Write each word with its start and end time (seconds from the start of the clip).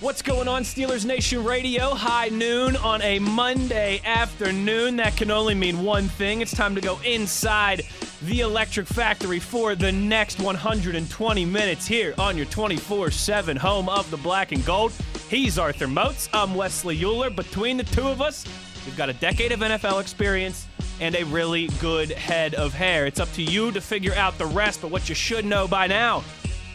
What's 0.00 0.22
going 0.22 0.48
on, 0.48 0.62
Steelers 0.62 1.04
Nation 1.04 1.44
Radio? 1.44 1.90
High 1.90 2.30
noon 2.30 2.74
on 2.76 3.02
a 3.02 3.18
Monday 3.18 4.00
afternoon. 4.02 4.96
That 4.96 5.14
can 5.14 5.30
only 5.30 5.54
mean 5.54 5.84
one 5.84 6.08
thing. 6.08 6.40
It's 6.40 6.56
time 6.56 6.74
to 6.74 6.80
go 6.80 6.98
inside 7.04 7.82
the 8.22 8.40
Electric 8.40 8.86
Factory 8.86 9.38
for 9.38 9.74
the 9.74 9.92
next 9.92 10.40
120 10.40 11.44
minutes 11.44 11.86
here 11.86 12.14
on 12.16 12.38
your 12.38 12.46
24 12.46 13.10
7 13.10 13.58
home 13.58 13.90
of 13.90 14.10
the 14.10 14.16
black 14.16 14.52
and 14.52 14.64
gold. 14.64 14.94
He's 15.28 15.58
Arthur 15.58 15.86
Moats. 15.86 16.30
I'm 16.32 16.54
Wesley 16.54 16.96
Uhler. 16.96 17.36
Between 17.36 17.76
the 17.76 17.84
two 17.84 18.08
of 18.08 18.22
us, 18.22 18.46
we've 18.86 18.96
got 18.96 19.10
a 19.10 19.14
decade 19.14 19.52
of 19.52 19.60
NFL 19.60 20.00
experience 20.00 20.66
and 21.02 21.14
a 21.14 21.24
really 21.24 21.68
good 21.78 22.10
head 22.10 22.54
of 22.54 22.72
hair. 22.72 23.04
It's 23.04 23.20
up 23.20 23.30
to 23.34 23.42
you 23.42 23.70
to 23.72 23.82
figure 23.82 24.14
out 24.14 24.38
the 24.38 24.46
rest, 24.46 24.80
but 24.80 24.90
what 24.90 25.10
you 25.10 25.14
should 25.14 25.44
know 25.44 25.68
by 25.68 25.86
now 25.88 26.24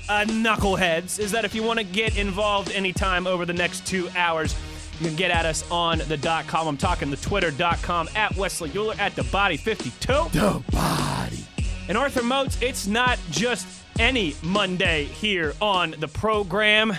uh, 0.10 0.26
knuckleheads 0.26 1.20
is 1.20 1.32
that 1.32 1.46
if 1.46 1.56
you 1.56 1.64
want 1.64 1.80
to 1.80 1.86
get 1.86 2.18
involved 2.18 2.72
anytime 2.72 3.28
over 3.28 3.46
the 3.46 3.54
next 3.54 3.86
two 3.86 4.10
hours, 4.16 4.56
you 5.00 5.08
can 5.08 5.16
get 5.16 5.32
at 5.32 5.46
us 5.46 5.70
on 5.72 6.00
the 6.08 6.18
dot 6.18 6.48
com. 6.48 6.68
I'm 6.68 6.78
talking 6.78 7.10
the 7.10 7.18
twitter.com 7.18 8.10
at 8.16 8.36
Wesley 8.36 8.70
Uhler 8.70 8.98
at 9.00 9.16
the 9.16 9.24
body 9.26 9.58
52. 9.58 10.08
The 10.08 10.64
body. 10.72 11.46
And 11.88 11.98
Arthur 11.98 12.24
Moats, 12.24 12.58
it's 12.62 12.88
not 12.88 13.20
just 13.30 13.68
any 14.00 14.36
Monday 14.42 15.06
here 15.06 15.54
on 15.62 15.96
the 16.00 16.08
program. 16.08 16.96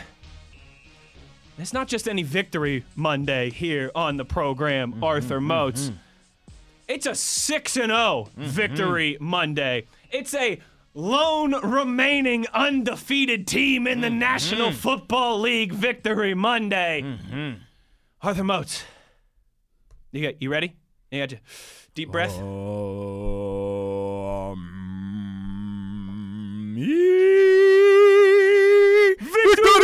It's 1.59 1.73
not 1.73 1.89
just 1.89 2.07
any 2.07 2.23
victory 2.23 2.85
Monday 2.95 3.51
here 3.51 3.91
on 3.95 4.17
the 4.17 4.25
program, 4.25 4.93
mm-hmm, 4.93 5.05
Arthur 5.05 5.41
Moats. 5.41 5.87
Mm-hmm. 5.87 5.97
It's 6.89 7.07
a 7.07 7.15
6 7.15 7.77
and 7.77 7.87
0 7.87 8.29
mm-hmm. 8.39 8.43
victory 8.43 9.17
Monday. 9.21 9.87
It's 10.11 10.35
a 10.35 10.61
lone 10.97 11.55
remaining 11.63 12.47
undefeated 12.55 13.47
team 13.47 13.87
in 13.87 14.01
the 14.01 14.09
mm-hmm. 14.09 14.19
National 14.19 14.73
Football 14.73 15.41
League 15.41 15.73
victory 15.73 16.33
Monday. 16.35 17.03
Mm-hmm. 17.05 17.61
Arthur 18.23 18.45
Moats. 18.45 18.83
You 20.11 20.23
got 20.23 20.41
you 20.41 20.51
ready? 20.51 20.75
You 21.11 21.21
got 21.21 21.33
your 21.33 21.41
deep 21.95 22.11
breath. 22.11 22.39
Um, 22.39 22.47
victory! 29.21 29.77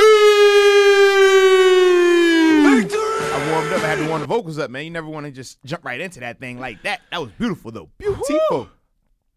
I 3.34 3.50
warmed 3.52 3.72
up. 3.72 3.82
I 3.82 3.86
had 3.86 3.98
to 3.98 4.08
warm 4.08 4.22
the 4.22 4.26
vocals 4.26 4.58
up, 4.58 4.70
man. 4.70 4.84
You 4.84 4.90
never 4.90 5.08
want 5.08 5.26
to 5.26 5.32
just 5.32 5.62
jump 5.64 5.84
right 5.84 6.00
into 6.00 6.20
that 6.20 6.40
thing 6.40 6.58
like 6.58 6.82
that. 6.84 7.02
That 7.10 7.20
was 7.20 7.30
beautiful, 7.32 7.70
though. 7.70 7.90
Beautiful. 7.98 8.70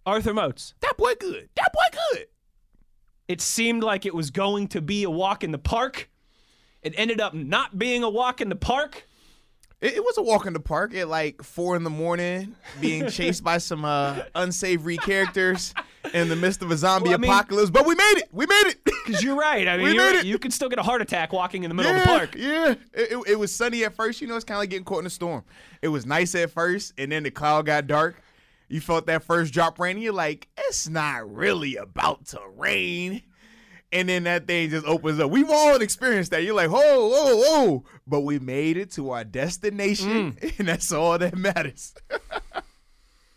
Arthur 0.05 0.33
Moats. 0.33 0.73
That 0.81 0.97
boy 0.97 1.13
good. 1.19 1.49
That 1.55 1.71
boy 1.73 1.97
good. 2.11 2.27
It 3.27 3.41
seemed 3.41 3.83
like 3.83 4.05
it 4.05 4.13
was 4.13 4.29
going 4.29 4.67
to 4.69 4.81
be 4.81 5.03
a 5.03 5.09
walk 5.09 5.43
in 5.43 5.51
the 5.51 5.57
park. 5.57 6.09
It 6.83 6.93
ended 6.97 7.19
up 7.19 7.33
not 7.33 7.79
being 7.79 8.03
a 8.03 8.09
walk 8.09 8.39
in 8.39 8.49
the 8.49 8.55
park. 8.55 9.07
It, 9.81 9.95
it 9.95 10.03
was 10.03 10.17
a 10.19 10.21
walk 10.21 10.45
in 10.45 10.53
the 10.53 10.59
park 10.59 10.93
at 10.93 11.07
like 11.07 11.41
four 11.41 11.75
in 11.75 11.83
the 11.83 11.89
morning, 11.89 12.55
being 12.79 13.07
chased 13.09 13.43
by 13.43 13.57
some 13.57 13.83
uh, 13.83 14.21
unsavory 14.35 14.97
characters 14.97 15.73
in 16.13 16.29
the 16.29 16.35
midst 16.35 16.61
of 16.61 16.69
a 16.69 16.77
zombie 16.77 17.09
well, 17.09 17.15
I 17.15 17.17
mean, 17.17 17.31
apocalypse. 17.31 17.71
But 17.71 17.87
we 17.87 17.95
made 17.95 18.17
it. 18.17 18.29
We 18.31 18.45
made 18.45 18.67
it. 18.67 18.83
Because 18.83 19.23
you're 19.23 19.35
right. 19.35 19.67
I 19.67 19.77
mean, 19.77 19.87
we 19.87 19.97
made 19.97 20.19
it. 20.19 20.25
you 20.25 20.37
can 20.37 20.51
still 20.51 20.69
get 20.69 20.77
a 20.77 20.83
heart 20.83 21.01
attack 21.01 21.33
walking 21.33 21.63
in 21.63 21.69
the 21.69 21.75
middle 21.75 21.91
yeah, 21.91 21.97
of 21.97 22.03
the 22.03 22.07
park. 22.07 22.35
Yeah. 22.35 22.75
It, 22.93 23.11
it, 23.11 23.23
it 23.29 23.39
was 23.39 23.53
sunny 23.53 23.83
at 23.83 23.95
first. 23.95 24.21
You 24.21 24.27
know, 24.27 24.35
it's 24.35 24.45
kind 24.45 24.57
of 24.57 24.61
like 24.61 24.69
getting 24.69 24.85
caught 24.85 24.99
in 24.99 25.07
a 25.07 25.09
storm. 25.09 25.43
It 25.81 25.87
was 25.87 26.05
nice 26.05 26.35
at 26.35 26.51
first, 26.51 26.93
and 26.99 27.11
then 27.11 27.23
the 27.23 27.31
cloud 27.31 27.65
got 27.65 27.87
dark 27.87 28.21
you 28.67 28.81
felt 28.81 29.05
that 29.07 29.23
first 29.23 29.53
drop 29.53 29.79
rain, 29.79 29.97
and 29.97 30.03
you're 30.03 30.13
like, 30.13 30.47
it's 30.57 30.87
not 30.87 31.31
really 31.31 31.75
about 31.75 32.25
to 32.27 32.39
rain. 32.55 33.21
And 33.91 34.09
then 34.09 34.23
that 34.23 34.47
thing 34.47 34.69
just 34.69 34.85
opens 34.85 35.19
up. 35.19 35.31
We've 35.31 35.49
all 35.49 35.75
experienced 35.81 36.31
that. 36.31 36.43
You're 36.43 36.55
like, 36.55 36.69
whoa, 36.69 37.07
whoa, 37.07 37.35
whoa. 37.37 37.83
But 38.07 38.21
we 38.21 38.39
made 38.39 38.77
it 38.77 38.91
to 38.93 39.11
our 39.11 39.23
destination, 39.23 40.33
mm. 40.33 40.53
and 40.59 40.67
that's 40.67 40.91
all 40.91 41.17
that 41.17 41.37
matters. 41.37 41.93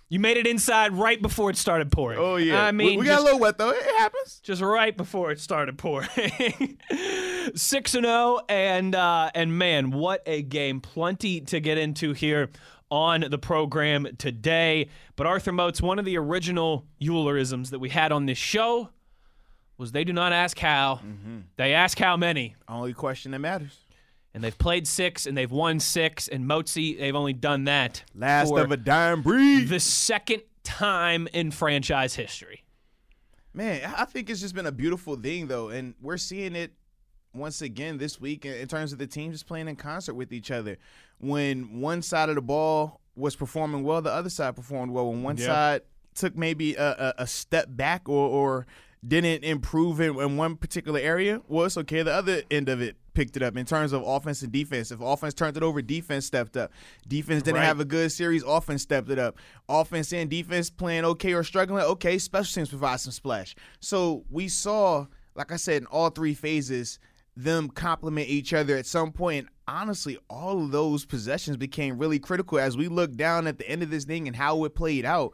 you 0.09 0.19
made 0.19 0.37
it 0.37 0.47
inside 0.47 0.95
right 0.95 1.21
before 1.21 1.51
it 1.51 1.57
started 1.57 1.93
pouring. 1.93 2.19
Oh, 2.19 2.37
yeah. 2.37 2.65
I 2.65 2.73
mean, 2.73 2.99
we, 2.99 3.03
we 3.03 3.07
got 3.07 3.21
a 3.21 3.25
little 3.25 3.39
wet, 3.39 3.59
though. 3.59 3.71
It 3.71 3.85
happens. 3.99 4.41
Just 4.43 4.63
right 4.63 4.97
before 4.97 5.31
it 5.31 5.39
started 5.39 5.79
pouring. 5.79 6.09
6 7.55 7.95
and 7.95 8.05
0, 8.05 8.41
and, 8.49 8.95
uh, 8.95 9.31
and 9.35 9.57
man, 9.57 9.91
what 9.91 10.23
a 10.27 10.43
game. 10.43 10.81
Plenty 10.81 11.43
to 11.43 11.61
get 11.61 11.79
into 11.79 12.15
here 12.15 12.51
on 12.91 13.25
the 13.29 13.39
program 13.39 14.07
today. 14.19 14.89
But 15.17 15.27
Arthur 15.27 15.53
Moats, 15.53 15.83
one 15.83 15.99
of 15.99 16.05
the 16.05 16.17
original 16.19 16.87
Uhlerisms 17.01 17.71
that 17.71 17.79
we 17.79 17.89
had 17.91 18.13
on 18.13 18.27
this 18.27 18.39
show 18.39 18.91
was 19.77 19.93
they 19.93 20.05
do 20.05 20.13
not 20.13 20.33
ask 20.33 20.59
how, 20.59 20.97
mm-hmm. 20.97 21.41
they 21.57 21.75
ask 21.75 21.99
how 21.99 22.17
many. 22.17 22.57
Only 22.69 22.93
question 22.93 23.33
that 23.33 23.39
matters. 23.39 23.79
And 24.35 24.45
they've 24.45 24.57
played 24.57 24.87
six 24.87 25.27
and 25.27 25.37
they've 25.37 25.51
won 25.51 25.81
six. 25.81 26.29
And 26.29 26.45
Moatsy, 26.45 26.99
they've 26.99 27.15
only 27.15 27.33
done 27.33 27.65
that. 27.65 28.05
Last 28.15 28.53
of 28.53 28.71
a 28.73 28.77
dying 28.77 29.23
breed. 29.23 29.69
The 29.69 29.81
second 29.81 30.43
time 30.65 31.29
in 31.33 31.51
franchise 31.51 32.15
history. 32.15 32.65
Man, 33.55 33.91
I 33.97 34.05
think 34.05 34.31
it's 34.31 34.41
just 34.41 34.55
been 34.55 34.67
a 34.67 34.73
beautiful 34.73 35.17
thing, 35.17 35.47
though. 35.47 35.71
And 35.71 35.95
we're 36.01 36.19
seeing 36.19 36.55
it 36.55 36.73
once 37.35 37.63
again 37.63 37.99
this 37.99 38.21
week 38.21 38.45
in 38.45 38.67
terms 38.69 38.93
of 38.93 38.99
the 38.99 39.07
team 39.07 39.33
just 39.33 39.47
playing 39.47 39.69
in 39.69 39.77
concert 39.77 40.15
with 40.15 40.33
each 40.33 40.51
other. 40.51 40.79
When 41.19 41.81
one 41.81 42.03
side 42.03 42.29
of 42.29 42.35
the 42.35 42.43
ball 42.43 43.01
was 43.17 43.37
performing 43.37 43.83
well, 43.83 44.01
the 44.01 44.13
other 44.13 44.31
side 44.31 44.57
performed 44.57 44.93
well. 44.93 45.11
When 45.11 45.23
one 45.23 45.37
yep. 45.37 45.47
side 45.47 45.83
took 46.15 46.37
maybe 46.37 46.75
a, 46.75 46.91
a, 47.19 47.23
a, 47.23 47.27
step 47.27 47.67
back 47.69 48.09
or, 48.09 48.29
or 48.29 48.67
didn't 49.07 49.45
improve 49.45 50.01
in, 50.01 50.19
in 50.19 50.37
one 50.37 50.57
particular 50.57 50.99
area, 51.01 51.41
well, 51.49 51.67
it's 51.67 51.77
okay. 51.77 52.03
The 52.03 52.13
other 52.13 52.43
end 52.51 52.69
of 52.69 52.81
it 52.81 52.97
picked 53.15 53.37
it 53.37 53.43
up 53.43 53.57
in 53.57 53.67
terms 53.67 53.93
of 53.93 54.03
offense 54.07 54.43
and 54.43 54.53
defense. 54.53 54.91
If 54.91 55.01
offense 55.01 55.35
turned 55.35 55.57
it 55.57 55.63
over, 55.63 55.83
defense 55.83 56.27
stepped 56.27 56.57
up. 56.57 56.73
Defense 57.07 57.43
didn't 57.43 57.59
right. 57.59 57.67
have 57.67 57.81
a 57.81 57.85
good 57.85 58.13
series, 58.13 58.43
offense 58.45 58.83
stepped 58.83 59.11
it 59.11 59.19
up. 59.19 59.37
Offense 59.69 60.13
and 60.13 60.31
defense 60.31 60.71
playing 60.71 61.05
okay 61.05 61.35
or 61.35 61.43
struggling, 61.43 61.83
okay, 61.85 62.19
special 62.19 62.55
teams 62.55 62.69
provide 62.69 63.01
some 63.01 63.13
splash. 63.13 63.55
So 63.81 64.25
we 64.31 64.49
saw, 64.49 65.07
like 65.35 65.53
I 65.53 65.57
said, 65.57 65.83
in 65.83 65.87
all 65.87 66.11
three 66.11 66.35
phases, 66.35 66.99
them 67.39 67.69
complement 67.69 68.29
each 68.29 68.53
other 68.53 68.77
at 68.77 68.85
some 68.85 69.13
point. 69.13 69.47
Honestly, 69.69 70.19
all 70.29 70.65
of 70.65 70.73
those 70.73 71.05
possessions 71.05 71.57
became 71.57 71.97
really 71.97 72.19
critical 72.19 72.59
as 72.59 72.77
we 72.77 72.89
look 72.89 73.15
down 73.15 73.47
at 73.47 73.59
the 73.59 73.69
end 73.69 73.81
of 73.81 73.91
this 73.91 74.05
thing 74.05 74.27
and 74.27 74.35
how 74.35 74.65
it 74.65 74.75
played 74.75 75.05
out. 75.05 75.33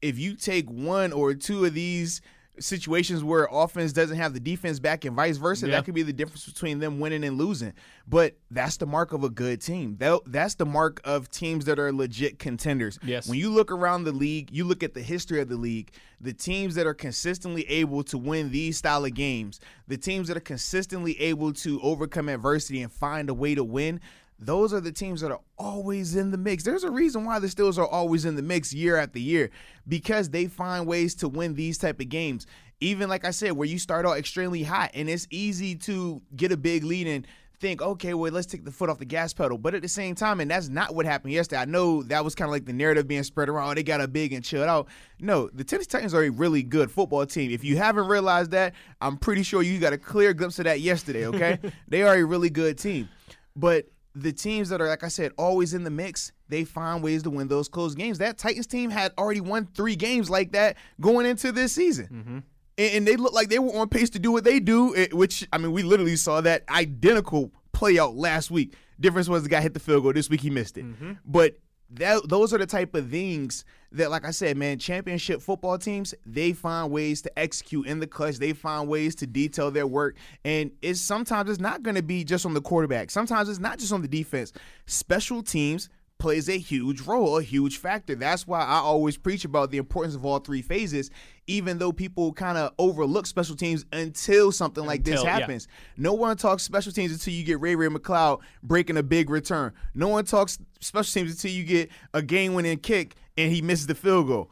If 0.00 0.16
you 0.16 0.36
take 0.36 0.70
one 0.70 1.12
or 1.12 1.34
two 1.34 1.64
of 1.64 1.74
these 1.74 2.20
situations 2.60 3.24
where 3.24 3.48
offense 3.50 3.92
doesn't 3.92 4.16
have 4.16 4.34
the 4.34 4.40
defense 4.40 4.78
back 4.78 5.04
and 5.04 5.16
vice 5.16 5.36
versa, 5.36 5.66
yeah. 5.66 5.76
that 5.76 5.84
could 5.84 5.94
be 5.94 6.02
the 6.02 6.12
difference 6.12 6.46
between 6.46 6.78
them 6.78 7.00
winning 7.00 7.24
and 7.24 7.38
losing. 7.38 7.72
But 8.06 8.36
that's 8.50 8.76
the 8.76 8.86
mark 8.86 9.12
of 9.12 9.24
a 9.24 9.30
good 9.30 9.60
team. 9.60 9.96
That, 9.98 10.20
that's 10.26 10.54
the 10.54 10.66
mark 10.66 11.00
of 11.04 11.30
teams 11.30 11.64
that 11.64 11.78
are 11.78 11.92
legit 11.92 12.38
contenders. 12.38 12.98
Yes. 13.02 13.28
When 13.28 13.38
you 13.38 13.50
look 13.50 13.72
around 13.72 14.04
the 14.04 14.12
league, 14.12 14.50
you 14.52 14.64
look 14.64 14.82
at 14.82 14.94
the 14.94 15.02
history 15.02 15.40
of 15.40 15.48
the 15.48 15.56
league, 15.56 15.90
the 16.20 16.32
teams 16.32 16.74
that 16.74 16.86
are 16.86 16.94
consistently 16.94 17.68
able 17.68 18.02
to 18.04 18.18
win 18.18 18.50
these 18.50 18.76
style 18.76 19.04
of 19.04 19.14
games, 19.14 19.60
the 19.88 19.96
teams 19.96 20.28
that 20.28 20.36
are 20.36 20.40
consistently 20.40 21.20
able 21.20 21.52
to 21.54 21.80
overcome 21.82 22.28
adversity 22.28 22.82
and 22.82 22.92
find 22.92 23.30
a 23.30 23.34
way 23.34 23.54
to 23.54 23.64
win, 23.64 24.00
those 24.40 24.72
are 24.72 24.80
the 24.80 24.90
teams 24.90 25.20
that 25.20 25.30
are 25.30 25.40
always 25.58 26.16
in 26.16 26.30
the 26.30 26.38
mix. 26.38 26.64
There's 26.64 26.84
a 26.84 26.90
reason 26.90 27.24
why 27.24 27.38
the 27.38 27.46
Steelers 27.46 27.76
are 27.76 27.86
always 27.86 28.24
in 28.24 28.36
the 28.36 28.42
mix 28.42 28.72
year 28.72 28.96
after 28.96 29.18
year 29.18 29.50
because 29.86 30.30
they 30.30 30.46
find 30.46 30.86
ways 30.86 31.14
to 31.16 31.28
win 31.28 31.54
these 31.54 31.76
type 31.76 32.00
of 32.00 32.08
games. 32.08 32.46
Even 32.80 33.10
like 33.10 33.26
I 33.26 33.32
said, 33.32 33.52
where 33.52 33.68
you 33.68 33.78
start 33.78 34.06
out 34.06 34.16
extremely 34.16 34.62
hot 34.62 34.92
and 34.94 35.10
it's 35.10 35.26
easy 35.30 35.74
to 35.76 36.22
get 36.34 36.52
a 36.52 36.56
big 36.56 36.84
lead 36.84 37.06
and 37.06 37.26
think, 37.60 37.82
okay, 37.82 38.14
well, 38.14 38.32
let's 38.32 38.46
take 38.46 38.64
the 38.64 38.72
foot 38.72 38.88
off 38.88 38.98
the 38.98 39.04
gas 39.04 39.34
pedal. 39.34 39.58
But 39.58 39.74
at 39.74 39.82
the 39.82 39.88
same 39.88 40.14
time, 40.14 40.40
and 40.40 40.50
that's 40.50 40.70
not 40.70 40.94
what 40.94 41.04
happened 41.04 41.34
yesterday. 41.34 41.60
I 41.60 41.66
know 41.66 42.02
that 42.04 42.24
was 42.24 42.34
kind 42.34 42.48
of 42.48 42.52
like 42.52 42.64
the 42.64 42.72
narrative 42.72 43.06
being 43.06 43.22
spread 43.22 43.50
around. 43.50 43.70
Oh, 43.70 43.74
they 43.74 43.82
got 43.82 44.00
a 44.00 44.08
big 44.08 44.32
and 44.32 44.42
chilled 44.42 44.66
out. 44.66 44.88
No, 45.20 45.50
the 45.52 45.62
Tennessee 45.62 45.88
Titans 45.88 46.14
are 46.14 46.22
a 46.22 46.30
really 46.30 46.62
good 46.62 46.90
football 46.90 47.26
team. 47.26 47.50
If 47.50 47.62
you 47.62 47.76
haven't 47.76 48.06
realized 48.06 48.52
that, 48.52 48.74
I'm 49.02 49.18
pretty 49.18 49.42
sure 49.42 49.62
you 49.62 49.78
got 49.78 49.92
a 49.92 49.98
clear 49.98 50.32
glimpse 50.32 50.58
of 50.58 50.64
that 50.64 50.80
yesterday, 50.80 51.26
okay? 51.26 51.58
they 51.88 52.02
are 52.02 52.14
a 52.14 52.24
really 52.24 52.48
good 52.48 52.78
team. 52.78 53.10
But 53.54 53.86
the 54.14 54.32
teams 54.32 54.68
that 54.70 54.80
are, 54.80 54.88
like 54.88 55.04
I 55.04 55.08
said, 55.08 55.32
always 55.38 55.74
in 55.74 55.84
the 55.84 55.90
mix, 55.90 56.32
they 56.48 56.64
find 56.64 57.02
ways 57.02 57.22
to 57.24 57.30
win 57.30 57.48
those 57.48 57.68
close 57.68 57.94
games. 57.94 58.18
That 58.18 58.38
Titans 58.38 58.66
team 58.66 58.90
had 58.90 59.12
already 59.16 59.40
won 59.40 59.66
three 59.74 59.96
games 59.96 60.28
like 60.28 60.52
that 60.52 60.76
going 61.00 61.26
into 61.26 61.52
this 61.52 61.72
season. 61.72 62.06
Mm-hmm. 62.06 62.38
And, 62.78 62.94
and, 62.94 63.06
they 63.06 63.16
look 63.16 63.32
like 63.32 63.48
they 63.48 63.58
were 63.58 63.76
on 63.76 63.88
pace 63.88 64.10
to 64.10 64.18
do 64.18 64.32
what 64.32 64.44
they 64.44 64.58
do, 64.58 64.96
eh, 64.96 65.08
which, 65.12 65.46
I 65.52 65.58
mean, 65.58 65.72
we 65.72 65.82
literally 65.82 66.16
saw 66.16 66.40
that 66.40 66.64
identical 66.68 67.52
play 67.72 67.98
out 67.98 68.16
last 68.16 68.50
week. 68.50 68.74
Difference 68.98 69.28
was 69.28 69.42
the 69.42 69.48
guy 69.48 69.60
hit 69.60 69.74
the 69.74 69.80
field 69.80 70.02
goal. 70.02 70.12
This 70.12 70.28
week 70.28 70.40
he 70.40 70.50
missed 70.50 70.76
it. 70.76 70.84
Mm-hmm. 70.84 71.12
But 71.24 71.56
that 71.92 72.28
those 72.28 72.54
are 72.54 72.58
the 72.58 72.66
type 72.66 72.94
of 72.94 73.10
things 73.10 73.64
that, 73.92 74.10
like 74.10 74.24
I 74.24 74.30
said, 74.30 74.56
man, 74.56 74.78
championship 74.78 75.42
football 75.42 75.76
teams 75.78 76.14
they 76.24 76.52
find 76.52 76.92
ways 76.92 77.22
to 77.22 77.38
execute 77.38 77.86
in 77.86 77.98
the 77.98 78.06
clutch. 78.06 78.36
They 78.36 78.52
find 78.52 78.88
ways 78.88 79.14
to 79.16 79.26
detail 79.26 79.70
their 79.70 79.86
work, 79.86 80.16
and 80.44 80.70
it's 80.82 81.00
sometimes 81.00 81.50
it's 81.50 81.60
not 81.60 81.82
going 81.82 81.96
to 81.96 82.02
be 82.02 82.24
just 82.24 82.46
on 82.46 82.54
the 82.54 82.60
quarterback. 82.60 83.10
Sometimes 83.10 83.48
it's 83.48 83.58
not 83.58 83.78
just 83.78 83.92
on 83.92 84.02
the 84.02 84.08
defense. 84.08 84.52
Special 84.86 85.42
teams 85.42 85.88
plays 86.20 86.48
a 86.48 86.58
huge 86.58 87.00
role, 87.00 87.38
a 87.38 87.42
huge 87.42 87.78
factor. 87.78 88.14
That's 88.14 88.46
why 88.46 88.60
I 88.60 88.76
always 88.76 89.16
preach 89.16 89.44
about 89.44 89.70
the 89.72 89.78
importance 89.78 90.14
of 90.14 90.24
all 90.24 90.38
three 90.38 90.62
phases, 90.62 91.10
even 91.48 91.78
though 91.78 91.90
people 91.90 92.32
kind 92.32 92.56
of 92.56 92.72
overlook 92.78 93.26
special 93.26 93.56
teams 93.56 93.84
until 93.92 94.52
something 94.52 94.86
like 94.86 95.00
Until- 95.00 95.14
this 95.14 95.24
yeah. 95.24 95.38
happens. 95.38 95.66
No 95.96 96.14
one 96.14 96.36
talks 96.36 96.62
special 96.62 96.92
teams 96.92 97.12
until 97.12 97.34
you 97.34 97.42
get 97.42 97.60
Ray 97.60 97.74
Ray 97.74 97.88
McCloud 97.88 98.40
breaking 98.62 98.96
a 98.96 99.02
big 99.02 99.30
return. 99.30 99.72
No 99.94 100.06
one 100.08 100.24
talks 100.24 100.58
special 100.78 101.12
teams 101.20 101.32
until 101.32 101.50
you 101.50 101.64
get 101.64 101.90
a 102.14 102.22
game 102.22 102.54
winning 102.54 102.78
kick 102.78 103.16
and 103.36 103.50
he 103.52 103.62
misses 103.62 103.86
the 103.88 103.94
field 103.94 104.28
goal. 104.28 104.50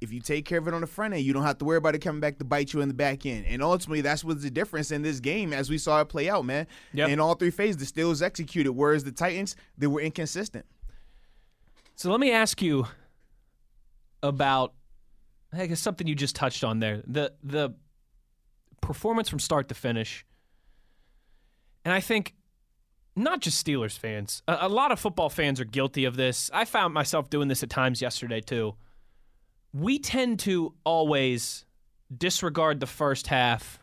If 0.00 0.12
you 0.12 0.20
take 0.20 0.44
care 0.44 0.58
of 0.58 0.68
it 0.68 0.74
on 0.74 0.82
the 0.82 0.86
front 0.86 1.14
end, 1.14 1.22
you 1.22 1.32
don't 1.32 1.44
have 1.44 1.58
to 1.58 1.64
worry 1.64 1.78
about 1.78 1.94
it 1.94 2.00
coming 2.00 2.20
back 2.20 2.38
to 2.38 2.44
bite 2.44 2.74
you 2.74 2.80
in 2.82 2.88
the 2.88 2.94
back 2.94 3.24
end. 3.24 3.46
And 3.46 3.62
ultimately, 3.62 4.02
that's 4.02 4.22
what's 4.22 4.42
the 4.42 4.50
difference 4.50 4.90
in 4.90 5.02
this 5.02 5.20
game 5.20 5.52
as 5.52 5.70
we 5.70 5.78
saw 5.78 6.00
it 6.00 6.08
play 6.08 6.28
out, 6.28 6.44
man. 6.44 6.66
Yep. 6.92 7.08
In 7.08 7.20
all 7.20 7.34
three 7.34 7.50
phases, 7.50 7.76
the 7.78 7.86
Steelers 7.86 8.22
executed, 8.22 8.72
whereas 8.72 9.04
the 9.04 9.12
Titans, 9.12 9.56
they 9.78 9.86
were 9.86 10.00
inconsistent. 10.00 10.66
So 11.94 12.10
let 12.10 12.20
me 12.20 12.30
ask 12.30 12.60
you 12.60 12.86
about 14.22 14.74
I 15.52 15.66
guess 15.66 15.80
something 15.80 16.06
you 16.06 16.14
just 16.14 16.36
touched 16.36 16.64
on 16.64 16.80
there. 16.80 17.02
The 17.06 17.32
the 17.42 17.74
performance 18.80 19.28
from 19.28 19.38
start 19.38 19.68
to 19.68 19.74
finish. 19.74 20.24
And 21.84 21.94
I 21.94 22.00
think 22.00 22.34
not 23.14 23.40
just 23.40 23.64
Steelers 23.64 23.98
fans. 23.98 24.42
A, 24.46 24.58
a 24.62 24.68
lot 24.68 24.92
of 24.92 25.00
football 25.00 25.30
fans 25.30 25.60
are 25.60 25.64
guilty 25.64 26.04
of 26.04 26.16
this. 26.16 26.50
I 26.52 26.64
found 26.64 26.92
myself 26.92 27.30
doing 27.30 27.48
this 27.48 27.62
at 27.62 27.70
times 27.70 28.02
yesterday 28.02 28.40
too. 28.40 28.74
We 29.76 29.98
tend 29.98 30.38
to 30.40 30.74
always 30.84 31.64
disregard 32.16 32.80
the 32.80 32.86
first 32.86 33.26
half 33.26 33.78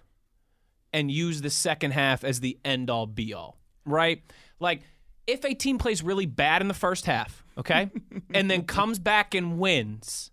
and 0.92 1.12
use 1.12 1.42
the 1.42 1.50
second 1.50 1.92
half 1.92 2.24
as 2.24 2.40
the 2.40 2.58
end 2.66 2.90
all 2.90 3.06
be 3.06 3.34
all, 3.34 3.58
right? 3.86 4.22
Like 4.60 4.82
if 5.28 5.46
a 5.46 5.54
team 5.54 5.78
plays 5.78 6.02
really 6.02 6.26
bad 6.26 6.62
in 6.62 6.68
the 6.68 6.74
first 6.74 7.06
half, 7.06 7.44
okay, 7.58 7.92
and 8.34 8.50
then 8.50 8.64
comes 8.64 8.98
back 8.98 9.36
and 9.36 9.60
wins, 9.60 10.32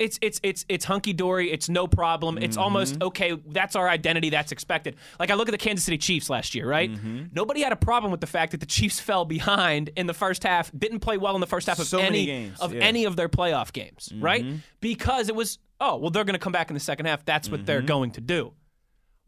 it's 0.00 0.18
it's 0.22 0.40
it's 0.42 0.64
it's 0.68 0.84
hunky 0.84 1.12
dory. 1.12 1.52
It's 1.52 1.68
no 1.68 1.86
problem. 1.86 2.38
It's 2.38 2.56
almost 2.56 2.94
mm-hmm. 2.94 3.08
okay. 3.08 3.38
That's 3.46 3.76
our 3.76 3.88
identity. 3.88 4.30
That's 4.30 4.50
expected. 4.50 4.96
Like 5.20 5.30
I 5.30 5.34
look 5.34 5.48
at 5.48 5.52
the 5.52 5.58
Kansas 5.58 5.84
City 5.84 5.98
Chiefs 5.98 6.30
last 6.30 6.54
year, 6.54 6.66
right? 6.66 6.90
Mm-hmm. 6.90 7.26
Nobody 7.32 7.60
had 7.60 7.72
a 7.72 7.76
problem 7.76 8.10
with 8.10 8.20
the 8.20 8.26
fact 8.26 8.52
that 8.52 8.60
the 8.60 8.66
Chiefs 8.66 8.98
fell 8.98 9.24
behind 9.24 9.90
in 9.96 10.06
the 10.06 10.14
first 10.14 10.42
half, 10.42 10.72
didn't 10.76 11.00
play 11.00 11.18
well 11.18 11.34
in 11.34 11.40
the 11.40 11.46
first 11.46 11.68
half 11.68 11.78
of 11.78 11.86
So 11.86 11.98
any 11.98 12.50
of 12.58 12.74
yeah. 12.74 12.80
any 12.80 13.04
of 13.04 13.16
their 13.16 13.28
playoff 13.28 13.72
games, 13.72 14.08
mm-hmm. 14.08 14.24
right? 14.24 14.44
Because 14.80 15.28
it 15.28 15.36
was 15.36 15.58
oh 15.80 15.96
well, 15.98 16.10
they're 16.10 16.24
going 16.24 16.34
to 16.34 16.40
come 16.40 16.52
back 16.52 16.70
in 16.70 16.74
the 16.74 16.80
second 16.80 17.06
half. 17.06 17.24
That's 17.24 17.50
what 17.50 17.66
they're 17.66 17.82
going 17.82 18.12
to 18.12 18.20
do 18.20 18.54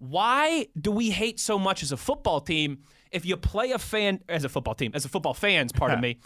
why 0.02 0.66
do 0.80 0.90
we 0.90 1.10
hate 1.10 1.38
so 1.38 1.56
much 1.60 1.80
as 1.84 1.92
a 1.92 1.96
football 1.96 2.40
team 2.40 2.78
if 3.12 3.24
you 3.24 3.36
play 3.36 3.70
a 3.70 3.78
fan 3.78 4.18
as 4.28 4.42
a 4.42 4.48
football 4.48 4.74
team 4.74 4.90
as 4.94 5.04
a 5.04 5.08
football 5.08 5.32
fans 5.32 5.70
pardon 5.70 6.00
me 6.08 6.18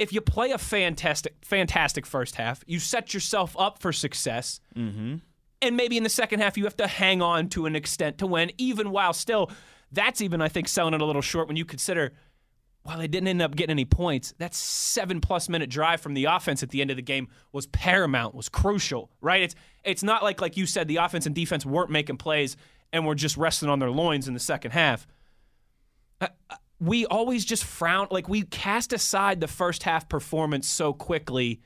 if 0.00 0.12
you 0.12 0.20
play 0.20 0.50
a 0.50 0.58
fantastic 0.58 1.34
fantastic 1.42 2.06
first 2.06 2.34
half 2.36 2.64
you 2.66 2.78
set 2.78 3.14
yourself 3.14 3.54
up 3.58 3.78
for 3.80 3.92
success 3.92 4.60
and 5.62 5.76
maybe 5.76 5.96
in 5.96 6.02
the 6.02 6.08
second 6.08 6.40
half 6.40 6.56
you 6.56 6.64
have 6.64 6.76
to 6.76 6.86
hang 6.86 7.22
on 7.22 7.48
to 7.48 7.66
an 7.66 7.76
extent 7.76 8.18
to 8.18 8.26
win 8.26 8.50
even 8.58 8.90
while 8.90 9.12
still 9.12 9.50
that's 9.92 10.20
even 10.20 10.40
i 10.40 10.48
think 10.48 10.66
selling 10.68 10.94
it 10.94 11.00
a 11.00 11.04
little 11.04 11.22
short 11.22 11.46
when 11.48 11.56
you 11.56 11.64
consider 11.64 12.12
while 12.82 12.98
they 12.98 13.08
didn't 13.08 13.28
end 13.28 13.42
up 13.42 13.54
getting 13.54 13.72
any 13.72 13.84
points, 13.84 14.32
that 14.38 14.54
seven 14.54 15.20
plus 15.20 15.48
minute 15.48 15.68
drive 15.68 16.00
from 16.00 16.14
the 16.14 16.24
offense 16.24 16.62
at 16.62 16.70
the 16.70 16.80
end 16.80 16.90
of 16.90 16.96
the 16.96 17.02
game 17.02 17.28
was 17.52 17.66
paramount, 17.66 18.34
was 18.34 18.48
crucial, 18.48 19.10
right? 19.20 19.42
It's 19.42 19.54
it's 19.84 20.02
not 20.02 20.22
like 20.22 20.40
like 20.40 20.56
you 20.56 20.64
said, 20.66 20.88
the 20.88 20.96
offense 20.96 21.26
and 21.26 21.34
defense 21.34 21.66
weren't 21.66 21.90
making 21.90 22.16
plays 22.16 22.56
and 22.92 23.06
were 23.06 23.14
just 23.14 23.36
resting 23.36 23.68
on 23.68 23.80
their 23.80 23.90
loins 23.90 24.28
in 24.28 24.34
the 24.34 24.40
second 24.40 24.70
half. 24.70 25.06
Uh, 26.20 26.28
We 26.80 27.04
always 27.06 27.44
just 27.44 27.64
frown, 27.64 28.08
like 28.10 28.28
we 28.28 28.42
cast 28.42 28.92
aside 28.92 29.40
the 29.40 29.48
first 29.48 29.82
half 29.82 30.08
performance 30.08 30.66
so 30.66 30.92
quickly 30.92 31.60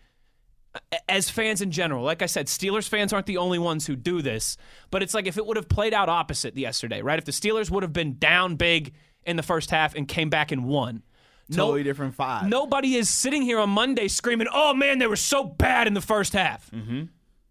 as 1.08 1.31
fans 1.31 1.61
in 1.61 1.70
general. 1.70 2.05
Like 2.05 2.22
I 2.22 2.26
said, 2.26 2.46
Steelers 2.46 2.88
fans 2.88 3.12
aren't 3.12 3.26
the 3.26 3.37
only 3.37 3.58
ones 3.58 3.87
who 3.87 3.96
do 3.96 4.22
this, 4.22 4.56
but 4.90 5.02
it's 5.02 5.14
like 5.14 5.26
if 5.26 5.38
it 5.38 5.46
would 5.46 5.56
have 5.56 5.69
played 5.69 5.94
out 5.94 6.08
opposite 6.08 6.56
yesterday, 6.56 7.00
right? 7.00 7.19
If 7.19 7.25
the 7.25 7.32
Steelers 7.32 7.70
would 7.70 7.82
have 7.82 7.93
been 7.93 8.19
down 8.19 8.56
big 8.56 8.93
in 9.25 9.37
the 9.37 9.43
first 9.43 9.70
half 9.70 9.94
and 9.94 10.06
came 10.06 10.31
back 10.31 10.52
and 10.52 10.64
won. 10.64 11.02
Totally 11.50 11.81
no, 11.81 11.84
different 11.84 12.14
five. 12.14 12.49
Nobody 12.49 12.94
is 12.94 13.08
sitting 13.08 13.43
here 13.43 13.58
on 13.58 13.69
Monday 13.70 14.08
screaming, 14.08 14.49
"Oh 14.52 14.72
man, 14.72 14.99
they 14.99 15.06
were 15.06 15.17
so 15.17 15.44
bad 15.44 15.87
in 15.87 15.94
the 15.94 16.00
first 16.00 16.32
half." 16.32 16.70
Mm-hmm. 16.70 17.05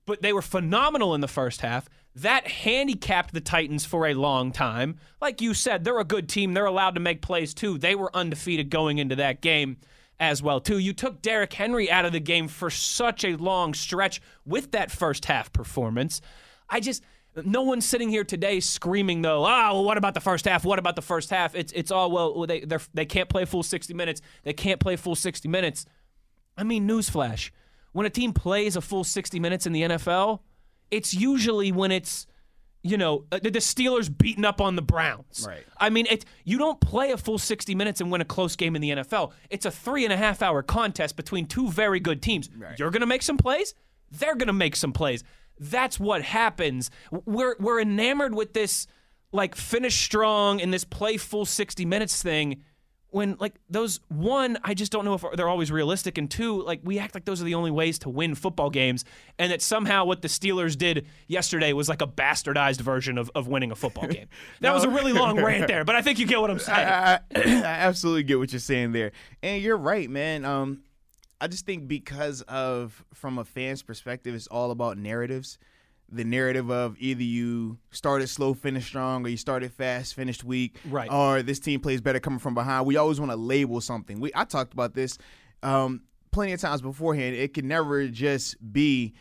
But 0.05 0.21
they 0.21 0.33
were 0.33 0.41
phenomenal 0.41 1.13
in 1.13 1.21
the 1.21 1.27
first 1.27 1.61
half. 1.61 1.87
That 2.15 2.47
handicapped 2.47 3.33
the 3.33 3.41
Titans 3.41 3.85
for 3.85 4.05
a 4.05 4.13
long 4.13 4.51
time. 4.51 4.97
Like 5.19 5.41
you 5.41 5.53
said, 5.53 5.83
they're 5.83 5.99
a 5.99 6.03
good 6.03 6.29
team. 6.29 6.53
They're 6.53 6.65
allowed 6.65 6.95
to 6.95 7.01
make 7.01 7.21
plays 7.21 7.53
too. 7.53 7.77
They 7.77 7.95
were 7.95 8.15
undefeated 8.15 8.69
going 8.69 8.99
into 8.99 9.15
that 9.15 9.41
game 9.41 9.77
as 10.19 10.43
well 10.43 10.61
too. 10.61 10.77
You 10.77 10.93
took 10.93 11.21
Derrick 11.21 11.53
Henry 11.53 11.89
out 11.89 12.05
of 12.05 12.11
the 12.11 12.19
game 12.19 12.47
for 12.47 12.69
such 12.69 13.25
a 13.25 13.35
long 13.35 13.73
stretch 13.73 14.21
with 14.45 14.71
that 14.71 14.91
first 14.91 15.25
half 15.25 15.51
performance. 15.51 16.21
I 16.69 16.79
just 16.79 17.03
no 17.45 17.63
one's 17.63 17.85
sitting 17.85 18.09
here 18.09 18.23
today 18.23 18.59
screaming 18.59 19.21
though. 19.21 19.43
Ah, 19.43 19.73
well, 19.73 19.83
what 19.83 19.97
about 19.97 20.13
the 20.13 20.21
first 20.21 20.45
half? 20.45 20.63
What 20.63 20.79
about 20.79 20.95
the 20.95 21.01
first 21.01 21.29
half? 21.29 21.55
It's 21.55 21.71
it's 21.73 21.91
all 21.91 22.11
well. 22.11 22.45
They 22.45 22.65
they 22.93 23.05
can't 23.05 23.29
play 23.29 23.45
full 23.45 23.63
sixty 23.63 23.93
minutes. 23.93 24.21
They 24.43 24.53
can't 24.53 24.79
play 24.79 24.95
full 24.95 25.15
sixty 25.15 25.47
minutes. 25.47 25.85
I 26.55 26.63
mean, 26.63 26.87
newsflash: 26.87 27.49
when 27.91 28.05
a 28.05 28.09
team 28.09 28.33
plays 28.33 28.75
a 28.75 28.81
full 28.81 29.03
sixty 29.03 29.39
minutes 29.39 29.65
in 29.65 29.73
the 29.73 29.81
NFL, 29.81 30.41
it's 30.93 31.13
usually 31.13 31.71
when 31.71 31.91
it's 31.91 32.27
you 32.83 32.97
know 32.97 33.25
uh, 33.31 33.39
the 33.41 33.51
Steelers 33.51 34.15
beating 34.15 34.45
up 34.45 34.61
on 34.61 34.75
the 34.75 34.81
Browns. 34.81 35.45
Right. 35.47 35.65
I 35.77 35.89
mean, 35.89 36.05
it 36.09 36.25
you 36.43 36.57
don't 36.57 36.79
play 36.79 37.11
a 37.11 37.17
full 37.17 37.39
sixty 37.39 37.75
minutes 37.75 37.99
and 38.01 38.11
win 38.11 38.21
a 38.21 38.25
close 38.25 38.55
game 38.55 38.75
in 38.75 38.81
the 38.81 38.91
NFL. 38.91 39.31
It's 39.49 39.65
a 39.65 39.71
three 39.71 40.03
and 40.03 40.13
a 40.13 40.17
half 40.17 40.41
hour 40.41 40.61
contest 40.61 41.15
between 41.15 41.45
two 41.47 41.69
very 41.71 41.99
good 41.99 42.21
teams. 42.21 42.49
You're 42.77 42.91
gonna 42.91 43.07
make 43.07 43.23
some 43.23 43.37
plays. 43.37 43.73
They're 44.11 44.35
gonna 44.35 44.53
make 44.53 44.75
some 44.75 44.93
plays. 44.93 45.23
That's 45.59 45.99
what 45.99 46.21
happens. 46.21 46.91
We're 47.25 47.55
we're 47.59 47.81
enamored 47.81 48.35
with 48.35 48.53
this 48.53 48.87
like 49.31 49.55
finish 49.55 49.95
strong 49.95 50.61
and 50.61 50.71
this 50.71 50.83
play 50.83 51.17
full 51.17 51.45
60 51.45 51.85
minutes 51.85 52.21
thing 52.21 52.61
when 53.13 53.37
like 53.39 53.53
those 53.69 53.99
one 54.09 54.57
I 54.63 54.73
just 54.73 54.91
don't 54.91 55.05
know 55.05 55.13
if 55.13 55.23
they're 55.35 55.47
always 55.47 55.71
realistic 55.71 56.17
and 56.17 56.29
two 56.29 56.63
like 56.63 56.81
we 56.83 56.99
act 56.99 57.13
like 57.13 57.25
those 57.25 57.41
are 57.41 57.45
the 57.45 57.53
only 57.53 57.71
ways 57.71 57.99
to 57.99 58.09
win 58.09 58.33
football 58.35 58.69
games 58.69 59.05
and 59.37 59.51
that 59.51 59.61
somehow 59.61 60.05
what 60.05 60.21
the 60.21 60.27
Steelers 60.27 60.77
did 60.77 61.05
yesterday 61.27 61.73
was 61.73 61.87
like 61.87 62.01
a 62.01 62.07
bastardized 62.07 62.81
version 62.81 63.17
of, 63.17 63.29
of 63.35 63.47
winning 63.47 63.71
a 63.71 63.75
football 63.75 64.07
game. 64.07 64.27
That 64.61 64.73
was 64.73 64.83
a 64.83 64.89
really 64.89 65.13
long 65.13 65.43
rant 65.43 65.67
there, 65.67 65.83
but 65.83 65.95
I 65.95 66.01
think 66.01 66.19
you 66.19 66.25
get 66.25 66.39
what 66.39 66.49
I'm 66.49 66.59
saying. 66.59 66.87
I, 66.87 67.13
I, 67.13 67.19
I 67.35 67.63
absolutely 67.63 68.23
get 68.23 68.39
what 68.39 68.51
you're 68.51 68.59
saying 68.59 68.93
there, 68.93 69.11
and 69.41 69.61
you're 69.61 69.77
right, 69.77 70.09
man. 70.09 70.45
Um, 70.45 70.83
I 71.41 71.47
just 71.47 71.65
think 71.65 71.87
because 71.87 72.41
of 72.43 73.03
from 73.13 73.37
a 73.37 73.43
fan's 73.43 73.83
perspective, 73.83 74.33
it's 74.33 74.47
all 74.47 74.71
about 74.71 74.97
narratives. 74.97 75.57
The 76.13 76.23
narrative 76.23 76.69
of 76.69 76.95
either 76.99 77.23
you 77.23 77.77
started 77.91 78.27
slow, 78.27 78.53
finished 78.53 78.87
strong, 78.87 79.25
or 79.25 79.29
you 79.29 79.37
started 79.37 79.71
fast, 79.71 80.13
finished 80.13 80.43
weak, 80.43 80.77
Right. 80.89 81.11
Or 81.11 81.41
this 81.41 81.59
team 81.59 81.79
plays 81.79 82.01
better 82.01 82.19
coming 82.19 82.39
from 82.39 82.53
behind. 82.53 82.85
We 82.85 82.97
always 82.97 83.19
want 83.19 83.31
to 83.31 83.35
label 83.37 83.81
something. 83.81 84.19
We 84.19 84.31
I 84.35 84.45
talked 84.45 84.73
about 84.73 84.93
this 84.93 85.17
um, 85.63 86.01
plenty 86.31 86.51
of 86.53 86.61
times 86.61 86.81
beforehand. 86.81 87.35
It 87.35 87.53
can 87.53 87.67
never 87.67 88.07
just 88.07 88.55
be 88.71 89.13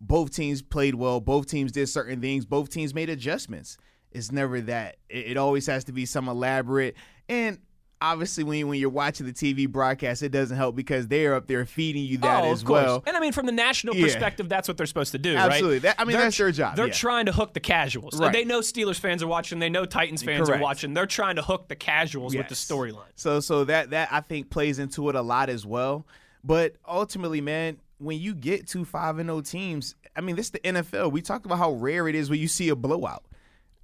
both 0.00 0.30
teams 0.34 0.62
played 0.62 0.94
well, 0.94 1.20
both 1.20 1.46
teams 1.46 1.72
did 1.72 1.88
certain 1.88 2.20
things, 2.20 2.46
both 2.46 2.70
teams 2.70 2.94
made 2.94 3.10
adjustments. 3.10 3.76
It's 4.10 4.32
never 4.32 4.60
that. 4.62 4.96
It, 5.08 5.32
it 5.32 5.36
always 5.36 5.66
has 5.66 5.84
to 5.84 5.92
be 5.92 6.06
some 6.06 6.28
elaborate. 6.28 6.96
And 7.28 7.58
obviously, 8.00 8.44
when, 8.44 8.58
you, 8.58 8.66
when 8.66 8.78
you're 8.78 8.90
watching 8.90 9.26
the 9.26 9.32
TV 9.32 9.68
broadcast, 9.68 10.22
it 10.22 10.30
doesn't 10.30 10.56
help 10.56 10.76
because 10.76 11.08
they're 11.08 11.34
up 11.34 11.46
there 11.46 11.64
feeding 11.66 12.04
you 12.04 12.18
that 12.18 12.44
oh, 12.44 12.52
as 12.52 12.62
of 12.62 12.68
well. 12.68 13.02
And 13.06 13.16
I 13.16 13.20
mean, 13.20 13.32
from 13.32 13.46
the 13.46 13.52
national 13.52 13.96
Yeah. 13.96 14.04
perspective, 14.04 14.48
that's 14.48 14.68
what 14.68 14.76
they're 14.76 14.86
supposed 14.86 15.12
to 15.12 15.18
do, 15.18 15.34
right? 15.34 15.50
Absolutely. 15.50 15.78
That- 15.80 15.96
I 15.98 16.04
mean, 16.04 16.12
They're 16.12 16.22
that's 16.22 16.38
their 16.38 16.52
job, 16.52 16.76
They're 16.76 16.86
yeah. 16.86 16.92
trying 16.92 17.26
to 17.26 17.32
hook 17.32 17.54
the 17.54 17.60
casuals. 17.60 18.14
Like, 18.14 18.26
Right. 18.26 18.32
they 18.32 18.44
know 18.44 18.60
Steelers 18.60 18.98
fans 19.00 19.22
are 19.22 19.26
watching. 19.26 19.58
They 19.58 19.68
know 19.68 19.84
Titans 19.84 20.22
fans 20.22 20.46
Correct. 20.46 20.60
are 20.60 20.62
watching. 20.62 20.94
They're 20.94 21.06
trying 21.06 21.36
to 21.36 21.42
hook 21.42 21.68
the 21.68 21.76
casuals 21.76 22.34
with 22.36 22.48
the 22.48 22.54
storyline. 22.54 23.06
So 23.16 23.40
so 23.40 23.64
that 23.64 23.90
that 23.90 24.08
I 24.12 24.20
think 24.20 24.50
plays 24.50 24.78
into 24.78 25.08
it 25.08 25.14
a 25.14 25.22
lot 25.22 25.48
as 25.48 25.66
well. 25.66 26.06
But 26.44 26.76
ultimately, 26.86 27.40
man, 27.40 27.78
when 27.98 28.20
you 28.20 28.34
get 28.34 28.68
to 28.68 28.84
five 28.84 29.18
and 29.18 29.28
zero 29.28 29.40
teams, 29.40 29.96
I 30.14 30.20
mean, 30.20 30.36
this 30.36 30.46
is 30.46 30.50
the 30.52 30.60
NFL. 30.60 31.10
We 31.10 31.20
talked 31.20 31.46
about 31.46 31.58
how 31.58 31.72
rare 31.72 32.06
it 32.08 32.14
is 32.14 32.30
when 32.30 32.38
you 32.38 32.48
see 32.48 32.68
a 32.68 32.76
blowout. 32.76 33.24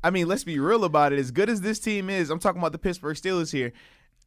I 0.04 0.10
mean, 0.10 0.28
let's 0.28 0.44
be 0.44 0.58
real 0.58 0.84
about 0.84 1.12
it. 1.14 1.18
As 1.18 1.30
good 1.30 1.48
as 1.48 1.62
this 1.62 1.78
team 1.78 2.10
is, 2.10 2.28
I'm 2.30 2.38
talking 2.38 2.60
about 2.60 2.72
the 2.72 2.78
Pittsburgh 2.78 3.16
Steelers 3.16 3.50
here. 3.50 3.72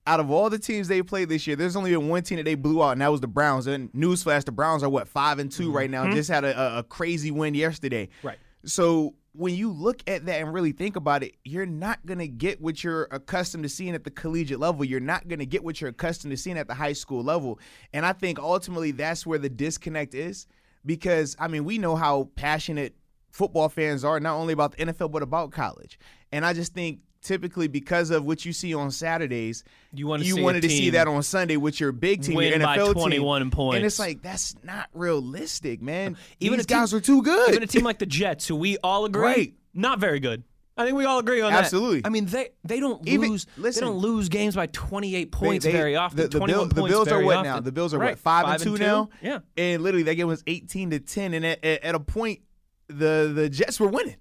Out 0.08 0.20
of 0.20 0.32
all 0.32 0.50
the 0.50 0.58
teams 0.58 0.88
they 0.88 1.04
played 1.04 1.30
this 1.30 1.46
year, 1.46 1.56
there's 1.56 1.76
only 1.76 1.92
been 1.92 2.08
one 2.08 2.24
team 2.24 2.38
that 2.38 2.46
they 2.46 2.56
blew 2.56 2.82
out, 2.82 2.92
and 2.92 3.02
that 3.02 3.12
was 3.12 3.22
the 3.22 3.28
Browns. 3.28 3.68
And 3.68 3.92
newsflash, 3.92 4.46
the 4.46 4.52
Browns 4.52 4.82
are 4.82 4.90
what 4.90 5.08
five 5.08 5.38
and 5.38 5.52
2 5.52 5.64
mm-hmm. 5.64 5.76
right 5.76 5.90
now. 5.90 6.06
Mm-hmm. 6.06 6.16
Just 6.16 6.30
had 6.30 6.46
a, 6.46 6.60
a, 6.60 6.80
a 6.80 6.84
crazy 6.84 7.30
win 7.30 7.54
yesterday. 7.54 8.10
Right. 8.24 8.38
So 8.66 9.16
when 9.38 9.54
you 9.54 9.72
look 9.72 10.02
at 10.08 10.26
that 10.26 10.42
and 10.42 10.52
really 10.52 10.72
think 10.72 10.96
about 10.96 11.24
it, 11.24 11.36
you're 11.44 11.66
not 11.66 12.04
going 12.06 12.18
to 12.18 12.28
get 12.28 12.60
what 12.60 12.84
you're 12.84 13.08
accustomed 13.12 13.64
to 13.64 13.70
seeing 13.70 13.94
at 13.94 14.04
the 14.04 14.10
collegiate 14.10 14.60
level. 14.60 14.84
You're 14.84 15.00
not 15.00 15.28
going 15.28 15.40
to 15.40 15.46
get 15.46 15.64
what 15.64 15.80
you're 15.80 15.92
accustomed 15.92 16.32
to 16.32 16.38
seeing 16.38 16.58
at 16.58 16.68
the 16.68 16.74
high 16.74 16.94
school 16.94 17.24
level. 17.24 17.60
And 17.94 18.06
I 18.06 18.14
think 18.14 18.40
ultimately 18.40 18.92
that's 18.92 19.26
where 19.26 19.38
the 19.38 19.50
disconnect 19.50 20.16
is 20.16 20.48
because, 20.86 21.36
I 21.40 21.48
mean, 21.48 21.66
we 21.66 21.78
know 21.78 21.96
how 21.96 22.30
passionate 22.36 22.96
football 23.32 23.70
fans 23.70 24.04
are, 24.04 24.20
not 24.20 24.36
only 24.36 24.54
about 24.54 24.76
the 24.76 24.86
NFL, 24.86 25.12
but 25.12 25.22
about 25.22 25.52
college. 25.52 26.00
And 26.32 26.44
I 26.44 26.54
just 26.54 26.74
think 26.74 27.02
typically 27.22 27.68
because 27.68 28.10
of 28.12 28.24
what 28.26 28.46
you 28.46 28.54
see 28.54 28.74
on 28.74 28.92
Saturdays, 28.92 29.64
You 29.94 30.08
wanna 30.08 30.24
you 30.24 30.36
see 30.36 30.42
wanted 30.42 30.62
to 30.64 30.70
see 30.70 30.92
that 30.92 31.08
on 31.08 31.22
Sunday 31.24 31.58
with 31.58 31.80
your 31.80 31.92
big 31.92 32.24
team, 32.24 32.36
win 32.36 32.50
your 32.52 32.60
by 32.60 32.78
21 32.78 33.42
team. 33.42 33.52
points. 33.52 33.76
And 33.78 33.86
it's 33.86 34.00
like 34.00 34.22
that's 34.22 34.56
not 34.64 34.88
realistic, 34.94 35.82
man. 35.82 36.16
Uh, 36.16 36.18
even 36.40 36.58
These 36.58 36.66
team- 36.68 36.78
guys 36.78 36.94
are 36.94 37.02
too 37.02 37.22
good. 37.22 37.50
Even 37.50 37.64
a 37.64 37.68
team 37.68 37.84
like 37.84 38.00
the 38.00 38.06
Jets, 38.06 38.48
who 38.48 38.56
we 38.56 38.78
all 38.84 39.06
agree, 39.06 39.22
Right. 39.24 39.54
not 39.74 40.00
very 40.00 40.20
good. 40.20 40.44
I 40.80 40.86
think 40.86 40.96
we 40.96 41.06
all 41.06 41.18
agree 41.18 41.42
on 41.42 41.52
Absolutely. 41.52 42.02
that. 42.02 42.08
I 42.08 42.12
mean, 42.12 42.28
they 42.28 42.50
they 42.64 42.80
don't 42.80 43.08
Even- 43.08 43.32
lose. 43.32 43.48
listen. 43.58 43.82
they 43.82 43.88
don't 43.88 43.98
lose 43.98 44.30
games 44.30 44.56
by 44.56 44.68
28 44.68 45.32
points 45.32 45.66
they- 45.66 45.72
very 45.72 45.96
often. 45.96 46.18
The, 46.18 46.28
the, 46.28 46.38
21 46.38 46.70
Bill- 46.70 46.84
the 46.84 46.90
Bills 46.92 47.08
are 47.08 47.24
what 47.24 47.38
often. 47.38 47.52
now? 47.52 47.60
The 47.62 47.72
Bills 47.72 47.94
are 47.96 47.98
Right. 48.00 48.12
what 48.12 48.20
five, 48.20 48.46
and 48.48 48.62
two, 48.62 48.78
now. 48.78 49.10
Yeah. 49.22 49.40
and 49.58 49.82
literally 49.82 50.04
that 50.04 50.14
game 50.16 50.28
was 50.28 50.44
eighteen 50.46 50.92
to 50.92 51.00
ten, 51.00 51.34
and 51.34 51.44
at, 51.44 51.66
at, 51.66 51.84
at 51.84 51.96
a 51.96 52.00
point, 52.00 52.42
the 52.90 53.32
the 53.34 53.50
Jets 53.50 53.80
were 53.80 53.88
winning. 53.88 54.18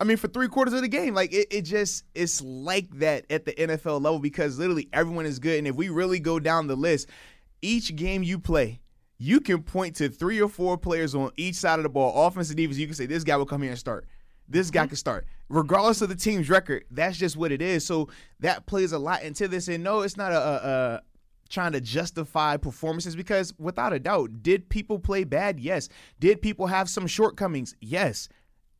I 0.00 0.04
mean, 0.04 0.16
for 0.16 0.28
three 0.28 0.48
quarters 0.48 0.72
of 0.74 0.80
the 0.80 0.88
game, 0.88 1.14
like 1.14 1.32
it, 1.32 1.48
it 1.50 1.62
just 1.62 2.04
it's 2.14 2.40
like 2.40 2.88
that 2.98 3.26
at 3.30 3.44
the 3.44 3.52
NFL 3.52 4.02
level 4.02 4.18
because 4.18 4.58
literally 4.58 4.88
everyone 4.92 5.26
is 5.26 5.38
good, 5.38 5.58
and 5.58 5.66
if 5.68 5.76
we 5.76 5.90
really 5.90 6.18
go 6.18 6.38
down 6.40 6.66
the 6.66 6.76
list, 6.76 7.08
each 7.62 7.94
game 7.96 8.22
you 8.22 8.38
play. 8.38 8.80
You 9.22 9.40
can 9.40 9.62
point 9.62 9.96
to 9.96 10.08
three 10.08 10.40
or 10.40 10.48
four 10.48 10.78
players 10.78 11.14
on 11.14 11.30
each 11.36 11.56
side 11.56 11.78
of 11.78 11.82
the 11.82 11.90
ball, 11.90 12.26
offense 12.26 12.48
and 12.48 12.56
defense. 12.56 12.78
You 12.78 12.86
can 12.86 12.94
say 12.96 13.04
this 13.04 13.22
guy 13.22 13.36
will 13.36 13.44
come 13.44 13.60
here 13.60 13.70
and 13.70 13.78
start. 13.78 14.06
This 14.48 14.68
Mm-hmm. 14.68 14.74
guy 14.74 14.86
can 14.86 14.96
start, 14.96 15.26
regardless 15.50 16.00
of 16.00 16.08
the 16.08 16.16
team's 16.16 16.48
record. 16.48 16.84
That's 16.90 17.18
just 17.18 17.36
what 17.36 17.52
it 17.52 17.60
is. 17.60 17.84
So 17.84 18.08
that 18.40 18.64
plays 18.64 18.92
a 18.92 18.98
lot 18.98 19.22
into 19.22 19.46
this. 19.46 19.68
And 19.68 19.84
no, 19.84 20.00
it's 20.00 20.16
not 20.16 20.32
a, 20.32 20.38
a, 20.38 20.54
a 20.96 21.02
trying 21.50 21.72
to 21.72 21.80
justify 21.82 22.56
performances 22.56 23.14
because 23.14 23.52
without 23.58 23.92
a 23.92 23.98
doubt, 23.98 24.42
did 24.42 24.70
people 24.70 24.98
play 24.98 25.24
bad? 25.24 25.60
Yes. 25.60 25.90
Did 26.18 26.40
people 26.40 26.68
have 26.68 26.88
some 26.88 27.06
shortcomings? 27.06 27.76
Yes. 27.80 28.28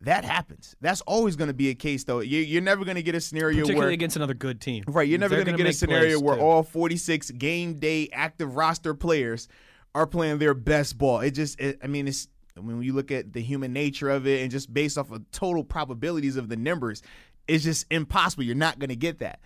That 0.02 0.25
happens. 0.25 0.75
That's 0.80 1.02
always 1.02 1.37
going 1.37 1.49
to 1.49 1.54
be 1.54 1.69
a 1.69 1.75
case, 1.75 2.04
though. 2.04 2.21
You- 2.21 2.40
You're 2.40 2.62
never 2.62 2.85
going 2.85 2.95
to 2.97 3.02
get 3.02 3.14
a 3.14 3.21
scenario 3.21 3.59
particularly 3.61 3.87
where 3.88 3.92
against 3.92 4.16
another 4.16 4.35
good 4.35 4.61
team. 4.61 4.85
Right, 4.87 5.07
you're 5.07 5.19
never 5.19 5.35
going 5.35 5.47
to 5.47 5.52
get 5.52 5.66
a 5.66 5.73
scenario 5.73 6.19
where 6.21 6.37
too. 6.37 6.40
all 6.42 6.62
46 6.62 7.30
game 7.33 7.75
day 7.75 8.09
active 8.12 8.57
roster 8.57 8.95
players 8.95 9.49
are 9.95 10.07
playing 10.07 10.38
their 10.38 10.54
best 10.54 10.97
ball. 10.97 11.21
It 11.21 11.33
just, 11.33 11.61
it, 11.61 11.78
I 11.83 11.87
mean, 11.87 12.09
it's 12.09 12.28
when 12.57 12.83
you 12.83 12.92
look 12.95 13.11
at 13.11 13.33
the 13.33 13.40
human 13.42 13.73
nature 13.73 14.09
of 14.09 14.26
it 14.26 14.40
and 14.42 14.50
just 14.50 14.73
based 14.73 14.97
off 14.97 15.11
of 15.11 15.28
total 15.33 15.64
probabilities 15.64 16.37
of 16.37 16.49
the 16.49 16.57
numbers, 16.57 17.02
it's 17.47 17.64
just 17.64 17.87
impossible. 17.90 18.45
You're 18.45 18.54
not 18.54 18.78
going 18.78 18.90
to 18.90 18.97
get 18.97 19.19
that. 19.19 19.40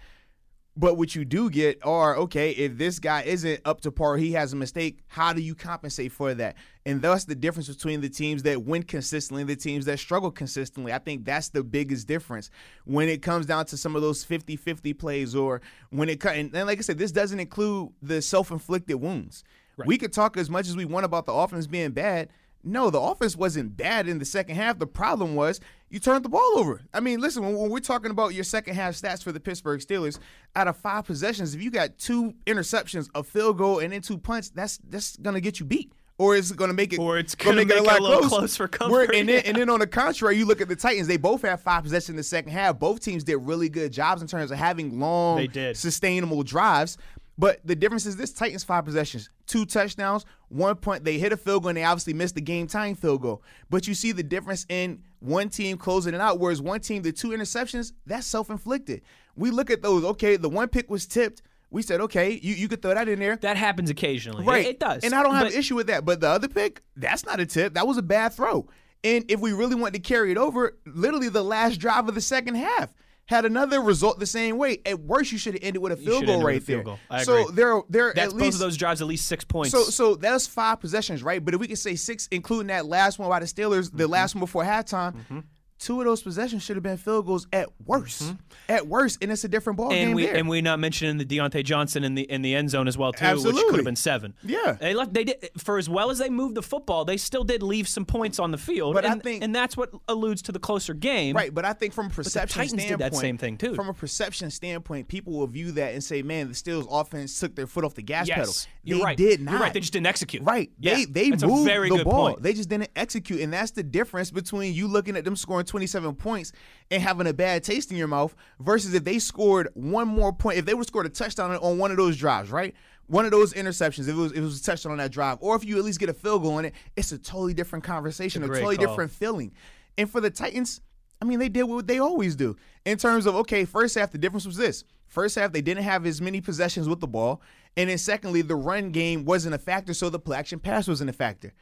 But 0.76 0.96
what 0.96 1.14
you 1.14 1.24
do 1.24 1.50
get 1.50 1.78
are 1.84 2.16
okay, 2.16 2.50
if 2.50 2.76
this 2.76 2.98
guy 2.98 3.22
isn't 3.22 3.60
up 3.64 3.80
to 3.82 3.92
par, 3.92 4.16
he 4.16 4.32
has 4.32 4.52
a 4.52 4.56
mistake, 4.56 4.98
how 5.06 5.32
do 5.32 5.40
you 5.40 5.54
compensate 5.54 6.10
for 6.10 6.34
that? 6.34 6.56
And 6.84 7.00
thus 7.00 7.24
the 7.24 7.36
difference 7.36 7.68
between 7.68 8.00
the 8.00 8.08
teams 8.08 8.42
that 8.42 8.64
win 8.64 8.82
consistently 8.82 9.42
and 9.42 9.50
the 9.50 9.54
teams 9.56 9.84
that 9.84 10.00
struggle 10.00 10.32
consistently. 10.32 10.92
I 10.92 10.98
think 10.98 11.24
that's 11.24 11.50
the 11.50 11.62
biggest 11.62 12.08
difference 12.08 12.50
when 12.84 13.08
it 13.08 13.22
comes 13.22 13.46
down 13.46 13.66
to 13.66 13.76
some 13.76 13.94
of 13.94 14.02
those 14.02 14.24
50 14.24 14.56
50 14.56 14.92
plays 14.94 15.36
or 15.36 15.60
when 15.90 16.08
it 16.08 16.18
cut. 16.18 16.34
And, 16.36 16.52
and 16.54 16.66
like 16.66 16.78
I 16.78 16.82
said, 16.82 16.98
this 16.98 17.12
doesn't 17.12 17.38
include 17.38 17.90
the 18.02 18.20
self 18.20 18.50
inflicted 18.50 19.00
wounds. 19.00 19.44
We 19.86 19.98
could 19.98 20.12
talk 20.12 20.36
as 20.36 20.48
much 20.50 20.68
as 20.68 20.76
we 20.76 20.84
want 20.84 21.04
about 21.04 21.26
the 21.26 21.32
offense 21.32 21.66
being 21.66 21.90
bad. 21.90 22.28
No, 22.64 22.90
the 22.90 23.00
offense 23.00 23.36
wasn't 23.36 23.76
bad 23.76 24.08
in 24.08 24.18
the 24.18 24.24
second 24.24 24.56
half. 24.56 24.78
The 24.78 24.86
problem 24.86 25.34
was 25.34 25.60
you 25.90 25.98
turned 25.98 26.24
the 26.24 26.28
ball 26.28 26.52
over. 26.56 26.80
I 26.92 27.00
mean, 27.00 27.20
listen, 27.20 27.42
when, 27.44 27.56
when 27.56 27.70
we're 27.70 27.80
talking 27.80 28.10
about 28.10 28.34
your 28.34 28.44
second 28.44 28.74
half 28.74 28.94
stats 28.94 29.22
for 29.22 29.32
the 29.32 29.40
Pittsburgh 29.40 29.80
Steelers, 29.80 30.18
out 30.56 30.66
of 30.68 30.76
five 30.76 31.04
possessions, 31.04 31.54
if 31.54 31.62
you 31.62 31.70
got 31.70 31.98
two 31.98 32.34
interceptions, 32.46 33.08
a 33.14 33.22
field 33.22 33.58
goal, 33.58 33.78
and 33.80 33.92
then 33.92 34.00
two 34.00 34.18
punts, 34.18 34.50
that's 34.50 34.78
that's 34.88 35.16
gonna 35.18 35.40
get 35.40 35.60
you 35.60 35.66
beat. 35.66 35.92
Or 36.16 36.36
it's 36.36 36.52
going 36.52 36.68
to 36.70 36.74
make 36.74 36.92
it, 36.92 37.00
Or 37.00 37.18
it's 37.18 37.34
gonna 37.34 37.64
gonna 37.64 37.82
make 37.82 37.90
it 37.92 37.98
a 38.00 38.02
little 38.04 38.28
close 38.28 38.56
for 38.56 38.62
Where- 38.64 38.68
comfort, 38.68 39.14
and, 39.16 39.28
then, 39.28 39.42
yeah. 39.42 39.48
and 39.50 39.56
then 39.56 39.68
on 39.68 39.80
the 39.80 39.86
contrary, 39.88 40.36
you 40.36 40.44
look 40.46 40.60
at 40.60 40.68
the 40.68 40.76
Titans; 40.76 41.08
they 41.08 41.16
both 41.16 41.42
have 41.42 41.60
five 41.60 41.82
possessions 41.82 42.10
in 42.10 42.16
the 42.16 42.22
second 42.22 42.52
half. 42.52 42.78
Both 42.78 43.00
teams 43.00 43.24
did 43.24 43.36
really 43.38 43.68
good 43.68 43.92
jobs 43.92 44.22
in 44.22 44.28
terms 44.28 44.52
of 44.52 44.56
having 44.58 45.00
long, 45.00 45.38
They 45.38 45.48
did. 45.48 45.76
sustainable 45.76 46.44
drives. 46.44 46.98
But 47.36 47.58
the 47.64 47.74
difference 47.74 48.06
is 48.06 48.14
this: 48.16 48.32
Titans 48.32 48.62
five 48.62 48.84
possessions, 48.84 49.28
two 49.54 49.64
touchdowns, 49.64 50.24
one 50.48 50.74
point. 50.74 51.04
They 51.04 51.16
hit 51.18 51.32
a 51.32 51.36
field 51.36 51.62
goal, 51.62 51.68
and 51.68 51.78
they 51.78 51.84
obviously 51.84 52.12
missed 52.12 52.34
the 52.34 52.40
game 52.40 52.66
tying 52.66 52.96
field 52.96 53.22
goal. 53.22 53.42
But 53.70 53.86
you 53.86 53.94
see 53.94 54.10
the 54.10 54.24
difference 54.24 54.66
in 54.68 55.00
one 55.20 55.48
team 55.48 55.78
closing 55.78 56.12
it 56.12 56.20
out, 56.20 56.40
whereas 56.40 56.60
one 56.60 56.80
team, 56.80 57.02
the 57.02 57.12
two 57.12 57.28
interceptions, 57.28 57.92
that's 58.04 58.26
self 58.26 58.50
inflicted. 58.50 59.02
We 59.36 59.50
look 59.50 59.70
at 59.70 59.80
those. 59.80 60.04
Okay, 60.04 60.36
the 60.36 60.48
one 60.48 60.66
pick 60.68 60.90
was 60.90 61.06
tipped. 61.06 61.42
We 61.70 61.82
said, 61.82 62.00
okay, 62.00 62.32
you, 62.42 62.54
you 62.54 62.68
could 62.68 62.82
throw 62.82 62.94
that 62.94 63.08
in 63.08 63.20
there. 63.20 63.36
That 63.36 63.56
happens 63.56 63.90
occasionally. 63.90 64.44
Right. 64.44 64.66
It, 64.66 64.70
it 64.70 64.80
does. 64.80 65.04
And 65.04 65.14
I 65.14 65.22
don't 65.22 65.34
have 65.34 65.46
But 65.46 65.52
an 65.52 65.58
issue 65.58 65.76
with 65.76 65.86
that. 65.88 66.04
But 66.04 66.20
the 66.20 66.28
other 66.28 66.48
pick, 66.48 66.82
that's 66.96 67.24
not 67.24 67.40
a 67.40 67.46
tip. 67.46 67.74
That 67.74 67.86
was 67.86 67.96
a 67.96 68.02
bad 68.02 68.32
throw. 68.32 68.68
And 69.02 69.24
if 69.28 69.40
we 69.40 69.52
really 69.52 69.74
want 69.74 69.94
to 69.94 70.00
carry 70.00 70.30
it 70.30 70.38
over, 70.38 70.78
literally 70.86 71.28
the 71.28 71.42
last 71.42 71.78
drive 71.78 72.08
of 72.08 72.14
the 72.14 72.20
second 72.20 72.54
half 72.54 72.94
had 73.26 73.44
another 73.44 73.80
result 73.80 74.18
the 74.18 74.26
same 74.26 74.58
way. 74.58 74.78
At 74.84 75.00
worst, 75.00 75.32
you 75.32 75.38
should 75.38 75.54
have 75.54 75.62
ended 75.62 75.80
with 75.82 75.92
a 75.92 75.96
field 75.96 76.26
goal 76.26 76.42
right 76.42 76.64
there. 76.66 76.82
goal. 76.82 76.98
So 77.22 77.46
there, 77.46 77.80
there 77.88 78.12
That's 78.14 78.32
at 78.32 78.38
both 78.38 78.40
least 78.42 78.54
of 78.56 78.60
those 78.60 78.76
drives 78.76 79.00
at 79.00 79.06
least 79.06 79.26
six 79.26 79.44
points. 79.44 79.70
so 79.70 79.84
so 79.84 80.14
that's 80.14 80.46
five 80.46 80.80
possessions, 80.80 81.22
right? 81.22 81.42
But 81.44 81.54
if 81.54 81.60
we 81.60 81.66
could 81.68 81.78
say 81.78 81.94
six, 81.94 82.28
including 82.30 82.66
that 82.68 82.86
last 82.86 83.18
one 83.18 83.28
by 83.28 83.40
the 83.40 83.46
Steelers, 83.46 83.90
the 83.90 84.04
Mm-hmm. 84.04 84.12
last 84.12 84.34
one 84.34 84.40
before 84.40 84.64
halftime, 84.64 85.44
two 85.78 86.00
of 86.00 86.06
those 86.06 86.22
possessions 86.22 86.62
should 86.62 86.76
have 86.76 86.82
been 86.82 86.96
field 86.96 87.26
goals 87.26 87.46
at 87.52 87.68
worst. 87.84 88.34
At 88.68 88.86
worst, 88.86 89.18
and 89.22 89.30
it's 89.30 89.44
a 89.44 89.48
different 89.48 89.76
ball 89.76 89.90
Mm-hmm. 89.90 89.94
and 89.98 90.08
game 90.08 90.14
we 90.16 90.26
there. 90.26 90.36
and 90.36 90.48
we 90.48 90.62
not 90.62 90.78
mentioning 90.78 91.18
the 91.18 91.24
Diontae 91.26 91.64
Johnson 91.64 92.04
in 92.04 92.14
the 92.14 92.22
in 92.22 92.42
the 92.42 92.54
end 92.54 92.70
zone 92.70 92.88
as 92.88 92.96
well 92.96 93.12
too, 93.12 93.24
which 93.42 93.56
could 93.56 93.76
have 93.76 93.84
been 93.84 93.96
seven. 93.96 94.34
Yeah. 94.42 94.72
they 94.80 94.94
left. 94.94 95.12
They 95.12 95.24
did 95.24 95.50
for 95.58 95.76
as 95.78 95.88
well 95.88 96.10
as 96.10 96.18
they 96.18 96.30
moved 96.30 96.54
the 96.54 96.62
football, 96.62 97.04
they 97.04 97.16
still 97.16 97.44
did 97.44 97.62
leave 97.62 97.86
some 97.88 98.04
points 98.06 98.38
on 98.38 98.50
the 98.50 98.58
field. 98.58 98.94
But 98.94 99.04
I 99.04 99.12
and, 99.12 99.22
think- 99.22 99.42
and 99.44 99.54
that's 99.54 99.76
what 99.76 99.90
alludes 100.08 100.42
to 100.42 100.52
the 100.52 100.58
closer 100.58 100.94
game. 100.94 101.36
Right, 101.36 101.52
but 101.52 101.64
I 101.64 101.72
think 101.72 101.92
from 101.92 102.06
a 102.06 102.10
perception 102.10 102.60
Titans 102.62 102.72
did 102.82 102.86
standpoint, 102.86 103.12
that 103.12 103.18
same 103.18 103.36
thing, 103.38 103.56
too. 103.58 103.74
From 103.74 103.88
a 103.88 103.94
perception 103.94 104.50
standpoint, 104.50 105.08
people 105.08 105.32
will 105.34 105.46
view 105.46 105.72
that 105.72 105.92
and 105.94 106.02
say, 106.02 106.22
"Man, 106.22 106.48
the 106.48 106.54
Steelers' 106.54 106.86
offense 106.90 107.38
took 107.38 107.54
their 107.54 107.66
foot 107.66 107.84
off 107.84 107.94
the 107.94 108.02
gas 108.02 108.28
pedal." 108.28 108.52
They 108.86 109.00
right. 109.00 109.16
did 109.16 109.40
not. 109.40 109.52
You're 109.52 109.60
right. 109.60 109.72
They 109.74 109.80
just 109.80 109.92
didn't 109.92 110.06
execute. 110.06 110.42
Right. 110.44 110.70
Yeah, 110.78 110.94
They 110.94 111.04
they 111.06 111.30
that's 111.30 111.42
moved 111.42 111.66
the 111.68 112.02
ball. 112.04 112.28
point. 112.30 112.42
They 112.42 112.52
just 112.52 112.68
didn't 112.68 112.90
execute, 112.96 113.40
and 113.40 113.52
that's 113.52 113.70
the 113.72 113.82
difference 113.82 114.30
between 114.30 114.74
you 114.74 114.86
looking 114.88 115.16
at 115.16 115.24
them 115.24 115.36
scoring 115.36 115.63
27 115.64 116.14
points 116.14 116.52
and 116.90 117.02
having 117.02 117.26
a 117.26 117.32
bad 117.32 117.64
taste 117.64 117.90
in 117.90 117.96
your 117.96 118.08
mouth 118.08 118.34
versus 118.60 118.94
if 118.94 119.04
they 119.04 119.18
scored 119.18 119.68
one 119.74 120.08
more 120.08 120.32
point. 120.32 120.58
If 120.58 120.64
they 120.66 120.74
would 120.74 120.80
have 120.80 120.86
scored 120.86 121.06
a 121.06 121.10
touchdown 121.10 121.50
on- 121.50 121.56
on 121.58 121.78
one 121.78 121.90
of 121.90 121.96
those 121.96 122.16
drives, 122.16 122.50
right? 122.50 122.74
One 123.06 123.24
of 123.24 123.30
those 123.30 123.52
interceptions, 123.52 124.02
if 124.02 124.08
it 124.10 124.14
was 124.14 124.32
if 124.32 124.38
it 124.38 124.42
was 124.42 124.60
a 124.60 124.64
touchdown 124.64 124.92
on 124.92 124.98
that 124.98 125.12
drive, 125.12 125.38
or 125.40 125.54
if 125.56 125.64
you 125.64 125.76
at 125.78 125.84
least 125.84 126.00
get 126.00 126.08
a 126.08 126.14
field 126.14 126.42
goal 126.42 126.54
on 126.54 126.64
it, 126.64 126.74
it's 126.96 127.12
a 127.12 127.18
totally 127.18 127.52
different 127.54 127.84
conversation, 127.84 128.42
a 128.42 128.46
great 128.46 128.60
totally 128.60 128.76
call. 128.76 128.86
different 128.86 129.10
feeling. 129.10 129.52
And 129.98 130.08
for 130.10 130.20
the 130.20 130.30
Titans, 130.30 130.80
I 131.20 131.26
mean, 131.26 131.38
they 131.38 131.48
did 131.50 131.64
what 131.64 131.86
they 131.86 131.98
always 131.98 132.34
do 132.34 132.56
in 132.86 132.96
terms 132.98 133.26
of 133.26 133.34
okay, 133.36 133.64
first 133.66 133.94
half 133.94 134.10
the 134.10 134.18
difference 134.18 134.46
was 134.46 134.56
this. 134.56 134.84
First 135.06 135.36
half 135.36 135.52
they 135.52 135.60
didn't 135.60 135.84
have 135.84 136.06
as 136.06 136.20
many 136.20 136.40
possessions 136.40 136.88
with 136.88 137.00
the 137.00 137.06
ball, 137.06 137.42
and 137.76 137.90
then 137.90 137.98
secondly 137.98 138.40
the 138.42 138.56
run 138.56 138.90
game 138.90 139.24
wasn't 139.26 139.54
a 139.54 139.58
factor, 139.58 139.92
so 139.94 140.08
the 140.08 140.18
play 140.18 140.38
action 140.38 140.58
pass 140.58 140.88
wasn't 140.88 141.10
a 141.10 141.12
factor. 141.12 141.52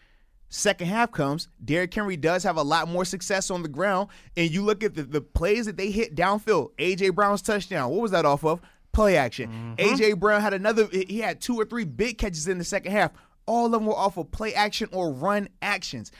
Second 0.55 0.89
half 0.89 1.13
comes, 1.13 1.49
Derrick 1.65 1.95
Henry 1.95 2.19
does 2.19 2.43
have 2.45 2.59
a 2.59 2.63
lot 2.63 2.87
more 2.87 3.07
success 3.07 3.51
on 3.51 3.63
the 3.63 3.69
ground, 3.69 4.11
and 4.37 4.51
you 4.51 4.63
look 4.63 4.85
at 4.85 4.95
the, 4.95 5.03
the 5.03 5.23
plays 5.23 5.65
that 5.65 5.79
they 5.79 5.91
hit 5.91 6.15
downfield. 6.15 6.73
AJ 6.77 7.15
Brown's 7.15 7.41
touchdown, 7.41 7.91
what 7.91 8.03
was 8.03 8.11
that 8.11 8.27
off 8.27 8.45
of? 8.45 8.61
Play 8.93 9.17
action. 9.17 9.77
Mm-hmm. 9.79 9.95
AJ 9.95 10.21
Brown 10.21 10.43
had 10.43 10.53
another. 10.53 10.87
He 10.93 11.21
had 11.21 11.41
two 11.41 11.57
or 11.57 11.65
three 11.65 11.85
big 11.85 12.19
catches 12.19 12.49
in 12.49 12.59
the 12.59 12.65
second 12.65 12.93
half. 12.93 13.13
All 13.47 13.65
of 13.65 13.73
them 13.73 13.87
were 13.87 13.97
off 13.97 14.19
of 14.19 14.31
play 14.31 14.53
action 14.53 14.91
or 14.93 15.11
run 15.11 15.49
actions 15.63 16.13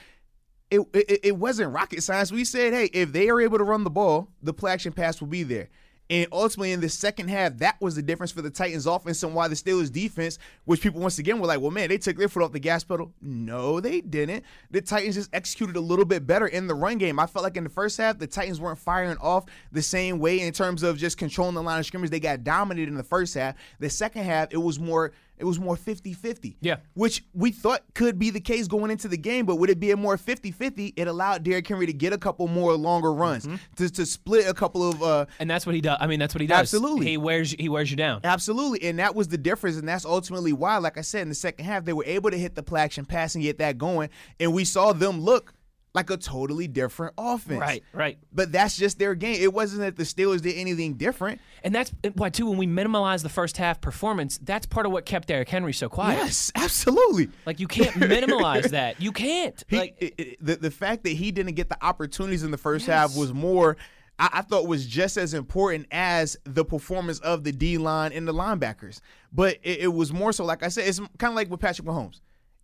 it, 0.73 0.81
it 0.95 1.21
it 1.23 1.37
wasn't 1.37 1.73
rocket 1.73 2.03
science. 2.03 2.33
We 2.33 2.45
said, 2.45 2.73
hey, 2.73 2.87
if 2.87 3.13
they 3.13 3.29
are 3.29 3.41
able 3.41 3.59
to 3.59 3.65
run 3.65 3.85
the 3.85 3.91
ball, 3.91 4.29
the 4.43 4.55
play 4.55 4.73
action 4.73 4.93
pass 4.93 5.21
will 5.21 5.29
be 5.29 5.43
there. 5.43 5.69
And 6.13 6.27
ultimately, 6.31 6.73
in 6.73 6.83
the 6.83 6.91
second 6.91 7.29
half, 7.29 7.57
that 7.57 7.81
was 7.81 7.95
the 7.95 8.03
difference 8.03 8.33
for 8.33 8.43
the 8.43 8.51
Titans' 8.51 8.85
offense 8.85 9.23
and 9.23 9.35
why 9.35 9.49
the 9.49 9.55
Steelers' 9.55 9.91
defense, 9.91 10.39
which 10.67 10.83
people 10.83 11.01
once 11.01 11.19
again 11.19 11.41
were 11.41 11.47
like, 11.47 11.59
well, 11.59 11.71
man, 11.71 11.89
they 11.89 11.97
took 11.97 12.19
their 12.19 12.29
foot 12.29 12.43
off 12.43 12.53
the 12.53 12.59
gas 12.59 12.85
pedal. 12.85 13.15
No, 13.23 13.81
they 13.81 14.03
didn't. 14.03 14.45
The 14.71 14.83
Titans 14.83 15.15
just 15.15 15.35
executed 15.35 15.75
a 15.75 15.81
little 15.81 16.05
bit 16.05 16.27
better 16.27 16.47
in 16.47 16.67
the 16.67 16.75
run 16.75 16.99
game. 16.99 17.19
I 17.19 17.25
felt 17.25 17.45
like 17.45 17.57
in 17.57 17.65
the 17.65 17.71
first 17.71 17.97
half, 17.97 18.19
the 18.19 18.27
Titans 18.27 18.61
weren't 18.61 18.79
firing 18.79 19.17
off 19.23 19.47
the 19.73 19.81
same 19.81 20.19
way 20.19 20.41
in 20.41 20.53
terms 20.53 20.83
of 20.83 20.99
just 20.99 21.17
controlling 21.17 21.55
the 21.55 21.63
line 21.63 21.79
of 21.79 21.87
scrimmage. 21.87 22.11
They 22.11 22.21
got 22.21 22.45
dominated 22.45 22.91
in 22.91 22.97
the 22.99 23.03
first 23.03 23.33
half. 23.33 23.55
The 23.79 23.89
second 23.89 24.25
half, 24.25 24.53
it 24.53 24.59
was 24.59 24.79
more. 24.79 25.13
It 25.43 25.47
was 25.47 25.59
more 25.59 25.75
50-50. 25.75 26.55
Yeah. 26.61 26.77
Which 26.95 27.25
we 27.35 27.51
thought 27.51 27.83
could 27.95 28.17
be 28.17 28.31
the 28.31 28.41
case 28.41 28.69
going 28.69 28.93
into 28.93 29.09
the 29.09 29.17
game, 29.17 29.45
but 29.45 29.57
would 29.57 29.71
it 29.71 29.81
be 29.81 29.91
a 29.91 29.97
more 29.97 30.17
50-50? 30.17 30.93
It 30.97 31.09
allowed 31.09 31.43
Derrick 31.43 31.67
Henry 31.67 31.87
to 31.87 31.93
get 31.93 32.13
a 32.13 32.19
couple 32.19 32.47
more 32.47 32.75
longer 32.77 33.13
runs, 33.13 33.49
to, 33.77 33.91
to 33.91 34.07
split 34.07 34.47
a 34.49 34.55
couple 34.55 34.89
of 34.89 35.03
uh 35.03 35.27
and 35.41 35.51
that's 35.51 35.67
what 35.67 35.75
he 35.75 35.81
does. 35.81 35.99
I 36.01 36.07
mean, 36.07 36.21
that's 36.21 36.33
what 36.33 36.41
he 36.43 36.47
does. 36.47 36.61
Absolutely. 36.61 37.07
he 37.07 37.17
wears 37.17 37.51
he 37.51 37.69
wears 37.69 37.91
you 37.91 37.97
down. 37.97 38.21
Absolutely, 38.23 38.89
and 38.89 39.01
that 39.01 39.17
was 39.17 39.27
the 39.27 39.39
difference, 39.39 39.77
and 39.77 39.89
that's 39.89 40.05
ultimately 40.05 40.53
why, 40.53 40.77
like 40.77 40.97
I 40.97 41.01
said, 41.01 41.23
in 41.23 41.29
the 41.29 41.35
second 41.35 41.65
half, 41.65 41.85
they 41.85 41.93
were 41.93 42.05
able 42.07 42.31
to 42.31 42.39
hit 42.39 42.55
the 42.55 42.63
play 42.63 42.81
action 42.81 43.05
pass 43.05 43.35
and 43.35 43.43
get 43.43 43.59
that 43.59 43.79
going, 43.79 44.11
and 44.39 44.55
we 44.55 44.65
saw 44.65 44.93
them 44.93 45.21
look 45.21 45.55
like 45.95 46.09
a 46.11 46.17
totally 46.17 46.67
different 46.69 47.15
offense. 47.19 47.61
Right, 47.61 47.85
right. 47.93 48.19
But 48.33 48.51
that's 48.53 48.77
just 48.77 48.99
their 48.99 49.15
game. 49.15 49.37
It 49.43 49.53
wasn't 49.53 49.83
that 49.83 49.97
the 49.97 50.05
Steelers 50.05 50.41
did 50.41 50.55
anything 50.57 50.95
different. 50.95 51.41
And 51.63 51.75
that's 51.75 51.93
why, 52.15 52.31
too, 52.31 52.47
when 52.49 52.57
we 52.59 52.67
minimize 52.67 53.23
the 53.23 53.29
first 53.29 53.59
half 53.59 53.81
performance, 53.81 54.39
that's 54.43 54.65
part 54.65 54.87
of 54.87 54.93
what 54.93 55.05
kept 55.05 55.29
Derrick 55.29 55.51
Henry 55.51 55.73
so 55.75 55.89
quiet. 55.91 56.17
Yes, 56.17 56.51
absolutely. 56.55 57.29
Like, 57.45 57.61
you 57.61 57.69
can't 57.69 57.95
minimize 58.09 58.71
that. 58.71 59.01
You 59.03 59.13
can't. 59.13 59.63
He, 59.69 59.77
like, 59.77 59.97
it- 59.99 60.15
it- 60.17 60.37
the 60.45 60.57
the 60.57 60.71
fact 60.71 61.05
that 61.05 61.11
he 61.11 61.31
didn't 61.31 61.55
get 61.57 61.69
the 61.69 61.77
opportunities 61.85 62.43
in 62.43 62.51
the 62.51 62.59
first 62.59 62.87
Yes. 62.89 63.11
half 63.13 63.17
was 63.17 63.33
more. 63.35 63.77
I, 64.19 64.29
I 64.33 64.43
thought 64.43 64.67
was 64.67 64.87
just 64.87 65.17
as 65.19 65.35
important 65.35 65.87
as 65.91 66.37
the 66.45 66.65
performance 66.65 67.19
of 67.21 67.45
the 67.45 67.53
D 67.53 67.77
line 67.77 68.13
and 68.13 68.27
the 68.27 68.33
linebackers. 68.33 69.01
But 69.33 69.59
it, 69.63 69.81
it 69.81 69.89
was 69.93 70.13
more 70.13 70.33
so, 70.33 70.45
like 70.45 70.63
I 70.63 70.69
said, 70.69 70.87
it's 70.89 70.99
kind 71.19 71.31
of 71.33 71.35
like 71.35 71.51
with 71.51 71.61
Patrick 71.61 71.87
Mahomes. 71.87 72.21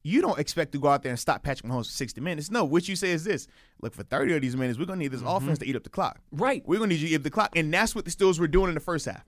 You 0.09 0.23
don't 0.23 0.39
expect 0.39 0.73
to 0.73 0.79
go 0.79 0.89
out 0.89 1.03
there 1.03 1.11
and 1.11 1.19
stop 1.19 1.43
Patrick 1.43 1.71
Mahomes 1.71 1.87
for 1.87 1.93
60 1.93 2.21
minutes. 2.23 2.51
No, 2.51 2.65
what 2.65 2.89
you 2.89 2.97
say 2.97 3.11
is 3.11 3.25
this: 3.25 3.47
Look, 3.83 3.93
for 3.95 4.03
30 4.03 4.37
of 4.37 4.41
these 4.41 4.57
minutes, 4.57 4.79
we're 4.79 4.87
gonna 4.87 5.01
need 5.01 5.09
this 5.09 5.21
mm-hmm. 5.21 5.29
offense 5.29 5.59
to 5.59 5.67
eat 5.67 5.77
up 5.77 5.85
the 5.85 5.91
clock. 5.91 6.19
Right. 6.33 6.63
We're 6.67 6.79
gonna 6.79 6.89
need 6.89 7.01
you 7.01 7.09
to 7.09 7.13
eat 7.13 7.17
up 7.17 7.23
the 7.25 7.31
clock, 7.31 7.57
and 7.57 7.73
that's 7.73 7.95
what 7.95 8.07
the 8.07 8.11
Steelers 8.11 8.39
were 8.41 8.49
doing 8.49 8.69
in 8.69 8.75
the 8.75 8.81
first 8.81 9.05
half. 9.05 9.25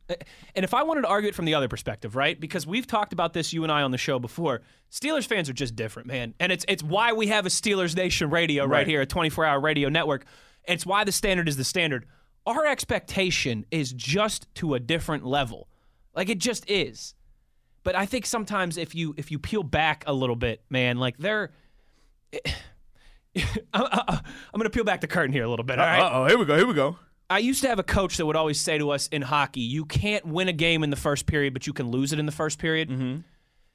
And 0.54 0.64
if 0.64 0.72
I 0.72 0.82
wanted 0.82 1.02
to 1.02 1.08
argue 1.08 1.28
it 1.28 1.34
from 1.34 1.44
the 1.44 1.54
other 1.54 1.68
perspective, 1.68 2.16
right? 2.16 2.40
Because 2.40 2.66
we've 2.66 2.86
talked 2.86 3.12
about 3.12 3.34
this, 3.34 3.52
you 3.52 3.62
and 3.62 3.70
I, 3.70 3.82
on 3.82 3.90
the 3.90 3.98
show 3.98 4.18
before. 4.18 4.62
Steelers 4.90 5.26
fans 5.26 5.50
are 5.50 5.52
just 5.52 5.76
different, 5.76 6.08
man. 6.08 6.34
And 6.40 6.50
it's 6.50 6.64
it's 6.66 6.82
why 6.82 7.12
we 7.12 7.26
have 7.26 7.44
a 7.44 7.50
Steelers 7.50 7.94
Nation 7.94 8.30
radio 8.30 8.64
right, 8.64 8.78
Right. 8.78 8.86
here, 8.86 9.02
a 9.02 9.06
24 9.06 9.44
hour 9.44 9.60
radio 9.60 9.90
network. 9.90 10.24
It's 10.64 10.86
why 10.86 11.04
the 11.04 11.12
standard 11.12 11.46
is 11.46 11.56
the 11.56 11.64
standard. 11.64 12.06
Our 12.46 12.66
expectation 12.66 13.66
is 13.70 13.92
just 13.92 14.52
to 14.56 14.74
a 14.74 14.80
different 14.80 15.26
level. 15.26 15.68
Like 16.14 16.28
it 16.28 16.38
just 16.38 16.68
is. 16.70 17.14
But 17.82 17.96
I 17.96 18.06
think 18.06 18.26
sometimes 18.26 18.76
if 18.76 18.94
you 18.94 19.14
if 19.16 19.30
you 19.30 19.38
peel 19.38 19.62
back 19.62 20.04
a 20.06 20.12
little 20.12 20.36
bit, 20.36 20.62
man, 20.70 20.98
like 20.98 21.16
they're 21.18 21.50
I'm 23.72 24.20
going 24.52 24.64
to 24.64 24.70
peel 24.70 24.84
back 24.84 25.00
the 25.00 25.06
curtain 25.06 25.32
here 25.32 25.44
a 25.44 25.48
little 25.48 25.64
bit, 25.64 25.78
all 25.78 25.86
right? 25.86 26.10
oh, 26.12 26.26
here 26.26 26.38
we 26.38 26.44
go. 26.44 26.56
Here 26.56 26.66
we 26.66 26.74
go. 26.74 26.96
I 27.28 27.38
used 27.38 27.62
to 27.62 27.68
have 27.68 27.78
a 27.78 27.84
coach 27.84 28.16
that 28.16 28.26
would 28.26 28.34
always 28.36 28.60
say 28.60 28.76
to 28.78 28.90
us 28.90 29.06
in 29.08 29.22
hockey, 29.22 29.60
you 29.60 29.84
can't 29.84 30.26
win 30.26 30.48
a 30.48 30.52
game 30.52 30.82
in 30.82 30.90
the 30.90 30.96
first 30.96 31.26
period, 31.26 31.52
but 31.52 31.64
you 31.66 31.72
can 31.72 31.88
lose 31.88 32.12
it 32.12 32.18
in 32.18 32.26
the 32.26 32.32
first 32.32 32.58
period. 32.58 32.88
Mm-hmm. 32.90 33.20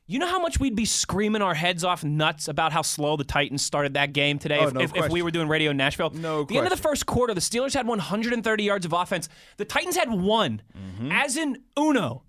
You 0.07 0.19
know 0.19 0.27
how 0.27 0.39
much 0.39 0.59
we'd 0.59 0.75
be 0.75 0.83
screaming 0.85 1.41
our 1.41 1.53
heads 1.55 1.83
off 1.85 2.03
nuts 2.03 2.47
about 2.49 2.73
how 2.73 2.81
slow 2.81 3.15
the 3.15 3.23
Titans 3.23 3.63
started 3.63 3.93
that 3.95 4.11
game 4.13 4.37
today 4.39 4.59
Oh, 4.59 4.67
if, 4.67 4.73
no 4.73 4.81
if, 4.81 4.95
if 4.95 5.09
we 5.09 5.21
were 5.21 5.31
doing 5.31 5.47
radio 5.47 5.71
in 5.71 5.77
Nashville? 5.77 6.11
No 6.11 6.43
The 6.43 6.57
end 6.57 6.67
of 6.67 6.71
the 6.71 6.77
first 6.77 7.05
quarter, 7.05 7.33
the 7.33 7.41
Steelers 7.41 7.73
had 7.73 7.87
130 7.87 8.63
yards 8.63 8.85
of 8.85 8.93
offense. 8.93 9.29
The 9.57 9.65
Titans 9.65 9.95
had 9.95 10.11
one, 10.11 10.61
Mm-hmm. 10.77 11.11
as 11.11 11.37
in 11.37 11.63
uno, 11.79 12.23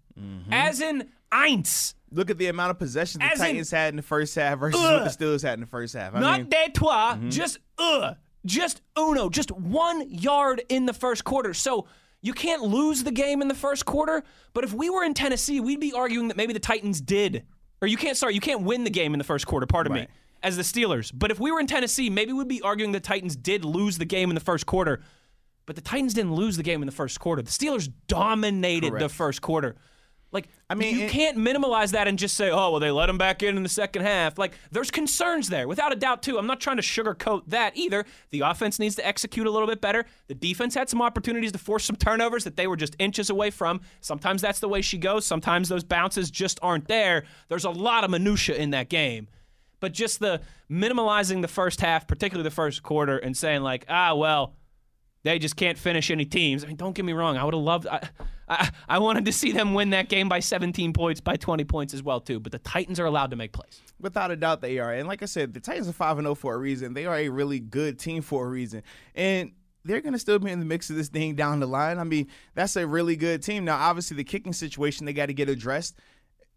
as 0.51 0.81
in 0.81 1.09
eins. 1.33 1.95
Look 2.13 2.31
at 2.31 2.39
the 2.39 2.47
amount 2.47 2.71
of 2.71 2.79
possessions 2.79 3.21
the 3.21 3.25
As 3.33 3.41
in- 3.41 3.47
Titans 3.47 3.71
had 3.71 3.91
in 3.91 3.97
the 3.97 4.03
first 4.03 4.35
half 4.35 4.59
versus 4.59 4.81
what 4.81 5.05
the 5.05 5.11
Steelers 5.11 5.43
had 5.43 5.55
in 5.55 5.61
the 5.61 5.67
first 5.67 5.95
half. 5.95 6.15
I 6.15 6.21
Not 6.21 6.41
mean, 6.43 6.49
de 6.51 6.71
trois, 6.73 7.17
just 7.29 7.59
uh, 7.79 8.15
just 8.45 8.81
uno, 8.99 9.29
just 9.29 9.51
one 9.51 10.09
yard 10.11 10.63
in 10.69 10.87
the 10.87 10.93
first 10.93 11.25
quarter. 11.25 11.53
So 11.53 11.87
you 12.23 12.33
can't 12.33 12.63
lose 12.63 13.03
the 13.05 13.11
game 13.11 13.43
in 13.43 13.49
the 13.49 13.55
first 13.55 13.85
quarter. 13.85 14.23
But 14.55 14.65
if 14.65 14.73
we 14.73 14.89
were 14.89 15.03
in 15.05 15.15
Tennessee, 15.15 15.61
we'd 15.61 15.81
be 15.81 15.93
arguing 15.93 16.29
that 16.29 16.37
maybe 16.37 16.53
the 16.53 16.61
Titans 16.61 17.01
did, 17.01 17.45
or 17.83 17.89
you 17.89 17.97
can't. 17.97 18.17
Sorry, 18.17 18.35
you 18.35 18.41
can't 18.41 18.63
win 18.63 18.85
the 18.85 18.91
game 18.91 19.13
in 19.15 19.19
the 19.19 19.25
first 19.25 19.47
quarter. 19.47 19.67
Pardon 19.67 19.93
me, 19.93 20.01
Right. 20.01 20.11
as 20.45 20.57
the 20.57 20.63
Steelers. 20.63 21.11
But 21.13 21.31
if 21.33 21.41
we 21.41 21.51
were 21.51 21.59
in 21.61 21.67
Tennessee, 21.67 22.09
maybe 22.09 22.33
we'd 22.33 22.47
be 22.49 22.63
arguing 22.63 22.93
the 22.93 23.01
Titans 23.01 23.35
did 23.37 23.65
lose 23.65 23.99
the 23.99 24.05
game 24.07 24.31
in 24.31 24.35
the 24.35 24.41
first 24.41 24.65
quarter. 24.65 25.03
But 25.67 25.75
the 25.75 25.83
Titans 25.83 26.15
didn't 26.15 26.35
lose 26.35 26.57
the 26.57 26.63
game 26.63 26.81
in 26.83 26.87
the 26.87 26.93
first 26.93 27.19
quarter. 27.19 27.43
The 27.43 27.51
Steelers 27.51 27.91
dominated 28.07 28.93
the 29.01 29.09
first 29.09 29.43
quarter. 29.43 29.75
Like, 30.37 30.49
I 30.69 30.75
mean, 30.75 30.99
you 30.99 31.07
it- 31.07 31.11
can't 31.11 31.39
minimize 31.39 31.93
that 31.93 32.07
and 32.09 32.19
just 32.19 32.37
say, 32.37 32.51
"Oh, 32.51 32.71
well, 32.73 32.81
they 32.81 32.91
let 32.91 33.09
him 33.09 33.17
back 33.17 33.43
in 33.43 33.57
in 33.57 33.63
the 33.63 33.69
second 33.69 34.03
half." 34.03 34.37
Like, 34.37 34.53
there's 34.71 34.91
concerns 34.91 35.49
there, 35.49 35.67
without 35.67 35.93
a 35.93 35.97
doubt. 35.97 36.23
Too. 36.23 36.37
I'm 36.39 36.47
not 36.47 36.61
trying 36.61 36.77
to 36.77 36.83
sugarcoat 36.83 37.45
that 37.47 37.75
either. 37.77 38.05
The 38.31 38.41
offense 38.41 38.79
needs 38.79 38.95
to 38.97 39.07
execute 39.07 39.47
a 39.47 39.51
little 39.51 39.67
bit 39.67 39.81
better. 39.81 40.05
The 40.29 40.35
defense 40.35 40.75
had 40.75 40.91
some 40.91 41.01
opportunities 41.01 41.53
to 41.53 41.59
force 41.59 41.85
some 41.85 41.97
turnovers 41.97 42.45
that 42.45 42.57
they 42.57 42.67
were 42.67 42.77
just 42.77 42.95
inches 42.99 43.31
away 43.31 43.51
from. 43.51 43.81
Sometimes 44.03 44.43
that's 44.43 44.61
the 44.61 44.69
way 44.69 44.83
she 44.83 44.99
goes. 44.99 45.25
Sometimes 45.25 45.69
those 45.71 45.85
bounces 45.85 46.31
just 46.31 46.59
aren't 46.61 46.87
there. 46.87 47.25
There's 47.49 47.65
a 47.65 47.71
lot 47.71 48.05
of 48.05 48.11
minutia 48.11 48.57
in 48.57 48.71
that 48.71 48.91
game. 48.91 49.29
But 49.81 49.93
just 49.95 50.21
the 50.21 50.43
minimalizing 50.71 51.41
the 51.43 51.49
first 51.49 51.81
half, 51.81 52.07
particularly 52.07 52.45
the 52.49 52.55
first 52.55 52.83
quarter, 52.83 53.17
and 53.19 53.37
saying 53.37 53.63
like, 53.63 53.87
"Ah, 53.89 54.15
well." 54.15 54.55
they 55.25 55.41
just 55.41 55.57
can't 55.57 55.77
finish 55.77 56.09
any 56.13 56.25
teams. 56.25 56.63
I 56.63 56.69
mean, 56.69 56.77
don't 56.77 56.95
get 56.95 57.05
me 57.05 57.13
wrong. 57.13 57.37
I 57.37 57.43
would 57.43 57.53
have 57.53 57.61
loved. 57.61 57.89
I, 57.89 58.09
I, 58.49 58.71
I 58.89 58.99
wanted 58.99 59.25
to 59.25 59.33
see 59.33 59.53
them 59.53 59.75
win 59.75 59.91
that 59.91 60.09
game 60.09 60.29
by 60.29 60.41
17 60.41 60.93
points, 60.93 61.21
by 61.21 61.37
20 61.37 61.65
points 61.65 61.95
as 61.95 62.03
well 62.03 62.21
too. 62.21 62.39
But 62.41 62.53
the 62.53 62.59
Titans 62.61 63.01
are 63.01 63.07
allowed 63.07 63.31
to 63.31 63.37
make 63.37 63.53
plays. 63.53 63.81
Without 64.01 64.31
a 64.31 64.37
doubt, 64.37 64.61
they 64.61 64.79
are. 64.79 64.93
And 64.93 65.09
like 65.09 65.23
I 65.23 65.27
said, 65.27 65.53
the 65.55 65.61
Titans 65.61 65.89
are 65.89 65.93
five 65.93 66.19
and 66.19 66.27
zero 66.27 66.35
for 66.35 66.55
a 66.55 66.59
reason. 66.59 66.95
They 66.95 67.07
are 67.07 67.17
a 67.17 67.29
really 67.29 67.59
good 67.61 67.99
team 67.99 68.23
for 68.23 68.47
a 68.47 68.49
reason, 68.49 68.83
and 69.15 69.53
they're 69.85 70.01
going 70.01 70.13
to 70.13 70.19
still 70.19 70.39
be 70.39 70.51
in 70.51 70.59
the 70.61 70.67
mix 70.67 70.91
of 70.91 70.97
this 70.97 71.09
thing 71.09 71.35
down 71.37 71.61
the 71.61 71.67
line. 71.67 71.99
I 71.99 72.05
mean, 72.05 72.27
that's 72.55 72.75
a 72.77 72.87
really 72.87 73.17
good 73.17 73.43
team. 73.43 73.65
Now, 73.65 73.77
obviously, 73.77 74.17
the 74.17 74.25
kicking 74.25 74.53
situation 74.53 75.07
they 75.07 75.13
got 75.13 75.27
to 75.27 75.35
get 75.35 75.49
addressed. 75.49 75.97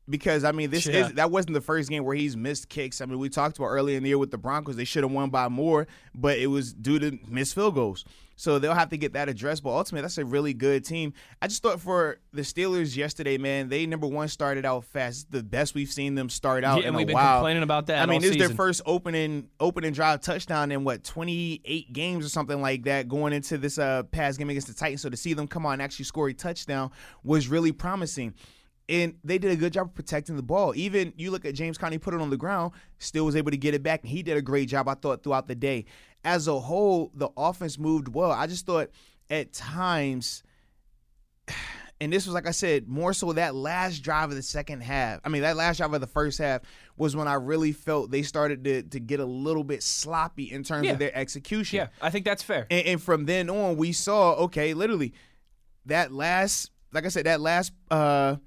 Because 0.09 0.43
I 0.43 0.51
mean, 0.51 0.71
this 0.71 0.87
Yeah. 0.87 1.05
is 1.07 1.13
that 1.13 1.29
wasn't 1.29 1.53
the 1.53 1.61
first 1.61 1.87
game 1.89 2.03
where 2.03 2.15
he's 2.15 2.35
missed 2.35 2.67
kicks. 2.69 2.99
I 2.99 3.05
mean, 3.05 3.19
we 3.19 3.29
talked 3.29 3.57
about 3.59 3.67
earlier 3.67 3.95
in 3.95 4.01
the 4.01 4.09
year 4.09 4.17
with 4.17 4.31
the 4.31 4.39
Broncos, 4.39 4.75
they 4.75 4.83
should 4.83 5.03
have 5.03 5.11
won 5.11 5.29
by 5.29 5.47
more, 5.49 5.85
but 6.15 6.39
it 6.39 6.47
was 6.47 6.73
due 6.73 6.97
to 6.97 7.19
missed 7.27 7.53
field 7.53 7.75
goals. 7.75 8.05
So 8.39 8.57
they'll 8.57 8.73
have 8.73 8.87
to 8.91 8.97
get 8.97 9.11
that 9.13 9.27
addressed. 9.27 9.63
But 9.63 9.71
ultimately, 9.71 10.03
that's 10.03 10.17
a 10.17 10.23
really 10.23 10.53
good 10.53 10.85
team. 10.85 11.11
I 11.41 11.47
just 11.47 11.61
thought 11.61 11.81
for 11.81 12.19
the 12.31 12.41
Steelers 12.43 12.95
yesterday, 12.95 13.37
man, 13.37 13.67
they 13.67 13.85
number 13.85 14.07
one 14.07 14.29
started 14.29 14.65
out 14.65 14.85
fast. 14.85 15.29
The 15.29 15.43
best 15.43 15.75
we've 15.75 15.91
seen 15.91 16.15
them 16.15 16.29
start 16.29 16.63
out 16.63 16.77
Yeah, 16.79 16.87
and 16.87 16.93
in 16.93 16.95
we've 16.95 17.03
a 17.03 17.07
been 17.07 17.15
while. 17.15 17.39
complaining 17.39 17.63
about 17.63 17.87
that 17.87 18.01
I 18.01 18.05
mean, 18.05 18.21
this 18.21 18.31
is 18.31 18.37
their 18.37 18.49
first 18.49 18.81
opening 18.85 19.49
opening 19.59 19.91
drive 19.91 20.21
touchdown 20.21 20.71
in 20.71 20.85
what 20.85 21.03
twenty 21.03 21.59
eight 21.65 21.91
games 21.91 22.25
or 22.25 22.29
something 22.29 22.61
like 22.61 22.83
that 22.83 23.09
going 23.09 23.33
into 23.33 23.57
this 23.57 23.77
uh 23.77 24.03
past 24.03 24.39
game 24.39 24.49
against 24.49 24.67
the 24.67 24.73
Titans. 24.73 25.01
So 25.01 25.09
to 25.09 25.17
see 25.17 25.33
them 25.33 25.45
come 25.45 25.65
on 25.65 25.73
and 25.73 25.81
actually 25.81 26.05
score 26.05 26.29
a 26.29 26.33
touchdown 26.33 26.91
was 27.25 27.49
really 27.49 27.73
promising. 27.73 28.35
And 28.89 29.13
they 29.23 29.37
did 29.37 29.51
a 29.51 29.55
good 29.55 29.71
job 29.71 29.87
of 29.87 29.93
protecting 29.93 30.35
the 30.35 30.41
ball. 30.43 30.73
Even 30.75 31.13
you 31.15 31.29
look 31.31 31.45
at 31.45 31.53
James 31.53 31.77
Conner, 31.77 31.99
put 31.99 32.13
it 32.15 32.19
on 32.19 32.29
the 32.31 32.37
ground, 32.37 32.73
still 32.97 33.23
was 33.25 33.35
able 33.35 33.51
to 33.51 33.57
get 33.57 33.73
it 33.75 33.83
back, 33.83 34.01
and 34.01 34.09
he 34.09 34.23
did 34.23 34.35
a 34.35 34.41
great 34.41 34.67
job, 34.67 34.87
I 34.89 34.95
thought, 34.95 35.21
throughout 35.23 35.47
the 35.47 35.55
day. 35.55 35.85
As 36.25 36.47
a 36.47 36.59
whole, 36.59 37.11
the 37.13 37.29
offense 37.37 37.77
moved 37.79 38.07
well. 38.09 38.31
I 38.31 38.47
just 38.47 38.65
thought 38.65 38.89
at 39.29 39.53
times 39.53 40.41
and 42.01 42.13
this 42.13 42.25
was 42.25 42.33
like 42.33 42.47
I 42.47 42.51
said, 42.51 42.87
more 42.87 43.13
so 43.13 43.33
that 43.33 43.55
last 43.55 43.99
drive 43.99 44.29
of 44.29 44.35
the 44.35 44.41
second 44.41 44.81
half. 44.81 45.19
I 45.25 45.29
mean, 45.29 45.41
that 45.41 45.55
last 45.57 45.77
drive 45.77 45.93
of 45.93 46.01
the 46.01 46.07
first 46.07 46.39
half 46.39 46.61
was 46.97 47.15
when 47.15 47.27
I 47.27 47.33
really 47.33 47.71
felt 47.73 48.09
they 48.11 48.21
started 48.23 48.63
to 48.63 48.83
to 48.83 48.99
get 48.99 49.19
a 49.19 49.25
little 49.25 49.63
bit 49.63 49.83
sloppy 49.83 50.51
in 50.51 50.63
terms 50.63 50.85
Yeah. 50.87 50.93
of 50.93 50.99
their 50.99 51.15
execution. 51.15 51.77
Yeah, 51.77 51.87
I 52.01 52.09
think 52.09 52.25
that's 52.25 52.41
fair. 52.43 52.67
And, 52.71 52.85
and 52.85 53.01
from 53.03 53.25
then 53.25 53.49
on, 53.49 53.75
we 53.77 53.91
saw 53.91 54.33
okay, 54.45 54.73
literally 54.73 55.13
that 55.85 56.11
last, 56.11 56.71
like 56.93 57.05
I 57.05 57.09
said, 57.09 57.25
that 57.25 57.41
last 57.41 57.71
uh 57.91 58.37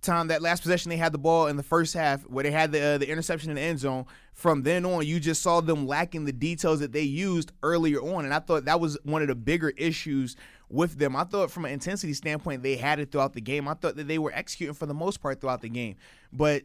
time, 0.00 0.28
that 0.28 0.42
last 0.42 0.62
possession 0.62 0.90
they 0.90 0.96
had 0.96 1.12
the 1.12 1.18
ball 1.18 1.46
in 1.46 1.56
the 1.56 1.62
first 1.62 1.94
half, 1.94 2.22
where 2.22 2.42
they 2.42 2.50
had 2.50 2.72
the 2.72 2.82
uh, 2.82 2.98
the 2.98 3.08
interception 3.08 3.50
in 3.50 3.56
the 3.56 3.62
end 3.62 3.78
zone. 3.78 4.06
From 4.32 4.62
then 4.62 4.84
on, 4.84 5.06
you 5.06 5.20
just 5.20 5.42
saw 5.42 5.60
them 5.60 5.86
lacking 5.86 6.24
the 6.24 6.32
details 6.32 6.80
that 6.80 6.92
they 6.92 7.02
used 7.02 7.52
earlier 7.62 8.00
on, 8.00 8.24
and 8.24 8.32
I 8.32 8.38
thought 8.38 8.64
that 8.64 8.80
was 8.80 8.98
one 9.04 9.22
of 9.22 9.28
the 9.28 9.34
bigger 9.34 9.70
issues 9.70 10.36
with 10.68 10.98
them. 10.98 11.14
I 11.14 11.24
thought 11.24 11.50
from 11.50 11.64
an 11.64 11.72
intensity 11.72 12.14
standpoint, 12.14 12.62
they 12.62 12.76
had 12.76 13.00
it 13.00 13.12
throughout 13.12 13.34
the 13.34 13.40
game. 13.40 13.68
I 13.68 13.74
thought 13.74 13.96
that 13.96 14.08
they 14.08 14.18
were 14.18 14.32
executing 14.32 14.74
for 14.74 14.86
the 14.86 14.94
most 14.94 15.20
part 15.20 15.40
throughout 15.40 15.60
the 15.60 15.68
game, 15.68 15.96
but 16.32 16.62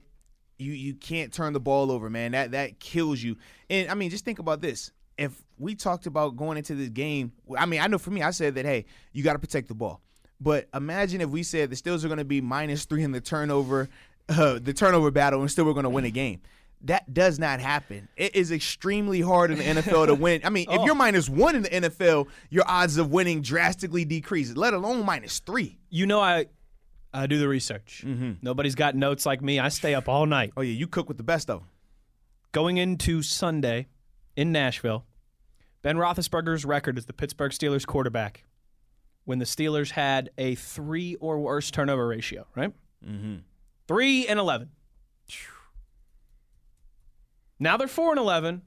you 0.58 0.72
you 0.72 0.94
can't 0.94 1.34
turn 1.34 1.54
the 1.54 1.60
ball 1.60 1.92
over, 1.92 2.10
man. 2.10 2.32
That 2.32 2.52
that 2.52 2.80
kills 2.80 3.22
you. 3.22 3.38
And 3.70 3.90
I 3.90 3.96
mean, 3.96 4.10
just 4.10 4.26
think 4.26 4.40
about 4.40 4.62
this. 4.62 4.92
If 5.18 5.42
we 5.58 5.76
talked 5.76 6.08
about 6.08 6.36
going 6.36 6.58
into 6.58 6.76
this 6.76 6.90
game, 6.90 7.32
I 7.58 7.66
mean, 7.66 7.80
I 7.80 7.88
know 7.88 7.98
for 7.98 8.12
me, 8.12 8.22
I 8.22 8.32
said 8.32 8.56
that 8.56 8.66
hey, 8.66 8.86
you 9.14 9.24
got 9.24 9.34
to 9.34 9.40
protect 9.40 9.68
the 9.68 9.76
ball. 9.76 10.02
But 10.42 10.68
imagine 10.74 11.22
if 11.22 11.30
we 11.30 11.44
said 11.44 11.70
the 11.70 11.76
Steelers 11.76 12.04
are 12.04 12.08
going 12.08 12.18
to 12.18 12.26
be 12.26 12.42
minus 12.42 12.86
three 12.86 13.04
in 13.04 13.12
the 13.12 13.22
turnover, 13.22 13.90
uh, 14.30 14.60
the 14.62 14.74
turnover 14.74 15.12
battle, 15.12 15.42
and 15.42 15.50
still 15.50 15.66
we're 15.66 15.74
going 15.74 15.84
to 15.86 15.90
win 15.90 16.06
a 16.06 16.10
game. 16.12 16.42
That 16.82 17.14
does 17.14 17.40
not 17.40 17.60
happen. 17.62 18.10
It 18.16 18.36
is 18.36 18.52
extremely 18.52 19.22
hard 19.22 19.50
in 19.50 19.58
the 19.58 19.64
NFL 19.64 20.08
to 20.08 20.14
win. 20.14 20.42
I 20.44 20.50
mean, 20.50 20.68
if 20.70 20.78
Oh. 20.82 20.86
you're 20.86 20.94
minus 20.94 21.28
one 21.30 21.56
in 21.56 21.62
the 21.64 21.70
NFL, 21.70 22.28
your 22.50 22.64
odds 22.68 22.98
of 22.98 23.12
winning 23.12 23.42
drastically 23.42 24.06
decrease. 24.06 24.56
Let 24.56 24.74
alone 24.74 25.04
minus 25.06 25.40
three. 25.40 25.80
You 25.90 26.06
know, 26.06 26.20
I 26.20 26.46
I 27.14 27.28
do 27.28 27.40
the 27.40 27.48
research. 27.48 28.04
Nobody's 28.42 28.76
got 28.76 28.94
notes 28.94 29.26
like 29.26 29.42
me. 29.42 29.58
I 29.58 29.70
stay 29.70 29.96
up 29.96 30.10
all 30.10 30.26
night. 30.26 30.52
Oh 30.58 30.62
yeah, 30.62 30.74
you 30.74 30.86
cook 30.86 31.08
with 31.08 31.18
the 31.18 31.24
best 31.24 31.50
of 31.50 31.62
them. 31.62 31.70
Going 32.52 32.78
into 32.78 33.22
Sunday 33.24 33.88
in 34.36 34.52
Nashville, 34.52 35.06
Ben 35.82 35.96
Roethlisberger's 35.96 36.66
record 36.66 36.98
as 36.98 37.06
the 37.06 37.14
Pittsburgh 37.14 37.52
Steelers 37.54 37.86
quarterback 37.88 38.44
when 39.26 39.40
the 39.40 39.46
Steelers 39.46 39.92
had 39.92 40.30
a 40.38 40.56
three 40.56 41.16
or 41.16 41.40
worse 41.40 41.72
turnover 41.72 42.08
ratio, 42.08 42.46
right? 42.56 42.72
Mm-hmm. 43.06 43.38
Three 43.88 44.28
and 44.28 44.40
11. 44.40 44.70
Now 47.60 47.78
they're 47.78 47.88
four 47.88 48.12
and 48.12 48.20
11. 48.20 48.62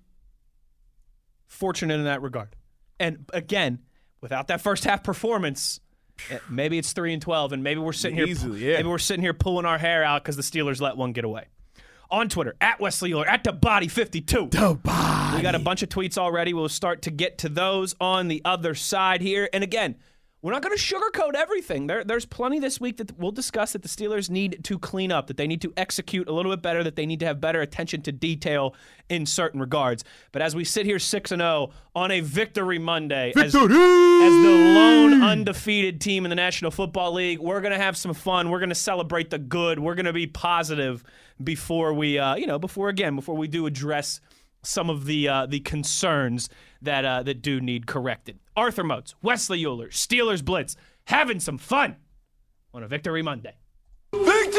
Fortunate 1.47 1.95
in 1.95 2.05
that 2.05 2.23
regard. 2.23 2.55
And 3.01 3.29
again, 3.33 3.81
without 4.21 4.49
that 4.49 4.61
first 4.61 4.85
half 4.85 5.03
performance, 5.03 5.81
eh, 6.31 6.39
maybe 6.49 6.79
it's 6.79 6.93
three 6.93 7.13
and 7.13 7.23
12, 7.23 7.53
and 7.53 7.63
maybe 7.63 7.81
we're 7.81 7.93
sitting 7.93 8.17
here, 8.17 8.27
Easily, 8.27 8.65
yeah. 8.65 8.77
maybe 8.77 8.89
we're 8.89 8.99
sitting 8.99 9.23
here 9.23 9.35
pulling 9.35 9.67
our 9.67 9.79
hair 9.79 10.03
out 10.03 10.23
because 10.23 10.37
the 10.37 10.43
Steelers 10.43 10.81
let 10.81 10.97
one 10.97 11.13
get 11.13 11.25
away. 11.25 11.47
On 12.11 12.29
Twitter, 12.29 12.57
at 12.61 12.81
Wesley 12.81 13.11
Uhler, 13.11 13.27
at 13.27 13.45
the 13.45 13.53
body 13.53 13.87
52. 13.87 14.49
The 14.51 14.79
bye. 14.83 15.35
We 15.37 15.43
got 15.43 15.55
a 15.55 15.59
bunch 15.59 15.83
of 15.83 15.91
tweets 15.91 16.17
already. 16.17 16.55
We'll 16.55 16.71
start 16.71 17.03
to 17.03 17.11
get 17.11 17.39
to 17.39 17.51
those 17.51 17.95
on 18.01 18.29
the 18.29 18.41
other 18.47 18.75
side 18.75 19.21
here. 19.21 19.49
And 19.53 19.63
again, 19.63 19.97
we're 20.41 20.53
not 20.53 20.63
going 20.63 20.77
to 20.77 20.83
sugarcoat 20.83 21.35
everything. 21.35 21.89
There, 21.89 22.05
there's 22.05 22.25
plenty 22.25 22.61
this 22.61 22.81
week 22.81 22.99
that 22.99 23.19
we'll 23.19 23.33
discuss 23.33 23.73
that 23.73 23.83
the 23.83 23.89
Steelers 23.89 24.31
need 24.31 24.63
to 24.65 24.79
clean 24.79 25.11
up, 25.11 25.27
that 25.27 25.37
they 25.37 25.49
need 25.49 25.61
to 25.63 25.73
execute 25.77 26.29
a 26.29 26.33
little 26.33 26.53
bit 26.53 26.63
better, 26.63 26.85
that 26.85 26.95
they 26.95 27.07
need 27.07 27.19
to 27.21 27.27
have 27.27 27.41
better 27.41 27.61
attention 27.61 28.03
to 28.03 28.13
detail 28.13 28.75
in 29.09 29.27
certain 29.27 29.59
regards. 29.59 30.05
But 30.31 30.43
as 30.43 30.55
we 30.55 30.63
sit 30.65 30.87
here 30.87 31.01
6 31.01 31.33
and 31.33 31.41
0 31.41 31.71
on 31.97 32.13
a 32.13 32.21
victory 32.21 32.79
Monday, 32.79 33.33
as, 33.37 33.47
as 33.47 33.53
the 33.53 34.73
lone 34.75 35.23
undefeated 35.23 36.01
team 36.01 36.25
in 36.25 36.31
the 36.31 36.37
National 36.37 36.71
Football 36.71 37.15
League, 37.15 37.41
we're 37.41 37.61
going 37.61 37.73
to 37.73 37.83
have 37.83 37.97
some 37.97 38.15
fun. 38.15 38.51
We're 38.51 38.61
going 38.61 38.69
to 38.69 38.77
celebrate 38.77 39.31
the 39.31 39.39
good. 39.39 39.81
We're 39.81 39.97
going 39.97 40.07
to 40.07 40.13
be 40.13 40.29
positive 40.29 41.03
before 41.43 41.93
we, 41.95 42.19
uh, 42.19 42.37
you 42.37 42.47
know, 42.47 42.61
before 42.61 42.89
again, 42.89 43.17
before 43.17 43.37
we 43.37 43.49
do 43.49 43.67
address 43.67 44.21
some 44.69 44.91
of 44.91 45.07
the 45.07 45.29
uh, 45.29 45.47
the 45.47 45.61
concerns 45.61 46.49
that 46.83 47.05
uh, 47.05 47.23
that 47.23 47.43
do 47.43 47.61
need 47.61 47.87
corrected. 47.87 48.39
Arthur 48.57 48.85
Moats, 48.85 49.15
Wesley 49.23 49.63
Uhler, 49.63 49.89
Steelers 49.89 50.45
Blitz, 50.45 50.77
having 51.07 51.41
some 51.41 51.59
fun 51.59 51.97
on 52.75 52.83
a 52.83 52.89
Victory 52.89 53.23
Monday. 53.23 53.57
Victory! 54.13 54.58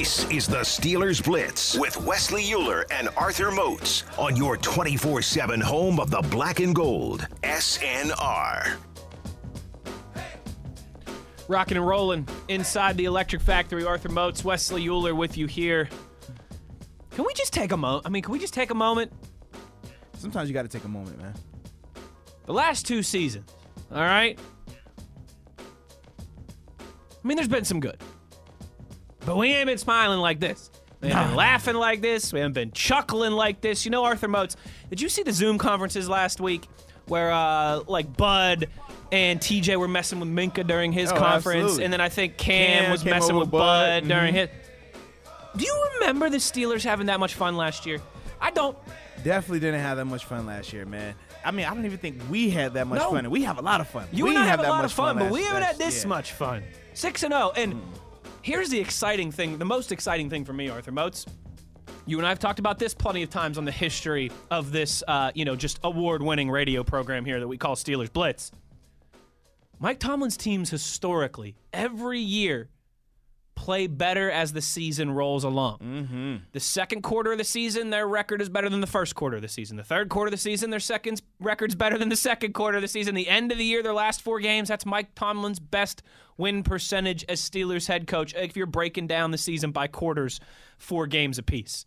This 0.00 0.24
is 0.30 0.46
the 0.46 0.60
Steelers 0.60 1.22
Blitz 1.22 1.78
with 1.78 1.94
Wesley 2.06 2.44
Uhler 2.44 2.84
and 2.90 3.10
Arthur 3.18 3.50
Moats 3.50 4.04
on 4.16 4.34
your 4.34 4.56
24 4.56 5.20
7 5.20 5.60
home 5.60 6.00
of 6.00 6.10
the 6.10 6.22
black 6.30 6.58
and 6.60 6.74
gold, 6.74 7.28
SNR. 7.42 8.78
Rocking 11.48 11.76
and 11.76 11.86
rolling 11.86 12.26
inside 12.48 12.96
the 12.96 13.04
Electric 13.04 13.42
Factory. 13.42 13.84
Arthur 13.84 14.08
Moats, 14.08 14.42
Wesley 14.42 14.86
Uhler 14.86 15.14
with 15.14 15.36
you 15.36 15.46
here. 15.46 15.86
Can 17.10 17.26
we 17.26 17.34
just 17.34 17.52
take 17.52 17.70
a 17.70 17.76
moment? 17.76 18.06
I 18.06 18.08
mean, 18.08 18.22
can 18.22 18.32
we 18.32 18.38
just 18.38 18.54
take 18.54 18.70
a 18.70 18.74
moment? 18.74 19.12
Sometimes 20.16 20.48
you 20.48 20.54
got 20.54 20.62
to 20.62 20.68
take 20.68 20.84
a 20.84 20.88
moment, 20.88 21.18
man. 21.18 21.34
The 22.46 22.54
last 22.54 22.86
two 22.86 23.02
seasons, 23.02 23.50
all 23.92 24.00
right? 24.00 24.38
I 27.22 27.28
mean, 27.28 27.36
there's 27.36 27.48
been 27.48 27.66
some 27.66 27.80
good. 27.80 27.98
But 29.30 29.36
we 29.36 29.52
ain't 29.54 29.68
been 29.68 29.78
smiling 29.78 30.18
like 30.18 30.40
this. 30.40 30.72
We 31.00 31.08
haven't 31.10 31.28
been 31.28 31.36
laughing 31.36 31.74
like 31.76 32.00
this. 32.02 32.32
We 32.32 32.40
haven't 32.40 32.54
been 32.54 32.72
chuckling 32.72 33.30
like 33.30 33.60
this. 33.60 33.84
You 33.84 33.92
know, 33.92 34.02
Arthur 34.02 34.26
Moats, 34.26 34.56
did 34.88 35.00
you 35.00 35.08
see 35.08 35.22
the 35.22 35.32
Zoom 35.32 35.56
conferences 35.56 36.08
last 36.08 36.40
week 36.40 36.66
where, 37.06 37.30
uh, 37.30 37.84
like, 37.86 38.16
Bud 38.16 38.66
and 39.12 39.38
TJ 39.40 39.76
were 39.76 39.86
messing 39.86 40.18
with 40.18 40.28
Minkah 40.28 40.66
during 40.66 40.90
his 40.90 41.12
Oh, 41.12 41.16
conference? 41.16 41.62
absolutely. 41.62 41.84
And 41.84 41.92
then 41.92 42.00
I 42.00 42.08
think 42.08 42.38
Cam, 42.38 42.82
Cam 42.82 42.90
was 42.90 43.04
messing 43.04 43.36
with 43.36 43.52
Bud 43.52 44.02
Bud. 44.02 44.08
during 44.08 44.34
Mhm. 44.34 44.38
his. 44.38 44.48
Do 45.56 45.64
you 45.64 45.86
remember 46.00 46.28
the 46.28 46.38
Steelers 46.38 46.82
having 46.82 47.06
that 47.06 47.20
much 47.20 47.34
fun 47.34 47.56
last 47.56 47.86
year? 47.86 48.00
I 48.40 48.50
don't. 48.50 48.76
Definitely 49.22 49.60
didn't 49.60 49.80
have 49.82 49.96
that 49.98 50.06
much 50.06 50.24
fun 50.24 50.44
last 50.44 50.72
year, 50.72 50.86
man. 50.86 51.14
I 51.44 51.52
mean, 51.52 51.66
I 51.66 51.72
don't 51.72 51.84
even 51.86 51.98
think 51.98 52.20
we 52.28 52.50
had 52.50 52.74
that 52.74 52.88
much 52.88 52.98
No. 52.98 53.12
fun. 53.12 53.30
We 53.30 53.44
have 53.44 53.58
a 53.58 53.62
lot 53.62 53.80
of 53.80 53.86
fun. 53.86 54.08
You 54.10 54.24
we 54.24 54.30
and 54.30 54.38
I 54.40 54.42
didn't 54.42 54.50
have, 54.58 54.66
a 54.66 54.70
lot 54.72 54.84
of 54.84 54.90
fun, 54.92 55.18
but 55.20 55.30
we 55.30 55.44
haven't 55.44 55.62
had 55.62 55.78
this 55.78 56.02
yeah. 56.02 56.08
much 56.08 56.32
fun. 56.32 56.64
Six 56.94 57.22
and 57.22 57.32
zero, 57.32 57.52
and 57.54 57.80
here's 58.42 58.68
the 58.68 58.78
exciting 58.78 59.30
thing. 59.32 59.58
The 59.58 59.64
most 59.64 59.92
exciting 59.92 60.30
thing 60.30 60.44
for 60.44 60.52
me, 60.52 60.68
Arthur 60.68 60.92
Moats. 60.92 61.26
You 62.06 62.18
and 62.18 62.26
I 62.26 62.30
have 62.30 62.38
talked 62.38 62.58
about 62.58 62.78
this 62.78 62.94
plenty 62.94 63.22
of 63.22 63.30
times 63.30 63.58
on 63.58 63.64
the 63.64 63.72
history 63.72 64.32
of 64.50 64.72
this, 64.72 65.04
uh, 65.06 65.30
you 65.34 65.44
know, 65.44 65.54
just 65.54 65.78
award-winning 65.84 66.50
radio 66.50 66.82
program 66.82 67.24
here 67.24 67.38
that 67.38 67.46
we 67.46 67.56
call 67.56 67.76
Steelers 67.76 68.12
Blitz. 68.12 68.50
Mike 69.78 69.98
Tomlin's 69.98 70.36
teams 70.36 70.70
historically 70.70 71.56
every 71.72 72.20
year 72.20 72.68
play 73.60 73.86
better 73.86 74.30
as 74.30 74.54
the 74.54 74.62
season 74.62 75.10
rolls 75.10 75.44
along. 75.44 75.78
Mm-hmm. 75.80 76.36
The 76.52 76.60
second 76.60 77.02
quarter 77.02 77.32
of 77.32 77.36
the 77.36 77.44
season, 77.44 77.90
their 77.90 78.08
record 78.08 78.40
is 78.40 78.48
better 78.48 78.70
than 78.70 78.80
the 78.80 78.86
first 78.86 79.14
quarter 79.14 79.36
of 79.36 79.42
the 79.42 79.48
season. 79.48 79.76
The 79.76 79.84
third 79.84 80.08
quarter 80.08 80.28
of 80.28 80.32
the 80.32 80.38
season, 80.38 80.70
their 80.70 80.80
second 80.80 81.20
record's 81.40 81.74
better 81.74 81.98
than 81.98 82.08
the 82.08 82.16
second 82.16 82.54
quarter 82.54 82.78
of 82.78 82.82
the 82.82 82.88
season. 82.88 83.14
The 83.14 83.28
end 83.28 83.52
of 83.52 83.58
the 83.58 83.64
year, 83.64 83.82
their 83.82 83.92
last 83.92 84.22
four 84.22 84.40
games, 84.40 84.68
that's 84.70 84.86
Mike 84.86 85.14
Tomlin's 85.14 85.60
best 85.60 86.02
win 86.38 86.62
percentage 86.62 87.22
as 87.28 87.38
Steelers 87.38 87.86
head 87.86 88.06
coach. 88.06 88.34
If 88.34 88.56
you're 88.56 88.64
breaking 88.64 89.08
down 89.08 89.30
the 89.30 89.36
season 89.36 89.72
by 89.72 89.88
quarters, 89.88 90.40
four 90.78 91.06
games 91.06 91.36
apiece. 91.36 91.84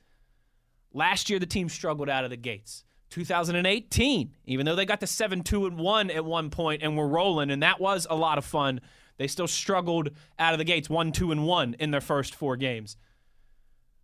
Last 0.93 1.27
year, 1.27 1.39
the 1.39 1.47
team 1.47 1.69
struggled 1.69 2.07
out 2.07 2.23
of 2.23 2.29
the 2.29 2.37
gates. 2.37 2.83
2018, 3.09 4.31
even 4.45 4.65
though 4.67 4.75
they 4.75 4.85
got 4.85 4.99
to 4.99 5.07
7 5.07 5.41
2 5.41 5.65
and 5.65 5.79
1 5.79 6.11
at 6.11 6.23
one 6.23 6.51
point 6.51 6.83
and 6.83 6.95
were 6.95 7.07
rolling, 7.07 7.49
and 7.49 7.63
that 7.63 7.79
was 7.79 8.05
a 8.11 8.15
lot 8.15 8.37
of 8.37 8.45
fun, 8.45 8.79
they 9.17 9.27
still 9.27 9.47
struggled 9.47 10.09
out 10.39 10.53
of 10.53 10.57
the 10.57 10.63
gates 10.63 10.89
1 10.89 11.11
2 11.11 11.31
and 11.31 11.45
1 11.45 11.75
in 11.79 11.91
their 11.91 12.01
first 12.01 12.35
four 12.35 12.55
games. 12.57 12.97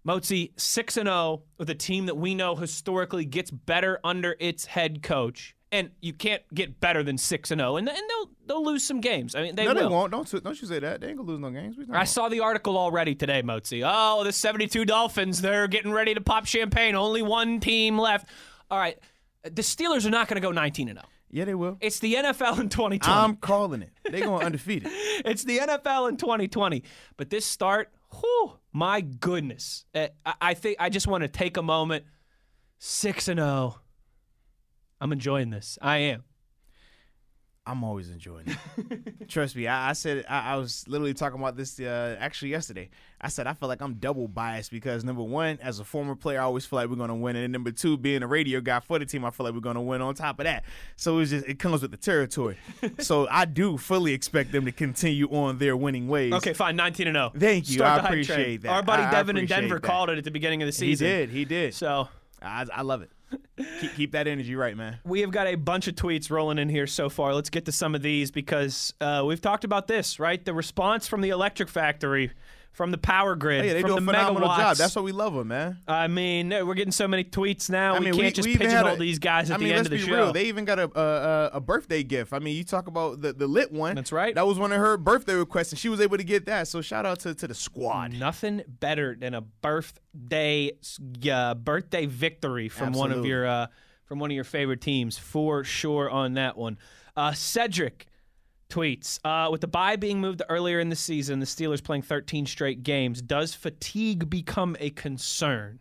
Moatsy 0.08 0.52
6 0.58 0.98
and 0.98 1.08
0 1.08 1.44
with 1.58 1.70
a 1.70 1.76
team 1.76 2.06
that 2.06 2.18
we 2.18 2.34
know 2.34 2.56
historically 2.56 3.26
gets 3.26 3.52
better 3.52 4.00
under 4.04 4.36
its 4.40 4.66
head 4.66 5.04
coach. 5.04 5.56
And 5.72 5.92
you 6.02 6.14
can't 6.14 6.42
get 6.52 6.80
better 6.80 7.04
than 7.04 7.18
6 7.18 7.52
and 7.52 7.62
0 7.62 7.78
and 7.78 7.88
and 7.88 7.98
they'll 7.98 8.30
they'll 8.48 8.66
lose 8.66 8.84
some 8.84 9.02
games. 9.02 9.36
I 9.36 9.44
mean, 9.44 9.56
they 9.56 9.66
no, 9.66 9.74
will. 9.74 9.82
they 9.82 9.88
won't. 9.88 10.12
Don't 10.12 10.44
don't 10.44 10.60
you 10.60 10.68
say 10.68 10.80
that? 10.80 11.02
They 11.02 11.10
ain't 11.10 11.18
gonna 11.18 11.30
lose 11.30 11.40
no 11.40 11.52
games. 11.52 11.78
We 11.78 11.86
I 11.92 12.06
saw 12.06 12.28
the 12.30 12.40
article 12.40 12.78
already 12.78 13.14
today, 13.14 13.44
Moatsy. 13.44 13.84
Oh, 13.86 14.24
the 14.24 14.32
72 14.32 14.86
Dolphins, 14.86 15.42
they're 15.42 15.68
getting 15.68 15.92
ready 15.92 16.16
to 16.16 16.22
pop 16.22 16.46
champagne. 16.46 16.96
Only 16.96 17.22
one 17.22 17.60
team 17.60 18.00
left. 18.00 18.30
All 18.72 18.80
right. 18.80 18.98
The 19.44 19.62
Steelers 19.62 20.06
are 20.06 20.10
not 20.10 20.28
going 20.28 20.36
to 20.36 20.46
go 20.46 20.52
19 20.52 20.90
and 20.90 20.98
0. 20.98 21.08
Yeah, 21.32 21.46
they 21.46 21.56
will. 21.56 21.78
It's 21.80 22.00
the 22.00 22.16
NFL 22.16 22.60
in 22.60 22.70
2020. 22.70 23.00
I'm 23.04 23.36
calling 23.36 23.84
it. 23.84 23.92
They're 24.10 24.22
going 24.22 24.46
undefeated. 24.46 24.90
it's 24.92 25.44
the 25.44 25.60
NFL 25.60 26.10
in 26.10 26.18
2020. 26.18 26.84
But 27.18 27.30
this 27.30 27.46
start, 27.46 27.92
whew, 28.20 28.54
my 28.74 29.02
goodness. 29.02 29.86
Uh, 29.94 30.08
I, 30.26 30.34
I 30.42 30.54
think 30.56 30.78
I 30.80 30.90
just 30.90 31.08
want 31.08 31.22
to 31.22 31.28
take 31.28 31.58
a 31.58 31.62
moment. 31.62 32.06
6 32.80 33.28
and 33.28 33.40
0. 33.40 33.80
I'm 35.02 35.12
enjoying 35.12 35.50
this. 35.50 35.78
I 35.82 35.98
am. 35.98 36.24
I'm 37.70 37.84
always 37.84 38.10
enjoying 38.10 38.46
it. 38.48 39.28
Trust 39.28 39.56
me. 39.56 39.68
I, 39.68 39.92
I 39.92 39.94
said 39.94 40.26
I, 40.28 40.54
I 40.54 40.56
was 40.56 40.86
literally 40.88 41.14
talking 41.14 41.40
about 41.40 41.56
this 41.56 41.80
uh, 41.80 42.18
actually 42.20 42.50
yesterday. 42.50 42.90
I 43.22 43.28
said 43.28 43.46
I 43.46 43.54
feel 43.54 43.70
like 43.70 43.80
I'm 43.82 43.94
double 43.96 44.28
biased 44.28 44.72
because 44.72 45.04
number 45.04 45.22
one, 45.22 45.60
as 45.62 45.80
a 45.80 45.84
former 45.84 46.16
player, 46.16 46.40
I 46.40 46.46
always 46.46 46.66
feel 46.66 46.78
like 46.78 46.90
we're 46.90 46.96
gonna 46.96 47.16
win, 47.16 47.36
and 47.36 47.44
then 47.44 47.52
number 47.52 47.72
two, 47.72 47.96
being 47.96 48.24
a 48.24 48.28
radio 48.28 48.60
guy 48.60 48.80
for 48.80 48.98
the 48.98 49.06
team, 49.06 49.24
I 49.24 49.30
feel 49.30 49.46
like 49.46 49.54
we're 49.54 49.60
gonna 49.60 49.84
win. 49.84 50.02
On 50.02 50.16
top 50.16 50.40
of 50.40 50.46
that, 50.46 50.64
so 50.96 51.20
it's 51.20 51.30
just 51.30 51.46
it 51.46 51.60
comes 51.60 51.84
with 51.84 51.92
the 51.92 51.98
territory. 51.98 52.58
so 53.00 53.28
I 53.30 53.46
do 53.46 53.78
fully 53.78 54.14
expect 54.14 54.52
them 54.52 54.66
to 54.66 54.72
continue 54.72 55.28
on 55.28 55.60
their 55.60 55.78
winning 55.78 56.08
ways. 56.08 56.34
Okay, 56.34 56.54
fine. 56.54 56.76
19 56.76 57.08
and 57.08 57.16
0. 57.16 57.34
Thank 57.38 57.70
you. 57.70 57.76
Start 57.76 58.04
I 58.04 58.08
appreciate 58.08 58.36
train. 58.36 58.62
that. 58.62 58.70
Our 58.70 58.82
buddy 58.82 59.04
I 59.04 59.12
Devin 59.12 59.38
in 59.38 59.46
Denver 59.46 59.76
that. 59.76 59.84
called 59.84 60.10
it 60.10 60.18
at 60.18 60.24
the 60.24 60.32
beginning 60.32 60.64
of 60.64 60.66
the 60.66 60.72
season. 60.72 61.06
He 61.06 61.14
did. 61.14 61.30
He 61.30 61.46
did. 61.46 61.76
So 61.76 62.08
I, 62.42 62.66
I 62.74 62.82
love 62.82 63.04
it. 63.04 63.12
Keep, 63.80 63.96
keep 63.96 64.12
that 64.12 64.28
energy 64.28 64.56
right, 64.56 64.76
man. 64.76 65.00
we 65.04 65.22
have 65.22 65.32
got 65.32 65.48
a 65.48 65.56
bunch 65.56 65.88
of 65.88 65.96
tweets 65.96 66.30
rolling 66.30 66.58
in 66.58 66.70
here 66.70 66.88
so 66.88 67.10
far. 67.10 67.34
Let's 67.34 67.50
get 67.50 67.66
to 67.66 67.72
some 67.72 67.96
of 67.96 68.02
these 68.02 68.32
because 68.32 68.94
uh, 69.02 69.24
we've 69.26 69.42
talked 69.42 69.64
about 69.64 69.88
this, 69.88 70.20
right? 70.20 70.44
The 70.44 70.54
response 70.54 71.08
from 71.08 71.22
the 71.22 71.30
electric 71.30 71.70
factory, 71.70 72.32
from 72.72 72.92
the 72.92 72.98
power 72.98 73.36
grid, 73.36 73.66
Hey, 73.66 73.74
they 73.74 73.82
from 73.82 73.90
do 73.92 73.98
a 73.98 74.00
the 74.00 74.06
phenomenal 74.06 74.48
megawatts. 74.48 74.58
job. 74.58 74.78
That's 74.78 74.96
what 74.96 75.04
we 75.04 75.12
love 75.12 75.34
them, 75.34 75.50
man. 75.50 75.80
I 75.88 76.08
mean, 76.08 76.50
we're 76.50 76.76
getting 76.76 76.94
so 76.94 77.08
many 77.10 77.24
tweets 77.26 77.70
now. 77.70 77.96
I 77.96 78.00
we 78.00 78.06
can't 78.06 78.18
we, 78.18 78.32
just 78.32 78.48
we 78.48 78.54
even 78.54 78.68
had 78.70 78.78
pigeonhole 78.84 78.96
a- 78.96 79.00
these 79.00 79.20
guys 79.20 79.52
at 79.52 79.56
I 79.60 79.64
the 79.64 79.74
end 79.74 79.86
of 79.88 79.92
the 79.92 79.98
show. 79.98 80.14
real. 80.14 80.34
They 80.34 80.46
even 80.46 80.64
got 80.66 80.80
a, 80.80 80.90
a 81.00 81.50
a 81.58 81.60
birthday 81.60 82.04
gift. 82.04 82.32
I 82.32 82.40
mean, 82.40 82.56
you 82.56 82.64
talk 82.64 82.88
about 82.88 83.22
the, 83.22 83.34
the 83.34 83.48
lit 83.48 83.72
one. 83.72 83.96
That's 83.96 84.12
right. 84.14 84.34
That 84.34 84.48
was 84.48 84.58
one 84.58 84.72
of 84.72 84.80
her 84.80 84.96
birthday 84.98 85.34
requests, 85.34 85.72
and 85.74 85.80
she 85.80 85.90
was 85.90 86.00
able 86.00 86.18
to 86.18 86.24
get 86.24 86.46
that. 86.46 86.68
So 86.70 86.82
shout 86.82 87.06
out 87.06 87.20
to, 87.22 87.36
to 87.36 87.48
the 87.48 87.56
squad. 87.56 88.14
Nothing 88.14 88.62
better 88.68 89.16
than 89.20 89.34
a 89.34 89.42
birthday 89.42 90.72
uh, 91.32 91.56
birthday 91.56 92.06
victory 92.06 92.70
from 92.70 92.94
one 92.94 93.12
of 93.12 93.26
your 93.26 93.46
uh, 93.48 93.68
from 94.06 94.20
one 94.20 94.32
of 94.32 94.36
your 94.36 94.44
favorite 94.44 94.82
teams 94.82 95.18
for 95.18 95.64
sure 95.64 96.10
on 96.10 96.34
that 96.36 96.58
one. 96.58 96.78
Uh, 97.18 97.34
Cedric 97.34 98.06
tweets 98.80 99.20
uh, 99.26 99.50
with 99.52 99.62
the 99.62 99.68
bye 99.68 99.96
being 99.96 100.22
moved 100.22 100.42
earlier 100.48 100.80
in 100.80 100.90
the 100.90 100.96
season, 100.96 101.40
the 101.40 101.46
Steelers 101.46 101.84
playing 101.84 102.04
13 102.04 102.46
straight 102.46 102.84
games. 102.84 103.22
Does 103.22 103.54
fatigue 103.54 104.30
become 104.30 104.78
a 104.80 104.92
concern? 104.92 105.80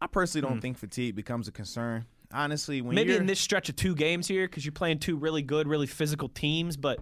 I 0.00 0.06
personally 0.06 0.46
don't 0.48 0.60
think 0.60 0.78
fatigue 0.78 1.16
becomes 1.16 1.48
a 1.48 1.52
concern. 1.52 2.06
Honestly, 2.32 2.80
when 2.80 2.92
Hmm. 2.92 2.94
Maybe 2.96 3.16
in 3.16 3.26
this 3.26 3.40
stretch 3.40 3.68
of 3.68 3.76
two 3.76 3.94
games 3.94 4.26
here, 4.26 4.46
because 4.46 4.64
you're 4.64 4.72
playing 4.72 4.98
two 4.98 5.16
really 5.16 5.42
good, 5.42 5.68
really 5.68 5.86
physical 5.86 6.28
teams. 6.28 6.76
But 6.76 7.00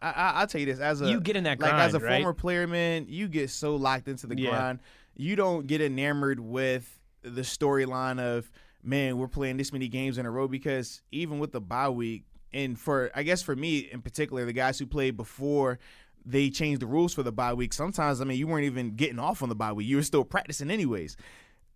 I, 0.00 0.10
I, 0.10 0.30
I'll 0.36 0.46
tell 0.46 0.60
you 0.60 0.66
this: 0.66 0.80
as 0.80 1.02
a 1.02 1.08
You 1.08 1.20
get 1.20 1.36
in 1.36 1.44
that 1.44 1.60
like 1.60 1.74
as 1.74 1.94
a 1.94 1.98
right? 1.98 2.22
former 2.22 2.32
player, 2.32 2.66
man, 2.66 3.06
you 3.08 3.28
get 3.28 3.50
so 3.50 3.76
locked 3.76 4.08
into 4.08 4.26
the 4.26 4.38
Yeah. 4.38 4.50
grind. 4.50 4.78
You 5.16 5.36
don't 5.36 5.66
get 5.66 5.80
enamored 5.80 6.40
with 6.40 6.98
the 7.22 7.42
storyline 7.42 8.20
of 8.20 8.50
man, 8.82 9.18
we're 9.18 9.28
playing 9.28 9.56
this 9.56 9.72
many 9.72 9.88
games 9.88 10.16
in 10.16 10.26
a 10.26 10.30
row 10.30 10.46
because 10.46 11.02
even 11.10 11.38
with 11.38 11.52
the 11.52 11.60
bye 11.60 11.88
week, 11.88 12.24
and 12.52 12.78
for 12.78 13.10
I 13.14 13.22
guess 13.22 13.42
for 13.42 13.56
me 13.56 13.78
in 13.78 14.02
particular, 14.02 14.44
the 14.44 14.52
guys 14.52 14.78
who 14.78 14.86
played 14.86 15.16
before 15.16 15.78
they 16.24 16.50
changed 16.50 16.82
the 16.82 16.86
rules 16.86 17.14
for 17.14 17.22
the 17.22 17.32
bye 17.32 17.54
week. 17.54 17.72
Sometimes 17.72 18.20
I 18.20 18.24
mean 18.24 18.38
you 18.38 18.46
weren't 18.46 18.64
even 18.64 18.96
getting 18.96 19.18
off 19.18 19.42
on 19.42 19.48
the 19.48 19.54
bye 19.54 19.72
week; 19.72 19.86
you 19.86 19.96
were 19.96 20.02
still 20.02 20.24
practicing 20.24 20.70
anyways. 20.70 21.16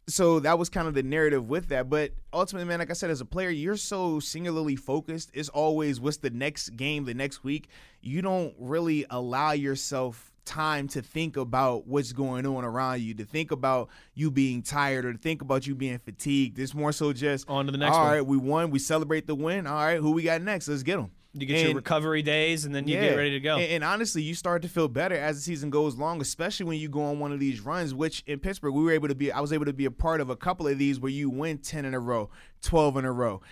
so 0.08 0.40
that 0.40 0.58
was 0.58 0.68
kind 0.68 0.88
of 0.88 0.94
the 0.94 1.02
narrative 1.02 1.48
with 1.48 1.68
that. 1.68 1.88
But 1.88 2.12
ultimately, 2.32 2.66
man, 2.66 2.80
like 2.80 2.90
I 2.90 2.94
said, 2.94 3.10
as 3.10 3.20
a 3.20 3.24
player, 3.24 3.50
you're 3.50 3.76
so 3.76 4.18
singularly 4.18 4.74
focused. 4.76 5.30
It's 5.34 5.48
always 5.48 6.00
what's 6.00 6.16
the 6.16 6.30
next 6.30 6.70
game, 6.70 7.04
the 7.04 7.14
next 7.14 7.44
week. 7.44 7.68
You 8.00 8.22
don't 8.22 8.54
really 8.58 9.06
allow 9.10 9.52
yourself 9.52 10.32
time 10.50 10.88
to 10.88 11.00
think 11.00 11.36
about 11.36 11.86
what's 11.86 12.12
going 12.12 12.44
on 12.44 12.64
around 12.64 13.00
you, 13.00 13.14
to 13.14 13.24
think 13.24 13.52
about 13.52 13.88
you 14.14 14.30
being 14.30 14.62
tired 14.62 15.04
or 15.04 15.12
to 15.12 15.18
think 15.18 15.42
about 15.42 15.66
you 15.66 15.76
being 15.76 15.98
fatigued. 15.98 16.58
It's 16.58 16.74
more 16.74 16.90
so 16.90 17.12
just 17.12 17.48
On 17.48 17.66
to 17.66 17.72
the 17.72 17.78
next 17.78 17.96
All 17.96 18.04
one. 18.04 18.12
right, 18.12 18.26
we 18.26 18.36
won. 18.36 18.70
We 18.70 18.80
celebrate 18.80 19.26
the 19.28 19.36
win. 19.36 19.66
All 19.66 19.74
right, 19.74 19.98
who 19.98 20.10
we 20.10 20.24
got 20.24 20.42
next? 20.42 20.66
Let's 20.66 20.82
get 20.82 20.96
them. 20.96 21.12
You 21.32 21.46
get 21.46 21.64
your 21.64 21.76
recovery 21.76 22.22
days, 22.22 22.64
and 22.64 22.74
then 22.74 22.88
you 22.88 22.98
get 22.98 23.16
ready 23.16 23.30
to 23.30 23.40
go. 23.40 23.56
And, 23.56 23.70
and 23.70 23.84
honestly, 23.84 24.20
you 24.20 24.34
start 24.34 24.62
to 24.62 24.68
feel 24.68 24.88
better 24.88 25.14
as 25.14 25.36
the 25.36 25.42
season 25.42 25.70
goes 25.70 25.94
along, 25.94 26.20
especially 26.20 26.66
when 26.66 26.80
you 26.80 26.88
go 26.88 27.04
on 27.04 27.20
one 27.20 27.30
of 27.30 27.38
these 27.38 27.60
runs. 27.60 27.94
Which 27.94 28.24
in 28.26 28.40
Pittsburgh, 28.40 28.74
we 28.74 28.82
were 28.82 28.90
able 28.90 29.06
to 29.06 29.14
be. 29.14 29.30
I 29.30 29.38
was 29.38 29.52
able 29.52 29.66
to 29.66 29.72
be 29.72 29.84
a 29.84 29.92
part 29.92 30.20
of 30.20 30.28
a 30.28 30.34
couple 30.34 30.66
of 30.66 30.76
these 30.76 30.98
where 30.98 31.12
you 31.12 31.30
win 31.30 31.58
ten 31.58 31.84
in 31.84 31.94
a 31.94 32.00
row, 32.00 32.30
twelve 32.62 32.96
in 32.96 33.04
a 33.04 33.12
row. 33.12 33.42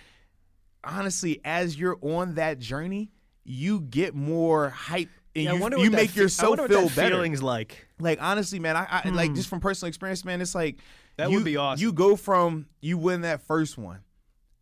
Honestly, 0.83 1.39
as 1.45 1.79
you're 1.79 1.97
on 2.01 2.35
that 2.35 2.59
journey, 2.59 3.11
you 3.45 3.79
get 3.79 4.13
more 4.13 4.69
hype. 4.69 5.09
And 5.35 5.43
Yeah, 5.45 5.51
I 5.51 5.55
you, 5.55 5.61
wonder 5.61 5.77
you 5.77 5.91
make 5.91 6.09
fe- 6.11 6.21
yourself 6.21 6.57
what 6.57 6.69
feel 6.69 6.89
better. 6.89 7.15
feeling's 7.15 7.43
like. 7.43 7.87
Like 7.99 8.21
honestly, 8.21 8.59
man, 8.59 8.75
I, 8.75 9.01
I 9.05 9.09
like 9.09 9.33
just 9.35 9.47
from 9.49 9.59
personal 9.59 9.87
experience, 9.89 10.25
man. 10.25 10.41
It's 10.41 10.55
like 10.55 10.75
Hmm. 10.75 11.23
That 11.23 11.29
you, 11.31 11.35
would 11.37 11.45
be 11.45 11.57
awesome. 11.57 11.81
You 11.81 11.91
go 11.91 12.15
from 12.15 12.67
you 12.81 12.97
win 12.97 13.21
that 13.21 13.41
first 13.41 13.77
one, 13.77 13.99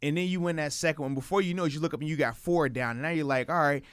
and 0.02 0.18
then 0.18 0.28
you 0.28 0.42
win 0.42 0.56
that 0.56 0.74
second 0.74 1.04
one. 1.04 1.14
Before 1.14 1.40
you 1.42 1.54
know 1.54 1.66
it, 1.66 1.74
you 1.74 1.80
look 1.80 1.94
up 1.94 2.00
and 2.00 2.10
you 2.10 2.16
got 2.18 2.36
four 2.36 2.68
down. 2.68 2.92
And 2.92 3.02
now 3.04 3.10
you're 3.10 3.26
like, 3.26 3.48
all 3.50 3.56
right, 3.62 3.84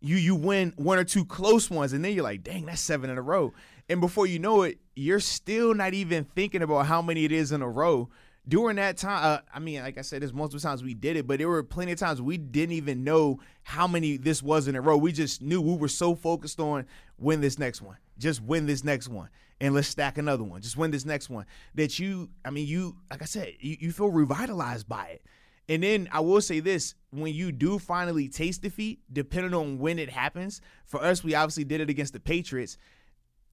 you 0.00 0.16
you 0.16 0.34
win 0.34 0.72
one 0.76 0.98
or 0.98 1.04
two 1.04 1.26
close 1.26 1.68
ones, 1.70 1.92
and 1.92 2.02
then 2.04 2.14
you're 2.14 2.24
like, 2.24 2.42
dang, 2.42 2.64
that's 2.64 2.80
seven 2.80 3.10
in 3.10 3.18
a 3.18 3.22
row. 3.22 3.52
And 3.90 4.00
before 4.00 4.26
you 4.26 4.38
know 4.38 4.62
it, 4.62 4.78
you're 4.96 5.20
still 5.20 5.74
not 5.74 5.92
even 5.92 6.24
thinking 6.24 6.62
about 6.62 6.86
how 6.86 7.02
many 7.02 7.24
it 7.26 7.32
is 7.32 7.52
in 7.52 7.60
a 7.60 7.68
row. 7.68 8.08
During 8.46 8.76
that 8.76 8.98
time, 8.98 9.24
uh, 9.24 9.38
I 9.54 9.58
mean, 9.58 9.80
like 9.80 9.96
I 9.96 10.02
said, 10.02 10.20
there's 10.20 10.34
multiple 10.34 10.60
times 10.60 10.82
we 10.82 10.92
did 10.92 11.16
it, 11.16 11.26
but 11.26 11.38
there 11.38 11.48
were 11.48 11.62
plenty 11.62 11.92
of 11.92 11.98
times 11.98 12.20
we 12.20 12.36
didn't 12.36 12.74
even 12.74 13.02
know 13.02 13.40
how 13.62 13.86
many 13.86 14.18
this 14.18 14.42
was 14.42 14.68
in 14.68 14.76
a 14.76 14.82
row. 14.82 14.98
We 14.98 15.12
just 15.12 15.40
knew 15.40 15.62
we 15.62 15.76
were 15.76 15.88
so 15.88 16.14
focused 16.14 16.60
on 16.60 16.84
win 17.16 17.40
this 17.40 17.58
next 17.58 17.80
one, 17.80 17.96
just 18.18 18.42
win 18.42 18.66
this 18.66 18.84
next 18.84 19.08
one, 19.08 19.30
and 19.62 19.74
let's 19.74 19.88
stack 19.88 20.18
another 20.18 20.44
one, 20.44 20.60
just 20.60 20.76
win 20.76 20.90
this 20.90 21.06
next 21.06 21.30
one. 21.30 21.46
That 21.74 21.98
you, 21.98 22.28
I 22.44 22.50
mean, 22.50 22.66
you, 22.66 22.96
like 23.10 23.22
I 23.22 23.24
said, 23.24 23.54
you, 23.60 23.78
you 23.80 23.92
feel 23.92 24.10
revitalized 24.10 24.86
by 24.86 25.06
it. 25.06 25.22
And 25.66 25.82
then 25.82 26.10
I 26.12 26.20
will 26.20 26.42
say 26.42 26.60
this: 26.60 26.94
when 27.10 27.32
you 27.32 27.50
do 27.50 27.78
finally 27.78 28.28
taste 28.28 28.60
defeat, 28.60 29.00
depending 29.10 29.54
on 29.54 29.78
when 29.78 29.98
it 29.98 30.10
happens, 30.10 30.60
for 30.84 31.02
us, 31.02 31.24
we 31.24 31.34
obviously 31.34 31.64
did 31.64 31.80
it 31.80 31.88
against 31.88 32.12
the 32.12 32.20
Patriots. 32.20 32.76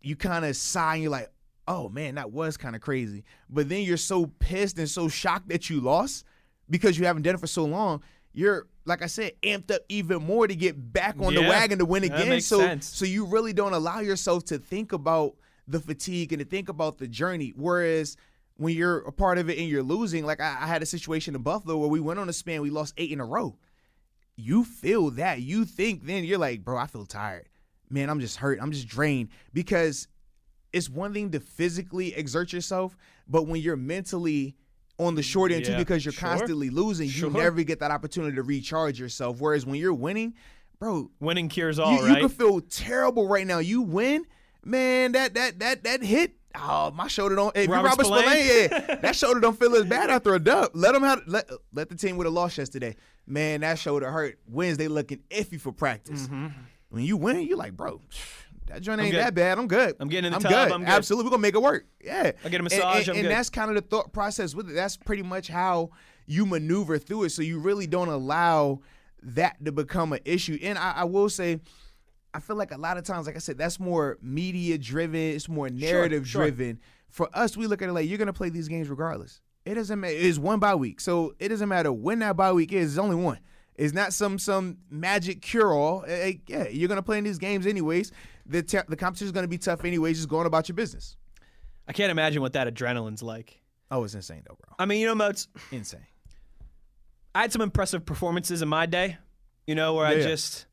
You 0.02 0.18
kind 0.18 0.44
of 0.44 0.58
sigh 0.58 0.96
and 0.96 1.04
you're 1.04 1.12
like, 1.12 1.32
"Oh 1.68 1.90
man, 1.90 2.16
that 2.16 2.32
was 2.32 2.58
kind 2.58 2.76
of 2.76 2.82
crazy." 2.82 3.24
But 3.50 3.70
then 3.70 3.84
you're 3.84 3.98
so 3.98 4.28
pissed 4.40 4.78
and 4.78 4.90
so 4.90 5.08
shocked 5.08 5.50
that 5.50 5.70
you 5.70 5.80
lost 5.80 6.26
because 6.70 6.98
you 6.98 7.06
haven't 7.06 7.24
done 7.24 7.36
it 7.36 7.42
for 7.42 7.48
so 7.48 7.66
long. 7.66 8.02
You're 8.34 8.68
like 8.86 9.02
I 9.02 9.08
said, 9.08 9.34
amped 9.44 9.72
up 9.72 9.82
even 9.90 10.24
more 10.24 10.48
to 10.48 10.56
get 10.56 10.94
back 10.94 11.16
on 11.20 11.34
the 11.34 11.42
wagon 11.42 11.80
to 11.80 11.86
win 11.86 12.04
again. 12.04 12.42
so, 12.42 12.60
sense. 12.60 12.88
so 12.88 13.06
you 13.06 13.26
really 13.26 13.54
don't 13.54 13.74
allow 13.74 14.00
yourself 14.00 14.46
to 14.46 14.58
think 14.58 14.92
about 14.92 15.36
the 15.68 15.80
fatigue 15.80 16.34
and 16.34 16.40
to 16.40 16.46
think 16.46 16.70
about 16.70 16.98
the 16.98 17.08
journey. 17.08 17.54
Whereas 17.56 18.18
when 18.58 18.76
you're 18.76 19.00
a 19.00 19.12
part 19.12 19.38
of 19.38 19.50
it 19.50 19.58
and 19.58 19.68
you're 19.68 19.84
losing, 19.84 20.26
like 20.26 20.42
I, 20.42 20.58
I 20.62 20.68
had 20.68 20.82
a 20.82 20.86
situation 20.86 21.36
in 21.36 21.42
Buffalo 21.42 21.78
where 21.78 21.90
we 21.90 22.00
went 22.00 22.20
on 22.20 22.30
a 22.30 22.34
span, 22.34 22.62
we 22.62 22.70
lost 22.70 22.94
eight 22.98 23.12
in 23.12 23.20
a 23.20 23.26
row. 23.26 23.58
You 24.36 24.64
feel 24.64 25.12
that. 25.12 25.42
You 25.42 25.66
think 25.66 26.06
then 26.06 26.24
you're 26.24 26.40
like, 26.40 26.64
bro, 26.64 26.78
I 26.78 26.88
feel 26.88 27.06
tired. 27.06 27.50
Man, 27.90 28.10
I'm 28.10 28.20
just 28.20 28.38
hurt. 28.38 28.60
I'm 28.62 28.72
just 28.72 28.88
drained 28.88 29.30
because 29.54 30.08
it's 30.74 30.90
one 30.90 31.14
thing 31.14 31.32
to 31.32 31.40
physically 31.40 32.14
exert 32.16 32.54
yourself, 32.54 32.96
but 33.28 33.48
when 33.48 33.62
you're 33.62 33.76
mentally 33.76 34.56
on 34.98 35.16
the 35.16 35.24
short 35.24 35.52
end 35.52 35.66
too 35.66 35.76
because 35.78 36.06
you're 36.06 36.12
sure. 36.12 36.30
constantly 36.30 36.70
losing, 36.70 37.10
Sure. 37.10 37.30
you 37.30 37.36
never 37.38 37.64
get 37.64 37.80
that 37.80 37.92
opportunity 37.92 38.36
to 38.36 38.44
recharge 38.44 39.00
yourself. 39.00 39.40
Whereas 39.42 39.66
when 39.66 39.76
you're 39.76 39.94
winning, 39.94 40.36
bro, 40.80 41.10
Winning 41.20 41.50
cures 41.50 41.80
all, 41.80 41.94
you, 41.96 42.06
right? 42.06 42.10
you 42.22 42.28
can 42.28 42.30
feel 42.30 42.62
terrible 42.62 43.28
right 43.28 43.48
now. 43.48 43.60
You 43.60 43.82
win, 43.82 44.26
man. 44.64 45.14
That 45.14 45.34
that 45.34 45.60
that 45.60 45.84
that 45.84 46.04
hit. 46.04 46.36
Oh, 46.54 46.92
my 46.92 47.08
shoulder 47.08 47.36
don't. 47.36 47.56
If 47.56 47.70
Robert 47.70 47.90
Robert, 47.98 48.04
Robert 48.10 48.22
Spillane? 48.26 48.44
Spillane, 48.68 48.86
yeah, 48.90 48.96
that 48.96 49.16
shoulder 49.16 49.40
don't 49.40 49.58
feel 49.58 49.74
as 49.76 49.86
bad 49.86 50.10
after 50.10 50.36
a 50.36 50.40
dub. 50.40 50.72
Let 50.74 50.94
them 50.94 51.02
have 51.04 51.22
let 51.26 51.50
let 51.74 51.90
the 51.90 51.96
team 51.96 52.18
with 52.18 52.28
a 52.28 52.30
loss 52.30 52.58
yesterday. 52.58 52.96
Man, 53.26 53.62
that 53.62 53.80
shoulder 53.80 54.12
hurt. 54.12 54.38
Wednesday 54.48 54.88
looking 54.90 55.20
iffy 55.30 55.60
for 55.60 55.72
practice. 55.72 56.24
Mm-hmm. 56.24 56.48
When 56.90 57.04
you 57.06 57.16
win, 57.16 57.48
you're 57.48 57.58
like, 57.58 57.78
bro, 57.78 58.02
that 58.74 58.82
joint 58.82 59.02
ain't 59.02 59.14
that 59.14 59.34
bad. 59.34 59.58
I'm 59.58 59.68
good. 59.68 59.96
I'm 60.00 60.08
getting 60.08 60.26
in 60.26 60.32
the 60.32 60.38
I'm 60.38 60.42
tub, 60.42 60.52
Good. 60.52 60.72
I'm 60.74 60.82
good. 60.82 60.90
Absolutely, 60.90 61.26
we're 61.26 61.32
gonna 61.32 61.42
make 61.42 61.56
it 61.56 61.62
work. 61.62 61.86
Yeah. 62.04 62.32
I 62.44 62.50
get 62.50 62.54
a 62.54 62.56
And- 62.56 62.64
massage, 62.64 63.08
And, 63.08 63.18
and 63.18 63.26
good. 63.28 63.32
that's 63.32 63.50
kind 63.50 63.70
of 63.70 63.76
the 63.76 63.82
thought 63.82 64.14
process 64.14 64.56
with 64.56 64.70
it. 64.70 64.74
That's 64.74 64.98
pretty 64.98 65.24
much 65.24 65.48
how 65.48 65.90
you 66.26 66.46
maneuver 66.46 66.98
through 66.98 67.24
it. 67.26 67.30
So 67.32 67.42
you 67.42 67.60
really 67.60 67.88
don't 67.88 68.08
allow 68.10 68.80
that 69.24 69.64
to 69.66 69.72
become 69.72 70.14
an 70.14 70.20
issue. 70.26 70.58
And 70.62 70.78
I, 70.78 70.92
I 70.98 71.04
will 71.04 71.30
say. 71.30 71.60
I 72.34 72.40
feel 72.40 72.56
like 72.56 72.72
a 72.72 72.78
lot 72.78 72.98
of 72.98 73.04
times, 73.04 73.28
like 73.28 73.36
I 73.36 73.40
said, 73.40 73.58
that's 73.58 73.78
more 73.78 74.18
media 74.22 74.78
driven. 74.78 75.20
It's 75.20 75.50
more 75.50 75.68
narrative 75.70 76.26
sure. 76.26 76.44
driven. 76.44 76.80
For 77.10 77.28
us, 77.34 77.58
we 77.58 77.68
look 77.68 77.82
at 77.82 77.90
it 77.90 77.92
like 77.92 78.08
you're 78.08 78.18
gonna 78.18 78.32
play 78.32 78.48
these 78.50 78.70
games 78.70 78.88
regardless. 78.88 79.42
It 79.66 79.74
doesn't 79.76 80.00
matter. 80.00 80.14
It's 80.18 80.38
one 80.38 80.60
bye 80.60 80.76
week, 80.76 81.02
so 81.02 81.36
it 81.40 81.50
doesn't 81.50 81.68
matter 81.68 81.92
when 81.92 82.20
that 82.20 82.38
bye 82.38 82.54
week 82.54 82.72
is. 82.72 82.94
It's 82.94 82.98
only 82.98 83.18
one. 83.18 83.40
It's 83.76 83.94
not 83.94 84.14
some 84.14 84.40
some 84.40 84.78
magic 84.90 85.42
cure 85.42 85.74
all. 85.74 86.06
yeah, 86.08 86.68
you're 86.70 86.88
gonna 86.88 87.02
play 87.02 87.18
in 87.18 87.26
these 87.26 87.38
games 87.38 87.68
anyways. 87.68 88.14
The 88.52 88.62
te- 88.64 88.80
the 88.88 88.96
competition 88.96 89.28
is 89.28 89.32
gonna 89.32 89.48
be 89.48 89.58
tough 89.58 89.84
anyways. 89.86 90.18
Just 90.18 90.30
going 90.30 90.46
about 90.46 90.68
your 90.70 90.76
business. 90.76 91.16
I 91.88 91.94
can't 91.94 92.12
imagine 92.12 92.42
what 92.42 92.54
that 92.54 92.68
adrenaline's 92.68 93.24
like. 93.24 93.60
Oh, 93.90 94.04
it's 94.04 94.14
insane 94.14 94.44
though, 94.48 94.56
bro. 94.62 94.76
I 94.78 94.86
mean, 94.86 95.00
you 95.00 95.08
know, 95.08 95.16
Moats, 95.16 95.48
Insane. 95.72 96.06
I 97.34 97.42
had 97.42 97.52
some 97.52 97.62
impressive 97.62 98.06
performances 98.06 98.62
in 98.62 98.68
my 98.70 98.86
day, 98.86 99.18
you 99.66 99.76
know, 99.76 99.94
where 99.94 100.06
I 100.06 100.14
Yeah. 100.14 100.24
just, 100.24 100.66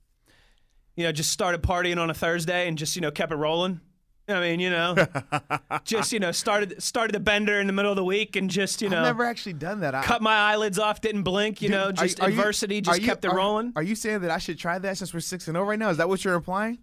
you 0.96 1.04
know, 1.04 1.12
just 1.12 1.30
started 1.30 1.62
partying 1.62 1.98
on 1.98 2.10
a 2.10 2.14
Thursday 2.14 2.66
and 2.68 2.76
just, 2.76 2.96
you 2.96 3.02
know, 3.02 3.10
kept 3.12 3.32
it 3.32 3.36
rolling. 3.36 3.80
I 4.28 4.40
mean, 4.40 4.60
you 4.60 4.68
know, 4.70 4.94
just, 5.84 6.12
you 6.12 6.18
know, 6.20 6.32
started 6.32 6.82
started 6.82 7.14
the 7.14 7.20
bender 7.20 7.60
in 7.60 7.66
the 7.66 7.72
middle 7.72 7.90
of 7.92 7.96
the 7.96 8.04
week 8.04 8.36
and 8.36 8.50
just, 8.50 8.82
you 8.82 8.88
know, 8.90 8.98
I've 8.98 9.04
never 9.06 9.24
actually 9.24 9.54
done 9.54 9.80
that. 9.80 9.94
I, 9.94 10.02
cut 10.02 10.20
my 10.20 10.34
eyelids 10.34 10.78
off, 10.78 11.00
didn't 11.00 11.22
blink, 11.22 11.62
you 11.62 11.68
Dude, 11.68 11.76
know, 11.76 11.92
just 11.92 12.20
are 12.20 12.28
you- 12.28 12.36
adversity 12.38 12.78
are 12.78 12.82
just 12.82 13.00
you- 13.00 13.06
kept 13.06 13.24
it 13.24 13.28
are- 13.32 13.36
rolling. 13.36 13.72
Are 13.76 13.82
you 13.82 13.94
saying 13.94 14.20
that 14.20 14.30
I 14.30 14.38
should 14.38 14.58
try 14.58 14.78
that 14.80 14.98
since 14.98 15.14
we're 15.14 15.20
six 15.20 15.46
and 15.48 15.54
zero 15.54 15.64
right 15.64 15.78
now? 15.78 15.88
Is 15.90 15.96
that 15.98 16.08
what 16.08 16.24
you're 16.24 16.34
implying? 16.34 16.78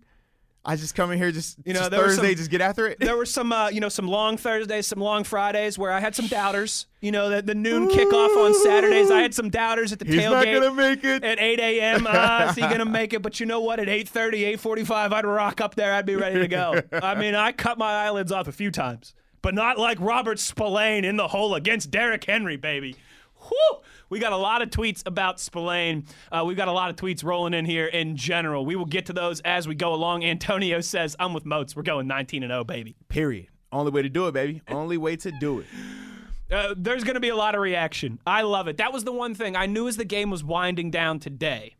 I 0.67 0.75
just 0.75 0.95
come 0.95 1.11
in 1.11 1.19
here 1.19 1.31
just 1.31 1.57
You 1.63 1.73
know, 1.73 1.81
just 1.81 1.91
Thursday, 1.91 2.29
some- 2.29 2.35
just 2.37 2.49
get 2.49 2.59
after 2.61 2.87
it. 2.87 2.99
there 2.99 3.15
were 3.15 3.25
some, 3.27 3.51
uh, 3.51 3.69
you 3.69 3.79
know, 3.79 3.89
some 3.89 4.07
long 4.07 4.35
Thursdays, 4.35 4.87
some 4.87 4.99
long 4.99 5.23
Fridays 5.23 5.77
where 5.77 5.91
I 5.91 5.99
had 5.99 6.15
some 6.15 6.25
doubters. 6.27 6.87
You 7.01 7.11
know, 7.11 7.29
the, 7.29 7.41
the 7.43 7.53
noon 7.53 7.87
kickoff 7.87 8.35
on 8.45 8.53
Saturdays, 8.63 9.11
I 9.11 9.21
had 9.21 9.35
some 9.35 9.49
doubters 9.49 9.93
at 9.93 9.99
the 9.99 10.05
He's 10.05 10.15
not 10.25 10.43
tailgate. 10.43 10.59
gonna 10.61 10.73
make 10.73 11.03
it. 11.03 11.23
at 11.23 11.39
8 11.39 11.59
a.m. 11.59 12.07
Uh, 12.09 12.47
is 12.49 12.55
he 12.55 12.61
gonna 12.61 12.83
make 12.99 13.13
it? 13.13 13.21
But 13.21 13.39
you 13.39 13.45
know 13.45 13.59
what? 13.59 13.79
At 13.79 13.87
8:30, 13.87 14.57
8:45, 14.57 15.13
I'd 15.13 15.25
rock 15.25 15.61
up 15.61 15.75
there. 15.75 15.93
I'd 15.93 16.05
be 16.07 16.15
ready 16.15 16.39
to 16.39 16.47
go. 16.47 16.81
I 16.91 17.13
mean, 17.13 17.35
I 17.35 17.51
cut 17.51 17.77
my 17.77 17.91
eyelids 18.05 18.31
off 18.31 18.47
a 18.47 18.51
few 18.51 18.71
times, 18.71 19.13
but 19.43 19.53
not 19.53 19.77
like 19.77 19.99
Robert 20.01 20.39
Spillane 20.39 21.05
in 21.05 21.15
the 21.17 21.27
hole 21.27 21.53
against 21.53 21.91
Derrick 21.91 22.23
Henry, 22.23 22.57
baby. 22.57 22.95
Whew! 23.47 23.81
We 24.09 24.19
got 24.19 24.33
a 24.33 24.37
lot 24.37 24.61
of 24.61 24.69
tweets 24.69 25.05
about 25.05 25.39
Spillane. 25.39 26.05
Uh, 26.31 26.43
we've 26.45 26.57
got 26.57 26.67
a 26.67 26.71
lot 26.71 26.89
of 26.89 26.95
tweets 26.95 27.23
rolling 27.23 27.53
in 27.53 27.65
here 27.65 27.87
in 27.87 28.15
general. 28.15 28.65
We 28.65 28.75
will 28.75 28.85
get 28.85 29.07
to 29.07 29.13
those 29.13 29.39
as 29.41 29.67
we 29.67 29.75
go 29.75 29.93
along. 29.93 30.23
Antonio 30.23 30.81
says, 30.81 31.15
"I'm 31.19 31.33
with 31.33 31.45
Moats. 31.45 31.75
We're 31.75 31.83
going 31.83 32.07
19 32.07 32.43
and 32.43 32.51
0, 32.51 32.63
baby." 32.63 32.95
Period. 33.07 33.47
Only 33.71 33.91
way 33.91 34.01
to 34.01 34.09
do 34.09 34.27
it, 34.27 34.33
baby. 34.33 34.61
Only 34.67 34.97
way 34.97 35.15
to 35.17 35.31
do 35.31 35.59
it. 35.59 35.65
Uh, 36.51 36.75
there's 36.77 37.03
going 37.03 37.15
to 37.15 37.19
be 37.19 37.29
a 37.29 37.35
lot 37.35 37.55
of 37.55 37.61
reaction. 37.61 38.19
I 38.27 38.43
love 38.43 38.67
it. 38.67 38.77
That 38.77 38.93
was 38.93 39.03
the 39.03 39.11
one 39.11 39.33
thing 39.33 39.55
I 39.55 39.65
knew 39.65 39.87
as 39.87 39.97
the 39.97 40.05
game 40.05 40.29
was 40.29 40.43
winding 40.43 40.91
down 40.91 41.17
today 41.17 41.73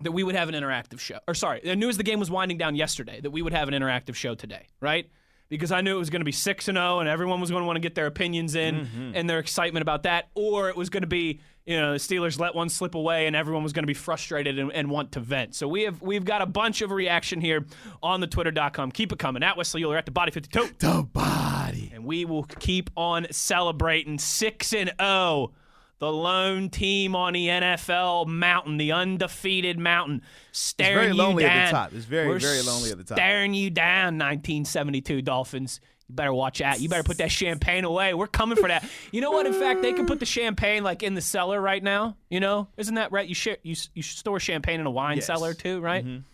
that 0.00 0.12
we 0.12 0.22
would 0.22 0.34
have 0.34 0.48
an 0.48 0.54
interactive 0.54 0.98
show. 1.00 1.18
Or 1.28 1.34
sorry, 1.34 1.60
I 1.70 1.74
knew 1.74 1.90
as 1.90 1.98
the 1.98 2.02
game 2.02 2.18
was 2.18 2.30
winding 2.30 2.56
down 2.56 2.76
yesterday 2.76 3.20
that 3.20 3.30
we 3.30 3.42
would 3.42 3.52
have 3.52 3.68
an 3.68 3.74
interactive 3.74 4.14
show 4.14 4.34
today, 4.34 4.68
right? 4.80 5.10
Because 5.48 5.70
I 5.70 5.82
knew 5.82 5.94
it 5.94 5.98
was 5.98 6.10
going 6.10 6.20
to 6.20 6.24
be 6.24 6.32
6 6.32 6.68
and 6.68 6.76
0 6.76 7.00
and 7.00 7.08
everyone 7.08 7.40
was 7.40 7.50
going 7.50 7.62
to 7.62 7.66
want 7.66 7.76
to 7.76 7.80
get 7.80 7.94
their 7.94 8.06
opinions 8.06 8.54
in 8.54 8.86
mm-hmm. 8.86 9.12
and 9.14 9.28
their 9.28 9.38
excitement 9.38 9.82
about 9.82 10.04
that 10.04 10.28
or 10.34 10.68
it 10.68 10.76
was 10.76 10.88
going 10.88 11.02
to 11.02 11.06
be, 11.06 11.40
you 11.66 11.78
know, 11.78 11.92
the 11.92 11.98
Steelers 11.98 12.38
let 12.40 12.54
one 12.54 12.68
slip 12.68 12.94
away 12.94 13.26
and 13.26 13.36
everyone 13.36 13.62
was 13.62 13.72
going 13.72 13.82
to 13.82 13.86
be 13.86 13.94
frustrated 13.94 14.58
and, 14.58 14.72
and 14.72 14.90
want 14.90 15.12
to 15.12 15.20
vent. 15.20 15.54
So 15.54 15.68
we 15.68 15.82
have 15.82 16.00
we've 16.02 16.24
got 16.24 16.42
a 16.42 16.46
bunch 16.46 16.80
of 16.80 16.90
reaction 16.90 17.40
here 17.40 17.64
on 18.02 18.20
the 18.20 18.26
twitter.com. 18.26 18.92
Keep 18.92 19.12
it 19.12 19.18
coming. 19.18 19.42
At 19.42 19.56
Wesley 19.56 19.82
Uhler 19.82 19.98
at 19.98 20.06
the 20.06 20.12
body 20.12 20.32
52 20.32 20.70
The 20.78 21.02
body. 21.12 21.92
and 21.94 22.04
we 22.04 22.24
will 22.24 22.44
keep 22.44 22.90
on 22.96 23.26
celebrating 23.30 24.18
6 24.18 24.72
and 24.72 24.92
0 25.00 25.52
the 26.00 26.10
lone 26.12 26.68
team 26.70 27.14
on 27.16 27.32
the 27.32 27.46
NFL 27.48 28.26
mountain 28.26 28.76
the 28.76 28.92
undefeated 28.92 29.78
mountain 29.78 30.22
staring 30.52 30.92
it's 30.92 31.00
very 31.00 31.06
you 31.08 31.14
lonely 31.14 31.42
down 31.44 31.56
at 31.58 31.66
the 31.66 31.72
top. 31.72 31.92
It's 31.94 32.04
very, 32.04 32.28
We're 32.28 32.38
very 32.38 32.62
lonely 32.62 32.90
at 32.90 32.98
the 32.98 33.04
top. 33.04 33.16
staring 33.18 33.54
you 33.54 33.70
down 33.70 34.18
1972 34.18 35.22
Dolphins 35.22 35.80
you 36.08 36.14
better 36.14 36.34
watch 36.34 36.60
out. 36.60 36.80
You 36.80 36.90
better 36.90 37.02
put 37.02 37.16
that 37.18 37.30
champagne 37.32 37.84
away. 37.84 38.12
We're 38.12 38.26
coming 38.26 38.56
for 38.58 38.68
that. 38.68 38.84
You 39.10 39.22
know 39.22 39.30
what? 39.30 39.46
In 39.46 39.54
fact, 39.54 39.80
they 39.80 39.94
can 39.94 40.04
put 40.04 40.20
the 40.20 40.26
champagne 40.26 40.84
like 40.84 41.02
in 41.02 41.14
the 41.14 41.22
cellar 41.22 41.58
right 41.58 41.82
now. 41.82 42.18
You 42.28 42.40
know, 42.40 42.68
isn't 42.76 42.96
that 42.96 43.10
right? 43.10 43.26
You 43.26 43.34
share, 43.34 43.56
you 43.62 43.74
you 43.94 44.02
store 44.02 44.38
champagne 44.38 44.80
in 44.80 44.86
a 44.86 44.90
wine 44.90 45.16
Yes. 45.16 45.26
cellar 45.26 45.54
too, 45.54 45.80
right? 45.80 46.04
Mm-hmm. 46.04 46.24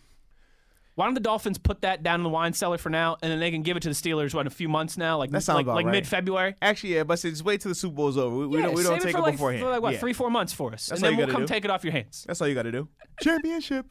Why 1.00 1.06
don't 1.06 1.14
the 1.14 1.20
Dolphins 1.20 1.56
put 1.56 1.80
that 1.80 2.02
down 2.02 2.20
in 2.20 2.24
the 2.24 2.28
wine 2.28 2.52
cellar 2.52 2.76
for 2.76 2.90
now, 2.90 3.16
and 3.22 3.32
then 3.32 3.40
they 3.40 3.50
can 3.50 3.62
give 3.62 3.74
it 3.74 3.80
to 3.84 3.88
the 3.88 3.94
Steelers 3.94 4.34
what 4.34 4.42
in 4.42 4.46
a 4.48 4.50
few 4.50 4.68
months 4.68 4.98
now, 4.98 5.16
like 5.16 5.30
That 5.30 5.42
sounds 5.42 5.54
like, 5.56 5.64
about 5.64 5.76
like 5.76 5.86
right. 5.86 5.92
mid 5.92 6.06
February. 6.06 6.56
Actually, 6.60 6.96
yeah, 6.96 7.04
but 7.04 7.18
just 7.18 7.42
wait 7.42 7.62
till 7.62 7.70
the 7.70 7.74
Super 7.74 7.94
Bowl's 7.94 8.18
over. 8.18 8.36
We, 8.36 8.46
we 8.46 8.58
yeah, 8.58 8.66
don't, 8.66 8.74
we 8.74 8.82
don't 8.82 8.98
take 8.98 9.04
it 9.04 9.08
it 9.08 9.12
for 9.14 9.20
like, 9.22 9.32
beforehand. 9.32 9.64
for 9.64 9.70
like 9.70 9.80
what 9.80 9.94
Yeah. 9.94 9.98
three 9.98 10.12
four 10.12 10.30
months 10.30 10.52
for 10.52 10.74
us, 10.74 10.88
That's 10.88 11.00
and 11.00 11.08
then 11.12 11.16
we'll 11.16 11.28
come 11.34 11.40
do. 11.40 11.46
take 11.46 11.64
it 11.64 11.70
off 11.70 11.84
your 11.84 11.94
hands. 11.94 12.24
That's 12.28 12.42
all 12.42 12.48
you 12.48 12.54
got 12.54 12.64
to 12.64 12.72
do. 12.72 12.86
Championship. 13.22 13.86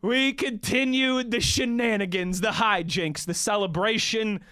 We 0.00 0.32
continue 0.32 1.24
the 1.24 1.40
shenanigans, 1.40 2.40
the 2.40 2.50
hijinks, 2.50 3.26
the 3.26 3.34
celebration 3.34 4.42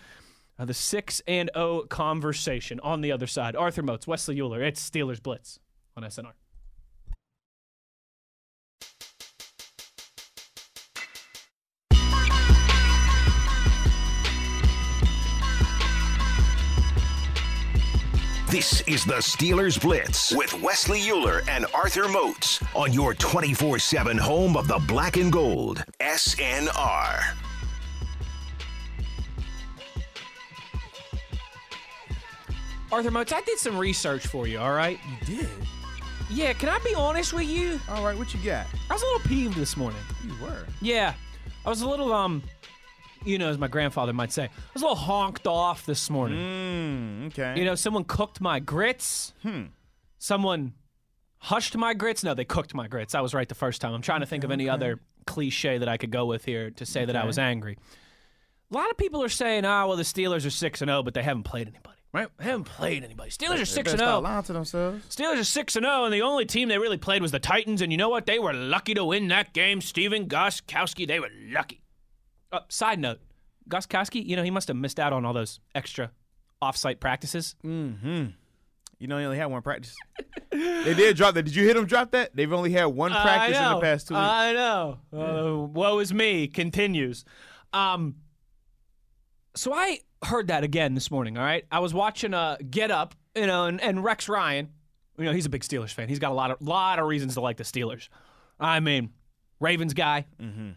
of 0.58 0.66
the 0.66 0.74
six 0.74 1.22
and 1.28 1.52
O 1.54 1.82
conversation. 1.88 2.80
On 2.80 3.00
the 3.00 3.12
other 3.12 3.28
side, 3.28 3.54
Arthur 3.54 3.82
Moats, 3.84 4.08
Wesley 4.08 4.36
Uhler. 4.38 4.60
It's 4.60 4.90
Steelers 4.90 5.22
Blitz 5.22 5.60
on 5.96 6.02
SNR. 6.02 6.32
This 18.50 18.80
is 18.88 19.04
the 19.04 19.14
Steelers 19.14 19.80
Blitz 19.80 20.34
with 20.34 20.60
Wesley 20.60 20.98
Uhler 21.02 21.48
and 21.48 21.66
Arthur 21.72 22.08
Moats 22.08 22.60
on 22.74 22.92
your 22.92 23.14
24 23.14 23.78
7 23.78 24.18
home 24.18 24.56
of 24.56 24.66
the 24.66 24.82
black 24.88 25.16
and 25.16 25.32
gold. 25.32 25.84
SNR. 26.00 27.22
Arthur 32.90 33.10
Moats, 33.12 33.32
I 33.32 33.40
did 33.42 33.60
some 33.60 33.78
research 33.78 34.26
for 34.26 34.48
you. 34.48 34.58
All 34.58 34.72
right. 34.72 34.98
You 35.08 35.36
did. 35.36 35.48
Yeah, 36.28 36.52
can 36.52 36.70
I 36.70 36.80
be 36.80 36.92
honest 36.92 37.32
with 37.32 37.48
you? 37.48 37.80
All 37.88 38.04
right, 38.04 38.18
what 38.18 38.34
you 38.34 38.40
got? 38.44 38.66
I 38.90 38.94
was 38.94 39.02
a 39.02 39.06
little 39.06 39.28
peeved 39.28 39.54
this 39.54 39.76
morning. 39.76 40.00
You 40.26 40.34
were. 40.42 40.66
Yeah, 40.80 41.14
I 41.64 41.68
was 41.68 41.82
a 41.82 41.88
little 41.88 42.12
um, 42.12 42.42
you 43.24 43.38
know, 43.38 43.48
as 43.48 43.58
my 43.58 43.68
grandfather 43.68 44.12
might 44.12 44.32
say, 44.32 44.44
I 44.44 44.48
was 44.74 44.82
a 44.82 44.86
little 44.86 44.96
honked 44.96 45.46
off 45.46 45.86
this 45.86 46.10
morning. 46.10 46.38
Mm, 46.38 47.26
okay. 47.28 47.58
You 47.58 47.64
know, 47.64 47.74
someone 47.74 48.04
cooked 48.04 48.40
my 48.40 48.60
grits. 48.60 49.34
Hmm. 49.42 49.64
Someone 50.18 50.74
hushed 51.38 51.76
my 51.76 51.94
grits. 51.94 52.22
No, 52.22 52.34
they 52.34 52.44
cooked 52.44 52.74
my 52.74 52.88
grits. 52.88 53.14
I 53.14 53.20
was 53.20 53.34
right 53.34 53.48
the 53.48 53.54
first 53.54 53.80
time. 53.80 53.94
I'm 53.94 54.02
trying 54.02 54.20
to 54.20 54.26
think 54.26 54.44
of 54.44 54.50
any 54.50 54.68
other 54.68 55.00
cliche 55.26 55.78
that 55.78 55.88
I 55.88 55.96
could 55.96 56.10
go 56.10 56.26
with 56.26 56.44
here 56.44 56.70
to 56.72 56.86
say 56.86 57.04
that 57.04 57.16
I 57.16 57.24
was 57.24 57.38
angry. 57.38 57.78
A 58.70 58.74
lot 58.74 58.90
of 58.90 58.96
people 58.96 59.22
are 59.22 59.28
saying, 59.28 59.64
"Ah, 59.64 59.86
well, 59.86 59.96
the 59.96 60.04
Steelers 60.04 60.46
are 60.46 60.50
six 60.50 60.80
and 60.80 60.88
zero, 60.88 61.02
but 61.02 61.14
they 61.14 61.22
haven't 61.22 61.42
played 61.42 61.66
anybody. 61.68 61.96
Right? 62.12 62.28
They 62.38 62.44
haven't 62.44 62.64
played 62.64 63.04
anybody. 63.04 63.30
Steelers 63.30 63.62
are 63.62 63.66
six 63.66 63.92
and 63.92 64.00
zero. 64.00 64.18
Lying 64.20 64.42
to 64.44 64.52
themselves. 64.52 65.04
Steelers 65.14 65.40
are 65.40 65.44
six 65.44 65.76
and 65.76 65.84
zero, 65.84 66.04
and 66.04 66.12
the 66.12 66.22
only 66.22 66.44
team 66.44 66.68
they 66.68 66.78
really 66.78 66.96
played 66.96 67.22
was 67.22 67.30
the 67.30 67.38
Titans. 67.38 67.82
And 67.82 67.92
you 67.92 67.98
know 67.98 68.08
what? 68.08 68.26
They 68.26 68.38
were 68.38 68.52
lucky 68.52 68.94
to 68.94 69.04
win 69.04 69.28
that 69.28 69.52
game. 69.52 69.80
Stephen 69.80 70.26
Gostkowski, 70.28 71.06
they 71.06 71.20
were 71.20 71.30
lucky. 71.48 71.80
Uh, 72.52 72.60
side 72.68 72.98
note, 72.98 73.20
Gostkowski, 73.68 74.24
you 74.24 74.36
know 74.36 74.42
he 74.42 74.50
must 74.50 74.68
have 74.68 74.76
missed 74.76 74.98
out 74.98 75.12
on 75.12 75.24
all 75.24 75.32
those 75.32 75.60
extra 75.74 76.10
off-site 76.60 77.00
practices. 77.00 77.54
Mm-hmm. 77.64 78.26
You 78.98 79.06
know, 79.06 79.18
he 79.18 79.24
only 79.24 79.38
had 79.38 79.46
one 79.46 79.62
practice. 79.62 79.96
they 80.50 80.94
did 80.94 81.16
drop 81.16 81.34
that. 81.34 81.44
Did 81.44 81.54
you 81.54 81.66
hit 81.66 81.76
him 81.76 81.86
drop 81.86 82.10
that? 82.10 82.36
They've 82.36 82.52
only 82.52 82.70
had 82.70 82.84
one 82.86 83.12
practice 83.12 83.56
in 83.56 83.64
the 83.64 83.80
past 83.80 84.08
two 84.08 84.14
weeks. 84.14 84.22
I 84.22 84.52
know. 84.52 84.98
Uh, 85.12 85.66
woe 85.66 85.98
is 86.00 86.12
me. 86.12 86.48
Continues. 86.48 87.24
Um. 87.72 88.16
So 89.56 89.72
I 89.72 90.00
heard 90.24 90.48
that 90.48 90.64
again 90.64 90.94
this 90.94 91.10
morning. 91.10 91.38
All 91.38 91.44
right, 91.44 91.64
I 91.72 91.78
was 91.78 91.94
watching 91.94 92.34
uh 92.34 92.56
Get 92.68 92.90
Up, 92.90 93.14
you 93.34 93.46
know, 93.46 93.64
and, 93.64 93.80
and 93.80 94.04
Rex 94.04 94.28
Ryan. 94.28 94.68
You 95.18 95.24
know, 95.24 95.32
he's 95.32 95.46
a 95.46 95.50
big 95.50 95.62
Steelers 95.62 95.92
fan. 95.92 96.08
He's 96.08 96.18
got 96.18 96.30
a 96.30 96.34
lot 96.34 96.50
of 96.50 96.60
lot 96.60 96.98
of 96.98 97.06
reasons 97.06 97.34
to 97.34 97.40
like 97.40 97.56
the 97.56 97.64
Steelers. 97.64 98.08
I 98.58 98.80
mean, 98.80 99.10
Ravens 99.60 99.94
guy. 99.94 100.26
Mm-hmm. 100.40 100.70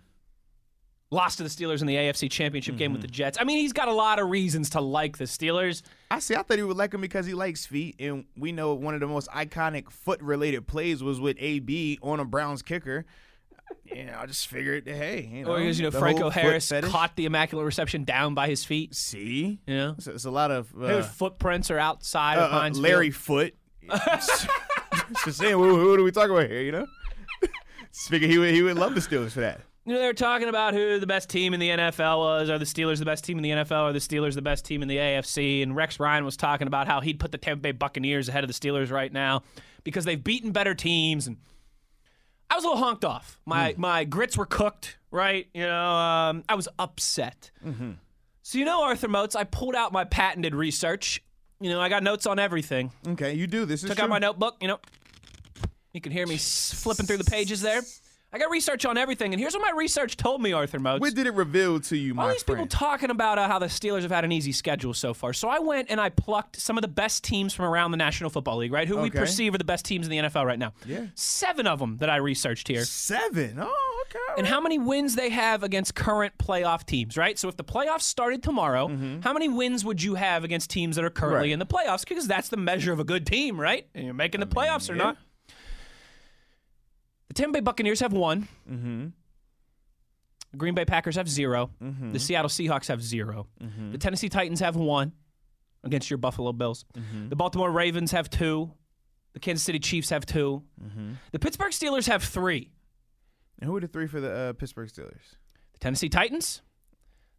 Lost 1.13 1.37
to 1.37 1.43
the 1.43 1.49
Steelers 1.49 1.81
in 1.81 1.87
the 1.87 1.95
AFC 1.95 2.29
Championship 2.29 2.75
game 2.75 2.91
with 2.91 3.01
the 3.03 3.07
Jets. 3.07 3.37
I 3.39 3.43
mean, 3.43 3.59
he's 3.59 3.71
got 3.71 3.87
a 3.87 3.93
lot 3.93 4.17
of 4.17 4.29
reasons 4.31 4.71
to 4.71 4.81
like 4.81 5.17
the 5.19 5.25
Steelers. 5.25 5.83
I 6.09 6.17
see. 6.17 6.35
I 6.35 6.41
thought 6.41 6.57
he 6.57 6.63
would 6.63 6.75
like 6.75 6.91
him 6.91 7.01
because 7.01 7.27
he 7.27 7.35
likes 7.35 7.67
feet, 7.67 7.95
and 7.99 8.25
we 8.35 8.51
know 8.51 8.73
one 8.73 8.95
of 8.95 8.99
the 8.99 9.07
most 9.07 9.29
iconic 9.29 9.91
foot-related 9.91 10.65
plays 10.65 11.03
was 11.03 11.21
with 11.21 11.37
AB 11.39 11.99
on 12.01 12.19
a 12.19 12.25
Browns 12.25 12.63
kicker. 12.63 13.05
Yeah, 13.85 14.19
I 14.19 14.25
just 14.25 14.47
figured, 14.47 14.87
hey, 14.87 15.29
you 15.31 15.45
know, 15.45 15.51
Or 15.51 15.59
because 15.59 15.79
you 15.79 15.85
know 15.85 15.91
Franco 15.91 16.29
Harris 16.31 16.71
caught 16.85 17.15
the 17.15 17.25
immaculate 17.25 17.65
reception 17.65 18.05
down 18.05 18.33
by 18.33 18.47
his 18.47 18.65
feet. 18.65 18.95
See, 18.95 19.59
You 19.67 19.75
know, 19.75 19.95
it's, 19.97 20.07
it's 20.07 20.25
a 20.25 20.31
lot 20.31 20.49
of 20.49 20.73
uh, 20.75 20.87
his 20.87 21.07
footprints 21.07 21.69
are 21.69 21.77
outside 21.79 22.39
uh, 22.39 22.45
of 22.45 22.51
uh, 22.53 22.59
Heinz 22.59 22.77
Field. 22.77 22.83
Larry 22.83 23.11
Foote. 23.11 23.53
just 25.25 25.37
saying, 25.37 25.59
what, 25.59 25.69
what 25.69 25.99
are 25.99 26.03
we 26.03 26.11
talking 26.11 26.31
about 26.35 26.49
here? 26.49 26.61
You 26.61 26.71
know, 26.71 26.87
just 27.93 28.09
figure 28.09 28.27
he 28.27 28.37
would 28.39 28.53
he 28.53 28.63
would 28.63 28.77
love 28.77 28.95
the 28.95 29.01
Steelers 29.01 29.31
for 29.31 29.41
that. 29.41 29.61
You 29.85 29.93
know, 29.93 29.99
they 29.99 30.07
were 30.07 30.13
talking 30.13 30.47
about 30.47 30.73
who 30.73 30.97
the 30.97 31.07
best 31.07 31.29
team 31.29 31.53
in 31.53 31.59
the 31.59 31.69
NFL 31.69 32.17
was. 32.17 32.49
Are 32.49 32.57
the 32.57 32.65
Steelers 32.65 32.99
the 32.99 33.05
best 33.05 33.25
team 33.25 33.37
in 33.37 33.43
the 33.43 33.49
NFL? 33.49 33.83
Are 33.83 33.93
the 33.93 33.99
Steelers 33.99 34.33
the 34.33 34.41
best 34.41 34.63
team 34.63 34.81
in 34.81 34.87
the 34.87 34.95
AFC? 34.95 35.61
And 35.61 35.75
Rex 35.75 35.99
Ryan 35.99 36.23
was 36.23 36.37
talking 36.37 36.67
about 36.67 36.87
how 36.87 37.01
he'd 37.01 37.19
put 37.19 37.33
the 37.33 37.37
Tampa 37.37 37.61
Bay 37.61 37.71
Buccaneers 37.73 38.29
ahead 38.29 38.45
of 38.45 38.47
the 38.47 38.53
Steelers 38.53 38.91
right 38.91 39.11
now 39.11 39.43
because 39.83 40.05
they've 40.05 40.23
beaten 40.23 40.51
better 40.53 40.73
teams. 40.73 41.27
And 41.27 41.35
I 42.49 42.55
was 42.55 42.63
a 42.63 42.67
little 42.67 42.81
honked 42.81 43.03
off. 43.03 43.39
My 43.45 43.75
my 43.77 44.05
grits 44.05 44.37
were 44.37 44.45
cooked, 44.45 44.97
right? 45.11 45.47
You 45.53 45.63
know, 45.63 45.85
um, 45.85 46.43
I 46.47 46.55
was 46.55 46.69
upset. 46.79 47.51
So 48.43 48.57
you 48.57 48.63
know, 48.65 48.83
Arthur 48.83 49.09
Moats, 49.09 49.35
I 49.35 49.43
pulled 49.43 49.75
out 49.75 49.91
my 49.91 50.05
patented 50.05 50.55
research. 50.55 51.21
You 51.59 51.69
know, 51.69 51.81
I 51.81 51.89
got 51.89 52.03
notes 52.03 52.25
on 52.25 52.39
everything. 52.39 52.91
Okay, 53.07 53.33
you 53.33 53.47
do 53.47 53.65
this. 53.65 53.83
Is 53.83 53.89
Took 53.89 53.97
true. 53.97 54.05
out 54.05 54.09
my 54.09 54.19
notebook. 54.19 54.57
You 54.61 54.69
know, 54.69 54.79
you 55.93 55.99
can 55.99 56.11
hear 56.13 56.25
me 56.25 56.37
flipping 56.37 57.05
through 57.05 57.17
the 57.17 57.23
pages 57.29 57.61
there. 57.61 57.81
I 58.33 58.39
got 58.39 58.49
research 58.49 58.83
on 58.85 58.97
everything, 58.97 59.31
and 59.31 59.39
here's 59.39 59.53
what 59.53 59.61
my 59.61 59.77
research 59.77 60.17
told 60.17 60.41
me, 60.41 60.53
Arthur 60.53 60.79
Moats. 60.79 61.01
What 61.01 61.13
did 61.13 61.27
it 61.27 61.35
reveal 61.35 61.79
to 61.81 61.95
you, 61.95 62.15
my 62.15 62.23
All 62.23 62.29
these 62.29 62.41
people 62.43 62.65
talking 62.65 63.11
about 63.11 63.37
uh, 63.37 63.47
how 63.47 63.59
the 63.59 63.67
Steelers 63.67 64.01
have 64.01 64.09
had 64.09 64.25
an 64.25 64.31
easy 64.31 64.51
schedule 64.51 64.95
so 64.95 65.13
far. 65.13 65.33
So 65.33 65.47
I 65.49 65.59
went 65.59 65.91
and 65.91 66.01
I 66.01 66.09
plucked 66.09 66.59
some 66.59 66.75
of 66.77 66.81
the 66.81 66.87
best 66.87 67.23
teams 67.23 67.53
from 67.53 67.65
around 67.65 67.91
the 67.91 67.97
National 67.97 68.31
Football 68.31 68.57
League, 68.57 68.71
right? 68.71 68.87
Who 68.87 68.97
we 68.97 69.09
Okay. 69.09 69.19
perceive 69.19 69.53
are 69.53 69.59
the 69.59 69.63
best 69.63 69.85
teams 69.85 70.07
in 70.07 70.11
the 70.11 70.17
NFL 70.17 70.45
right 70.47 70.57
now. 70.57 70.73
Yeah. 70.85 71.05
Seven 71.13 71.67
of 71.67 71.77
them 71.77 71.97
that 71.97 72.09
I 72.09 72.15
researched 72.15 72.67
here. 72.67 72.85
Seven. 72.85 73.59
Oh, 73.61 74.03
okay. 74.09 74.19
all 74.29 74.35
And 74.37 74.45
right. 74.45 74.51
how 74.53 74.59
many 74.61 74.79
wins 74.79 75.13
they 75.13 75.29
have 75.29 75.61
against 75.61 75.93
current 75.93 76.35
playoff 76.39 76.87
teams, 76.87 77.15
right? 77.15 77.37
So 77.37 77.49
if 77.49 77.55
the 77.57 77.63
playoffs 77.63 78.01
started 78.01 78.41
tomorrow, 78.41 78.87
how 79.23 79.33
many 79.33 79.47
wins 79.47 79.85
would 79.85 80.01
you 80.01 80.15
have 80.15 80.43
against 80.43 80.71
teams 80.71 80.95
that 80.95 81.05
are 81.05 81.09
currently 81.11 81.33
Mm-hmm. 81.33 81.43
Right. 81.43 81.51
in 81.51 81.59
the 81.59 81.65
playoffs? 81.65 82.07
Because 82.07 82.27
that's 82.27 82.49
the 82.49 82.57
measure 82.57 82.91
of 82.93 82.99
a 82.99 83.03
good 83.03 83.27
team, 83.27 83.59
right? 83.59 83.87
And 83.93 84.05
you're 84.05 84.13
making 84.15 84.39
the 84.39 84.47
playoffs 84.47 84.89
or 84.89 84.95
not. 84.95 85.17
The 87.33 87.41
Tampa 87.41 87.53
Bay 87.53 87.59
Buccaneers 87.61 87.99
have 88.01 88.13
one. 88.13 88.47
Mm-hmm. 88.71 89.07
The 90.51 90.57
Green 90.57 90.75
Bay 90.75 90.85
Packers 90.85 91.15
have 91.15 91.27
0 91.27 91.71
The 91.81 92.19
Seattle 92.19 92.49
Seahawks 92.49 92.87
have 92.87 93.01
0 93.01 93.47
Mm-hmm. 93.59 93.91
The 93.91 93.97
Tennessee 93.97 94.29
Titans 94.29 94.59
have 94.59 94.75
one 94.75 95.13
against 95.83 96.11
your 96.11 96.17
Buffalo 96.19 96.53
Bills. 96.53 96.85
Mm-hmm. 96.95 97.29
The 97.29 97.35
Baltimore 97.35 97.71
Ravens 97.71 98.11
have 98.11 98.29
two. 98.29 98.71
The 99.33 99.39
Kansas 99.39 99.63
City 99.63 99.79
Chiefs 99.79 100.11
have 100.11 100.27
2 100.27 100.61
Mm-hmm. 100.79 101.11
The 101.31 101.39
Pittsburgh 101.39 101.71
Steelers 101.71 102.05
have 102.07 102.23
three. 102.23 102.71
And 103.59 103.67
who 103.67 103.75
are 103.77 103.81
the 103.81 103.87
three 103.87 104.05
for 104.05 104.21
the 104.21 104.31
uh, 104.31 104.53
Pittsburgh 104.53 104.89
Steelers? 104.89 105.37
The 105.73 105.79
Tennessee 105.79 106.09
Titans, 106.09 106.61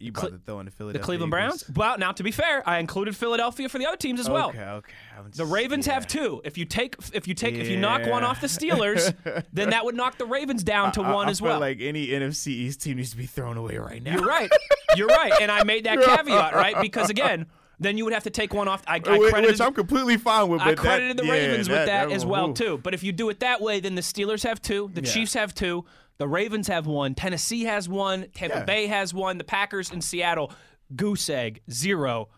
You 0.05 0.13
Cle- 0.13 0.29
about 0.29 0.39
to 0.41 0.45
throw 0.45 0.61
in 0.61 0.67
the 0.67 0.93
the 0.93 0.99
Cleveland 0.99 1.31
Browns. 1.31 1.65
Well, 1.75 1.99
now 1.99 2.13
to 2.13 2.23
be 2.23 2.31
fair, 2.31 2.63
I 2.69 2.79
included 2.79 3.17
Philadelphia 3.17 3.69
for 3.69 3.79
the 3.79 3.87
other 3.87 3.97
teams 3.97 4.21
as 4.21 4.29
well. 4.29 4.51
Okay, 4.51 4.61
okay. 4.63 4.93
I'm 5.19 5.25
The 5.31 5.39
just- 5.39 5.53
Ravens 5.53 5.87
have 5.87 6.07
two. 6.07 6.41
If 6.45 6.59
you 6.59 6.65
take, 6.65 6.97
if 7.13 7.27
you 7.27 7.35
take, 7.35 7.55
if 7.55 7.69
you 7.69 7.77
knock 7.77 8.07
one 8.07 8.23
Yeah. 8.23 8.29
off 8.29 8.41
the 8.41 8.47
Steelers, 8.47 9.15
then 9.53 9.71
that 9.71 9.85
would 9.85 9.95
knock 9.95 10.19
the 10.19 10.27
Ravens 10.27 10.63
down 10.63 10.93
to 10.93 11.03
I- 11.03 11.13
one 11.13 11.29
I 11.29 11.31
as 11.31 11.41
feel 11.41 11.49
well. 11.49 11.61
like 11.61 11.81
any 11.81 12.09
NFC 12.09 12.49
East 12.49 12.83
team 12.83 12.97
needs 12.99 13.11
to 13.11 13.17
be 13.17 13.27
thrown 13.27 13.57
away 13.57 13.79
right 13.79 14.03
now. 14.03 14.15
You're 14.15 14.27
right. 14.27 14.51
You're 14.97 15.09
right. 15.09 15.33
And 15.41 15.51
I 15.51 15.65
made 15.65 15.85
that 15.87 16.01
caveat, 16.05 16.55
right? 16.55 16.81
Because 16.81 17.11
again, 17.11 17.47
then 17.85 17.99
you 17.99 18.05
would 18.05 18.13
have 18.15 18.25
to 18.25 18.31
take 18.31 18.53
one 18.55 18.67
off. 18.69 18.83
I, 18.87 19.01
I 19.07 19.19
Which- 19.19 19.31
credited, 19.31 19.55
Which 19.55 19.61
I'm 19.61 19.75
completely 19.75 20.17
fine 20.17 20.49
with. 20.49 20.61
I 20.61 20.65
but 20.67 20.77
that- 20.77 20.83
credited 20.83 21.17
the 21.19 21.25
yeah, 21.27 21.33
Ravens 21.33 21.69
with 21.69 21.87
that, 21.87 22.11
as 22.11 22.25
well 22.27 22.51
ooh. 22.51 22.55
too. 22.55 22.79
But 22.83 22.95
if 22.95 23.03
you 23.03 23.13
do 23.13 23.29
it 23.29 23.41
that 23.41 23.61
way, 23.61 23.81
then 23.81 23.95
the 23.95 24.03
Steelers 24.03 24.43
have 24.43 24.61
two, 24.63 24.91
the 24.95 25.03
Yeah. 25.05 25.11
Chiefs 25.13 25.35
have 25.35 25.55
two, 25.55 25.85
the 26.19 26.27
Ravens 26.29 26.69
have 26.69 26.87
one, 26.87 27.15
Tennessee 27.15 27.65
has 27.65 27.89
one, 27.89 28.27
Tampa 28.35 28.59
Yeah. 28.59 28.65
Bay 28.65 28.87
has 28.87 29.13
one, 29.13 29.39
the 29.39 29.45
Packers 29.45 29.91
and 29.91 30.03
Seattle, 30.03 30.53
goose 30.95 31.29
egg 31.29 31.61
zero. 31.71 32.29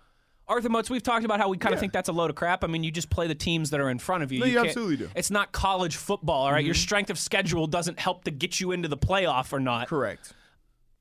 Arthur 0.49 0.69
Moats, 0.69 0.89
we've 0.89 1.03
talked 1.03 1.25
about 1.25 1.41
how 1.41 1.49
we 1.49 1.57
kind 1.57 1.73
of 1.75 1.79
Yeah. 1.79 1.81
think 1.81 1.93
that's 1.93 2.09
a 2.09 2.13
load 2.13 2.31
of 2.31 2.37
crap. 2.37 2.63
I 2.63 2.69
mean, 2.69 2.85
you 2.85 2.93
just 2.93 3.11
play 3.11 3.27
the 3.27 3.35
teams 3.35 3.71
that 3.71 3.81
are 3.81 3.91
in 3.91 3.99
front 3.99 4.23
of 4.23 4.31
you. 4.31 4.39
No, 4.41 4.47
you 4.47 4.55
can't- 4.55 4.69
absolutely 4.69 4.97
do. 4.97 5.05
Mm-hmm. 5.07 5.19
It's 5.19 5.31
not 5.31 5.51
college 5.53 5.97
football, 5.97 6.47
all 6.47 6.53
right? 6.53 6.65
Your 6.65 6.75
strength 6.75 7.11
of 7.11 7.19
schedule 7.19 7.67
doesn't 7.67 7.99
help 7.99 8.23
to 8.25 8.31
get 8.31 8.61
you 8.61 8.71
into 8.71 8.87
the 8.89 8.97
playoff 8.97 9.53
or 9.53 9.59
not. 9.59 9.89
Correct. 9.89 10.33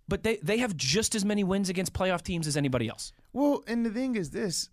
But 0.07 0.23
they, 0.23 0.37
they 0.37 0.59
have 0.59 0.75
just 0.77 1.15
as 1.15 1.25
many 1.25 1.43
wins 1.43 1.69
against 1.69 1.93
playoff 1.93 2.21
teams 2.21 2.47
as 2.47 2.55
anybody 2.55 2.87
else. 2.87 3.11
Well, 3.33 3.63
and 3.67 3.85
the 3.85 3.89
thing 3.89 4.15
is 4.15 4.29
this, 4.29 4.69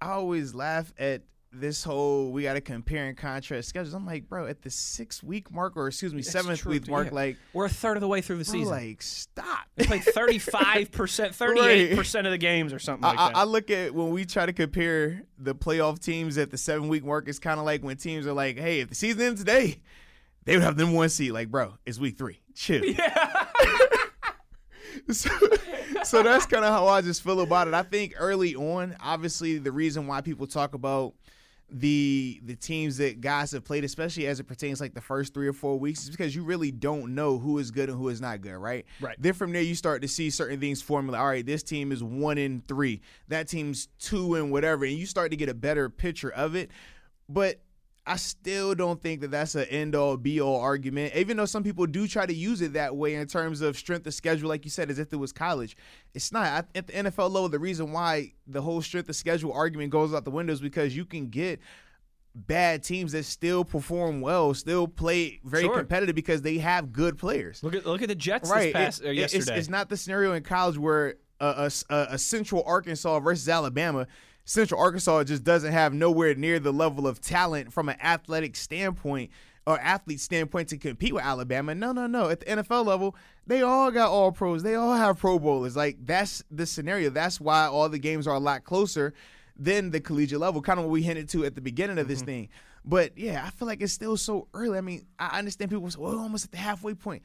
I 0.00 0.10
always 0.10 0.54
laugh 0.54 0.92
at 0.98 1.22
this 1.54 1.84
whole 1.84 2.32
we 2.32 2.42
got 2.42 2.54
to 2.54 2.60
compare 2.60 3.06
and 3.06 3.16
contrast 3.16 3.68
schedules. 3.68 3.94
I'm 3.94 4.06
like, 4.06 4.28
bro, 4.28 4.46
at 4.46 4.62
the 4.62 4.70
six 4.70 5.22
week 5.22 5.50
mark 5.50 5.76
or 5.76 5.88
excuse 5.88 6.12
me, 6.12 6.22
seventh 6.22 6.60
true, 6.60 6.72
week 6.72 6.88
mark, 6.88 7.08
yeah. 7.08 7.14
like, 7.14 7.36
We're 7.52 7.66
a 7.66 7.70
third 7.70 7.96
of 7.96 8.00
the 8.00 8.08
way 8.08 8.20
through 8.20 8.38
the 8.38 8.44
bro, 8.44 8.52
season. 8.52 8.72
like 8.72 9.02
stop. 9.02 9.66
They 9.76 9.84
played 9.84 10.02
35%, 10.02 10.88
38% 10.90 12.24
of 12.24 12.30
the 12.30 12.38
games 12.38 12.72
or 12.72 12.78
something 12.78 13.02
like 13.02 13.18
I, 13.18 13.28
that. 13.28 13.36
I, 13.36 13.40
I 13.40 13.44
look 13.44 13.70
at 13.70 13.94
when 13.94 14.10
we 14.10 14.24
try 14.24 14.46
to 14.46 14.52
compare 14.52 15.22
the 15.38 15.54
playoff 15.54 16.00
teams 16.00 16.38
at 16.38 16.50
the 16.50 16.58
seven 16.58 16.88
week 16.88 17.04
mark. 17.04 17.28
It's 17.28 17.38
kind 17.38 17.58
of 17.58 17.66
like 17.66 17.82
when 17.82 17.96
teams 17.96 18.26
are 18.26 18.32
like, 18.32 18.58
"Hey, 18.58 18.80
if 18.80 18.88
the 18.88 18.94
season 18.94 19.22
ends 19.22 19.40
today, 19.40 19.80
they 20.44 20.56
would 20.56 20.62
have 20.62 20.76
them 20.76 20.92
one 20.92 21.08
seed." 21.08 21.32
Like, 21.32 21.50
bro, 21.50 21.74
it's 21.86 21.98
week 21.98 22.18
three. 22.18 22.40
Chill. 22.54 22.82
so, 25.10 25.30
so 26.04 26.22
that's 26.22 26.46
kind 26.46 26.64
of 26.64 26.72
how 26.72 26.86
I 26.86 27.00
just 27.00 27.22
feel 27.22 27.40
about 27.40 27.68
it. 27.68 27.74
I 27.74 27.82
think 27.82 28.14
early 28.18 28.54
on, 28.54 28.96
obviously, 29.00 29.58
the 29.58 29.72
reason 29.72 30.06
why 30.06 30.20
people 30.20 30.46
talk 30.46 30.74
about 30.74 31.14
the 31.70 32.40
the 32.44 32.54
teams 32.54 32.98
that 32.98 33.20
guys 33.20 33.52
have 33.52 33.64
played, 33.64 33.84
especially 33.84 34.26
as 34.26 34.38
it 34.38 34.44
pertains 34.44 34.80
like 34.80 34.94
the 34.94 35.00
first 35.00 35.34
three 35.34 35.48
or 35.48 35.52
four 35.52 35.78
weeks, 35.78 36.04
is 36.04 36.10
because 36.10 36.34
you 36.34 36.44
really 36.44 36.70
don't 36.70 37.14
know 37.14 37.38
who 37.38 37.58
is 37.58 37.70
good 37.70 37.88
and 37.88 37.98
who 37.98 38.08
is 38.08 38.20
not 38.20 38.42
good, 38.42 38.56
right? 38.56 38.84
Right. 39.00 39.16
Then 39.18 39.32
from 39.32 39.52
there 39.52 39.62
you 39.62 39.74
start 39.74 40.02
to 40.02 40.08
see 40.08 40.30
certain 40.30 40.60
things 40.60 40.82
formula. 40.82 41.18
All 41.18 41.26
right, 41.26 41.44
this 41.44 41.62
team 41.62 41.90
is 41.90 42.02
one 42.02 42.38
in 42.38 42.62
three, 42.68 43.00
that 43.28 43.48
team's 43.48 43.88
two 43.98 44.34
and 44.34 44.52
whatever, 44.52 44.84
and 44.84 44.94
you 44.94 45.06
start 45.06 45.30
to 45.30 45.36
get 45.36 45.48
a 45.48 45.54
better 45.54 45.88
picture 45.88 46.30
of 46.30 46.54
it. 46.54 46.70
But 47.28 47.60
I 48.06 48.16
still 48.16 48.74
don't 48.74 49.00
think 49.00 49.22
that 49.22 49.30
that's 49.30 49.54
an 49.54 49.64
end 49.70 49.94
all 49.94 50.18
be 50.18 50.38
all 50.40 50.60
argument, 50.60 51.14
even 51.16 51.38
though 51.38 51.46
some 51.46 51.62
people 51.62 51.86
do 51.86 52.06
try 52.06 52.26
to 52.26 52.34
use 52.34 52.60
it 52.60 52.74
that 52.74 52.94
way 52.94 53.14
in 53.14 53.26
terms 53.26 53.62
of 53.62 53.78
strength 53.78 54.06
of 54.06 54.12
schedule, 54.12 54.48
like 54.48 54.64
you 54.66 54.70
said, 54.70 54.90
as 54.90 54.98
if 54.98 55.10
it 55.12 55.16
was 55.16 55.32
college. 55.32 55.74
It's 56.12 56.30
not. 56.30 56.66
At 56.74 56.86
the 56.86 56.92
NFL 56.92 57.30
level, 57.30 57.48
the 57.48 57.58
reason 57.58 57.92
why 57.92 58.32
the 58.46 58.60
whole 58.60 58.82
strength 58.82 59.08
of 59.08 59.16
schedule 59.16 59.52
argument 59.54 59.90
goes 59.90 60.12
out 60.12 60.24
the 60.26 60.30
window 60.30 60.52
is 60.52 60.60
because 60.60 60.94
you 60.94 61.06
can 61.06 61.28
get 61.30 61.60
bad 62.34 62.82
teams 62.82 63.12
that 63.12 63.24
still 63.24 63.64
perform 63.64 64.20
well, 64.20 64.52
still 64.54 64.86
play 64.88 65.40
very 65.44 65.62
Sure. 65.64 65.76
competitive 65.78 66.14
because 66.14 66.42
they 66.42 66.58
have 66.58 66.92
good 66.92 67.16
players. 67.16 67.62
Look 67.62 67.74
at 67.74 67.86
look 67.86 68.02
at 68.02 68.08
the 68.08 68.14
Jets 68.14 68.50
Right. 68.50 68.64
this 68.64 68.72
past 68.72 69.00
It- 69.02 69.06
or 69.06 69.12
it- 69.12 69.18
it's, 69.18 69.34
yesterday. 69.34 69.58
it's 69.58 69.68
not 69.68 69.88
the 69.88 69.96
scenario 69.96 70.32
in 70.32 70.42
college 70.42 70.76
where 70.76 71.14
a, 71.40 71.70
a, 71.90 72.06
a 72.10 72.18
Central 72.18 72.62
Arkansas 72.66 73.20
versus 73.20 73.48
Alabama. 73.48 74.06
Central 74.44 74.80
Arkansas 74.80 75.24
just 75.24 75.44
doesn't 75.44 75.72
have 75.72 75.94
nowhere 75.94 76.34
near 76.34 76.58
the 76.58 76.72
level 76.72 77.06
of 77.06 77.20
talent 77.20 77.72
from 77.72 77.88
an 77.88 77.96
athletic 78.02 78.56
standpoint 78.56 79.30
or 79.66 79.78
athlete 79.80 80.20
standpoint 80.20 80.68
to 80.68 80.76
compete 80.76 81.14
with 81.14 81.24
Alabama. 81.24 81.74
No, 81.74 81.92
no, 81.92 82.06
no. 82.06 82.28
At 82.28 82.40
the 82.40 82.46
NFL 82.46 82.84
level, 82.84 83.16
they 83.46 83.62
all 83.62 83.90
got 83.90 84.10
all 84.10 84.32
pros. 84.32 84.62
They 84.62 84.74
all 84.74 84.94
have 84.94 85.18
pro 85.18 85.38
bowlers. 85.38 85.76
Like 85.76 85.96
that's 86.04 86.42
the 86.50 86.66
scenario. 86.66 87.10
That's 87.10 87.40
why 87.40 87.66
all 87.66 87.88
the 87.88 87.98
games 87.98 88.26
are 88.26 88.34
a 88.34 88.40
lot 88.40 88.64
closer 88.64 89.14
than 89.56 89.90
the 89.90 90.00
collegiate 90.00 90.40
level. 90.40 90.60
Kind 90.60 90.78
of 90.78 90.84
what 90.84 90.92
we 90.92 91.02
hinted 91.02 91.28
to 91.30 91.44
at 91.44 91.54
the 91.54 91.62
beginning 91.62 91.98
of 91.98 92.08
this 92.08 92.18
mm-hmm. 92.18 92.26
thing. 92.26 92.48
But 92.84 93.16
yeah, 93.16 93.42
I 93.46 93.50
feel 93.50 93.66
like 93.66 93.80
it's 93.80 93.94
still 93.94 94.18
so 94.18 94.48
early. 94.52 94.76
I 94.76 94.82
mean, 94.82 95.06
I 95.18 95.38
understand 95.38 95.70
people 95.70 95.90
say, 95.90 95.98
well, 95.98 96.18
almost 96.18 96.44
at 96.44 96.50
the 96.50 96.58
halfway 96.58 96.92
point 96.92 97.22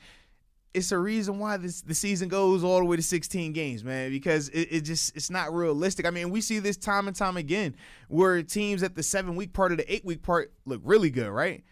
it's 0.73 0.91
a 0.91 0.97
reason 0.97 1.39
why 1.39 1.57
this 1.57 1.81
the 1.81 1.95
season 1.95 2.29
goes 2.29 2.63
all 2.63 2.79
the 2.79 2.85
way 2.85 2.95
to 2.95 3.03
16 3.03 3.53
games, 3.53 3.83
man, 3.83 4.11
because 4.11 4.49
it, 4.49 4.67
it 4.71 4.81
just 4.81 5.15
it's 5.15 5.29
not 5.29 5.53
realistic. 5.53 6.05
I 6.05 6.11
mean, 6.11 6.29
we 6.29 6.41
see 6.41 6.59
this 6.59 6.77
time 6.77 7.07
and 7.07 7.15
time 7.15 7.37
again 7.37 7.75
where 8.07 8.41
teams 8.43 8.83
at 8.83 8.95
the 8.95 9.03
seven 9.03 9.35
week 9.35 9.53
part 9.53 9.71
of 9.71 9.77
the 9.77 9.93
eight 9.93 10.05
week 10.05 10.21
part 10.21 10.53
look 10.65 10.81
really 10.83 11.09
good, 11.09 11.29
right? 11.29 11.63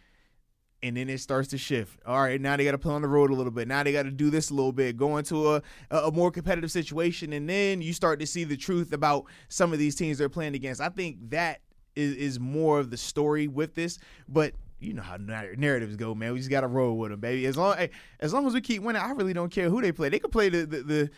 And 0.83 0.95
then 0.95 1.09
it 1.09 1.19
starts 1.19 1.47
to 1.49 1.57
shift. 1.57 1.99
All 2.05 2.21
right, 2.21 2.39
now 2.39 2.55
they 2.55 2.63
got 2.63 2.71
to 2.71 2.77
play 2.77 2.93
on 2.93 3.01
the 3.01 3.07
road 3.07 3.31
a 3.31 3.33
little 3.33 3.51
bit. 3.51 3.67
Now 3.67 3.83
they 3.83 3.91
got 3.91 4.03
to 4.03 4.11
do 4.11 4.29
this 4.29 4.51
a 4.51 4.53
little 4.53 4.71
bit, 4.71 4.95
go 4.95 5.17
into 5.17 5.55
a, 5.55 5.61
a 5.89 6.11
more 6.11 6.29
competitive 6.31 6.71
situation, 6.71 7.33
and 7.33 7.49
then 7.49 7.81
you 7.81 7.93
start 7.93 8.19
to 8.19 8.27
see 8.27 8.43
the 8.43 8.57
truth 8.57 8.93
about 8.93 9.25
some 9.49 9.73
of 9.73 9.79
these 9.79 9.95
teams 9.95 10.19
they're 10.19 10.29
playing 10.29 10.53
against. 10.53 10.79
I 10.79 10.89
think 10.89 11.31
that 11.31 11.61
is, 11.95 12.15
is 12.15 12.39
more 12.39 12.79
of 12.79 12.91
the 12.91 12.97
story 12.97 13.47
with 13.47 13.73
this, 13.73 13.97
but 14.29 14.53
you 14.79 14.93
know 14.93 15.01
how 15.01 15.17
narratives 15.17 15.95
go, 15.95 16.13
man. 16.15 16.33
We 16.33 16.39
just 16.39 16.49
got 16.49 16.61
to 16.61 16.67
roll 16.67 16.97
with 16.97 17.11
them, 17.11 17.19
baby. 17.19 17.45
As 17.45 17.57
long 17.57 17.75
as 18.19 18.33
long 18.33 18.45
as 18.47 18.53
we 18.53 18.61
keep 18.61 18.81
winning, 18.83 19.01
I 19.01 19.11
really 19.11 19.33
don't 19.33 19.49
care 19.51 19.69
who 19.69 19.81
they 19.81 19.91
play. 19.91 20.09
They 20.09 20.19
could 20.19 20.31
play 20.31 20.49
the 20.49 20.65
the. 20.65 20.83
the 20.83 21.09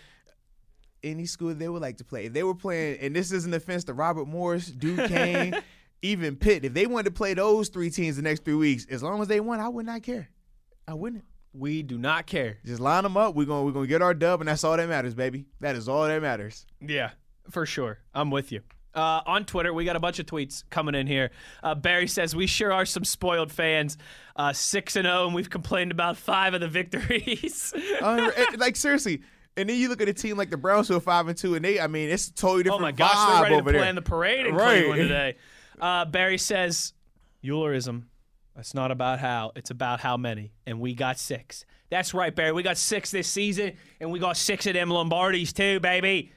any 1.02 1.26
school 1.26 1.54
they 1.54 1.70
would 1.70 1.82
like 1.82 1.96
to 1.96 2.04
play. 2.04 2.26
If 2.26 2.34
they 2.34 2.44
were 2.44 2.54
playing, 2.54 3.00
and 3.00 3.16
this 3.16 3.32
is 3.32 3.46
an 3.46 3.54
offense 3.54 3.86
to 3.86 3.94
Robert 3.94 4.28
Morris, 4.28 4.68
Duquesne, 4.68 5.56
even 6.02 6.36
Pitt, 6.36 6.66
if 6.66 6.74
they 6.74 6.88
wanted 6.88 7.06
to 7.06 7.12
play 7.12 7.34
those 7.34 7.70
three 7.70 7.90
teams 7.90 8.18
the 8.18 8.22
next 8.22 8.44
three 8.44 8.56
weeks, 8.56 8.86
as 8.90 9.02
long 9.02 9.22
as 9.22 9.30
they 9.30 9.40
won, 9.40 9.62
I 9.62 9.70
would 9.70 9.86
not 9.86 10.04
care. 10.04 10.28
I 10.86 10.94
wouldn't. 10.96 11.24
we 11.54 11.84
do 11.84 11.98
not 11.98 12.26
care. 12.26 12.58
Just 12.66 12.82
line 12.82 13.04
them 13.04 13.16
up. 13.16 13.34
We're 13.34 13.46
gonna 13.46 13.64
we're 13.64 13.72
gonna 13.72 13.88
get 13.88 14.02
our 14.02 14.14
dub, 14.14 14.42
and 14.42 14.50
that's 14.50 14.66
all 14.66 14.76
that 14.76 14.90
matters, 14.90 15.14
baby. 15.16 15.46
That 15.62 15.78
is 15.78 15.88
all 15.88 16.06
that 16.06 16.22
matters. 16.22 16.66
Yeah, 16.82 17.12
for 17.50 17.66
sure. 17.66 18.00
I'm 18.14 18.30
with 18.30 18.52
you. 18.52 18.60
Uh, 19.00 19.22
on 19.26 19.46
Twitter, 19.46 19.74
we 19.74 19.86
got 19.86 19.96
a 19.96 20.00
bunch 20.00 20.20
of 20.20 20.26
tweets 20.26 20.64
coming 20.70 20.94
in 20.96 21.08
here. 21.08 21.32
Uh, 21.64 21.74
Barry 21.76 22.08
says 22.08 22.36
we 22.36 22.48
sure 22.48 22.72
are 22.74 22.86
some 22.86 23.04
spoiled 23.06 23.52
fans. 23.52 23.98
Uh, 24.36 24.52
Six 24.54 24.96
and 24.96 25.06
zero, 25.06 25.26
and 25.26 25.34
we've 25.36 25.50
complained 25.50 25.92
about 25.92 26.18
five 26.18 26.54
of 26.54 26.62
the 26.62 26.68
victories. 26.68 27.74
Uh, 28.02 28.32
like 28.58 28.76
seriously. 28.76 29.22
And 29.58 29.68
then 29.70 29.78
you 29.78 29.90
look 29.90 30.02
at 30.02 30.08
a 30.08 30.14
team 30.14 30.38
like 30.38 30.50
the 30.50 30.58
Browns 30.58 30.88
who 30.88 30.96
are 30.96 31.00
five 31.02 31.28
and 31.28 31.38
two, 31.38 31.56
and 31.56 31.66
they, 31.66 31.80
I 31.80 31.88
mean, 31.88 32.10
it's 32.10 32.28
a 32.30 32.34
totally 32.34 32.64
different. 32.64 32.82
oh 32.82 32.86
my 32.86 32.92
gosh, 32.92 33.12
vibe 33.16 33.42
they're 33.42 33.42
ready 33.52 33.58
to 33.58 33.72
there. 33.72 33.82
plan 33.82 33.96
the 33.96 34.02
parade 34.02 34.46
in 34.46 34.56
Right. 34.56 34.80
Cleveland 34.86 35.02
today. 35.10 35.36
Uh, 35.82 36.06
Barry 36.06 36.38
says 36.38 36.94
Uhlerism. 37.44 38.04
It's 38.58 38.74
not 38.74 38.92
about 38.92 39.20
how, 39.20 39.52
it's 39.56 39.70
about 39.72 40.00
how 40.02 40.18
many, 40.18 40.52
and 40.66 40.80
we 40.80 40.94
got 40.94 41.18
six. 41.20 41.66
That's 41.90 42.14
right, 42.14 42.34
Barry. 42.36 42.52
We 42.52 42.64
got 42.64 42.78
six 42.78 43.12
this 43.12 43.28
season, 43.28 43.74
and 44.00 44.12
we 44.12 44.20
got 44.20 44.38
six 44.38 44.66
of 44.68 44.74
them 44.74 44.90
Lombardis 44.90 45.54
too, 45.54 45.80
baby. 45.80 46.32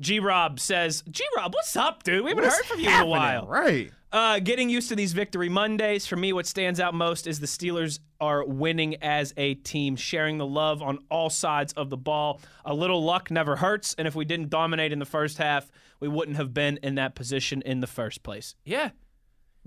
G 0.00 0.20
Rob 0.20 0.60
says, 0.60 1.02
G 1.10 1.24
Rob, 1.36 1.54
what's 1.54 1.76
up, 1.76 2.02
dude? 2.02 2.24
We 2.24 2.30
haven't 2.30 2.44
What's 2.44 2.56
heard 2.56 2.66
from 2.66 2.80
you 2.80 2.90
in 2.90 3.00
a 3.00 3.06
while. 3.06 3.46
Right. 3.46 3.90
Uh, 4.12 4.38
getting 4.38 4.70
used 4.70 4.88
to 4.88 4.96
these 4.96 5.12
victory 5.12 5.48
Mondays. 5.48 6.06
For 6.06 6.16
me, 6.16 6.32
what 6.32 6.46
stands 6.46 6.80
out 6.80 6.94
most 6.94 7.26
is 7.26 7.40
the 7.40 7.46
Steelers 7.46 7.98
are 8.20 8.44
winning 8.44 8.96
as 9.02 9.34
a 9.36 9.54
team, 9.54 9.96
sharing 9.96 10.38
the 10.38 10.46
love 10.46 10.80
on 10.82 10.98
all 11.10 11.28
sides 11.28 11.72
of 11.74 11.90
the 11.90 11.96
ball. 11.96 12.40
A 12.64 12.72
little 12.72 13.02
luck 13.04 13.30
never 13.30 13.56
hurts, 13.56 13.94
and 13.98 14.06
if 14.06 14.14
we 14.14 14.24
didn't 14.24 14.48
dominate 14.48 14.92
in 14.92 15.00
the 15.00 15.06
first 15.06 15.38
half, 15.38 15.70
we 16.00 16.08
wouldn't 16.08 16.36
have 16.36 16.54
been 16.54 16.78
in 16.82 16.94
that 16.94 17.14
position 17.14 17.62
in 17.62 17.80
the 17.80 17.86
first 17.86 18.22
place. 18.22 18.54
Yeah. 18.64 18.90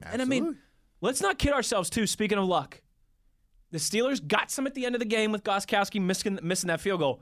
And 0.04 0.22
I 0.22 0.26
mean, 0.26 0.58
let's 1.02 1.22
not 1.22 1.38
kid 1.38 1.54
ourselves, 1.54 1.90
too. 1.90 2.08
Speaking 2.08 2.38
of 2.38 2.46
luck, 2.46 2.82
the 3.72 3.78
Steelers 3.78 4.26
got 4.26 4.50
some 4.50 4.66
at 4.66 4.74
the 4.74 4.86
end 4.86 4.96
of 4.96 5.00
the 5.00 5.06
game 5.06 5.32
with 5.32 5.44
Gostkowski 5.44 6.02
missing, 6.02 6.40
missing 6.42 6.70
that 6.70 6.82
field 6.82 7.02
goal. 7.02 7.22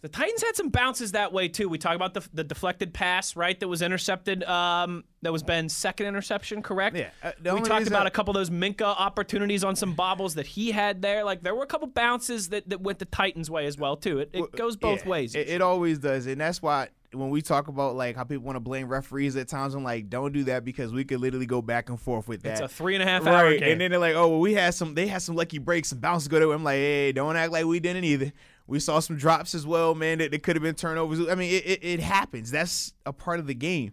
The 0.00 0.08
Titans 0.08 0.42
had 0.42 0.54
some 0.54 0.68
bounces 0.68 1.12
that 1.12 1.32
way 1.32 1.48
too. 1.48 1.68
We 1.68 1.76
talk 1.76 1.96
about 1.96 2.14
the, 2.14 2.26
the 2.32 2.44
deflected 2.44 2.94
pass, 2.94 3.34
right? 3.34 3.58
That 3.58 3.66
was 3.66 3.82
intercepted. 3.82 4.44
Um, 4.44 5.02
that 5.22 5.32
was 5.32 5.42
Ben's 5.42 5.74
second 5.74 6.06
interception, 6.06 6.62
correct? 6.62 6.96
Yeah, 6.96 7.10
uh, 7.22 7.32
we 7.54 7.60
talked 7.62 7.88
about 7.88 8.06
a 8.06 8.10
couple 8.10 8.30
of 8.30 8.36
those 8.36 8.50
Minkah 8.50 8.82
opportunities 8.82 9.64
on 9.64 9.74
some 9.74 9.94
bobbles 9.94 10.34
that 10.34 10.46
he 10.46 10.70
had 10.70 11.02
there. 11.02 11.24
Like 11.24 11.42
there 11.42 11.54
were 11.54 11.64
a 11.64 11.66
couple 11.66 11.88
bounces 11.88 12.50
that, 12.50 12.68
that 12.70 12.80
went 12.80 13.00
the 13.00 13.06
Titans' 13.06 13.50
way 13.50 13.66
as 13.66 13.76
well 13.76 13.96
too. 13.96 14.20
It, 14.20 14.30
it 14.32 14.52
goes 14.52 14.76
both 14.76 15.04
Yeah, 15.04 15.10
ways. 15.10 15.34
It, 15.34 15.48
it 15.48 15.60
always 15.62 15.98
does, 15.98 16.26
and 16.26 16.40
that's 16.40 16.62
why 16.62 16.90
when 17.12 17.30
we 17.30 17.40
talk 17.42 17.68
about 17.68 17.96
like 17.96 18.16
how 18.16 18.24
people 18.24 18.44
want 18.44 18.56
to 18.56 18.60
blame 18.60 18.86
referees 18.86 19.34
at 19.36 19.48
times, 19.48 19.74
I'm 19.74 19.82
like, 19.82 20.08
don't 20.08 20.32
do 20.32 20.44
that 20.44 20.64
because 20.64 20.92
we 20.92 21.04
could 21.04 21.20
literally 21.20 21.46
go 21.46 21.62
back 21.62 21.88
and 21.88 21.98
forth 22.00 22.28
with 22.28 22.42
that. 22.42 22.52
it's 22.52 22.60
a 22.60 22.68
three 22.68 22.94
and 22.94 23.02
a 23.02 23.06
half 23.06 23.26
hour 23.26 23.44
right, 23.44 23.58
game. 23.58 23.72
and 23.72 23.80
then 23.80 23.90
they're 23.90 23.98
like, 23.98 24.14
oh, 24.14 24.28
well, 24.28 24.40
we 24.40 24.54
had 24.54 24.74
some, 24.74 24.94
they 24.94 25.06
had 25.06 25.22
some 25.22 25.34
lucky 25.34 25.58
breaks, 25.58 25.90
and 25.90 26.00
bounces 26.00 26.28
go 26.28 26.38
to. 26.38 26.52
I'm 26.52 26.62
like, 26.62 26.76
hey, 26.76 27.12
don't 27.12 27.36
act 27.36 27.50
like 27.50 27.64
we 27.64 27.80
didn't 27.80 28.04
either. 28.04 28.32
We 28.68 28.78
saw 28.80 29.00
some 29.00 29.16
drops 29.16 29.54
as 29.54 29.66
well, 29.66 29.94
man. 29.94 30.18
That, 30.18 30.30
that 30.30 30.42
could 30.42 30.54
have 30.54 30.62
been 30.62 30.74
turnovers. 30.74 31.26
I 31.28 31.34
mean, 31.34 31.52
it, 31.52 31.66
it, 31.66 31.80
it 31.82 32.00
happens. 32.00 32.50
That's 32.50 32.92
a 33.06 33.12
part 33.12 33.40
of 33.40 33.46
the 33.46 33.54
game. 33.54 33.92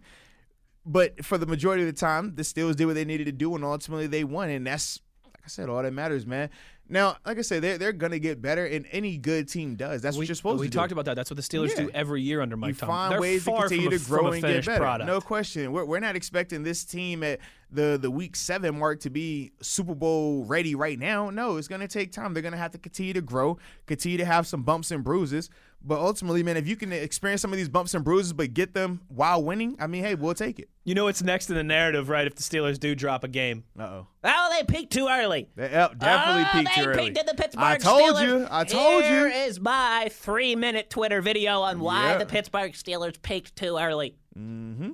But 0.84 1.24
for 1.24 1.38
the 1.38 1.46
majority 1.46 1.82
of 1.82 1.88
the 1.88 1.98
time, 1.98 2.34
the 2.36 2.42
Steelers 2.42 2.76
did 2.76 2.84
what 2.84 2.94
they 2.94 3.04
needed 3.04 3.24
to 3.24 3.32
do, 3.32 3.54
and 3.56 3.64
ultimately 3.64 4.06
they 4.06 4.22
won. 4.22 4.50
And 4.50 4.66
that's, 4.66 5.00
like 5.24 5.40
I 5.44 5.48
said, 5.48 5.68
all 5.68 5.82
that 5.82 5.92
matters, 5.92 6.26
man. 6.26 6.50
Now, 6.88 7.16
like 7.26 7.38
I 7.38 7.42
said, 7.42 7.62
they're, 7.62 7.78
they're 7.78 7.92
going 7.92 8.12
to 8.12 8.20
get 8.20 8.40
better, 8.40 8.64
and 8.64 8.86
any 8.92 9.18
good 9.18 9.48
team 9.48 9.74
does. 9.74 10.02
That's 10.02 10.16
what 10.16 10.28
you're 10.28 10.36
supposed 10.36 10.60
we 10.60 10.66
to 10.68 10.70
do. 10.70 10.78
We 10.78 10.80
talked 10.80 10.92
about 10.92 11.04
that. 11.06 11.14
That's 11.16 11.30
what 11.30 11.36
the 11.36 11.42
Steelers 11.42 11.70
Yeah. 11.70 11.84
do 11.86 11.90
every 11.92 12.22
year 12.22 12.40
under 12.40 12.56
Mike 12.56 12.68
you 12.68 12.74
Tomlin. 12.74 12.96
find 12.96 13.12
They're 13.12 13.20
ways 13.20 13.44
to 13.44 13.56
continue 13.56 13.90
to 13.90 13.98
grow 13.98 14.28
and 14.32 14.40
get 14.42 14.64
better. 14.64 14.78
product. 14.80 15.06
No 15.08 15.20
question. 15.20 15.72
We're, 15.72 15.84
we're 15.84 15.98
not 16.00 16.14
expecting 16.14 16.62
this 16.62 16.84
team 16.84 17.22
at 17.24 17.40
the 17.72 17.98
the 18.00 18.10
week 18.10 18.36
seven 18.36 18.78
mark 18.78 19.00
to 19.00 19.10
be 19.10 19.50
Super 19.60 19.94
Bowl 19.96 20.44
ready 20.44 20.76
right 20.76 20.98
now. 20.98 21.30
No, 21.30 21.56
it's 21.56 21.66
going 21.66 21.80
to 21.80 21.88
take 21.88 22.12
time. 22.12 22.32
They're 22.32 22.42
going 22.42 22.52
to 22.52 22.58
have 22.58 22.70
to 22.72 22.78
continue 22.78 23.12
to 23.14 23.20
grow, 23.20 23.58
continue 23.86 24.18
to 24.18 24.24
have 24.24 24.46
some 24.46 24.62
bumps 24.62 24.92
and 24.92 25.02
bruises. 25.02 25.50
But 25.86 26.00
ultimately, 26.00 26.42
man, 26.42 26.56
if 26.56 26.66
you 26.66 26.74
can 26.74 26.92
experience 26.92 27.40
some 27.42 27.52
of 27.52 27.56
these 27.56 27.68
bumps 27.68 27.94
and 27.94 28.04
bruises 28.04 28.32
but 28.32 28.52
get 28.52 28.74
them 28.74 29.02
while 29.06 29.40
winning, 29.40 29.76
I 29.78 29.86
mean, 29.86 30.02
hey, 30.02 30.16
we'll 30.16 30.34
take 30.34 30.58
it. 30.58 30.68
You 30.84 30.96
know 30.96 31.04
what's 31.04 31.22
next 31.22 31.48
in 31.48 31.54
the 31.54 31.62
narrative, 31.62 32.08
right? 32.08 32.26
If 32.26 32.34
the 32.34 32.42
Steelers 32.42 32.80
do 32.80 32.96
drop 32.96 33.22
a 33.22 33.28
game. 33.28 33.62
Uh 33.78 33.82
oh. 33.82 34.06
Oh, 34.24 34.48
they 34.50 34.64
peaked 34.64 34.92
too 34.92 35.06
early. 35.08 35.48
They 35.54 35.70
yep, 35.70 35.96
definitely 35.96 36.42
oh, 36.42 36.48
peaked 36.52 36.74
they 36.74 36.82
too 36.82 36.88
early. 36.88 37.04
peaked 37.04 37.18
in 37.18 37.26
the 37.26 37.34
Pittsburgh 37.34 37.62
I 37.64 37.78
told 37.78 38.16
Steelers. 38.16 38.26
you. 38.26 38.48
I 38.50 38.64
told 38.64 39.04
Here 39.04 39.28
you. 39.28 39.34
is 39.34 39.60
my 39.60 40.08
three-minute 40.10 40.90
Twitter 40.90 41.22
video 41.22 41.60
on 41.60 41.78
why 41.78 42.12
Yeah. 42.12 42.18
the 42.18 42.26
Pittsburgh 42.26 42.72
Steelers 42.72 43.22
peaked 43.22 43.54
too 43.54 43.78
early. 43.78 44.16
Mm 44.36 44.76
hmm. 44.76 44.90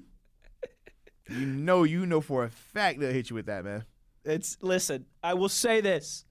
you 1.40 1.46
know, 1.46 1.84
you 1.84 2.04
know 2.04 2.20
for 2.20 2.44
a 2.44 2.50
fact 2.50 3.00
they'll 3.00 3.12
hit 3.12 3.30
you 3.30 3.34
with 3.34 3.46
that, 3.46 3.64
man. 3.64 3.84
It's 4.26 4.58
listen. 4.60 5.06
I 5.22 5.32
will 5.34 5.48
say 5.48 5.80
this: 5.80 6.26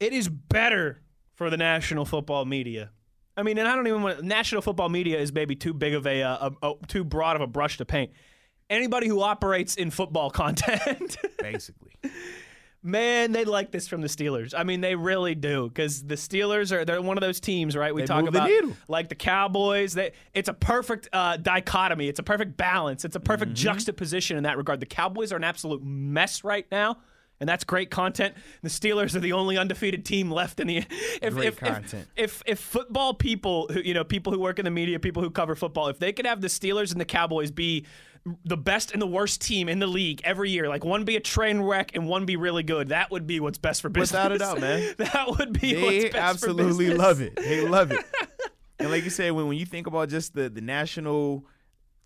it 0.00 0.12
is 0.12 0.28
better 0.28 1.00
for 1.34 1.48
the 1.48 1.56
national 1.56 2.04
football 2.06 2.44
media. 2.44 2.90
I 3.36 3.42
mean, 3.42 3.58
and 3.58 3.68
I 3.68 3.74
don't 3.76 3.86
even 3.86 4.02
want 4.02 4.22
national 4.22 4.62
football 4.62 4.88
media 4.88 5.18
is 5.18 5.32
maybe 5.32 5.54
too 5.56 5.74
big 5.74 5.94
of 5.94 6.06
a, 6.06 6.22
uh, 6.22 6.50
a, 6.62 6.70
a 6.70 6.74
too 6.86 7.04
broad 7.04 7.36
of 7.36 7.42
a 7.42 7.46
brush 7.46 7.76
to 7.78 7.84
paint. 7.84 8.12
Anybody 8.70 9.06
who 9.08 9.20
operates 9.20 9.76
in 9.76 9.90
football 9.90 10.30
content, 10.42 11.16
Basically. 11.38 11.92
man, 12.82 13.32
they 13.32 13.44
like 13.44 13.70
this 13.72 13.88
from 13.88 14.00
the 14.00 14.06
Steelers. 14.08 14.54
I 14.56 14.62
mean, 14.64 14.80
they 14.80 14.94
really 14.94 15.34
do 15.34 15.68
because 15.68 16.02
the 16.04 16.14
Steelers 16.14 16.72
are 16.72 16.84
they're 16.84 17.02
one 17.02 17.16
of 17.16 17.20
those 17.20 17.40
teams, 17.40 17.76
right? 17.76 17.94
We 17.94 18.02
They 18.02 18.06
talk 18.06 18.24
move 18.24 18.32
the 18.32 18.38
about 18.38 18.76
like 18.88 19.08
the 19.08 19.14
Cowboys. 19.14 19.94
They, 19.94 20.12
it's 20.34 20.48
a 20.48 20.54
perfect 20.54 21.08
uh, 21.12 21.36
dichotomy. 21.36 22.08
It's 22.08 22.18
a 22.20 22.22
perfect 22.24 22.56
balance. 22.56 23.04
It's 23.04 23.16
a 23.16 23.20
perfect 23.20 23.52
Mm-hmm. 23.52 23.64
juxtaposition 23.64 24.36
in 24.36 24.44
that 24.44 24.56
regard. 24.56 24.80
The 24.80 24.86
Cowboys 24.86 25.32
are 25.32 25.36
an 25.36 25.44
absolute 25.44 25.82
mess 25.84 26.42
right 26.44 26.66
now, 26.70 26.98
And 27.38 27.48
that's 27.48 27.64
great 27.64 27.90
content. 27.90 28.34
The 28.62 28.68
Steelers 28.68 29.14
are 29.14 29.20
the 29.20 29.32
only 29.32 29.58
undefeated 29.58 30.04
team 30.04 30.30
left 30.30 30.58
in 30.58 30.68
the. 30.68 30.78
If, 31.20 31.34
Great 31.34 31.48
if, 31.48 31.56
content. 31.58 32.08
If, 32.16 32.40
if 32.40 32.42
if 32.46 32.58
football 32.58 33.14
people, 33.14 33.68
who, 33.70 33.80
you 33.80 33.94
know, 33.94 34.04
people 34.04 34.32
who 34.32 34.38
work 34.38 34.58
in 34.58 34.64
the 34.64 34.70
media, 34.70 34.98
people 34.98 35.22
who 35.22 35.30
cover 35.30 35.54
football, 35.54 35.88
if 35.88 35.98
they 35.98 36.12
could 36.12 36.26
have 36.26 36.40
the 36.40 36.48
Steelers 36.48 36.92
and 36.92 37.00
the 37.00 37.04
Cowboys 37.04 37.50
be 37.50 37.84
the 38.44 38.56
best 38.56 38.92
and 38.92 39.00
the 39.00 39.06
worst 39.06 39.40
team 39.40 39.68
in 39.68 39.78
the 39.78 39.86
league 39.86 40.20
every 40.24 40.50
year, 40.50 40.68
like 40.68 40.84
one 40.84 41.04
be 41.04 41.16
a 41.16 41.20
train 41.20 41.60
wreck 41.60 41.94
and 41.94 42.08
one 42.08 42.24
be 42.24 42.36
really 42.36 42.62
good, 42.62 42.88
that 42.88 43.10
would 43.10 43.26
be 43.26 43.38
what's 43.40 43.58
best 43.58 43.82
for 43.82 43.88
business. 43.88 44.12
Without 44.12 44.32
a 44.32 44.38
doubt, 44.38 44.60
man. 44.60 44.94
that 44.98 45.28
would 45.38 45.60
be 45.60 45.74
They 45.74 45.82
what's 45.82 46.04
best 46.12 46.16
absolutely 46.16 46.86
for 46.86 46.92
business. 46.92 46.98
love 46.98 47.20
it. 47.20 47.36
They 47.36 47.68
love 47.68 47.92
it. 47.92 48.04
and 48.78 48.90
like 48.90 49.04
you 49.04 49.10
said, 49.10 49.32
when, 49.32 49.46
when 49.46 49.58
you 49.58 49.66
think 49.66 49.86
about 49.86 50.08
just 50.08 50.34
the, 50.34 50.48
the 50.48 50.60
national 50.60 51.44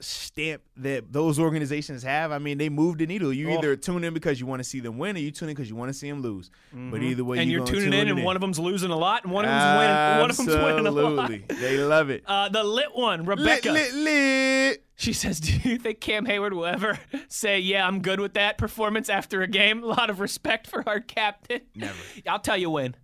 stamp 0.00 0.62
that 0.78 1.12
those 1.12 1.38
organizations 1.38 2.02
have, 2.02 2.32
I 2.32 2.38
mean, 2.38 2.58
they 2.58 2.68
move 2.68 2.98
the 2.98 3.06
needle. 3.06 3.32
You 3.32 3.50
Oh. 3.50 3.58
either 3.58 3.76
tune 3.76 4.04
in 4.04 4.14
because 4.14 4.40
you 4.40 4.46
want 4.46 4.60
to 4.60 4.64
see 4.68 4.80
them 4.80 4.98
win, 4.98 5.16
or 5.16 5.20
you 5.20 5.30
tune 5.30 5.48
in 5.48 5.54
because 5.54 5.68
you 5.68 5.76
want 5.76 5.88
to 5.90 5.94
see 5.94 6.08
them 6.10 6.22
lose. 6.22 6.50
But 6.72 7.02
either 7.02 7.24
way, 7.24 7.38
And 7.38 7.50
you're 7.50 7.58
you're 7.60 7.66
gonna 7.66 7.76
tuning 7.78 7.90
tune 7.92 8.08
in, 8.08 8.16
and 8.16 8.24
one 8.24 8.36
of 8.36 8.40
them's 8.40 8.58
losing 8.58 8.90
a 8.90 8.96
lot, 8.96 9.24
and 9.24 9.32
one 9.32 9.44
of 9.44 9.50
them's 9.50 9.78
winning. 9.78 10.20
One 10.20 10.30
of 10.30 10.36
them's 10.36 10.48
winning 10.48 10.86
a 10.86 10.90
lot. 10.90 11.30
Absolutely, 11.30 11.56
they 11.56 11.78
love 11.78 12.10
it. 12.10 12.22
Uh, 12.26 12.48
the 12.48 12.64
lit 12.64 12.94
one, 12.94 13.20
lit, 13.24 13.38
Rebecca. 13.38 13.70
lit, 13.72 13.94
lit. 13.94 14.84
She 14.96 15.12
says, 15.12 15.40
"Do 15.40 15.52
you 15.68 15.78
think 15.78 16.00
Cam 16.00 16.26
Heyward 16.26 16.52
will 16.52 16.66
ever 16.66 16.98
say, 17.28 17.58
yeah, 17.58 17.86
I'm 17.86 18.02
good 18.02 18.20
with 18.20 18.34
that 18.34 18.58
performance 18.58 19.08
after 19.08 19.40
a 19.42 19.46
game? 19.46 19.82
A 19.82 19.86
lot 19.98 20.10
of 20.10 20.20
respect 20.20 20.66
for 20.66 20.86
our 20.88 21.00
captain. 21.00 21.60
Never. 21.74 21.96
I'll 22.26 22.38
tell 22.40 22.56
you 22.58 22.70
when." 22.70 22.94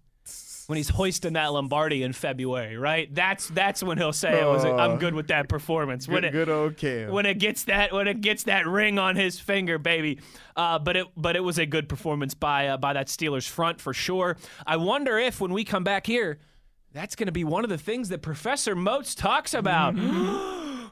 When 0.67 0.77
he's 0.77 0.89
hoisting 0.89 1.35
that 1.35 1.53
Lombardi 1.53 2.03
in 2.03 2.13
February, 2.13 2.77
right? 2.77 3.13
That's 3.15 3.49
that's 3.49 3.83
when 3.85 3.99
he'll 3.99 4.13
say, 4.13 4.41
it 4.41 4.45
was, 4.45 4.65
"I'm 4.65 4.99
good 4.99 5.15
with 5.15 5.29
that 5.29 5.49
performance." 5.49 6.09
When 6.09 6.23
Good, 6.23 6.25
it, 6.25 6.33
good 6.33 6.49
old 6.49 6.77
Cam. 6.77 7.13
when 7.13 7.25
it 7.25 7.39
gets 7.39 7.65
that 7.65 7.93
when 7.93 8.09
it 8.09 8.21
gets 8.21 8.45
that 8.45 8.67
ring 8.67 8.99
on 8.99 9.15
his 9.15 9.39
finger, 9.39 9.79
baby. 9.79 10.19
Uh, 10.57 10.79
but 10.81 10.97
it 10.97 11.07
but 11.17 11.37
it 11.37 11.41
was 11.41 11.59
a 11.59 11.67
good 11.67 11.89
performance 11.89 12.35
by 12.35 12.69
uh, 12.69 12.77
by 12.77 12.95
that 12.95 13.07
Steelers 13.07 13.49
front 13.49 13.81
for 13.81 13.95
sure. 13.95 14.37
I 14.67 14.77
wonder 14.77 15.19
if 15.19 15.41
when 15.41 15.53
we 15.53 15.63
come 15.63 15.85
back 15.85 16.05
here, 16.05 16.39
that's 16.93 17.15
going 17.15 17.27
to 17.27 17.33
be 17.33 17.45
one 17.45 17.63
of 17.63 17.71
the 17.71 17.79
things 17.79 18.09
that 18.09 18.23
Professor 18.23 18.75
Moats 18.75 19.15
talks 19.15 19.55
about. 19.55 19.95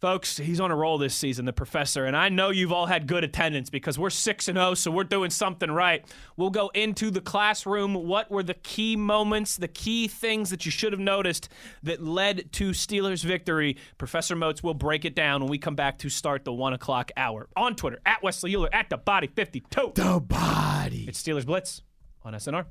Folks, 0.00 0.38
he's 0.38 0.60
on 0.60 0.70
a 0.70 0.74
roll 0.74 0.96
this 0.96 1.14
season, 1.14 1.44
the 1.44 1.52
professor, 1.52 2.06
and 2.06 2.16
I 2.16 2.30
know 2.30 2.48
you've 2.48 2.72
all 2.72 2.86
had 2.86 3.06
good 3.06 3.22
attendance 3.22 3.68
because 3.68 3.98
we're 3.98 4.08
6 4.08 4.48
and 4.48 4.56
0, 4.56 4.72
so 4.72 4.90
we're 4.90 5.04
doing 5.04 5.28
something 5.28 5.70
right. 5.70 6.02
We'll 6.38 6.48
go 6.48 6.68
into 6.68 7.10
the 7.10 7.20
classroom. 7.20 7.92
What 7.92 8.30
were 8.30 8.42
the 8.42 8.54
key 8.54 8.96
moments, 8.96 9.58
the 9.58 9.68
key 9.68 10.08
things 10.08 10.48
that 10.48 10.64
you 10.64 10.70
should 10.70 10.94
have 10.94 11.00
noticed 11.00 11.50
that 11.82 12.02
led 12.02 12.50
to 12.54 12.70
Steelers' 12.70 13.22
victory? 13.22 13.76
Professor 13.98 14.34
Moats 14.34 14.62
will 14.62 14.72
break 14.72 15.04
it 15.04 15.14
down 15.14 15.42
when 15.42 15.50
we 15.50 15.58
come 15.58 15.76
back 15.76 15.98
to 15.98 16.08
start 16.08 16.46
the 16.46 16.52
1 16.52 16.72
o'clock 16.72 17.10
hour. 17.18 17.50
On 17.54 17.76
Twitter, 17.76 18.00
at 18.06 18.22
Wesley 18.22 18.54
Uhler, 18.54 18.70
at 18.72 18.88
the 18.88 18.96
body 18.96 19.26
52. 19.26 19.92
the 19.94 20.18
body. 20.18 21.04
It's 21.08 21.22
Steelers 21.22 21.44
Blitz 21.44 21.82
on 22.24 22.32
SNR. 22.32 22.64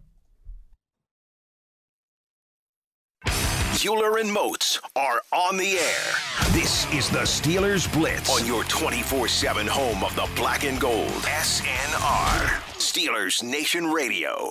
Uhler 3.84 4.20
and 4.20 4.32
Moats 4.32 4.80
are 4.96 5.22
on 5.32 5.56
the 5.56 5.78
air. 5.78 6.14
This 6.52 6.92
is 6.94 7.10
the 7.10 7.20
Steelers 7.20 7.92
Blitz 7.94 8.30
on 8.30 8.46
your 8.46 8.64
24 8.66 9.28
7 9.28 9.68
home 9.68 10.04
of 10.04 10.14
the 10.16 10.30
black 10.36 10.66
and 10.66 10.80
gold. 10.80 11.08
SNR. 11.08 12.60
Steelers 12.78 13.42
Nation 13.42 13.86
Radio. 13.86 14.50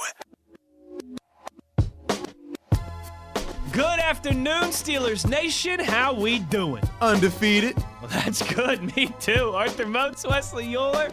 Good 3.73 4.01
afternoon, 4.01 4.71
Steelers 4.71 5.29
Nation. 5.29 5.79
How 5.81 6.15
we 6.15 6.39
doing? 6.39 6.83
Undefeated. 7.03 7.77
Well, 8.01 8.11
that's 8.11 8.43
good. 8.55 8.83
Me 8.97 9.13
too. 9.21 9.51
Arthur 9.55 9.87
Moats, 9.87 10.25
Wesley 10.27 10.67
Uhler. 10.69 11.13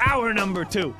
Hour 0.00 0.34
number 0.34 0.64
two. 0.64 0.94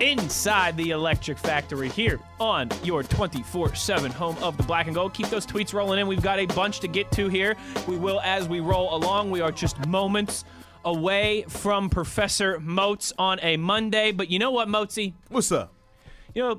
Inside 0.00 0.78
the 0.78 0.90
Electric 0.92 1.36
Factory 1.36 1.90
here 1.90 2.18
on 2.38 2.70
your 2.82 3.02
24 3.02 3.74
7 3.74 4.10
home 4.10 4.34
of 4.42 4.56
the 4.56 4.62
black 4.62 4.86
and 4.86 4.94
gold. 4.94 5.12
Keep 5.12 5.28
those 5.28 5.46
tweets 5.46 5.74
rolling 5.74 5.98
in. 5.98 6.06
We've 6.06 6.22
got 6.22 6.38
a 6.38 6.46
bunch 6.46 6.80
to 6.80 6.88
get 6.88 7.12
to 7.12 7.28
here. 7.28 7.54
We 7.86 7.98
will 7.98 8.18
as 8.22 8.48
we 8.48 8.60
roll 8.60 8.94
along. 8.94 9.30
We 9.30 9.42
are 9.42 9.52
just 9.52 9.78
moments 9.86 10.46
away 10.86 11.44
from 11.48 11.90
Professor 11.90 12.58
Moats 12.60 13.12
on 13.18 13.40
a 13.42 13.58
Monday. 13.58 14.10
But 14.10 14.30
you 14.30 14.38
know 14.38 14.50
what, 14.50 14.68
Moatsy? 14.68 15.12
What's 15.28 15.52
up? 15.52 15.74
You 16.34 16.42
know, 16.44 16.58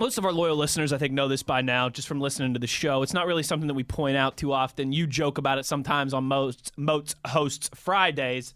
most 0.00 0.18
of 0.18 0.24
our 0.24 0.32
loyal 0.32 0.56
listeners, 0.56 0.92
I 0.92 0.98
think, 0.98 1.12
know 1.12 1.28
this 1.28 1.44
by 1.44 1.60
now 1.60 1.88
just 1.88 2.08
from 2.08 2.20
listening 2.20 2.52
to 2.54 2.58
the 2.58 2.66
show. 2.66 3.02
It's 3.02 3.14
not 3.14 3.28
really 3.28 3.44
something 3.44 3.68
that 3.68 3.74
we 3.74 3.84
point 3.84 4.16
out 4.16 4.36
too 4.36 4.52
often. 4.52 4.92
You 4.92 5.06
joke 5.06 5.38
about 5.38 5.58
it 5.58 5.66
sometimes 5.66 6.12
on 6.12 6.24
most 6.24 6.72
Moats 6.76 7.14
hosts 7.26 7.70
Fridays. 7.74 8.54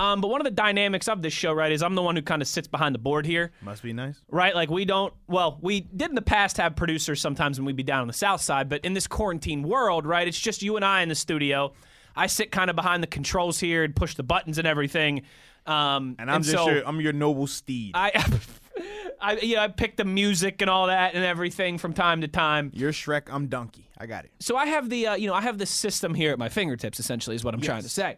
Um, 0.00 0.20
but 0.20 0.28
one 0.28 0.40
of 0.40 0.44
the 0.44 0.50
dynamics 0.52 1.08
of 1.08 1.22
this 1.22 1.32
show, 1.32 1.52
right, 1.52 1.72
is 1.72 1.82
I'm 1.82 1.94
the 1.96 2.02
one 2.02 2.14
who 2.14 2.22
kind 2.22 2.40
of 2.40 2.46
sits 2.48 2.68
behind 2.68 2.94
the 2.94 2.98
board 3.00 3.26
here, 3.26 3.50
Must 3.62 3.82
be 3.82 3.92
nice. 3.92 4.20
right? 4.30 4.54
Like 4.54 4.70
we 4.70 4.84
don't, 4.84 5.12
well, 5.26 5.58
we 5.60 5.80
did 5.80 6.08
in 6.10 6.14
the 6.14 6.22
past 6.22 6.56
have 6.58 6.76
producers 6.76 7.20
sometimes 7.20 7.58
when 7.58 7.66
we'd 7.66 7.76
be 7.76 7.82
down 7.82 8.02
on 8.02 8.06
the 8.06 8.12
south 8.12 8.40
side, 8.40 8.68
but 8.68 8.84
in 8.84 8.94
this 8.94 9.06
quarantine 9.08 9.62
world, 9.62 10.06
right, 10.06 10.28
it's 10.28 10.38
just 10.38 10.62
you 10.62 10.76
and 10.76 10.84
I 10.84 11.02
in 11.02 11.08
the 11.08 11.14
studio. 11.16 11.72
I 12.14 12.26
sit 12.28 12.50
kind 12.52 12.70
of 12.70 12.76
behind 12.76 13.02
the 13.02 13.06
controls 13.08 13.58
here 13.58 13.82
and 13.84 13.94
push 13.94 14.14
the 14.14 14.22
buttons 14.22 14.58
and 14.58 14.66
everything. 14.66 15.22
Um, 15.66 16.16
And 16.18 16.30
I'm 16.30 16.42
just 16.42 16.54
so, 16.56 16.68
your 16.70 16.86
I'm 16.86 17.00
your 17.00 17.12
noble 17.12 17.46
steed. 17.46 17.92
I, 17.94 18.10
I, 19.20 19.36
you 19.38 19.56
know, 19.56 19.62
I 19.62 19.68
pick 19.68 19.96
the 19.96 20.04
music 20.04 20.62
and 20.62 20.70
all 20.70 20.86
that 20.86 21.14
and 21.14 21.24
everything 21.24 21.76
from 21.78 21.92
time 21.92 22.20
to 22.20 22.28
time. 22.28 22.70
You're 22.72 22.92
Shrek. 22.92 23.22
I'm 23.28 23.48
Donkey. 23.48 23.88
I 23.98 24.06
got 24.06 24.24
it. 24.24 24.30
So 24.38 24.56
I 24.56 24.66
have 24.66 24.88
the, 24.88 25.08
uh, 25.08 25.14
you 25.16 25.26
know, 25.26 25.34
I 25.34 25.40
have 25.42 25.58
the 25.58 25.66
system 25.66 26.14
here 26.14 26.30
at 26.32 26.38
my 26.38 26.48
fingertips. 26.48 27.00
Essentially, 27.00 27.34
is 27.36 27.42
what 27.44 27.52
I'm 27.54 27.60
trying 27.60 27.82
to 27.82 27.88
say. 27.88 28.16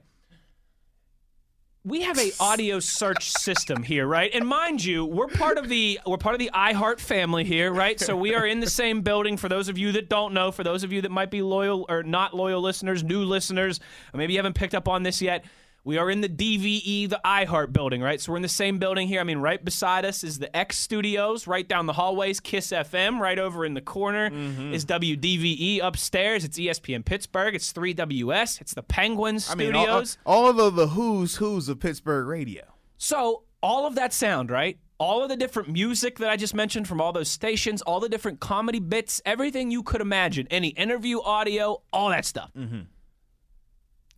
We 1.83 2.03
have 2.03 2.19
a 2.19 2.31
audio 2.39 2.79
search 2.79 3.31
system 3.31 3.83
here, 3.83 4.07
right? 4.07 4.31
And 4.35 4.47
mind 4.47 4.85
you, 4.85 5.07
we're 5.07 5.29
part 5.29 5.57
of 5.57 5.71
the 5.71 5.99
we're 6.07 6.19
part 6.19 6.35
of 6.35 6.39
the 6.39 6.51
iHeart 6.53 7.01
family 7.01 7.43
here, 7.43 7.73
right? 7.73 7.99
So 7.99 8.15
we 8.15 8.35
are 8.35 8.45
in 8.47 8.61
the 8.61 8.69
same 8.69 9.01
building. 9.01 9.39
For 9.39 9.49
those 9.49 9.71
of 9.71 9.79
you 9.79 9.93
that 9.93 10.11
don't 10.11 10.35
know, 10.35 10.53
for 10.53 10.63
those 10.63 10.85
of 10.85 10.93
you 10.93 11.01
that 11.01 11.11
might 11.11 11.31
be 11.31 11.41
loyal 11.41 11.87
or 11.89 12.03
not 12.03 12.37
loyal 12.37 12.61
listeners, 12.61 13.03
new 13.03 13.25
listeners, 13.25 13.81
maybe 14.13 14.35
you 14.35 14.39
haven't 14.39 14.57
picked 14.57 14.75
up 14.75 14.89
on 14.89 15.05
this 15.05 15.23
yet. 15.23 15.43
We 15.83 15.97
are 15.97 16.11
in 16.11 16.21
the 16.21 16.29
DVE, 16.29 17.09
the 17.09 17.21
iHeart 17.25 17.73
building, 17.73 18.03
right? 18.03 18.21
So 18.21 18.33
we're 18.33 18.37
in 18.37 18.43
the 18.43 18.49
same 18.49 18.79
building 18.79 19.09
here. 19.09 19.21
I 19.21 19.25
mean, 19.25 19.39
right 19.39 19.65
beside 19.65 20.05
us 20.05 20.23
is 20.23 20.39
the 20.39 20.55
X 20.55 20.79
Studios, 20.79 21.47
right 21.47 21.67
down 21.67 21.87
the 21.87 21.95
hallways, 21.95 22.39
Kiss 22.39 22.71
FM, 22.71 23.19
right 23.19 23.39
over 23.39 23.65
in 23.65 23.73
the 23.75 23.81
corner 23.81 24.31
mm-hmm. 24.31 24.75
is 24.75 24.85
WDVE 24.85 25.81
upstairs. 25.83 26.45
It's 26.45 26.59
ESPN 26.59 27.05
Pittsburgh. 27.05 27.55
It's 27.55 27.73
3WS. 27.73 28.61
It's 28.61 28.75
the 28.75 28.83
Penguins 28.83 29.51
I 29.51 29.55
mean, 29.55 29.75
all, 29.75 29.85
Studios. 29.85 30.19
Uh, 30.27 30.31
all 30.31 30.61
of 30.61 30.75
the 30.75 30.89
who's 30.89 31.37
who's 31.37 31.69
of 31.69 31.81
Pittsburgh 31.81 32.27
radio. 32.27 32.65
So 32.99 33.45
all 33.63 33.87
of 33.87 33.95
that 33.95 34.13
sound, 34.13 34.51
right? 34.51 34.79
All 34.99 35.23
of 35.23 35.31
the 35.31 35.37
different 35.37 35.71
music 35.71 36.19
that 36.19 36.29
I 36.29 36.37
just 36.37 36.55
mentioned 36.55 36.87
from 36.87 37.01
all 37.01 37.13
those 37.13 37.31
stations, 37.31 37.81
all 37.81 38.01
the 38.01 38.09
different 38.11 38.41
comedy 38.41 38.81
bits, 38.81 39.23
everything 39.25 39.71
you 39.71 39.83
could 39.83 40.03
imagine, 40.03 40.47
any 40.51 40.69
interview 40.69 41.23
audio, 41.23 41.81
all 41.91 42.11
that 42.11 42.27
stuff. 42.27 42.51
Mm-hmm. 42.55 42.81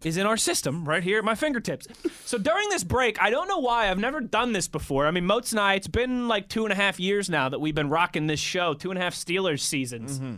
Is 0.04 0.16
in 0.16 0.26
our 0.26 0.36
system 0.36 0.84
right 0.84 1.02
here 1.02 1.18
at 1.18 1.24
my 1.24 1.36
fingertips. 1.36 1.86
So 2.24 2.36
during 2.36 2.68
this 2.70 2.82
break, 2.82 3.22
I 3.22 3.30
don't 3.30 3.46
know 3.46 3.58
why 3.58 3.88
I've 3.88 3.98
never 3.98 4.20
done 4.20 4.52
this 4.52 4.66
before. 4.66 5.06
I 5.06 5.12
mean, 5.12 5.26
Moats 5.26 5.52
and 5.52 5.60
I, 5.60 5.74
it's 5.74 5.86
been 5.86 6.26
like 6.26 6.48
two 6.48 6.64
and 6.64 6.72
a 6.72 6.74
half 6.74 6.98
years 6.98 7.30
now 7.30 7.48
that 7.48 7.60
we've 7.60 7.74
been 7.74 7.88
rocking 7.88 8.26
this 8.26 8.40
show, 8.40 8.74
two 8.74 8.90
and 8.90 8.98
a 8.98 9.02
half 9.02 9.14
Steelers 9.14 9.60
seasons. 9.60 10.18
Mm-hmm. 10.18 10.34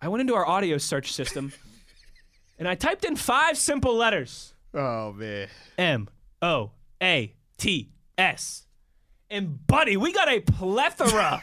I 0.00 0.08
went 0.08 0.22
into 0.22 0.34
our 0.34 0.46
audio 0.46 0.78
search 0.78 1.12
system 1.12 1.52
and 2.58 2.66
I 2.66 2.74
typed 2.74 3.04
in 3.04 3.16
five 3.16 3.58
simple 3.58 3.94
letters. 3.94 4.54
Oh 4.72 5.12
man. 5.12 5.48
M 5.76 6.08
O 6.40 6.70
A 7.02 7.34
T 7.58 7.90
S. 8.16 8.66
And 9.28 9.66
buddy, 9.66 9.96
we 9.96 10.12
got 10.12 10.28
a 10.28 10.40
plethora 10.40 11.42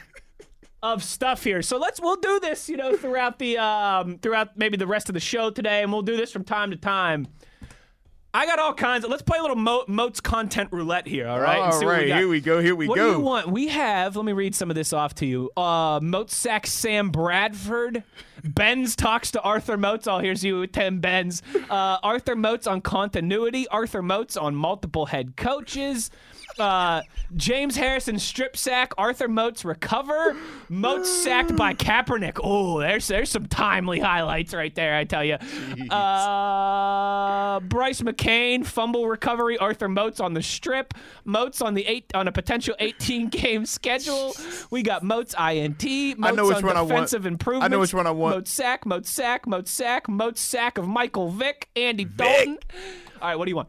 of 0.84 1.02
stuff 1.02 1.42
here. 1.42 1.62
So 1.62 1.78
let's 1.78 1.98
we'll 1.98 2.16
do 2.16 2.38
this, 2.40 2.68
you 2.68 2.76
know, 2.76 2.94
throughout 2.94 3.38
the 3.38 3.56
um 3.56 4.18
throughout 4.18 4.56
maybe 4.56 4.76
the 4.76 4.86
rest 4.86 5.08
of 5.08 5.14
the 5.14 5.20
show 5.20 5.50
today, 5.50 5.82
and 5.82 5.90
we'll 5.90 6.02
do 6.02 6.16
this 6.16 6.30
from 6.30 6.44
time 6.44 6.70
to 6.70 6.76
time. 6.76 7.26
I 8.34 8.46
got 8.46 8.58
all 8.58 8.74
kinds 8.74 9.04
of. 9.04 9.10
Let's 9.10 9.22
play 9.22 9.38
a 9.38 9.40
little 9.42 9.56
Mo- 9.56 9.84
Moats 9.86 10.20
content 10.20 10.70
roulette 10.72 11.06
here. 11.06 11.28
All 11.28 11.38
right. 11.38 11.58
All 11.58 11.80
right, 11.86 12.08
got. 12.08 12.18
here 12.18 12.28
we 12.28 12.40
go. 12.40 12.60
Here 12.60 12.74
we 12.74 12.88
What 12.88 12.96
go. 12.96 13.06
What 13.06 13.12
do 13.12 13.18
you 13.18 13.24
want? 13.24 13.48
We 13.48 13.68
have. 13.68 14.16
Let 14.16 14.24
me 14.24 14.32
read 14.32 14.56
some 14.56 14.70
of 14.70 14.74
this 14.76 14.92
off 14.92 15.14
to 15.16 15.26
you. 15.26 15.50
Uh, 15.56 16.00
Moats 16.02 16.34
sack 16.36 16.66
Sam 16.66 17.10
Bradford. 17.10 18.02
Benz 18.42 18.96
talks 18.96 19.30
to 19.30 19.40
Arthur 19.40 19.76
Moats. 19.78 20.08
Oh, 20.08 20.18
here's 20.18 20.44
you, 20.44 20.66
Tim 20.66 20.98
Benz. 21.00 21.42
Uh, 21.70 21.98
Arthur 22.02 22.34
Moats 22.34 22.66
on 22.66 22.80
continuity. 22.80 23.68
Arthur 23.68 24.02
Moats 24.02 24.36
on 24.36 24.54
multiple 24.54 25.06
head 25.06 25.36
coaches. 25.36 26.10
Uh, 26.58 27.02
James 27.36 27.74
Harrison 27.76 28.18
strip 28.18 28.56
sack. 28.56 28.92
Arthur 28.98 29.28
Moats 29.28 29.64
recover. 29.64 30.36
Moats 30.68 31.10
sacked 31.10 31.56
by 31.56 31.72
Kaepernick. 31.74 32.38
Oh, 32.42 32.78
there's 32.80 33.08
there's 33.08 33.30
some 33.30 33.46
timely 33.46 33.98
highlights 33.98 34.52
right 34.54 34.74
there. 34.74 34.94
I 34.94 35.04
tell 35.04 35.24
you. 35.24 35.34
Uh, 35.90 37.60
Brice 37.60 38.02
McCain 38.24 38.64
fumble 38.64 39.06
recovery. 39.08 39.58
Arthur 39.58 39.88
Moats 39.88 40.20
on 40.20 40.34
the 40.34 40.42
strip. 40.42 40.94
Moats 41.24 41.60
on 41.60 41.74
the 41.74 41.86
eight 41.86 42.10
on 42.14 42.28
a 42.28 42.32
potential 42.32 42.74
18 42.78 43.28
game 43.28 43.66
schedule. 43.66 44.34
We 44.70 44.82
got 44.82 45.02
Moats 45.02 45.34
INT. 45.38 46.18
Moats 46.18 46.36
know 46.36 46.46
which 46.46 46.56
on 46.56 46.66
one 46.66 46.76
I 46.76 46.80
want. 46.80 46.88
defensive 46.90 47.26
improvements. 47.26 47.64
I 47.64 47.68
know 47.68 47.80
which 47.80 47.94
one 47.94 48.06
I 48.06 48.10
want. 48.10 48.36
Moats 48.36 48.50
sack. 48.50 48.86
Moats 48.86 49.10
sack. 49.10 49.46
Moats 49.46 49.70
sack. 49.70 50.08
Moats 50.08 50.40
sack 50.40 50.78
of 50.78 50.88
Michael 50.88 51.28
Vick. 51.30 51.68
Andy 51.76 52.04
Dalton. 52.04 52.58
All 53.20 53.28
right, 53.28 53.36
what 53.36 53.44
do 53.44 53.50
you 53.50 53.56
want? 53.56 53.68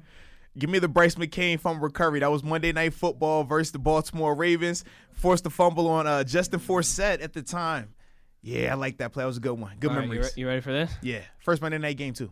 Give 0.58 0.70
me 0.70 0.80
the 0.80 0.88
Brice 0.88 1.16
McCain 1.16 1.60
fumble 1.60 1.84
recovery. 1.84 2.22
That 2.22 2.32
was 2.32 2.42
Monday 2.44 2.72
Night 2.72 2.94
Football 2.94 3.44
versus 3.44 3.72
the 3.74 3.80
Baltimore 3.80 4.34
Ravens. 4.36 4.86
Forced 5.12 5.44
the 5.44 5.50
fumble 5.50 5.88
on 5.90 6.08
uh, 6.08 6.24
Justin 6.24 6.62
Forsett 6.62 7.22
at 7.22 7.34
the 7.34 7.42
time. 7.42 7.94
Yeah, 8.42 8.72
I 8.72 8.76
like 8.76 9.00
that 9.00 9.12
play. 9.12 9.24
That 9.24 9.28
was 9.28 9.38
a 9.38 9.42
good 9.42 9.60
one. 9.60 9.76
Good 9.80 9.90
All 9.90 9.98
right, 9.98 10.04
you, 10.04 10.10
memories. 10.12 10.34
re- 10.36 10.42
you 10.42 10.48
ready 10.48 10.62
for 10.62 10.72
this? 10.72 10.92
yeah, 11.02 11.22
first 11.40 11.62
Monday 11.62 11.78
night 11.78 11.98
game 11.98 12.14
too. 12.14 12.32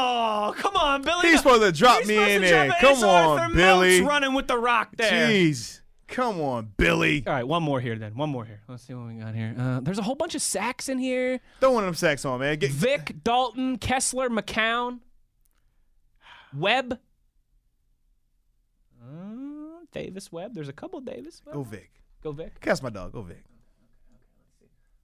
Oh, 0.00 0.54
come 0.56 0.76
on, 0.76 1.02
Billy. 1.02 1.28
He's 1.28 1.38
supposed 1.38 1.62
to 1.62 1.72
drop 1.72 1.98
He's 2.00 2.08
me 2.08 2.34
in 2.34 2.42
there. 2.42 2.70
Come 2.80 2.92
It's 2.92 3.02
on, 3.02 3.38
Arthur 3.40 3.54
Billy. 3.54 4.00
Moats 4.00 4.08
running 4.08 4.34
with 4.34 4.46
the 4.46 4.56
rock 4.58 4.90
there. 4.96 5.28
Jeez, 5.28 5.80
come 6.06 6.40
on, 6.40 6.72
Billy. 6.76 7.24
All 7.26 7.32
right, 7.32 7.42
one 7.46 7.62
more 7.64 7.80
here 7.80 7.96
then. 7.96 8.14
One 8.14 8.30
more 8.30 8.44
here. 8.44 8.60
Let's 8.68 8.84
see 8.84 8.94
what 8.94 9.08
we 9.08 9.14
got 9.14 9.34
here. 9.34 9.54
Uh, 9.58 9.80
there's 9.80 9.98
a 9.98 10.02
whole 10.02 10.14
bunch 10.14 10.34
of 10.36 10.42
sacks 10.42 10.88
in 10.88 10.98
here. 10.98 11.40
Throw 11.60 11.72
one 11.72 11.82
of 11.82 11.88
them 11.88 11.94
sacks 11.94 12.24
on, 12.24 12.38
man. 12.40 12.58
Get, 12.58 12.70
Vick, 12.70 13.16
Dalton, 13.24 13.76
Kessler, 13.78 14.28
McCown, 14.28 15.00
Webb, 16.56 16.98
uh, 19.02 19.06
Davis, 19.92 20.30
Webb. 20.30 20.54
There's 20.54 20.68
a 20.68 20.72
couple 20.72 21.00
Davis. 21.00 21.42
Webb. 21.44 21.54
Go 21.54 21.62
Vick. 21.64 21.90
Go 22.22 22.32
Vick. 22.32 22.60
That's 22.62 22.82
my 22.82 22.90
dog. 22.90 23.12
Go 23.12 23.22
Vick. 23.22 23.44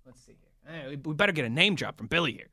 Let's 0.07 0.21
see 0.21 0.33
here. 0.67 0.73
Hey, 0.83 0.89
we- 0.91 0.97
we 0.97 1.15
better 1.15 1.33
get 1.33 1.45
a 1.45 1.51
name 1.51 1.75
drop 1.75 1.97
from 1.99 2.07
Billy 2.07 2.33
here. 2.33 2.49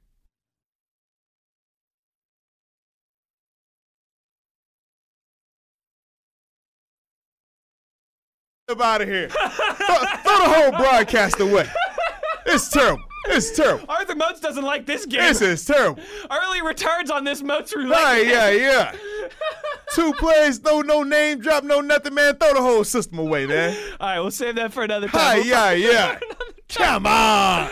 Up 8.72 8.80
out 8.80 9.02
of 9.02 9.08
here. 9.10 9.28
throw, 9.28 9.48
throw 9.78 10.38
the 10.38 10.54
whole 10.54 10.72
broadcast 10.72 11.40
away. 11.42 11.68
It's 12.46 12.70
terrible. 12.70 13.04
It's 13.28 13.56
terrible. 13.56 13.86
Arthur 13.90 14.16
Moats 14.16 14.40
doesn't 14.40 14.64
like 14.64 14.86
this 14.86 15.06
game. 15.06 15.20
This 15.20 15.42
is 15.42 15.66
terrible. 15.66 16.02
Early 16.32 16.62
returns 16.62 17.12
on 17.12 17.24
this 17.26 17.44
Moats 17.44 17.76
roulette. 17.76 18.22
Game. 18.22 18.30
yeah, 18.30 18.50
yeah. 18.50 18.96
Two 19.94 20.14
plays, 20.14 20.62
no, 20.64 20.82
no 20.82 21.04
name 21.04 21.40
drop, 21.40 21.66
no 21.66 21.82
nothing, 21.82 22.14
man. 22.14 22.38
Throw 22.38 22.54
the 22.54 22.62
whole 22.62 22.86
system 22.86 23.20
away, 23.20 23.46
man. 23.46 23.76
All 24.00 24.08
right, 24.08 24.20
we'll 24.20 24.32
save 24.32 24.56
that 24.56 24.72
for 24.72 24.84
another 24.84 25.08
Hi, 25.08 25.18
time. 25.18 25.38
We'll 25.40 25.48
yeah, 25.48 25.72
yeah. 25.72 26.20
Come 26.70 27.06
on. 27.06 27.70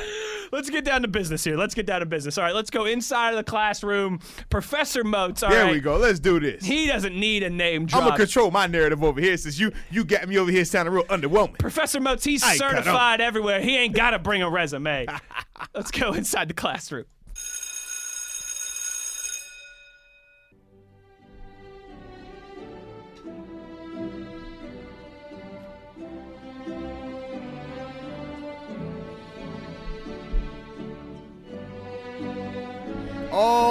Let's 0.51 0.69
get 0.69 0.83
down 0.85 1.01
to 1.03 1.07
business 1.07 1.43
here. 1.43 1.57
Let's 1.57 1.75
get 1.75 1.85
down 1.85 1.99
to 1.99 2.05
business. 2.05 2.37
All 2.37 2.43
right, 2.43 2.55
let's 2.55 2.69
go 2.69 2.85
inside 2.85 3.31
of 3.31 3.37
the 3.37 3.43
classroom. 3.43 4.19
Professor 4.49 5.03
Moats. 5.03 5.43
all 5.43 5.49
There 5.49 5.65
right, 5.65 5.71
we 5.71 5.79
go. 5.79 5.97
Let's 5.97 6.19
do 6.19 6.39
this. 6.39 6.63
He 6.65 6.87
doesn't 6.87 7.15
need 7.17 7.43
a 7.43 7.49
name 7.49 7.85
drop. 7.85 8.01
I'm 8.03 8.07
gonna 8.09 8.17
control 8.19 8.51
my 8.51 8.67
narrative 8.67 9.03
over 9.03 9.19
here 9.21 9.37
since 9.37 9.59
you 9.59 9.71
you 9.91 10.03
got 10.03 10.27
me 10.27 10.37
over 10.37 10.51
here 10.51 10.65
sounding 10.65 10.93
real 10.93 11.03
underwhelming. 11.05 11.57
Professor 11.59 11.99
Moats, 11.99 12.23
he's 12.23 12.43
I 12.43 12.57
got 12.57 12.69
'em. 12.69 12.83
certified 12.83 13.21
everywhere. 13.21 13.61
He 13.61 13.77
ain't 13.77 13.95
got 13.95 14.11
to 14.11 14.19
bring 14.19 14.41
a 14.41 14.49
resume. 14.49 15.05
Let's 15.75 15.91
go 15.91 16.13
inside 16.13 16.47
the 16.49 16.53
classroom. 16.53 17.05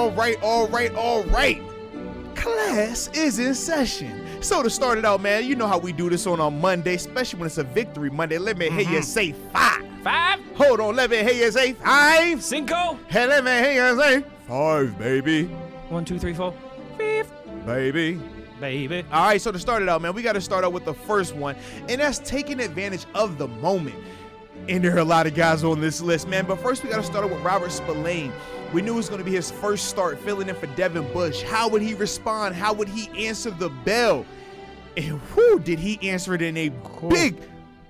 All 0.09 0.15
right, 0.15 0.41
all 0.41 0.67
right, 0.69 0.95
all 0.95 1.23
right. 1.25 1.61
Class 2.33 3.11
is 3.13 3.37
in 3.37 3.53
session. 3.53 4.25
So 4.41 4.63
to 4.63 4.69
start 4.69 4.97
it 4.97 5.05
out, 5.05 5.21
man, 5.21 5.45
you 5.45 5.55
know 5.55 5.67
how 5.67 5.77
we 5.77 5.91
do 5.91 6.09
this 6.09 6.25
on 6.25 6.39
a 6.39 6.49
Monday, 6.49 6.95
especially 6.95 7.39
when 7.39 7.45
it's 7.45 7.59
a 7.59 7.63
victory 7.63 8.09
Monday. 8.09 8.39
Let 8.39 8.57
me 8.57 8.71
hear 8.71 8.79
you 8.79 8.87
mm-hmm. 8.87 9.01
say 9.01 9.33
five. 9.53 9.85
Five, 10.03 10.39
Hold 10.55 10.79
on, 10.79 10.95
let 10.95 11.11
me 11.11 11.17
hear 11.17 11.45
you 11.45 11.51
say 11.51 11.73
five. 11.73 12.43
cinco, 12.43 12.97
Hey, 13.07 13.27
let 13.27 13.43
me 13.43 13.51
hear 13.51 13.91
you 13.91 14.01
say 14.01 14.23
five, 14.47 14.97
baby, 14.97 15.45
one, 15.89 16.05
two, 16.05 16.17
three, 16.17 16.33
four, 16.33 16.55
fifth, 16.97 17.31
baby. 17.67 18.19
baby. 18.59 19.05
All 19.11 19.27
right, 19.27 19.39
so 19.39 19.51
to 19.51 19.59
start 19.59 19.83
it 19.83 19.89
out, 19.89 20.01
man, 20.01 20.15
we 20.15 20.23
got 20.23 20.33
to 20.33 20.41
start 20.41 20.63
out 20.63 20.73
with 20.73 20.85
the 20.85 20.93
first 20.95 21.35
one, 21.35 21.55
and 21.87 22.01
that's 22.01 22.17
taking 22.17 22.59
advantage 22.61 23.05
of 23.13 23.37
the 23.37 23.47
moment. 23.47 24.03
And 24.69 24.83
there 24.83 24.95
are 24.95 24.99
a 24.99 25.05
lot 25.05 25.27
of 25.27 25.35
guys 25.35 25.63
on 25.63 25.79
this 25.81 26.01
list, 26.01 26.27
man. 26.27 26.45
But 26.47 26.59
first, 26.59 26.83
we 26.83 26.89
got 26.89 26.97
to 26.97 27.03
start 27.03 27.25
out 27.25 27.31
with 27.31 27.41
Robert 27.41 27.71
Spillane. 27.71 28.31
We 28.71 28.83
knew 28.83 28.93
it 28.93 28.97
was 28.97 29.09
going 29.09 29.19
to 29.19 29.25
be 29.25 29.35
his 29.35 29.49
first 29.49 29.87
start 29.87 30.19
filling 30.19 30.47
in 30.47 30.55
for 30.55 30.67
Devin 30.67 31.11
Bush. 31.11 31.41
How 31.41 31.67
would 31.69 31.81
he 31.81 31.95
respond? 31.95 32.53
How 32.53 32.71
would 32.73 32.87
he 32.87 33.27
answer 33.27 33.49
the 33.49 33.69
bell? 33.69 34.25
And 34.95 35.19
whoo, 35.35 35.59
did 35.59 35.79
he 35.79 35.99
answer 36.07 36.35
it 36.35 36.43
in 36.43 36.55
a 36.55 36.69
big, 37.09 37.41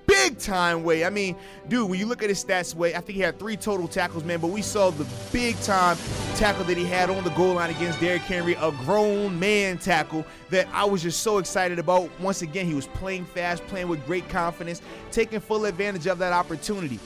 big 0.05 0.38
time 0.38 0.84
way? 0.86 1.03
I 1.03 1.09
mean, 1.09 1.36
dude, 1.67 1.89
when 1.89 1.99
you 1.99 2.05
look 2.05 2.23
at 2.23 2.30
his 2.30 2.41
stats, 2.41 2.73
way 2.73 2.95
I 2.95 3.01
think 3.01 3.17
he 3.17 3.19
had 3.19 3.38
three 3.38 3.57
total 3.57 3.89
tackles, 3.89 4.23
man. 4.23 4.39
But 4.39 4.51
we 4.51 4.61
saw 4.61 4.89
the 4.89 5.05
big 5.34 5.59
time 5.61 5.97
tackle 6.36 6.63
that 6.63 6.77
he 6.77 6.86
had 6.86 7.09
on 7.09 7.25
the 7.25 7.32
goal 7.32 7.55
line 7.55 7.71
against 7.71 7.99
Derrick 7.99 8.21
Henry, 8.21 8.53
a 8.53 8.71
grown 8.71 9.38
man 9.38 9.80
tackle 9.80 10.25
that 10.49 10.65
I 10.71 10.86
was 10.86 11.01
just 11.01 11.23
so 11.23 11.39
excited 11.39 11.77
about. 11.77 12.09
Once 12.21 12.41
again, 12.41 12.65
he 12.65 12.73
was 12.73 12.88
playing 12.88 13.25
fast, 13.25 13.67
playing 13.67 13.89
with 13.89 14.05
great 14.05 14.30
confidence, 14.30 14.82
taking 15.11 15.41
full 15.41 15.65
advantage 15.65 16.07
of 16.07 16.19
that 16.19 16.32
opportunity. 16.32 16.99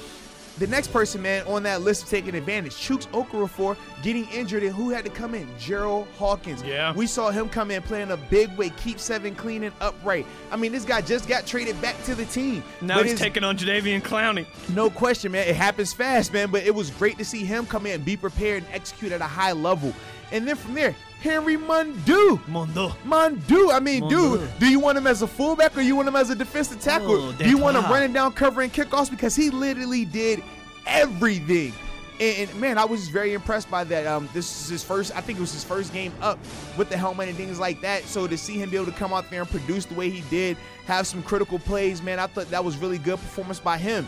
The 0.59 0.67
next 0.67 0.93
person, 0.93 1.21
man, 1.21 1.45
on 1.47 1.63
that 1.63 1.81
list 1.81 2.03
of 2.03 2.09
taking 2.09 2.35
advantage, 2.35 2.73
Chuks 2.73 3.07
Okorafor 3.07 3.75
getting 4.03 4.25
injured, 4.29 4.61
and 4.61 4.73
who 4.73 4.91
had 4.91 5.03
to 5.03 5.09
come 5.09 5.33
in? 5.33 5.47
Jerald 5.57 6.07
Hawkins. 6.19 6.61
Yeah. 6.61 6.93
We 6.93 7.07
saw 7.07 7.31
him 7.31 7.49
come 7.49 7.71
in 7.71 7.81
playing 7.81 8.11
a 8.11 8.17
big 8.17 8.55
way, 8.55 8.69
keep 8.71 8.99
seven 8.99 9.33
clean 9.33 9.63
and 9.63 9.73
upright. 9.81 10.27
I 10.51 10.55
mean, 10.57 10.71
this 10.71 10.85
guy 10.85 11.01
just 11.01 11.27
got 11.27 11.47
traded 11.47 11.81
back 11.81 12.01
to 12.03 12.13
the 12.13 12.25
team. 12.25 12.63
Now 12.81 12.97
But 12.97 13.07
he's 13.07 13.17
taking 13.19 13.43
on 13.43 13.57
Jadeveon 13.57 14.01
Clowney. 14.01 14.45
no 14.69 14.91
question, 14.91 15.31
man. 15.31 15.47
It 15.47 15.55
happens 15.55 15.91
fast, 15.91 16.31
man. 16.31 16.51
But 16.51 16.63
it 16.63 16.75
was 16.75 16.91
great 16.91 17.17
to 17.17 17.25
see 17.25 17.45
him 17.45 17.65
come 17.65 17.87
in 17.87 18.03
be 18.03 18.15
prepared 18.15 18.63
and 18.63 18.71
execute 18.73 19.11
at 19.11 19.21
a 19.21 19.25
high 19.25 19.53
level. 19.53 19.93
And 20.31 20.47
then 20.47 20.55
from 20.55 20.73
there, 20.75 20.95
Henry 21.23 21.55
Mondeaux. 21.55 22.37
Mondeaux. 22.47 22.93
Mondeaux. 23.05 23.71
I 23.71 23.79
mean, 23.79 24.03
Mondeaux. 24.03 24.39
dude, 24.39 24.59
do 24.59 24.69
you 24.69 24.77
want 24.77 24.97
him 24.97 25.07
as 25.07 25.21
a 25.21 25.27
fullback 25.27 25.77
or 25.77 25.79
you 25.79 25.95
want 25.95 26.09
him 26.09 26.17
as 26.17 26.29
a 26.29 26.35
defensive 26.35 26.81
tackle? 26.81 27.11
Oh, 27.11 27.31
do 27.31 27.47
you 27.49 27.57
want 27.57 27.77
him 27.77 27.85
running 27.85 28.11
down, 28.11 28.33
covering 28.33 28.69
kickoffs? 28.69 29.09
Because 29.09 29.33
he 29.33 29.49
literally 29.49 30.03
did 30.03 30.43
everything. 30.85 31.71
And, 32.19 32.49
and, 32.49 32.59
man, 32.59 32.77
I 32.77 32.83
was 32.83 33.07
very 33.07 33.33
impressed 33.33 33.71
by 33.71 33.85
that. 33.85 34.05
Um, 34.05 34.27
this 34.33 34.63
is 34.63 34.67
his 34.67 34.83
first. 34.83 35.15
I 35.15 35.21
think 35.21 35.37
it 35.37 35.41
was 35.41 35.53
his 35.53 35.63
first 35.63 35.93
game 35.93 36.11
up 36.21 36.39
with 36.77 36.89
the 36.89 36.97
helmet 36.97 37.29
and 37.29 37.37
things 37.37 37.57
like 37.57 37.79
that. 37.79 38.03
So 38.03 38.27
to 38.27 38.37
see 38.37 38.61
him 38.61 38.69
be 38.69 38.75
able 38.75 38.87
to 38.87 38.91
come 38.91 39.13
out 39.13 39.29
there 39.29 39.39
and 39.39 39.49
produce 39.49 39.85
the 39.85 39.95
way 39.95 40.09
he 40.09 40.29
did, 40.29 40.57
have 40.87 41.07
some 41.07 41.23
critical 41.23 41.57
plays, 41.57 42.01
man, 42.01 42.19
I 42.19 42.27
thought 42.27 42.49
that 42.51 42.65
was 42.65 42.75
really 42.75 42.97
good 42.97 43.17
performance 43.17 43.61
by 43.61 43.77
him. 43.77 44.05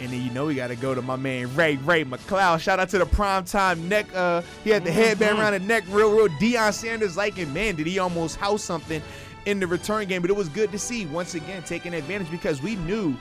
And 0.00 0.10
then 0.10 0.22
you 0.22 0.30
know 0.30 0.46
we 0.46 0.54
got 0.54 0.68
to 0.68 0.76
go 0.76 0.94
to 0.94 1.02
my 1.02 1.16
man 1.16 1.54
Ray 1.54 1.76
Ray 1.76 2.04
McCloud. 2.04 2.60
Shout 2.60 2.80
out 2.80 2.88
to 2.90 2.98
the 2.98 3.04
primetime 3.04 3.78
neck. 3.88 4.06
Uh, 4.14 4.42
he 4.64 4.70
had 4.70 4.84
the 4.84 4.90
headband 4.90 5.38
around 5.38 5.52
the 5.52 5.60
neck, 5.60 5.84
real, 5.88 6.10
real 6.10 6.28
Deion 6.28 6.72
Sanders 6.72 7.16
like. 7.16 7.38
And 7.38 7.52
man, 7.54 7.76
did 7.76 7.86
he 7.86 7.98
almost 7.98 8.36
house 8.36 8.62
something 8.62 9.02
in 9.46 9.60
the 9.60 9.66
return 9.66 10.08
game? 10.08 10.22
But 10.22 10.30
it 10.30 10.36
was 10.36 10.48
good 10.48 10.72
to 10.72 10.78
see 10.78 11.06
once 11.06 11.34
again 11.34 11.62
taking 11.62 11.94
advantage 11.94 12.30
because 12.30 12.62
we 12.62 12.76
knew 12.76 13.16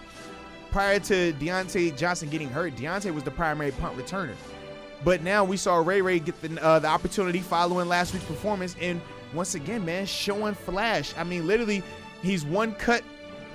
prior 0.72 1.00
to 1.00 1.34
Diontae 1.34 1.96
Johnson 1.98 2.30
getting 2.30 2.50
hurt, 2.50 2.76
Diontae 2.76 3.14
was 3.14 3.24
the 3.24 3.32
primary 3.32 3.72
punt 3.72 3.98
returner. 3.98 4.36
But 5.04 5.24
now 5.24 5.44
we 5.44 5.58
saw 5.58 5.78
Ray 5.78 6.02
Ray 6.02 6.20
get 6.20 6.40
the 6.42 6.64
uh, 6.64 6.80
the 6.80 6.88
opportunity 6.88 7.40
following 7.40 7.88
last 7.88 8.14
week's 8.14 8.26
performance, 8.26 8.76
and 8.80 9.02
once 9.34 9.56
again, 9.56 9.86
man, 9.86 10.06
showing 10.06 10.54
flash. 10.54 11.14
I 11.18 11.24
mean, 11.24 11.48
literally, 11.48 11.84
he's 12.22 12.46
one 12.46 12.74
cut 12.76 13.04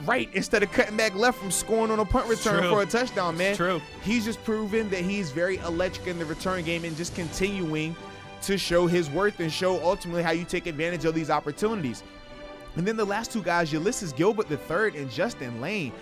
right 0.05 0.28
instead 0.34 0.62
of 0.62 0.70
cutting 0.72 0.97
back 0.97 1.14
left 1.14 1.38
from 1.38 1.51
scoring 1.51 1.90
on 1.90 1.99
a 1.99 2.05
punt 2.05 2.28
return 2.28 2.61
true. 2.61 2.70
for 2.70 2.82
a 2.82 2.86
touchdown, 2.86 3.36
man. 3.36 3.57
true. 3.57 3.80
He's 4.03 4.24
just 4.24 4.42
proven 4.44 4.90
that 4.90 5.03
he's 5.03 5.30
very 5.30 5.57
electric 5.59 6.07
in 6.07 6.18
the 6.18 6.24
return 6.24 6.64
game 6.64 6.84
and 6.84 6.97
just 6.97 7.14
continuing 7.14 7.97
to 8.42 8.59
show 8.59 8.86
his 8.86 9.11
worth 9.11 9.40
and 9.40 9.51
show 9.51 9.82
ultimately 9.82 10.22
how 10.22 10.30
you 10.30 10.44
take 10.44 10.66
advantage 10.66 11.05
of 11.05 11.14
these 11.14 11.30
opportunities. 11.30 12.03
And 12.76 12.86
then 12.86 12.97
the 12.97 13.05
last 13.05 13.32
two 13.32 13.42
guys, 13.42 13.72
Ulysses 13.72 14.12
Gilbert 14.12 14.51
III 14.51 15.01
and 15.01 15.11
Justin 15.11 15.61
Layne. 15.61 15.92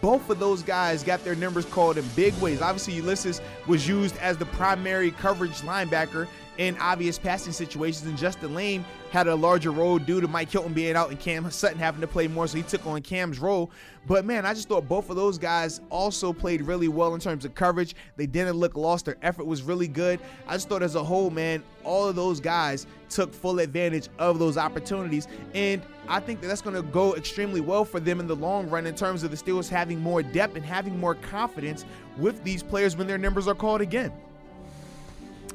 Both 0.00 0.30
of 0.30 0.38
those 0.38 0.62
guys 0.62 1.02
got 1.02 1.24
their 1.24 1.34
numbers 1.34 1.64
called 1.64 1.98
in 1.98 2.04
big 2.14 2.32
ways. 2.34 2.62
Obviously, 2.62 2.94
Ulysses 2.94 3.40
was 3.66 3.88
used 3.88 4.16
as 4.18 4.36
the 4.36 4.46
primary 4.46 5.10
coverage 5.10 5.58
linebacker 5.62 6.28
in 6.58 6.76
obvious 6.78 7.18
passing 7.18 7.52
situations, 7.52 8.06
and 8.06 8.18
Justin 8.18 8.54
Layne 8.54 8.84
had 9.10 9.26
a 9.26 9.34
larger 9.34 9.70
role 9.70 9.98
due 9.98 10.20
to 10.20 10.28
Mike 10.28 10.50
Hilton 10.50 10.72
being 10.72 10.94
out 10.94 11.10
and 11.10 11.18
Cam 11.18 11.50
Sutton 11.50 11.78
having 11.78 12.00
to 12.00 12.06
play 12.06 12.28
more, 12.28 12.46
so 12.46 12.56
he 12.56 12.62
took 12.62 12.86
on 12.86 13.00
Cam's 13.02 13.38
role. 13.38 13.70
But 14.06 14.24
man, 14.24 14.46
I 14.46 14.54
just 14.54 14.68
thought 14.68 14.88
both 14.88 15.10
of 15.10 15.16
those 15.16 15.38
guys 15.38 15.80
also 15.90 16.32
played 16.32 16.62
really 16.62 16.88
well 16.88 17.14
in 17.14 17.20
terms 17.20 17.44
of 17.44 17.54
coverage. 17.54 17.94
They 18.16 18.26
didn't 18.26 18.56
look 18.56 18.76
lost. 18.76 19.06
Their 19.06 19.16
effort 19.22 19.46
was 19.46 19.62
really 19.62 19.88
good. 19.88 20.20
I 20.46 20.54
just 20.54 20.68
thought 20.68 20.82
as 20.82 20.94
a 20.94 21.02
whole, 21.02 21.30
man, 21.30 21.62
all 21.84 22.08
of 22.08 22.16
those 22.16 22.40
guys 22.40 22.86
took 23.08 23.34
full 23.34 23.58
advantage 23.58 24.08
of 24.18 24.38
those 24.38 24.56
opportunities. 24.56 25.28
And 25.54 25.82
I 26.08 26.20
think 26.20 26.40
that 26.40 26.46
that's 26.48 26.62
going 26.62 26.76
to 26.76 26.82
go 26.82 27.14
extremely 27.14 27.60
well 27.60 27.84
for 27.84 28.00
them 28.00 28.20
in 28.20 28.26
the 28.26 28.36
long 28.36 28.70
run 28.70 28.86
in 28.86 28.94
terms 28.94 29.22
of 29.22 29.30
the 29.30 29.36
Steelers 29.36 29.68
having 29.68 29.98
more 30.00 30.22
depth 30.22 30.56
and 30.56 30.64
having 30.64 30.98
more 30.98 31.14
confidence 31.14 31.84
with 32.16 32.42
these 32.44 32.62
players 32.62 32.96
when 32.96 33.06
their 33.06 33.18
numbers 33.18 33.48
are 33.48 33.54
called 33.54 33.80
again. 33.80 34.12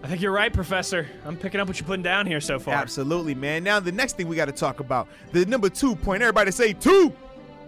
I 0.06 0.08
think 0.08 0.22
you're 0.22 0.32
right, 0.32 0.54
Professor. 0.54 1.08
I'm 1.26 1.36
picking 1.36 1.60
up 1.60 1.68
what 1.68 1.80
you're 1.80 1.88
putting 1.88 2.04
down 2.04 2.28
here 2.28 2.40
so 2.40 2.60
far. 2.60 2.76
Absolutely, 2.76 3.34
man. 3.34 3.64
Now, 3.64 3.80
the 3.80 3.92
next 3.92 4.16
thing 4.18 4.28
we 4.28 4.36
got 4.36 4.46
to 4.46 4.52
talk 4.52 4.80
about 4.80 5.08
the 5.32 5.48
number 5.48 5.68
two 5.68 5.96
point. 5.96 6.22
Everybody 6.22 6.52
say 6.52 6.74
two, 6.74 7.12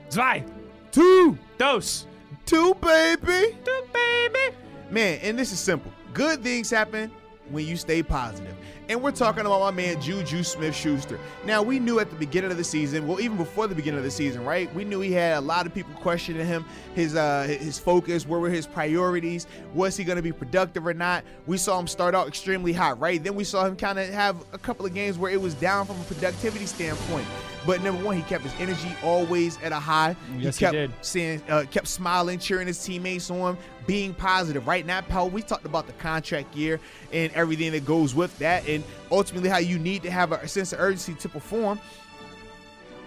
Zwei, 0.10 0.46
two, 0.92 1.36
dos, 1.58 2.06
two, 2.46 2.76
baby. 2.76 3.58
two, 3.66 3.84
baby. 3.92 4.56
Man, 4.92 5.20
and 5.24 5.38
this 5.40 5.52
is 5.52 5.60
simple. 5.60 5.92
Good 6.14 6.44
things 6.44 6.70
happen 6.70 7.12
when 7.50 7.66
you 7.66 7.76
stay 7.76 8.04
positive. 8.04 8.54
And 8.90 9.04
we're 9.04 9.12
talking 9.12 9.42
about 9.42 9.60
my 9.60 9.72
man 9.72 10.02
Juju 10.02 10.44
Smith 10.44 10.74
Schuster. 10.74 11.20
Now, 11.44 11.62
we 11.62 11.78
knew 11.78 12.00
at 12.00 12.10
the 12.10 12.16
beginning 12.16 12.52
of 12.52 12.58
the 12.58 12.64
season, 12.64 13.06
well, 13.06 13.20
even 13.20 13.36
before 13.36 13.68
the 13.68 13.76
beginning 13.76 13.98
of 13.98 14.06
the 14.06 14.12
season, 14.12 14.46
right? 14.46 14.74
We 14.74 14.86
knew 14.86 15.02
he 15.02 15.12
had 15.12 15.38
a 15.38 15.42
lot 15.42 15.66
of 15.66 15.74
people 15.74 15.94
questioning 15.96 16.46
him, 16.46 16.66
his 16.96 17.16
uh 17.16 17.44
his 17.48 17.78
focus, 17.78 18.26
where 18.26 18.40
were 18.40 18.50
his 18.50 18.66
priorities, 18.66 19.46
was 19.74 19.98
he 19.98 20.06
gonna 20.06 20.22
be 20.22 20.32
productive 20.32 20.88
or 20.88 20.94
not? 20.94 21.26
We 21.48 21.58
saw 21.58 21.78
him 21.80 21.88
start 21.88 22.16
out 22.16 22.28
extremely 22.30 22.72
hot, 22.72 22.98
right? 23.00 23.22
Then 23.22 23.36
we 23.36 23.44
saw 23.44 23.66
him 23.66 23.76
kind 23.76 24.00
of 24.00 24.08
have 24.10 24.38
a 24.54 24.58
couple 24.58 24.86
of 24.86 24.94
games 24.94 25.18
where 25.18 25.32
it 25.32 25.42
was 25.42 25.54
down 25.56 25.86
from 25.86 26.00
a 26.00 26.04
productivity 26.04 26.66
standpoint. 26.66 27.28
But 27.66 27.84
number 27.84 28.02
one, 28.02 28.16
he 28.16 28.22
kept 28.24 28.46
his 28.46 28.54
energy 28.60 28.96
always 29.04 29.62
at 29.62 29.74
a 29.74 29.80
high. 29.80 30.16
Yes, 30.38 30.56
he 30.56 30.64
kept 30.66 30.74
did. 30.74 30.94
saying, 31.02 31.44
uh, 31.50 31.66
kept 31.70 31.90
smiling, 31.90 32.40
cheering 32.40 32.68
his 32.68 32.82
teammates 32.82 33.30
on, 33.30 33.58
being 33.88 34.14
positive. 34.14 34.68
Right 34.68 34.86
now, 34.86 35.02
Powell, 35.02 35.30
we 35.30 35.42
talked 35.42 35.66
about 35.66 35.88
the 35.88 35.94
contract 35.94 36.56
year 36.56 36.80
and 37.12 37.32
everything 37.34 37.72
that 37.72 37.86
goes 37.86 38.14
with 38.14 38.38
that, 38.40 38.68
and 38.68 38.84
ultimately 39.10 39.50
how 39.50 39.58
you 39.58 39.80
need 39.80 40.04
to 40.04 40.12
have 40.12 40.32
a 40.34 40.48
sense 40.48 40.74
of 40.74 40.80
urgency 40.80 41.16
to 41.16 41.30
perform. 41.30 41.80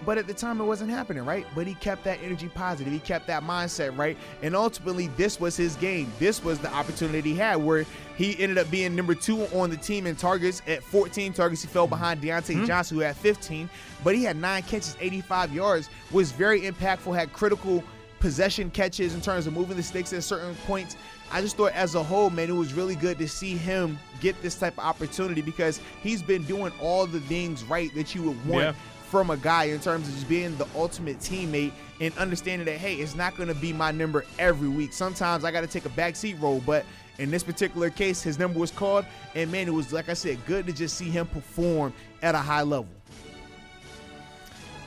But 0.03 0.17
at 0.17 0.25
the 0.25 0.33
time, 0.33 0.59
it 0.59 0.63
wasn't 0.63 0.89
happening, 0.89 1.23
right? 1.23 1.45
But 1.53 1.67
he 1.67 1.75
kept 1.75 2.03
that 2.05 2.17
energy 2.23 2.49
positive. 2.49 2.91
He 2.91 2.97
kept 2.97 3.27
that 3.27 3.43
mindset, 3.43 3.95
right? 3.95 4.17
And 4.41 4.55
ultimately, 4.55 5.07
this 5.09 5.39
was 5.39 5.55
his 5.55 5.75
game. 5.75 6.11
This 6.17 6.43
was 6.43 6.57
the 6.57 6.73
opportunity 6.73 7.33
he 7.33 7.35
had 7.35 7.57
where 7.57 7.85
he 8.17 8.37
ended 8.39 8.57
up 8.57 8.71
being 8.71 8.95
number 8.95 9.13
two 9.13 9.43
on 9.55 9.69
the 9.69 9.77
team 9.77 10.07
in 10.07 10.15
targets 10.15 10.63
at 10.67 10.81
14 10.81 11.33
targets. 11.33 11.61
He 11.61 11.67
fell 11.67 11.85
behind 11.85 12.19
Diontae 12.19 12.55
mm-hmm. 12.55 12.65
Johnson, 12.65 12.97
who 12.97 13.03
had 13.03 13.15
15, 13.15 13.69
but 14.03 14.15
he 14.15 14.23
had 14.23 14.37
nine 14.37 14.63
catches, 14.63 14.97
85 14.99 15.53
yards, 15.53 15.89
was 16.09 16.31
very 16.31 16.61
impactful, 16.61 17.15
had 17.15 17.31
critical 17.31 17.83
possession 18.21 18.69
catches 18.69 19.13
in 19.13 19.19
terms 19.21 19.47
of 19.47 19.53
moving 19.53 19.75
the 19.75 19.83
sticks 19.83 20.13
at 20.13 20.23
certain 20.23 20.55
points. 20.67 20.95
I 21.31 21.41
just 21.41 21.57
thought 21.57 21.73
as 21.73 21.95
a 21.95 22.03
whole, 22.03 22.29
man, 22.29 22.49
it 22.49 22.53
was 22.55 22.73
really 22.73 22.95
good 22.95 23.17
to 23.17 23.27
see 23.27 23.57
him 23.57 23.97
get 24.21 24.41
this 24.41 24.55
type 24.55 24.77
of 24.77 24.85
opportunity 24.85 25.41
because 25.41 25.81
he's 26.01 26.21
been 26.21 26.43
doing 26.43 26.71
all 26.79 27.05
the 27.07 27.19
things 27.21 27.63
right 27.65 27.93
that 27.95 28.13
you 28.15 28.23
would 28.23 28.45
want 28.45 28.63
Yeah. 28.63 28.73
from 29.09 29.29
a 29.29 29.37
guy 29.37 29.65
in 29.65 29.79
terms 29.79 30.07
of 30.07 30.13
just 30.13 30.29
being 30.29 30.55
the 30.57 30.67
ultimate 30.75 31.19
teammate 31.19 31.71
and 31.99 32.15
understanding 32.17 32.65
that 32.65 32.77
hey, 32.77 32.95
it's 32.95 33.15
not 33.15 33.35
going 33.35 33.49
to 33.49 33.55
be 33.55 33.73
my 33.73 33.91
number 33.91 34.23
every 34.39 34.69
week. 34.69 34.93
Sometimes 34.93 35.43
I 35.43 35.51
got 35.51 35.61
to 35.61 35.67
take 35.67 35.85
a 35.85 35.89
backseat 35.89 36.41
role, 36.41 36.61
but 36.65 36.85
in 37.17 37.29
this 37.31 37.43
particular 37.43 37.89
case, 37.89 38.21
his 38.21 38.39
number 38.39 38.59
was 38.59 38.71
called, 38.71 39.05
and 39.35 39.51
man, 39.51 39.67
it 39.67 39.73
was 39.73 39.91
like 39.93 40.09
I 40.09 40.13
said, 40.13 40.37
good 40.45 40.65
to 40.67 40.73
just 40.73 40.95
see 40.97 41.09
him 41.09 41.27
perform 41.27 41.93
at 42.21 42.35
a 42.35 42.39
high 42.39 42.61
level. 42.63 42.87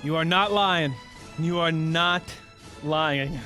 You 0.02 0.16
are 0.16 0.24
not 0.24 0.52
lying. 0.52 0.94
You 1.38 1.58
are 1.58 1.72
not 1.72 2.22
lying. 2.84 3.38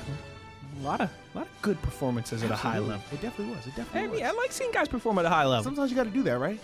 A 0.79 0.83
lot 0.85 1.01
of, 1.01 1.09
lot 1.33 1.43
of 1.47 1.61
good 1.61 1.81
performances 1.81 2.43
at 2.43 2.51
a 2.51 2.55
high 2.55 2.79
level. 2.79 3.03
It 3.11 3.21
definitely 3.21 3.53
was. 3.55 3.65
It 3.67 3.71
Hey, 3.71 3.77
definitely 3.83 4.09
was. 4.11 4.19
yeah, 4.21 4.29
I 4.29 4.33
like 4.33 4.51
seeing 4.51 4.71
guys 4.71 4.87
perform 4.87 5.17
at 5.19 5.25
a 5.25 5.29
high 5.29 5.45
level. 5.45 5.63
Sometimes 5.63 5.89
you 5.91 5.95
got 5.97 6.05
to 6.05 6.09
do 6.09 6.23
that, 6.23 6.37
right? 6.39 6.59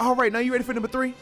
All 0.00 0.14
right, 0.14 0.32
now 0.32 0.38
you 0.38 0.52
ready 0.52 0.64
for 0.64 0.72
number 0.72 0.88
three? 0.88 1.14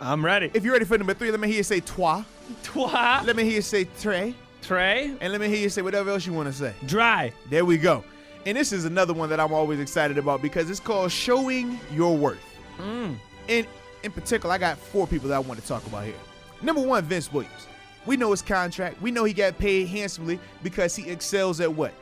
I'm 0.00 0.24
ready. 0.24 0.50
If 0.52 0.64
you're 0.64 0.72
ready 0.74 0.84
for 0.84 0.98
number 0.98 1.14
three, 1.14 1.30
let 1.30 1.40
me 1.40 1.48
hear 1.48 1.56
you 1.58 1.62
say 1.62 1.80
toi. 1.80 2.22
Twa, 2.62 3.22
Let 3.24 3.34
me 3.36 3.44
hear 3.44 3.54
you 3.54 3.62
say 3.62 3.88
tre. 4.00 4.34
Trey, 4.62 5.14
And 5.20 5.32
let 5.32 5.40
me 5.40 5.46
hear 5.48 5.58
you 5.58 5.68
say 5.68 5.80
whatever 5.82 6.10
else 6.10 6.26
you 6.26 6.32
want 6.32 6.48
to 6.48 6.52
say. 6.52 6.74
dry. 6.86 7.32
There 7.50 7.64
we 7.64 7.78
go. 7.78 8.02
And 8.46 8.56
this 8.56 8.72
is 8.72 8.84
another 8.84 9.14
one 9.14 9.28
that 9.30 9.38
I'm 9.40 9.52
always 9.52 9.78
excited 9.80 10.18
about 10.18 10.42
because 10.42 10.68
it's 10.70 10.80
called 10.80 11.10
showing 11.12 11.78
your 11.92 12.16
worth. 12.16 12.38
Mm. 12.78 13.16
And 13.48 13.66
in 14.02 14.12
particular, 14.12 14.52
I 14.54 14.58
got 14.58 14.76
four 14.76 15.06
people 15.06 15.28
that 15.28 15.36
I 15.36 15.38
want 15.38 15.60
to 15.60 15.66
talk 15.66 15.86
about 15.86 16.04
here. 16.04 16.14
Number 16.62 16.80
one, 16.82 17.04
Vince 17.04 17.32
Williams. 17.32 17.66
We 18.06 18.16
know 18.16 18.30
his 18.30 18.42
contract. 18.42 19.02
We 19.02 19.10
know 19.10 19.24
he 19.24 19.32
got 19.32 19.58
paid 19.58 19.88
handsomely 19.88 20.38
because 20.62 20.94
he 20.94 21.10
excels 21.10 21.60
at 21.60 21.72
what? 21.72 21.92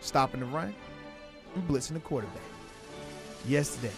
Stopping 0.00 0.40
the 0.40 0.46
run 0.46 0.74
and 1.54 1.68
blitzing 1.68 1.94
the 1.94 2.00
quarterback. 2.00 2.42
Yesterday, 3.46 3.92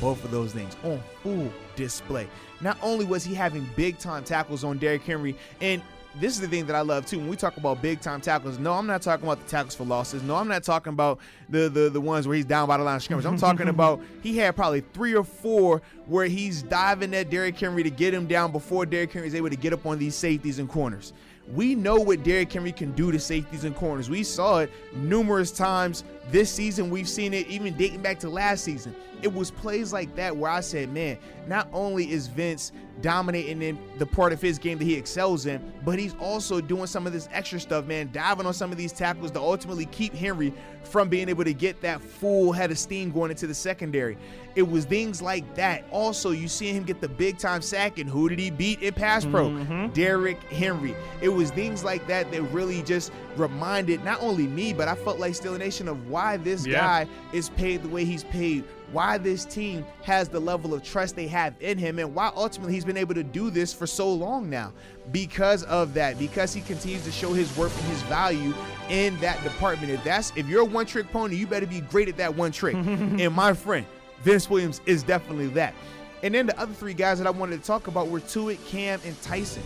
both 0.00 0.22
of 0.24 0.30
those 0.30 0.52
things 0.52 0.76
on 0.84 1.00
full 1.22 1.50
display. 1.76 2.28
Not 2.60 2.76
only 2.82 3.04
was 3.04 3.24
he 3.24 3.34
having 3.34 3.68
big 3.76 3.98
time 3.98 4.24
tackles 4.24 4.64
on 4.64 4.78
Derrick 4.78 5.02
Henry, 5.02 5.36
and 5.60 5.80
this 6.18 6.34
is 6.34 6.40
the 6.40 6.48
thing 6.48 6.66
that 6.66 6.74
I 6.74 6.80
love 6.80 7.06
too. 7.06 7.18
When 7.18 7.28
we 7.28 7.36
talk 7.36 7.56
about 7.56 7.80
big 7.80 8.00
time 8.00 8.20
tackles, 8.20 8.58
no, 8.58 8.72
I'm 8.72 8.86
not 8.86 9.02
talking 9.02 9.24
about 9.24 9.40
the 9.44 9.48
tackles 9.48 9.74
for 9.74 9.84
losses. 9.84 10.22
No, 10.22 10.34
I'm 10.36 10.48
not 10.48 10.64
talking 10.64 10.92
about 10.92 11.20
the 11.48 11.68
the, 11.68 11.88
the 11.90 12.00
ones 12.00 12.26
where 12.26 12.36
he's 12.36 12.44
down 12.44 12.66
by 12.66 12.76
the 12.76 12.84
line 12.84 12.96
of 12.96 13.02
scrimmage. 13.02 13.26
I'm 13.26 13.36
talking 13.36 13.68
about 13.68 14.00
he 14.22 14.36
had 14.36 14.56
probably 14.56 14.80
three 14.80 15.14
or 15.14 15.24
four 15.24 15.82
where 16.06 16.26
he's 16.26 16.62
diving 16.62 17.14
at 17.14 17.30
Derrick 17.30 17.58
Henry 17.58 17.82
to 17.82 17.90
get 17.90 18.12
him 18.12 18.26
down 18.26 18.50
before 18.50 18.86
Derrick 18.86 19.12
Henry 19.12 19.28
is 19.28 19.34
able 19.34 19.50
to 19.50 19.56
get 19.56 19.72
up 19.72 19.86
on 19.86 19.98
these 19.98 20.14
safeties 20.14 20.58
and 20.58 20.68
corners. 20.68 21.12
We 21.54 21.74
know 21.74 21.96
what 21.96 22.22
Derrick 22.22 22.52
Henry 22.52 22.72
can 22.72 22.92
do 22.92 23.10
to 23.10 23.18
safeties 23.18 23.64
and 23.64 23.74
corners. 23.74 24.08
We 24.08 24.22
saw 24.22 24.58
it 24.58 24.70
numerous 24.94 25.50
times 25.50 26.04
this 26.28 26.50
season. 26.50 26.90
We've 26.90 27.08
seen 27.08 27.34
it 27.34 27.46
even 27.48 27.76
dating 27.76 28.02
back 28.02 28.18
to 28.20 28.30
last 28.30 28.64
season. 28.64 28.94
It 29.22 29.32
was 29.32 29.50
plays 29.50 29.92
like 29.92 30.14
that 30.16 30.36
where 30.36 30.50
I 30.50 30.60
said, 30.60 30.92
man, 30.92 31.18
not 31.46 31.68
only 31.72 32.10
is 32.10 32.26
Vince 32.26 32.72
dominating 33.02 33.60
in 33.62 33.78
the 33.98 34.06
part 34.06 34.32
of 34.32 34.40
his 34.40 34.58
game 34.58 34.78
that 34.78 34.84
he 34.84 34.94
excels 34.94 35.46
in, 35.46 35.72
but 35.84 35.98
he's 35.98 36.14
also 36.14 36.60
doing 36.60 36.86
some 36.86 37.06
of 37.06 37.12
this 37.12 37.28
extra 37.32 37.60
stuff, 37.60 37.86
man, 37.86 38.10
diving 38.12 38.46
on 38.46 38.54
some 38.54 38.72
of 38.72 38.78
these 38.78 38.92
tackles 38.92 39.30
to 39.32 39.40
ultimately 39.40 39.86
keep 39.86 40.14
Henry 40.14 40.52
from 40.84 41.08
being 41.08 41.28
able 41.28 41.44
to 41.44 41.52
get 41.52 41.80
that 41.82 42.00
full 42.00 42.52
head 42.52 42.70
of 42.70 42.78
steam 42.78 43.10
going 43.10 43.30
into 43.30 43.46
the 43.46 43.54
secondary. 43.54 44.16
It 44.54 44.62
was 44.62 44.84
things 44.84 45.22
like 45.22 45.54
that. 45.54 45.84
Also, 45.90 46.30
you 46.30 46.48
see 46.48 46.72
him 46.72 46.84
get 46.84 47.00
the 47.00 47.08
big 47.08 47.38
time 47.38 47.62
sack, 47.62 47.98
and 47.98 48.08
who 48.08 48.28
did 48.28 48.38
he 48.38 48.50
beat 48.50 48.82
in 48.82 48.94
pass 48.94 49.24
pro? 49.24 49.50
Mm-hmm. 49.50 49.92
Derrick 49.92 50.42
Henry. 50.44 50.94
It 51.20 51.28
was 51.28 51.50
things 51.50 51.84
like 51.84 52.06
that 52.06 52.30
that 52.32 52.42
really 52.44 52.82
just 52.82 53.12
reminded 53.36 54.04
not 54.04 54.20
only 54.20 54.46
me, 54.46 54.72
but 54.72 54.88
I 54.88 54.94
felt 54.94 55.18
like 55.18 55.34
Steel 55.34 55.56
Nation 55.56 55.88
of 55.88 56.09
why 56.10 56.36
this 56.36 56.66
Yeah. 56.66 56.80
guy 56.80 57.06
is 57.32 57.48
paid 57.50 57.82
the 57.82 57.88
way 57.88 58.04
he's 58.04 58.24
paid, 58.24 58.64
why 58.92 59.18
this 59.18 59.44
team 59.44 59.84
has 60.02 60.28
the 60.28 60.40
level 60.40 60.74
of 60.74 60.82
trust 60.82 61.14
they 61.16 61.26
have 61.28 61.54
in 61.60 61.78
him, 61.78 61.98
and 61.98 62.14
why 62.14 62.30
ultimately 62.36 62.74
he's 62.74 62.84
been 62.84 62.96
able 62.96 63.14
to 63.14 63.22
do 63.22 63.50
this 63.50 63.72
for 63.72 63.86
so 63.86 64.12
long 64.12 64.50
now. 64.50 64.72
Because 65.12 65.62
of 65.64 65.94
that, 65.94 66.18
because 66.18 66.52
he 66.54 66.60
continues 66.60 67.04
to 67.04 67.10
show 67.12 67.32
his 67.32 67.56
worth 67.56 67.76
and 67.80 67.90
his 67.90 68.02
value 68.02 68.52
in 68.88 69.18
that 69.20 69.42
department. 69.42 69.92
If 69.92 70.04
that's 70.04 70.32
if 70.36 70.46
you're 70.48 70.62
a 70.62 70.64
one-trick 70.64 71.10
pony, 71.10 71.36
you 71.36 71.46
better 71.46 71.66
be 71.66 71.80
great 71.80 72.08
at 72.08 72.16
that 72.18 72.34
one 72.36 72.52
trick. 72.52 72.74
and 72.76 73.32
my 73.34 73.52
friend, 73.52 73.86
Vince 74.22 74.48
Williams 74.50 74.80
is 74.86 75.02
definitely 75.02 75.48
that. 75.48 75.74
And 76.22 76.34
then 76.34 76.46
the 76.46 76.60
other 76.60 76.74
three 76.74 76.92
guys 76.94 77.18
that 77.18 77.26
I 77.26 77.30
wanted 77.30 77.60
to 77.60 77.66
talk 77.66 77.86
about 77.86 78.08
were 78.08 78.20
Tuitt, 78.20 78.58
Cam, 78.66 79.00
and 79.06 79.20
Tyson. 79.22 79.62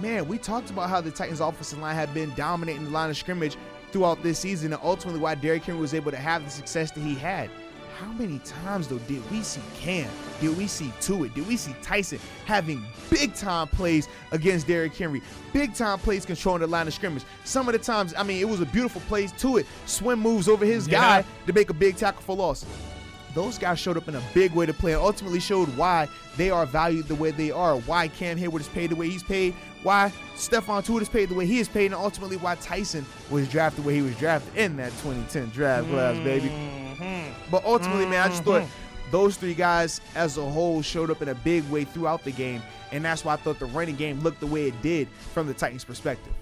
Man, 0.00 0.28
we 0.28 0.38
talked 0.38 0.70
about 0.70 0.88
how 0.88 1.00
the 1.00 1.10
Titans' 1.10 1.40
offensive 1.40 1.80
line 1.80 1.96
had 1.96 2.14
been 2.14 2.32
dominating 2.36 2.84
the 2.84 2.90
line 2.90 3.10
of 3.10 3.16
scrimmage 3.16 3.56
throughout 3.92 4.22
this 4.22 4.38
season, 4.38 4.72
and 4.72 4.82
ultimately 4.82 5.20
why 5.20 5.34
Derrick 5.34 5.64
Henry 5.64 5.80
was 5.80 5.94
able 5.94 6.10
to 6.10 6.16
have 6.16 6.44
the 6.44 6.50
success 6.50 6.90
that 6.92 7.00
he 7.00 7.14
had. 7.14 7.50
How 7.98 8.12
many 8.12 8.38
times 8.40 8.86
though 8.86 8.98
did 8.98 9.28
we 9.28 9.42
see 9.42 9.60
Cam? 9.76 10.08
Did 10.40 10.56
we 10.56 10.68
see 10.68 10.92
Tuitt? 11.00 11.34
Did 11.34 11.48
we 11.48 11.56
see 11.56 11.74
Tyson 11.82 12.20
having 12.44 12.84
big 13.10 13.34
time 13.34 13.66
plays 13.66 14.08
against 14.30 14.68
Derrick 14.68 14.94
Henry? 14.94 15.20
Big 15.52 15.74
time 15.74 15.98
plays 15.98 16.24
controlling 16.24 16.60
the 16.60 16.68
line 16.68 16.86
of 16.86 16.94
scrimmage. 16.94 17.24
Some 17.42 17.68
of 17.68 17.72
the 17.72 17.80
times, 17.80 18.14
I 18.16 18.22
mean, 18.22 18.40
it 18.40 18.48
was 18.48 18.60
a 18.60 18.66
beautiful 18.66 19.00
plays 19.08 19.32
to 19.38 19.56
it. 19.56 19.66
Swim 19.86 20.20
moves 20.20 20.48
over 20.48 20.64
his 20.64 20.86
Yeah. 20.86 21.22
guy 21.22 21.28
to 21.48 21.52
make 21.52 21.70
a 21.70 21.74
big 21.74 21.96
tackle 21.96 22.22
for 22.22 22.36
loss 22.36 22.64
those 23.38 23.56
guys 23.56 23.78
showed 23.78 23.96
up 23.96 24.08
in 24.08 24.16
a 24.16 24.22
big 24.34 24.52
way 24.52 24.66
to 24.66 24.74
play 24.74 24.94
and 24.94 25.00
ultimately 25.00 25.38
showed 25.38 25.68
why 25.76 26.08
they 26.36 26.50
are 26.50 26.66
valued 26.66 27.06
the 27.06 27.14
way 27.14 27.30
they 27.30 27.52
are, 27.52 27.76
why 27.76 28.08
Cam 28.08 28.36
Heyward 28.36 28.58
is 28.58 28.66
paid 28.66 28.90
the 28.90 28.96
way 28.96 29.08
he's 29.08 29.22
paid, 29.22 29.54
why 29.84 30.12
Stephon 30.34 30.84
Tuitt 30.84 31.02
is 31.02 31.08
paid 31.08 31.28
the 31.28 31.36
way 31.36 31.46
he 31.46 31.60
is 31.60 31.68
paid, 31.68 31.86
and 31.86 31.94
ultimately 31.94 32.36
why 32.36 32.56
Tyson 32.56 33.06
was 33.30 33.48
drafted 33.48 33.84
the 33.84 33.86
way 33.86 33.94
he 33.94 34.02
was 34.02 34.16
drafted 34.16 34.56
in 34.56 34.76
that 34.78 34.90
2010 35.02 35.50
draft 35.50 35.88
class, 35.88 36.16
baby. 36.24 36.48
Mm-hmm. 36.48 37.32
But 37.48 37.64
ultimately, 37.64 38.06
man, 38.06 38.26
I 38.26 38.28
just 38.28 38.42
thought 38.42 38.62
mm-hmm. 38.62 39.10
those 39.12 39.36
three 39.36 39.54
guys 39.54 40.00
as 40.16 40.36
a 40.36 40.44
whole 40.44 40.82
showed 40.82 41.08
up 41.08 41.22
in 41.22 41.28
a 41.28 41.34
big 41.36 41.62
way 41.70 41.84
throughout 41.84 42.24
the 42.24 42.32
game, 42.32 42.60
and 42.90 43.04
that's 43.04 43.24
why 43.24 43.34
I 43.34 43.36
thought 43.36 43.60
the 43.60 43.66
running 43.66 43.94
game 43.94 44.18
looked 44.18 44.40
the 44.40 44.48
way 44.48 44.66
it 44.66 44.82
did 44.82 45.06
from 45.32 45.46
the 45.46 45.54
Titans' 45.54 45.84
perspective. 45.84 46.32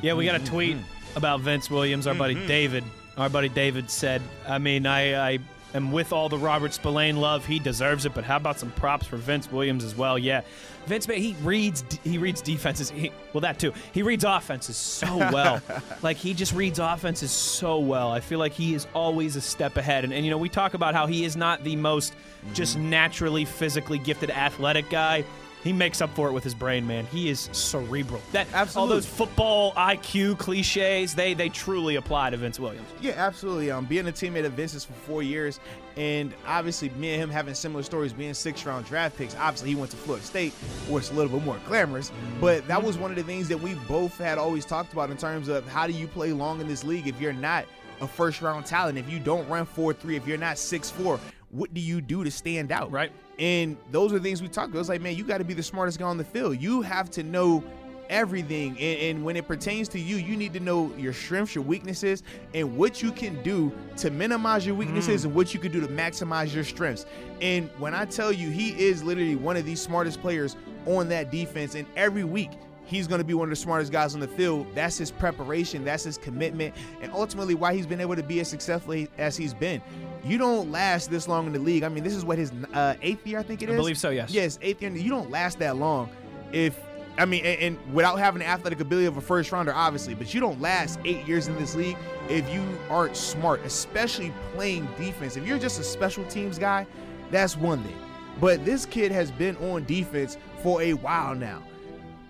Yeah, 0.00 0.14
we 0.14 0.24
got 0.24 0.40
a 0.40 0.44
tweet 0.46 0.78
mm-hmm. 0.78 1.18
about 1.18 1.40
Vince 1.40 1.68
Williams. 1.68 2.06
Our 2.06 2.14
buddy 2.14 2.46
David, 2.46 2.84
our 3.16 3.28
buddy 3.28 3.48
David 3.48 3.90
said, 3.90 4.22
I 4.46 4.58
mean, 4.58 4.86
I, 4.86 5.32
I 5.34 5.38
And 5.74 5.92
with 5.92 6.12
all 6.12 6.28
the 6.28 6.38
Robert 6.38 6.72
Spillane 6.72 7.16
love, 7.16 7.46
he 7.46 7.58
deserves 7.58 8.06
it. 8.06 8.14
But 8.14 8.24
how 8.24 8.36
about 8.36 8.58
some 8.58 8.70
props 8.72 9.06
for 9.06 9.16
Vince 9.16 9.50
Williams 9.50 9.84
as 9.84 9.96
well? 9.96 10.18
Yeah, 10.18 10.42
Vince, 10.86 11.06
man, 11.06 11.18
he 11.18 11.34
reads 11.42 11.84
he 12.02 12.18
reads 12.18 12.42
defenses. 12.42 12.90
He, 12.90 13.12
well, 13.32 13.42
that 13.42 13.58
too. 13.58 13.72
He 13.92 14.02
reads 14.02 14.24
offenses 14.24 14.76
so 14.76 15.16
well. 15.16 15.60
like 16.02 16.16
he 16.16 16.34
just 16.34 16.52
reads 16.52 16.78
offenses 16.78 17.30
so 17.30 17.78
well. 17.78 18.10
I 18.10 18.20
feel 18.20 18.38
like 18.38 18.52
he 18.52 18.74
is 18.74 18.86
always 18.94 19.36
a 19.36 19.40
step 19.40 19.76
ahead. 19.76 20.04
And, 20.04 20.12
and 20.12 20.24
you 20.24 20.30
know, 20.30 20.38
we 20.38 20.48
talk 20.48 20.74
about 20.74 20.94
how 20.94 21.06
he 21.06 21.24
is 21.24 21.36
not 21.36 21.62
the 21.62 21.76
most 21.76 22.14
just 22.52 22.76
mm-hmm. 22.76 22.90
naturally 22.90 23.44
physically 23.44 23.98
gifted 23.98 24.30
athletic 24.30 24.90
guy. 24.90 25.24
He 25.62 25.72
makes 25.72 26.00
up 26.00 26.12
for 26.14 26.28
it 26.28 26.32
with 26.32 26.42
his 26.42 26.54
brain, 26.54 26.86
man. 26.86 27.06
He 27.06 27.28
is 27.28 27.48
cerebral. 27.52 28.20
That 28.32 28.48
absolutely. 28.52 28.80
all 28.80 28.86
those 28.88 29.06
football 29.06 29.72
IQ 29.74 30.38
cliches, 30.38 31.14
they 31.14 31.34
they 31.34 31.48
truly 31.48 31.96
apply 31.96 32.30
to 32.30 32.36
Vince 32.36 32.58
Williams. 32.58 32.88
Yeah, 33.00 33.12
absolutely. 33.12 33.70
Um, 33.70 33.84
being 33.84 34.08
a 34.08 34.12
teammate 34.12 34.44
of 34.44 34.54
Vince's 34.54 34.84
for 34.84 34.92
four 34.94 35.22
years, 35.22 35.60
and 35.96 36.34
obviously 36.46 36.90
me 36.90 37.12
and 37.12 37.22
him 37.22 37.30
having 37.30 37.54
similar 37.54 37.84
stories, 37.84 38.12
being 38.12 38.34
six 38.34 38.66
round 38.66 38.86
draft 38.86 39.16
picks. 39.16 39.36
Obviously, 39.36 39.68
he 39.70 39.74
went 39.76 39.92
to 39.92 39.96
Florida 39.96 40.24
State, 40.24 40.52
where 40.88 40.98
it's 40.98 41.12
a 41.12 41.14
little 41.14 41.30
bit 41.38 41.44
more 41.44 41.58
glamorous. 41.66 42.10
But 42.40 42.66
that 42.66 42.82
was 42.82 42.98
one 42.98 43.12
of 43.12 43.16
the 43.16 43.22
things 43.22 43.46
that 43.48 43.60
we 43.60 43.74
both 43.86 44.18
had 44.18 44.38
always 44.38 44.64
talked 44.64 44.92
about 44.92 45.10
in 45.10 45.16
terms 45.16 45.46
of 45.46 45.66
how 45.68 45.86
do 45.86 45.92
you 45.92 46.08
play 46.08 46.32
long 46.32 46.60
in 46.60 46.66
this 46.66 46.82
league 46.82 47.06
if 47.06 47.20
you're 47.20 47.32
not 47.32 47.66
a 48.00 48.08
first 48.08 48.42
round 48.42 48.66
talent, 48.66 48.98
if 48.98 49.08
you 49.08 49.20
don't 49.20 49.48
run 49.48 49.64
four 49.64 49.92
three, 49.92 50.16
if 50.16 50.26
you're 50.26 50.38
not 50.38 50.58
six 50.58 50.90
four, 50.90 51.20
what 51.52 51.72
do 51.72 51.80
you 51.80 52.00
do 52.00 52.24
to 52.24 52.30
stand 52.30 52.72
out? 52.72 52.90
Right. 52.90 53.12
And 53.38 53.76
those 53.90 54.12
are 54.12 54.18
things 54.18 54.42
we 54.42 54.48
talked 54.48 54.70
about. 54.70 54.80
It's 54.80 54.88
like, 54.88 55.00
man, 55.00 55.16
you 55.16 55.24
got 55.24 55.38
to 55.38 55.44
be 55.44 55.54
the 55.54 55.62
smartest 55.62 55.98
guy 55.98 56.06
on 56.06 56.16
the 56.16 56.24
field. 56.24 56.60
You 56.60 56.82
have 56.82 57.10
to 57.12 57.22
know 57.22 57.62
everything. 58.08 58.72
And, 58.72 59.00
and 59.00 59.24
when 59.24 59.36
it 59.36 59.46
pertains 59.46 59.88
to 59.90 59.98
you, 59.98 60.16
you 60.16 60.36
need 60.36 60.52
to 60.54 60.60
know 60.60 60.92
your 60.96 61.12
strengths, 61.12 61.54
your 61.54 61.64
weaknesses, 61.64 62.22
and 62.54 62.76
what 62.76 63.02
you 63.02 63.12
can 63.12 63.42
do 63.42 63.72
to 63.98 64.10
minimize 64.10 64.66
your 64.66 64.74
weaknesses 64.74 65.22
mm. 65.22 65.26
and 65.26 65.34
what 65.34 65.54
you 65.54 65.60
can 65.60 65.72
do 65.72 65.80
to 65.80 65.88
maximize 65.88 66.54
your 66.54 66.64
strengths. 66.64 67.06
And 67.40 67.70
when 67.78 67.94
I 67.94 68.04
tell 68.04 68.32
you, 68.32 68.50
he 68.50 68.70
is 68.82 69.02
literally 69.02 69.36
one 69.36 69.56
of 69.56 69.64
the 69.64 69.76
smartest 69.76 70.20
players 70.20 70.56
on 70.86 71.08
that 71.08 71.30
defense. 71.30 71.74
And 71.74 71.86
every 71.96 72.24
week, 72.24 72.50
he's 72.92 73.08
going 73.08 73.20
to 73.20 73.24
be 73.24 73.34
one 73.34 73.46
of 73.46 73.50
the 73.50 73.56
smartest 73.56 73.90
guys 73.90 74.14
on 74.14 74.20
the 74.20 74.28
field. 74.28 74.66
That's 74.74 74.98
his 74.98 75.10
preparation, 75.10 75.84
that's 75.84 76.04
his 76.04 76.18
commitment, 76.18 76.74
and 77.00 77.10
ultimately 77.12 77.54
why 77.54 77.74
he's 77.74 77.86
been 77.86 78.00
able 78.00 78.16
to 78.16 78.22
be 78.22 78.40
as 78.40 78.48
successful 78.48 79.06
as 79.18 79.36
he's 79.36 79.54
been. 79.54 79.80
You 80.24 80.38
don't 80.38 80.70
last 80.70 81.10
this 81.10 81.26
long 81.26 81.46
in 81.46 81.52
the 81.52 81.58
league. 81.58 81.82
I 81.82 81.88
mean, 81.88 82.04
this 82.04 82.14
is 82.14 82.24
what 82.24 82.38
his 82.38 82.52
uh, 82.72 82.94
eighth 83.02 83.26
year, 83.26 83.38
I 83.38 83.42
think 83.42 83.62
it 83.62 83.68
is. 83.68 83.74
I 83.74 83.76
believe 83.76 83.98
so, 83.98 84.10
yes. 84.10 84.32
Yes, 84.32 84.58
eighth 84.62 84.82
year. 84.82 84.90
You 84.92 85.10
don't 85.10 85.30
last 85.30 85.58
that 85.58 85.76
long 85.76 86.10
if. 86.52 86.78
I 87.18 87.26
mean, 87.26 87.44
and, 87.44 87.60
and 87.60 87.94
without 87.94 88.18
having 88.18 88.38
the 88.38 88.46
athletic 88.46 88.80
ability 88.80 89.04
of 89.04 89.18
a 89.18 89.20
first 89.20 89.52
rounder, 89.52 89.74
obviously, 89.74 90.14
but 90.14 90.32
you 90.32 90.40
don't 90.40 90.58
last 90.62 90.98
eight 91.04 91.28
years 91.28 91.46
in 91.46 91.54
this 91.56 91.74
league 91.74 91.98
if 92.30 92.48
you 92.48 92.64
aren't 92.88 93.18
smart, 93.18 93.60
especially 93.66 94.32
playing 94.54 94.88
defense. 94.96 95.36
If 95.36 95.46
you're 95.46 95.58
just 95.58 95.78
a 95.78 95.84
special 95.84 96.24
teams 96.24 96.58
guy, 96.58 96.86
that's 97.30 97.54
one 97.54 97.82
thing. 97.82 97.96
But 98.40 98.64
this 98.64 98.86
kid 98.86 99.12
has 99.12 99.30
been 99.30 99.58
on 99.58 99.84
defense 99.84 100.38
for 100.62 100.80
a 100.80 100.94
while 100.94 101.34
now. 101.34 101.62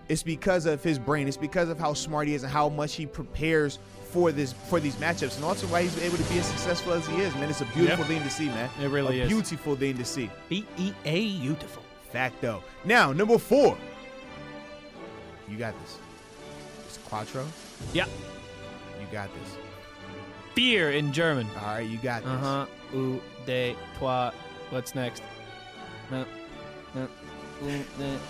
It's 0.09 0.23
because 0.23 0.67
of 0.67 0.83
his 0.83 0.99
brain. 0.99 1.29
It's 1.29 1.37
because 1.37 1.69
of 1.69 1.79
how 1.79 1.95
smart 1.95 2.27
he 2.29 2.35
is 2.35 2.43
and 2.43 2.53
how 2.53 2.69
much 2.69 2.95
he 2.95 3.07
prepares 3.07 3.79
for 4.11 4.31
this 4.31 4.53
for 4.53 4.79
these 4.79 4.97
matchups, 4.97 5.37
and 5.37 5.45
also 5.45 5.67
why 5.69 5.83
he's 5.83 5.99
able 6.03 6.19
to 6.19 6.23
be 6.25 6.39
as 6.39 6.45
successful 6.47 6.93
as 6.93 7.07
he 7.07 7.17
is. 7.23 7.35
Man, 7.37 7.49
it's 7.49 7.63
a 7.63 7.65
beautiful 7.67 8.05
Yeah. 8.05 8.09
thing 8.09 8.23
to 8.23 8.31
see, 8.31 8.47
man. 8.47 8.69
It 8.83 8.89
really 8.89 9.21
a 9.21 9.25
is. 9.25 9.29
beautiful 9.31 9.75
thing 9.77 9.97
to 9.97 10.05
see. 10.05 10.31
B 10.51 10.67
E 10.77 10.93
A 11.07 11.39
beautiful. 11.41 11.83
Facto. 12.11 12.63
Now, 12.85 13.13
number 13.13 13.39
four. 13.39 13.79
You 15.49 15.57
got 15.57 15.75
this. 15.81 15.99
It's 16.87 16.99
Quattro. 17.09 17.47
Yeah. 17.95 18.05
You 19.01 19.07
got 19.11 19.31
this. 19.33 19.57
Beer 20.55 20.91
in 20.91 21.13
German. 21.13 21.47
All 21.63 21.75
right, 21.75 21.89
you 21.89 21.97
got 21.99 22.23
this. 22.23 22.31
Uh 22.33 22.37
huh. 22.39 22.67
U 22.93 23.23
de 23.47 23.75
toi. 23.99 24.31
What's 24.69 24.95
next? 24.95 25.23
No. 26.11 26.27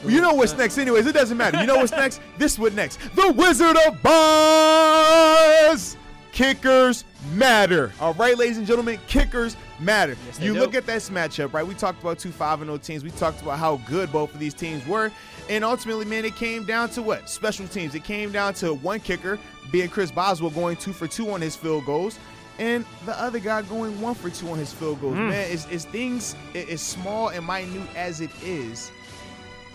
You 0.07 0.21
know 0.21 0.35
what's 0.35 0.55
next, 0.57 0.79
anyways. 0.79 1.07
It 1.07 1.13
doesn't 1.13 1.37
matter. 1.37 1.61
You 1.61 1.67
know 1.67 1.77
what's 1.77 1.93
next? 1.93 2.21
This 2.39 2.59
what 2.59 2.75
next. 2.75 2.99
The 3.15 3.33
Wizard 3.33 3.77
of 3.87 4.03
Boz. 4.03 5.97
Kickers 6.33 7.05
matter. 7.35 7.93
All 8.01 8.15
right, 8.15 8.37
ladies 8.39 8.57
and 8.57 8.67
gentlemen, 8.67 8.99
kickers 9.07 9.55
matter. 9.79 10.17
Yes, 10.27 10.41
you 10.41 10.55
do. 10.55 10.61
look 10.61 10.75
at 10.75 10.87
that 10.87 11.03
matchup, 11.03 11.53
right? 11.53 11.67
We 11.67 11.75
talked 11.75 12.01
about 12.01 12.19
two 12.19 12.33
5 12.33 12.61
0 12.61 12.79
teams. 12.79 13.05
We 13.05 13.11
talked 13.11 13.43
about 13.43 13.59
how 13.59 13.77
good 13.87 14.11
both 14.11 14.33
of 14.33 14.41
these 14.41 14.55
teams 14.55 14.87
were. 14.87 15.11
And 15.51 15.63
ultimately, 15.63 16.07
man, 16.07 16.25
it 16.25 16.35
came 16.37 16.65
down 16.65 16.89
to 16.91 17.03
what? 17.03 17.29
Special 17.29 17.69
teams. 17.69 17.95
It 17.95 18.05
came 18.05 18.33
down 18.33 18.55
to 18.55 18.73
one 18.75 19.01
kicker, 19.01 19.39
being 19.71 19.91
Chris 19.91 20.11
Boswell, 20.11 20.51
going 20.51 20.77
two 20.77 20.93
for 20.95 21.07
two 21.07 21.31
on 21.31 21.41
his 21.43 21.55
field 21.55 21.85
goals. 21.85 22.19
And 22.59 22.85
the 23.05 23.19
other 23.21 23.39
guy 23.39 23.61
going 23.63 24.01
one 24.01 24.15
for 24.15 24.31
two 24.31 24.49
on 24.51 24.59
his 24.59 24.73
field 24.73 25.01
goals. 25.03 25.15
Mm. 25.17 25.31
Man, 25.31 25.51
it's, 25.51 25.67
it's 25.71 25.85
things, 25.85 26.35
it- 26.55 26.69
as 26.71 26.81
small 26.81 27.29
and 27.29 27.47
minute 27.47 27.89
as 27.97 28.21
it 28.23 28.31
is, 28.43 28.91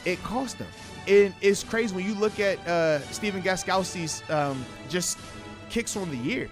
it 0.08 0.24
cost 0.24 0.58
them. 0.58 0.68
And 1.08 1.34
it's 1.42 1.64
crazy 1.64 1.94
when 1.96 2.06
you 2.06 2.16
look 2.16 2.40
at 2.40 2.66
uh, 2.68 3.00
Stephen 3.12 3.42
Gostkowski's 3.42 4.24
um, 4.30 4.66
just 4.90 5.20
kicks 5.70 5.96
on 5.98 6.10
the 6.10 6.18
year. 6.18 6.50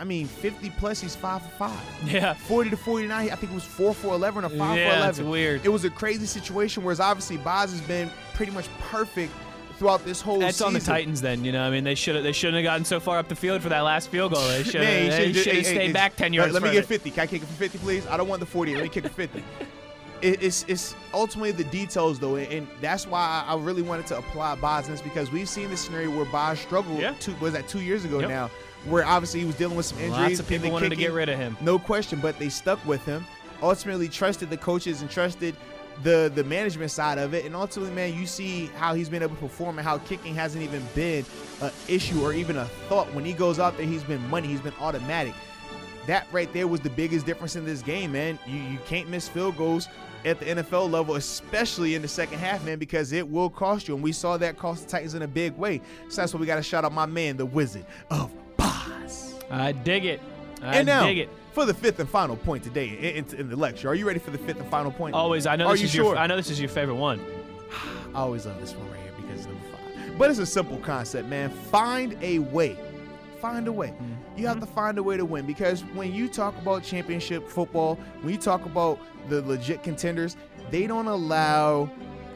I 0.00 0.04
mean, 0.04 0.26
50 0.26 0.70
plus, 0.70 1.00
he's 1.00 1.16
five 1.16 1.42
for 1.42 1.48
five. 1.50 1.80
Yeah. 2.06 2.32
40 2.34 2.70
to 2.70 2.76
49, 2.76 3.30
I 3.30 3.34
think 3.34 3.50
it 3.52 3.54
was 3.54 3.64
four 3.64 3.92
for 3.92 4.14
11 4.14 4.44
or 4.44 4.48
five 4.48 4.78
Yeah, 4.78 5.02
for 5.02 5.08
it's 5.08 5.18
11. 5.18 5.30
weird. 5.30 5.60
It 5.64 5.70
was 5.70 5.84
a 5.84 5.90
crazy 5.90 6.24
situation, 6.26 6.82
whereas 6.84 7.00
obviously 7.00 7.36
Boz 7.36 7.72
has 7.72 7.80
been 7.82 8.10
pretty 8.34 8.52
much 8.52 8.68
perfect 8.90 9.32
throughout 9.76 10.04
this 10.04 10.20
whole 10.20 10.38
That's 10.38 10.56
season. 10.56 10.68
on 10.68 10.72
the 10.74 10.80
Titans 10.80 11.20
then, 11.20 11.44
you 11.44 11.52
know. 11.52 11.62
I 11.62 11.70
mean, 11.70 11.84
they 11.84 11.94
should 11.94 12.22
they 12.24 12.32
shouldn't 12.32 12.56
have 12.56 12.64
gotten 12.64 12.84
so 12.84 13.00
far 13.00 13.18
up 13.18 13.28
the 13.28 13.36
field 13.36 13.62
for 13.62 13.68
that 13.70 13.80
last 13.80 14.08
field 14.08 14.32
goal. 14.32 14.46
They 14.48 14.62
should 14.64 14.82
have 14.82 15.36
stayed 15.36 15.64
hey, 15.66 15.92
back 15.92 16.16
ten 16.16 16.32
let- 16.32 16.36
yards. 16.36 16.54
Let, 16.54 16.62
me 16.62 16.72
get 16.72 16.84
50. 16.86 17.10
Can 17.10 17.20
I 17.20 17.26
kick 17.26 17.42
it 17.42 17.46
for 17.46 17.54
50, 17.54 17.78
please? 17.78 18.06
I 18.06 18.16
don't 18.16 18.28
want 18.28 18.40
the 18.40 18.46
40. 18.46 18.74
Let 18.74 18.82
me 18.84 18.88
kick 18.88 19.04
it 19.04 19.08
for 19.08 19.14
50. 19.14 19.42
It- 20.22 20.42
it's 20.42 20.64
it's 20.68 20.94
ultimately 21.14 21.52
the 21.52 21.64
details 21.64 22.18
though, 22.18 22.36
and, 22.36 22.66
that's 22.80 23.06
why 23.06 23.44
I 23.46 23.56
really 23.56 23.82
wanted 23.82 24.06
to 24.08 24.18
apply 24.18 24.56
this 24.82 25.00
because 25.00 25.30
we've 25.30 25.48
seen 25.48 25.70
this 25.70 25.80
scenario 25.80 26.10
where 26.10 26.24
Boz 26.26 26.58
struggled. 26.60 26.98
Yeah. 27.00 27.14
Two, 27.20 27.34
was 27.40 27.52
that 27.52 27.68
two 27.68 27.80
years 27.80 28.04
ago 28.04 28.20
Yep. 28.20 28.28
now, 28.28 28.50
where 28.86 29.04
obviously 29.04 29.40
he 29.40 29.46
was 29.46 29.54
dealing 29.56 29.76
with 29.76 29.86
some 29.86 29.98
injuries. 29.98 30.18
Lots 30.20 30.40
of 30.40 30.48
people 30.48 30.66
the 30.66 30.72
wanted 30.72 30.90
to 30.90 30.96
get 30.96 31.12
rid 31.12 31.28
of 31.28 31.38
him. 31.38 31.56
No 31.60 31.78
question, 31.78 32.20
but 32.20 32.38
they 32.38 32.48
stuck 32.48 32.84
with 32.86 33.04
him. 33.04 33.26
Ultimately, 33.62 34.08
trusted 34.08 34.50
the 34.50 34.56
coaches 34.56 35.00
and 35.02 35.10
trusted 35.10 35.56
the 36.04 36.30
the 36.34 36.44
management 36.44 36.90
side 36.92 37.18
of 37.18 37.34
it. 37.34 37.44
And 37.44 37.56
ultimately, 37.56 37.92
man, 37.94 38.14
you 38.14 38.24
see 38.26 38.66
how 38.76 38.94
he's 38.94 39.08
been 39.08 39.22
able 39.22 39.34
to 39.34 39.40
perform 39.40 39.78
and 39.78 39.86
how 39.86 39.98
kicking 39.98 40.34
hasn't 40.34 40.62
even 40.62 40.82
been 40.94 41.24
an 41.60 41.72
issue 41.88 42.22
or 42.22 42.32
even 42.32 42.56
a 42.56 42.64
thought. 42.88 43.12
When 43.14 43.24
he 43.24 43.32
goes 43.32 43.58
out 43.58 43.76
there, 43.76 43.86
he's 43.86 44.04
been 44.04 44.26
money. 44.30 44.46
He's 44.48 44.60
been 44.60 44.74
automatic. 44.80 45.34
That 46.06 46.26
right 46.32 46.50
there 46.52 46.66
was 46.68 46.80
the 46.80 46.90
biggest 46.90 47.26
difference 47.26 47.56
in 47.56 47.64
this 47.66 47.82
game, 47.82 48.12
man. 48.12 48.38
You 48.46 48.58
you 48.60 48.78
can't 48.86 49.08
miss 49.08 49.28
field 49.28 49.56
goals 49.56 49.88
at 50.24 50.38
the 50.40 50.46
NFL 50.46 50.90
level, 50.90 51.14
especially 51.16 51.94
in 51.94 52.02
the 52.02 52.08
second 52.08 52.38
half, 52.38 52.64
man, 52.64 52.78
because 52.78 53.12
it 53.12 53.28
will 53.28 53.50
cost 53.50 53.88
you. 53.88 53.94
And 53.94 54.02
we 54.02 54.12
saw 54.12 54.36
that 54.38 54.58
cost 54.58 54.84
the 54.84 54.90
Titans 54.90 55.14
in 55.14 55.22
a 55.22 55.28
big 55.28 55.56
way. 55.56 55.80
So 56.08 56.20
that's 56.22 56.34
why 56.34 56.40
we 56.40 56.46
got 56.46 56.56
to 56.56 56.62
shout 56.62 56.84
out 56.84 56.92
my 56.92 57.06
man, 57.06 57.36
the 57.36 57.46
Wizard 57.46 57.86
of 58.10 58.30
Boz. 58.56 59.34
I 59.50 59.72
dig 59.72 60.04
it. 60.04 60.20
I 60.62 60.78
And 60.78 60.86
now, 60.86 61.04
dig 61.06 61.18
it. 61.18 61.30
for 61.52 61.64
the 61.64 61.74
fifth 61.74 62.00
and 62.00 62.08
final 62.08 62.36
point 62.36 62.64
today 62.64 62.88
in, 62.88 63.24
in, 63.24 63.34
in 63.40 63.48
the 63.48 63.56
lecture, 63.56 63.88
are 63.88 63.94
you 63.94 64.06
ready 64.06 64.18
for 64.18 64.30
the 64.32 64.38
fifth 64.38 64.60
and 64.60 64.68
final 64.70 64.90
point? 64.90 65.14
Always. 65.14 65.46
I 65.46 65.56
know 65.56 65.66
Are 65.66 65.72
this 65.72 65.80
you 65.82 65.86
is 65.86 65.92
sure? 65.92 66.04
your. 66.06 66.16
I 66.18 66.26
know 66.26 66.36
this 66.36 66.50
is 66.50 66.58
your 66.60 66.68
favorite 66.68 66.96
one. 66.96 67.20
I 68.14 68.18
always 68.18 68.44
love 68.46 68.60
this 68.60 68.74
one 68.74 68.90
right 68.90 69.00
here 69.00 69.12
because 69.16 69.38
it's 69.38 69.46
number 69.46 69.62
five. 69.70 70.18
But 70.18 70.30
it's 70.30 70.40
a 70.40 70.46
simple 70.46 70.78
concept, 70.78 71.28
man. 71.28 71.50
Find 71.50 72.16
a 72.22 72.40
way. 72.40 72.76
Find 73.40 73.68
a 73.68 73.72
way. 73.72 73.88
Mm-hmm. 73.88 74.38
You 74.38 74.46
have 74.48 74.60
to 74.60 74.66
find 74.66 74.98
a 74.98 75.02
way 75.02 75.16
to 75.16 75.24
win 75.24 75.46
because 75.46 75.82
when 75.94 76.12
you 76.12 76.28
talk 76.28 76.56
about 76.58 76.82
championship 76.82 77.48
football, 77.48 77.96
when 78.22 78.34
you 78.34 78.40
talk 78.40 78.64
about 78.64 78.98
the 79.28 79.42
legit 79.42 79.82
contenders, 79.82 80.36
they 80.70 80.86
don't 80.86 81.06
allow, 81.06 81.90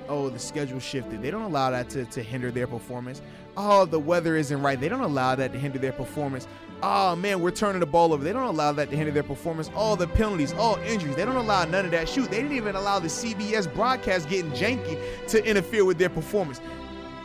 oh, 0.09 0.29
the 0.31 0.39
schedule 0.39 0.81
shifted. 0.81 1.23
They 1.23 1.31
don't 1.31 1.43
allow 1.43 1.71
that 1.71 1.91
to, 1.91 2.05
to 2.05 2.23
hinder 2.23 2.51
their 2.51 2.67
performance. 2.67 3.21
Oh, 3.57 3.85
the 3.85 3.99
weather 3.99 4.37
isn't 4.37 4.63
right. 4.63 4.81
They 4.81 4.89
don't 4.89 5.01
allow 5.03 5.35
that 5.35 5.53
to 5.53 5.59
hinder 5.59 5.79
their 5.79 5.93
performance. 5.93 6.47
Oh 6.85 7.15
man, 7.15 7.41
we're 7.41 7.53
turning 7.53 7.79
the 7.79 7.87
ball 7.87 8.13
over. 8.13 8.25
They 8.25 8.33
don't 8.33 8.43
allow 8.43 8.73
that 8.73 8.91
to 8.91 8.97
hinder 8.97 9.13
their 9.13 9.23
performance. 9.23 9.71
All 9.75 9.95
the 9.95 10.09
penalties, 10.09 10.53
all 10.55 10.77
injuries, 10.79 11.15
they 11.15 11.25
don't 11.25 11.37
allow 11.37 11.65
none 11.65 11.85
of 11.85 11.93
that. 11.93 12.09
Shoot, 12.09 12.29
they 12.29 12.43
didn't 12.43 12.57
even 12.57 12.75
allow 12.75 12.99
the 12.99 13.07
CBS 13.07 13.73
broadcast 13.73 14.29
getting 14.29 14.51
janky 14.51 15.01
to 15.29 15.45
interfere 15.45 15.85
with 15.85 15.99
their 15.99 16.09
performance. 16.09 16.61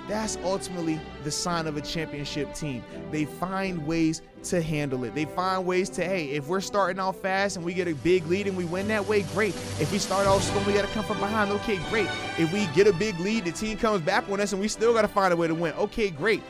That's 0.07 0.37
ultimately 0.43 0.99
the 1.23 1.31
sign 1.31 1.67
of 1.67 1.75
a 1.75 1.81
championship 1.81 2.53
team. 2.53 2.83
They 3.11 3.25
find 3.25 3.85
ways 3.85 4.21
to 4.43 4.61
handle 4.61 5.03
it. 5.03 5.13
They 5.13 5.25
find 5.25 5.65
ways 5.65 5.89
to, 5.91 6.03
hey, 6.03 6.27
if 6.29 6.47
we're 6.47 6.61
starting 6.61 6.99
out 6.99 7.17
fast 7.17 7.57
and 7.57 7.65
we 7.65 7.73
get 7.73 7.89
a 7.89 7.93
big 7.95 8.25
lead 8.27 8.47
and 8.47 8.55
we 8.55 8.63
win 8.63 8.87
that 8.87 9.05
way, 9.05 9.23
great. 9.33 9.53
If 9.79 9.91
we 9.91 9.97
start 9.97 10.25
off 10.25 10.43
slow, 10.43 10.63
we 10.63 10.73
got 10.73 10.85
to 10.85 10.93
come 10.93 11.03
from 11.03 11.19
behind, 11.19 11.51
okay, 11.51 11.77
great. 11.89 12.07
If 12.37 12.53
we 12.53 12.67
get 12.67 12.87
a 12.87 12.93
big 12.93 13.19
lead, 13.19 13.43
the 13.45 13.51
team 13.51 13.77
comes 13.77 14.01
back 14.01 14.29
on 14.29 14.39
us 14.39 14.53
and 14.53 14.61
we 14.61 14.69
still 14.69 14.93
got 14.93 15.01
to 15.01 15.09
find 15.09 15.33
a 15.33 15.35
way 15.35 15.47
to 15.47 15.55
win, 15.55 15.73
okay, 15.73 16.09
great. 16.09 16.41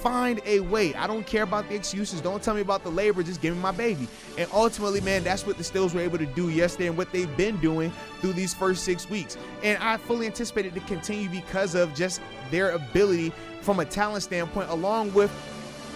Find 0.00 0.40
a 0.44 0.60
way. 0.60 0.94
I 0.94 1.06
don't 1.06 1.26
care 1.26 1.44
about 1.44 1.68
the 1.68 1.74
excuses. 1.74 2.20
Don't 2.20 2.42
tell 2.42 2.54
me 2.54 2.60
about 2.60 2.84
the 2.84 2.90
labor. 2.90 3.22
Just 3.22 3.40
give 3.40 3.54
me 3.54 3.62
my 3.62 3.70
baby. 3.70 4.06
And 4.36 4.48
ultimately, 4.52 5.00
man, 5.00 5.24
that's 5.24 5.46
what 5.46 5.56
the 5.56 5.62
Steelers 5.62 5.94
were 5.94 6.00
able 6.00 6.18
to 6.18 6.26
do 6.26 6.50
yesterday 6.50 6.88
and 6.88 6.96
what 6.96 7.10
they've 7.10 7.34
been 7.38 7.56
doing 7.58 7.90
through 8.20 8.34
these 8.34 8.52
first 8.52 8.84
six 8.84 9.08
weeks. 9.08 9.38
And 9.62 9.82
I 9.82 9.96
fully 9.96 10.26
anticipate 10.26 10.66
it 10.66 10.74
to 10.74 10.80
continue 10.80 11.30
because 11.30 11.74
of 11.74 11.94
just 11.94 12.20
their 12.50 12.70
ability 12.72 13.32
from 13.62 13.80
a 13.80 13.84
talent 13.86 14.22
standpoint, 14.22 14.68
along 14.68 15.14
with 15.14 15.30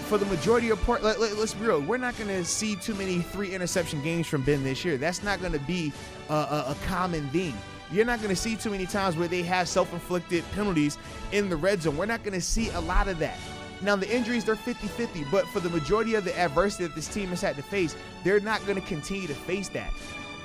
for 0.07 0.17
the 0.17 0.27
majority 0.27 0.71
of 0.71 0.81
part, 0.85 1.03
let, 1.03 1.21
let, 1.21 1.33
us 1.33 1.53
be 1.53 1.67
real. 1.67 1.83
We're 1.83 1.99
not 1.99 2.17
going 2.17 2.29
to 2.29 2.43
see 2.43 2.77
too 2.77 2.95
many 2.95 3.19
three 3.21 3.55
interception 3.55 4.03
games 4.03 4.27
from 4.27 4.41
Ben 4.41 4.65
this 4.65 4.83
year. 4.83 4.97
That's 4.97 5.23
not 5.23 5.39
going 5.41 5.53
to 5.53 5.59
be 5.59 5.93
a, 6.31 6.33
a, 6.33 6.65
a 6.69 6.77
common 6.87 7.29
thing. 7.29 7.53
You're 7.91 8.07
not 8.07 8.19
going 8.19 8.31
to 8.31 8.37
see 8.37 8.57
too 8.57 8.71
many 8.71 8.87
times 8.87 9.17
where 9.17 9.29
they 9.29 9.43
have 9.43 9.69
self-inflicted 9.69 10.45
penalties 10.53 10.97
in 11.33 11.51
the 11.51 11.57
red 11.57 11.83
zone. 11.83 11.97
We're 11.99 12.07
not 12.07 12.23
going 12.23 12.35
to 12.35 12.41
see 12.41 12.71
a 12.71 12.81
lot 12.81 13.09
of 13.09 13.19
that. 13.19 13.39
Now, 13.81 13.97
the 13.97 14.13
injuries, 14.13 14.45
they're 14.45 14.57
50 14.57 14.89
50, 14.89 15.25
but 15.31 15.47
for 15.49 15.61
the 15.61 15.71
majority 15.71 16.15
of 16.15 16.25
the 16.25 16.37
adversity 16.39 16.85
that 16.85 16.95
this 16.95 17.09
team 17.09 17.29
has 17.29 17.41
had 17.41 17.57
to 17.57 17.63
face, 17.63 17.95
they're 18.25 18.41
not 18.41 18.65
going 18.67 18.81
to 18.81 18.87
continue 18.87 19.29
to 19.29 19.35
face 19.35 19.69
that. 19.71 19.93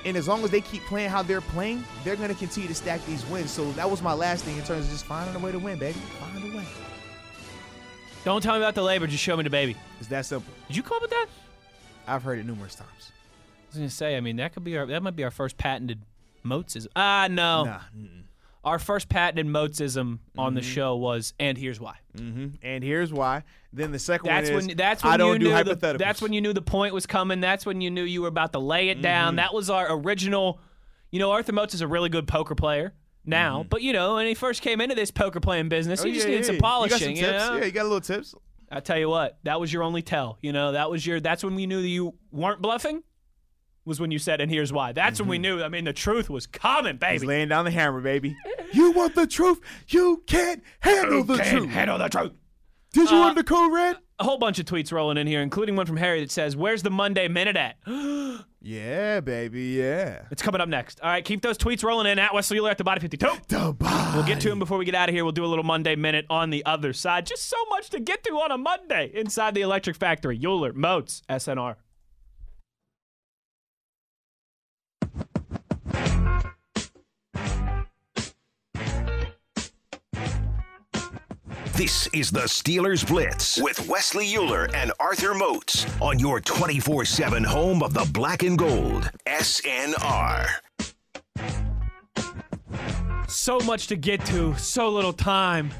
And 0.05 0.17
as 0.17 0.27
long 0.27 0.43
as 0.43 0.51
they 0.51 0.61
keep 0.61 0.83
playing 0.83 1.09
how 1.09 1.23
they're 1.23 1.41
playing, 1.41 1.83
they're 2.03 2.15
going 2.15 2.29
to 2.29 2.35
continue 2.35 2.67
to 2.67 2.75
stack 2.75 3.03
these 3.05 3.25
wins. 3.27 3.51
So 3.51 3.71
that 3.73 3.89
was 3.89 4.01
my 4.01 4.13
last 4.13 4.43
thing 4.43 4.57
in 4.57 4.63
terms 4.63 4.85
of 4.85 4.91
just 4.91 5.05
finding 5.05 5.35
a 5.35 5.39
way 5.39 5.51
to 5.51 5.59
win, 5.59 5.79
baby. 5.79 5.97
Find 6.19 6.53
a 6.53 6.57
way. 6.57 6.65
Don't 8.25 8.41
tell 8.41 8.53
me 8.53 8.59
about 8.59 8.75
the 8.75 8.83
labor. 8.83 9.07
Just 9.07 9.23
show 9.23 9.35
me 9.35 9.43
the 9.43 9.49
baby. 9.49 9.75
It's 9.99 10.09
that 10.09 10.25
simple. 10.25 10.53
Did 10.67 10.77
you 10.77 10.83
come 10.83 10.97
up 10.97 11.01
with 11.03 11.11
that? 11.11 11.27
I've 12.07 12.23
heard 12.23 12.39
it 12.39 12.45
numerous 12.45 12.75
times. 12.75 12.89
I 12.89 13.67
was 13.69 13.77
gonna 13.77 13.89
say. 13.89 14.15
I 14.15 14.19
mean, 14.21 14.35
that 14.37 14.53
could 14.53 14.63
be 14.63 14.77
our. 14.77 14.85
That 14.85 15.01
might 15.03 15.15
be 15.15 15.23
our 15.23 15.31
first 15.31 15.57
patented 15.57 16.01
Moatsism. 16.45 16.87
Ah, 16.95 17.27
no. 17.29 17.63
Nah. 17.65 17.79
Mm-mm. 17.97 18.22
Our 18.63 18.79
first 18.79 19.09
patented 19.09 19.45
Moatsism 19.45 20.19
on 20.37 20.53
the 20.53 20.61
show 20.61 20.95
was, 20.95 21.33
and 21.37 21.57
here's 21.57 21.79
why. 21.81 21.95
hmm 22.17 22.47
And 22.61 22.81
here's 22.83 23.11
why. 23.11 23.43
Then 23.73 23.91
the 23.91 23.99
second 23.99 24.27
That's 24.27 24.49
one 24.49 24.59
is 24.61 24.67
when. 24.67 24.77
That's 24.77 25.03
when 25.03 25.13
I 25.13 25.17
don't 25.17 25.33
you 25.41 25.49
do 25.49 25.63
knew. 25.65 25.73
The, 25.75 25.95
that's 25.99 26.21
when 26.21 26.31
you 26.31 26.39
knew 26.39 26.53
the 26.53 26.61
point 26.61 26.93
was 26.93 27.05
coming. 27.05 27.41
That's 27.41 27.65
when 27.65 27.81
you 27.81 27.91
knew 27.91 28.03
you 28.03 28.21
were 28.21 28.27
about 28.29 28.53
to 28.53 28.59
lay 28.59 28.87
it 28.89 28.93
Mm-hmm. 28.95 29.01
down. 29.01 29.35
That 29.35 29.53
was 29.53 29.69
our 29.69 29.87
original. 29.93 30.59
You 31.11 31.19
know, 31.19 31.31
Arthur 31.31 31.51
Moats 31.51 31.73
is 31.73 31.81
a 31.81 31.87
really 31.87 32.09
good 32.09 32.27
poker 32.27 32.55
player 32.55 32.93
now, 33.25 33.65
but 33.69 33.81
you 33.81 33.93
know, 33.93 34.15
when 34.15 34.27
he 34.27 34.33
first 34.33 34.61
came 34.61 34.79
into 34.81 34.95
this 34.95 35.11
poker 35.11 35.39
playing 35.39 35.69
business, 35.69 35.99
Mm-hmm. 35.99 36.07
Oh, 36.07 36.11
he 36.11 36.15
just 36.15 36.25
yeah, 36.27 36.31
needed 36.31 36.41
yeah, 36.43 36.47
some 36.47 36.55
yeah. 36.55 36.61
polishing. 36.61 37.15
You 37.17 37.21
got 37.21 37.27
some 37.27 37.33
tips. 37.39 37.49
know? 37.49 37.57
Yeah, 37.57 37.65
you 37.65 37.71
got 37.71 37.81
a 37.81 37.89
little 37.89 38.01
tips. 38.01 38.35
I 38.71 38.79
tell 38.79 38.97
you 38.97 39.09
what, 39.09 39.37
that 39.43 39.59
was 39.59 39.71
your 39.71 39.83
only 39.83 40.01
tell. 40.01 40.37
You 40.41 40.53
know, 40.53 40.71
that 40.71 40.89
was 40.89 41.05
your. 41.05 41.19
That's 41.19 41.43
when 41.43 41.53
we 41.55 41.67
knew 41.67 41.81
that 41.81 41.87
you 41.87 42.13
weren't 42.31 42.61
bluffing. 42.61 43.03
Was 43.85 43.99
when 43.99 44.11
you 44.11 44.19
said, 44.19 44.39
and 44.39 44.49
here's 44.49 44.71
why. 44.71 44.93
That's 44.93 45.19
when 45.19 45.27
we 45.27 45.37
knew. 45.37 45.61
I 45.61 45.67
mean, 45.67 45.83
the 45.83 45.91
truth 45.93 46.29
was 46.29 46.47
coming, 46.47 46.95
baby. 46.97 47.13
He's 47.13 47.25
laying 47.25 47.49
down 47.49 47.65
the 47.65 47.71
hammer, 47.71 48.01
baby. 48.01 48.35
You 48.73 48.91
want 48.91 49.13
the 49.13 49.27
truth? 49.27 49.59
You 49.89 50.23
can't 50.25 50.63
handle 50.79 51.23
the 51.23 51.37
Can't 51.37 51.49
truth. 51.57 51.69
handle 51.69 51.99
the 51.99 52.07
truth. 52.09 52.31
Did 52.91 53.11
you 53.11 53.17
Uh, 53.17 53.19
want 53.19 53.35
the 53.35 53.43
code 53.43 53.71
red? 53.71 53.97
A 54.17 54.23
whole 54.23 54.39
bunch 54.39 54.57
of 54.57 54.65
tweets 54.65 54.91
rolling 54.91 55.17
in 55.17 55.27
here, 55.27 55.41
including 55.43 55.75
one 55.75 55.85
from 55.85 55.97
Harry 55.97 56.21
that 56.21 56.31
says, 56.31 56.55
"Where's 56.55 56.81
the 56.81 56.89
Monday 56.89 57.27
minute 57.27 57.55
at?" 57.55 57.75
Yeah, 58.65 59.19
baby. 59.19 59.61
Yeah. 59.77 60.21
It's 60.31 60.41
coming 60.41 60.61
up 60.61 60.69
next. 60.69 61.01
All 61.01 61.09
right, 61.09 61.23
keep 61.25 61.41
those 61.41 61.57
tweets 61.57 61.83
rolling 61.83 62.09
in 62.09 62.17
at 62.17 62.33
Wesley 62.33 62.57
Uhler 62.59 62.71
at 62.71 62.77
the 62.77 62.83
body 62.85 63.01
52. 63.01 63.25
Dubai. 63.49 64.13
We'll 64.15 64.23
get 64.23 64.39
to 64.41 64.49
him 64.51 64.57
before 64.57 64.77
we 64.77 64.85
get 64.85 64.95
out 64.95 65.09
of 65.09 65.13
here. 65.15 65.25
We'll 65.25 65.33
do 65.33 65.43
a 65.43 65.47
little 65.47 65.65
Monday 65.65 65.95
minute 65.97 66.25
on 66.29 66.49
the 66.49 66.65
other 66.65 66.93
side. 66.93 67.25
Just 67.25 67.49
so 67.49 67.57
much 67.69 67.89
to 67.89 67.99
get 67.99 68.23
to 68.23 68.31
on 68.35 68.51
a 68.51 68.57
Monday 68.57 69.11
inside 69.13 69.53
the 69.53 69.61
Electric 69.61 69.97
Factory. 69.97 70.39
Uhler, 70.39 70.73
Moats, 70.73 71.21
SNR. 71.29 71.75
This 81.73 82.05
is 82.13 82.29
the 82.29 82.41
Steelers 82.41 83.05
Blitz 83.05 83.59
with 83.59 83.89
Wesley 83.89 84.27
Uhler 84.27 84.71
and 84.75 84.91
Arthur 84.99 85.33
Moats 85.33 85.87
on 85.99 86.19
your 86.19 86.39
24 86.39 87.03
7 87.03 87.43
home 87.43 87.81
of 87.81 87.95
the 87.95 88.07
black 88.13 88.43
and 88.43 88.59
gold. 88.59 89.09
SNR. 89.25 90.45
So 93.27 93.57
much 93.61 93.87
to 93.87 93.95
get 93.95 94.23
to, 94.27 94.55
so 94.55 94.87
little 94.89 95.13
time. 95.13 95.71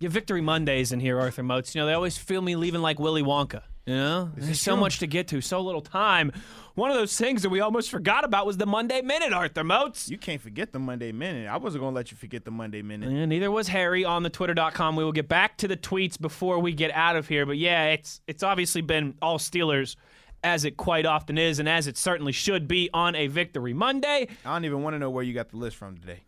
Your 0.00 0.10
Victory 0.10 0.42
Mondays 0.42 0.92
in 0.92 1.00
here, 1.00 1.18
Arthur 1.18 1.42
Moats. 1.42 1.74
You 1.74 1.80
know, 1.80 1.86
they 1.86 1.94
always 1.94 2.18
feel 2.18 2.42
me 2.42 2.54
leaving 2.54 2.82
like 2.82 2.98
Willy 2.98 3.22
Wonka. 3.22 3.62
You 3.86 3.94
know? 3.94 4.30
There's 4.36 4.60
so 4.60 4.72
true. 4.72 4.80
much 4.80 4.98
to 4.98 5.06
get 5.06 5.28
to, 5.28 5.40
so 5.40 5.60
little 5.60 5.80
time. 5.80 6.32
One 6.74 6.90
of 6.90 6.96
those 6.96 7.16
things 7.16 7.42
that 7.42 7.50
we 7.50 7.60
almost 7.60 7.90
forgot 7.90 8.24
about 8.24 8.44
was 8.44 8.56
the 8.56 8.66
Monday 8.66 9.00
Minute, 9.00 9.32
Arthur 9.32 9.64
Moats. 9.64 10.10
You 10.10 10.18
can't 10.18 10.40
forget 10.40 10.72
the 10.72 10.78
Monday 10.78 11.12
Minute. 11.12 11.48
I 11.48 11.56
wasn't 11.56 11.82
going 11.82 11.92
to 11.92 11.96
let 11.96 12.10
you 12.10 12.16
forget 12.16 12.44
the 12.44 12.50
Monday 12.50 12.82
Minute. 12.82 13.08
And 13.08 13.28
neither 13.28 13.50
was 13.50 13.68
Harry 13.68 14.04
on 14.04 14.24
the 14.24 14.30
twitter.com. 14.30 14.96
We 14.96 15.04
will 15.04 15.12
get 15.12 15.28
back 15.28 15.56
to 15.58 15.68
the 15.68 15.76
tweets 15.76 16.20
before 16.20 16.58
we 16.58 16.72
get 16.72 16.90
out 16.90 17.16
of 17.16 17.28
here. 17.28 17.46
But 17.46 17.58
yeah, 17.58 17.86
it's 17.86 18.20
it's 18.26 18.42
obviously 18.42 18.82
been 18.82 19.14
all 19.22 19.38
Steelers 19.38 19.96
as 20.42 20.64
it 20.64 20.76
quite 20.76 21.06
often 21.06 21.38
is 21.38 21.58
and 21.58 21.68
as 21.68 21.86
it 21.86 21.96
certainly 21.96 22.32
should 22.32 22.68
be 22.68 22.90
on 22.92 23.14
a 23.14 23.28
Victory 23.28 23.72
Monday. 23.72 24.28
I 24.44 24.52
don't 24.52 24.64
even 24.64 24.82
want 24.82 24.94
to 24.94 24.98
know 24.98 25.10
where 25.10 25.24
you 25.24 25.32
got 25.32 25.50
the 25.50 25.56
list 25.56 25.76
from 25.76 25.96
today. 25.96 26.20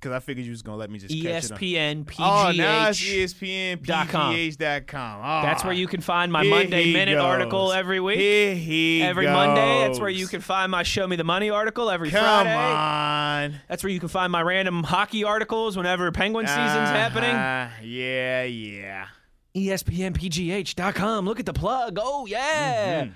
Because 0.00 0.16
I 0.16 0.20
figured 0.20 0.46
you 0.46 0.52
was 0.52 0.62
going 0.62 0.76
to 0.76 0.80
let 0.80 0.90
me 0.90 0.98
just 0.98 1.12
catch 1.22 1.44
it 1.44 1.52
on. 1.52 1.58
ESPN, 1.58 2.04
PGH. 2.06 2.16
Oh, 2.20 2.52
now 2.56 2.88
it's 2.88 2.98
ESPN. 3.02 3.76
PGH.com. 3.84 5.20
Oh, 5.22 5.42
That's 5.42 5.62
where 5.62 5.74
you 5.74 5.86
can 5.86 6.00
find 6.00 6.32
my 6.32 6.42
Monday 6.42 6.90
Minute 6.90 7.16
goes. 7.16 7.22
article 7.24 7.70
every 7.70 8.00
week. 8.00 8.18
Here 8.18 8.54
he 8.54 9.02
every 9.02 9.26
goes. 9.26 9.34
Monday. 9.34 9.80
That's 9.86 10.00
where 10.00 10.08
you 10.08 10.26
can 10.26 10.40
find 10.40 10.70
my 10.70 10.84
Show 10.84 11.06
Me 11.06 11.16
the 11.16 11.24
Money 11.24 11.50
article 11.50 11.90
every 11.90 12.08
Come 12.10 12.22
Friday. 12.22 12.54
on. 12.54 13.60
That's 13.68 13.82
where 13.84 13.92
you 13.92 14.00
can 14.00 14.08
find 14.08 14.32
my 14.32 14.40
random 14.40 14.82
hockey 14.84 15.22
articles 15.24 15.76
whenever 15.76 16.10
Penguin 16.12 16.46
season's 16.46 16.64
happening. 16.90 17.30
Uh-huh. 17.36 17.82
Yeah, 17.84 18.44
yeah. 18.44 19.06
ESPNPGH.com. 19.54 21.26
Look 21.26 21.40
at 21.40 21.46
the 21.46 21.52
plug. 21.52 21.98
Oh, 22.00 22.24
yeah. 22.26 23.02
Mm-hmm. 23.04 23.12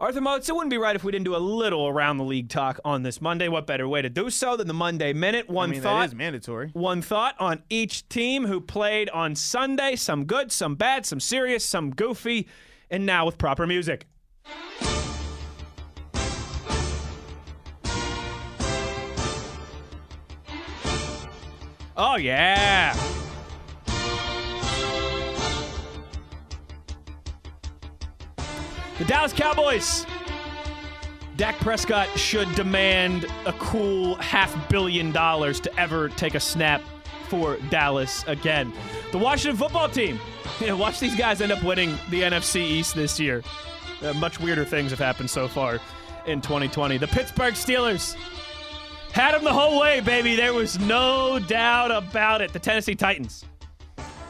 Arthur 0.00 0.22
Moats, 0.22 0.48
it 0.48 0.54
wouldn't 0.54 0.70
be 0.70 0.78
right 0.78 0.96
if 0.96 1.04
we 1.04 1.12
didn't 1.12 1.26
do 1.26 1.36
a 1.36 1.38
little 1.38 1.86
around 1.86 2.16
the 2.16 2.24
league 2.24 2.48
talk 2.48 2.80
on 2.86 3.02
this 3.02 3.20
Monday. 3.20 3.48
What 3.48 3.66
better 3.66 3.86
way 3.86 4.00
to 4.00 4.08
do 4.08 4.30
so 4.30 4.56
than 4.56 4.66
the 4.66 4.72
Monday 4.72 5.12
Minute? 5.12 5.50
One 5.50 5.68
I 5.68 5.72
mean, 5.72 5.82
thought. 5.82 6.06
is 6.06 6.14
mandatory. 6.14 6.70
One 6.72 7.02
thought 7.02 7.34
on 7.38 7.62
each 7.68 8.08
team 8.08 8.46
who 8.46 8.62
played 8.62 9.10
on 9.10 9.34
Sunday. 9.34 9.96
Some 9.96 10.24
good, 10.24 10.52
some 10.52 10.74
bad, 10.74 11.04
some 11.04 11.20
serious, 11.20 11.66
some 11.66 11.90
goofy, 11.90 12.48
and 12.90 13.04
now 13.04 13.26
with 13.26 13.36
proper 13.36 13.66
music. 13.66 14.06
Oh, 21.94 22.16
yeah. 22.16 23.19
The 29.00 29.06
Dallas 29.06 29.32
Cowboys. 29.32 30.04
Dak 31.38 31.56
Prescott 31.60 32.06
should 32.18 32.54
demand 32.54 33.24
a 33.46 33.52
cool 33.54 34.16
half 34.16 34.68
billion 34.68 35.10
dollars 35.10 35.58
to 35.60 35.80
ever 35.80 36.10
take 36.10 36.34
a 36.34 36.40
snap 36.40 36.82
for 37.28 37.56
Dallas 37.70 38.22
again. 38.26 38.74
The 39.12 39.16
Washington 39.16 39.56
football 39.56 39.88
team. 39.88 40.20
Watch 40.60 41.00
these 41.00 41.16
guys 41.16 41.40
end 41.40 41.50
up 41.50 41.64
winning 41.64 41.98
the 42.10 42.20
NFC 42.20 42.56
East 42.56 42.94
this 42.94 43.18
year. 43.18 43.42
Uh, 44.02 44.12
much 44.12 44.38
weirder 44.38 44.66
things 44.66 44.90
have 44.90 44.98
happened 44.98 45.30
so 45.30 45.48
far 45.48 45.80
in 46.26 46.42
2020. 46.42 46.98
The 46.98 47.08
Pittsburgh 47.08 47.54
Steelers 47.54 48.14
had 49.12 49.34
them 49.34 49.44
the 49.44 49.52
whole 49.54 49.80
way, 49.80 50.00
baby. 50.00 50.36
There 50.36 50.52
was 50.52 50.78
no 50.78 51.38
doubt 51.38 51.90
about 51.90 52.42
it. 52.42 52.52
The 52.52 52.58
Tennessee 52.58 52.96
Titans. 52.96 53.46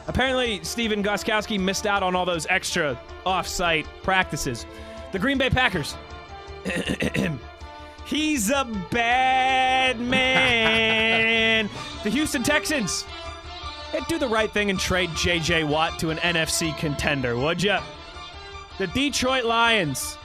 Apparently, 0.07 0.63
Stephen 0.63 1.03
Gostkowski 1.03 1.59
missed 1.59 1.85
out 1.85 2.03
on 2.03 2.15
all 2.15 2.25
those 2.25 2.47
extra 2.49 2.99
off-site 3.25 3.85
practices. 4.03 4.65
The 5.11 5.19
Green 5.19 5.37
Bay 5.37 5.49
Packers. 5.49 5.95
He's 8.05 8.49
a 8.49 8.65
bad 8.91 9.99
man. 9.99 11.69
the 12.03 12.09
Houston 12.09 12.43
Texans. 12.43 13.03
Hey, 13.91 13.99
do 14.07 14.17
the 14.17 14.27
right 14.27 14.51
thing 14.51 14.69
and 14.69 14.79
trade 14.79 15.09
J.J. 15.15 15.65
Watt 15.65 15.99
to 15.99 16.09
an 16.09 16.17
NFC 16.17 16.77
contender, 16.77 17.37
would 17.37 17.61
ya? 17.61 17.83
The 18.77 18.87
Detroit 18.87 19.43
Lions. 19.43 20.17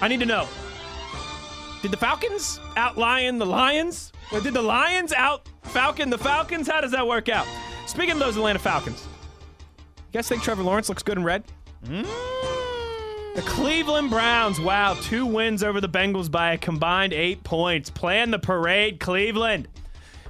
I 0.00 0.08
need 0.08 0.20
to 0.20 0.26
know. 0.26 0.48
Did 1.82 1.90
the 1.90 1.96
Falcons 1.96 2.60
out 2.76 2.96
lion 2.96 3.38
the 3.38 3.46
Lions? 3.46 4.12
Or 4.32 4.40
did 4.40 4.54
the 4.54 4.62
Lions 4.62 5.12
out 5.12 5.48
Falcon 5.62 6.08
the 6.08 6.18
Falcons? 6.18 6.66
How 6.66 6.80
does 6.80 6.92
that 6.92 7.06
work 7.06 7.28
out? 7.28 7.46
Speaking 7.86 8.12
of 8.12 8.18
those 8.18 8.36
Atlanta 8.36 8.58
Falcons, 8.58 9.06
you 10.12 10.18
guys 10.18 10.28
think 10.28 10.42
Trevor 10.42 10.62
Lawrence 10.62 10.88
looks 10.88 11.02
good 11.02 11.18
in 11.18 11.24
red? 11.24 11.44
The 13.34 13.42
Cleveland 13.42 14.10
Browns, 14.10 14.60
wow, 14.60 14.94
two 14.94 15.26
wins 15.26 15.62
over 15.62 15.80
the 15.80 15.88
Bengals 15.88 16.30
by 16.30 16.52
a 16.52 16.58
combined 16.58 17.12
eight 17.12 17.42
points. 17.44 17.90
Plan 17.90 18.30
the 18.30 18.38
parade, 18.38 19.00
Cleveland. 19.00 19.68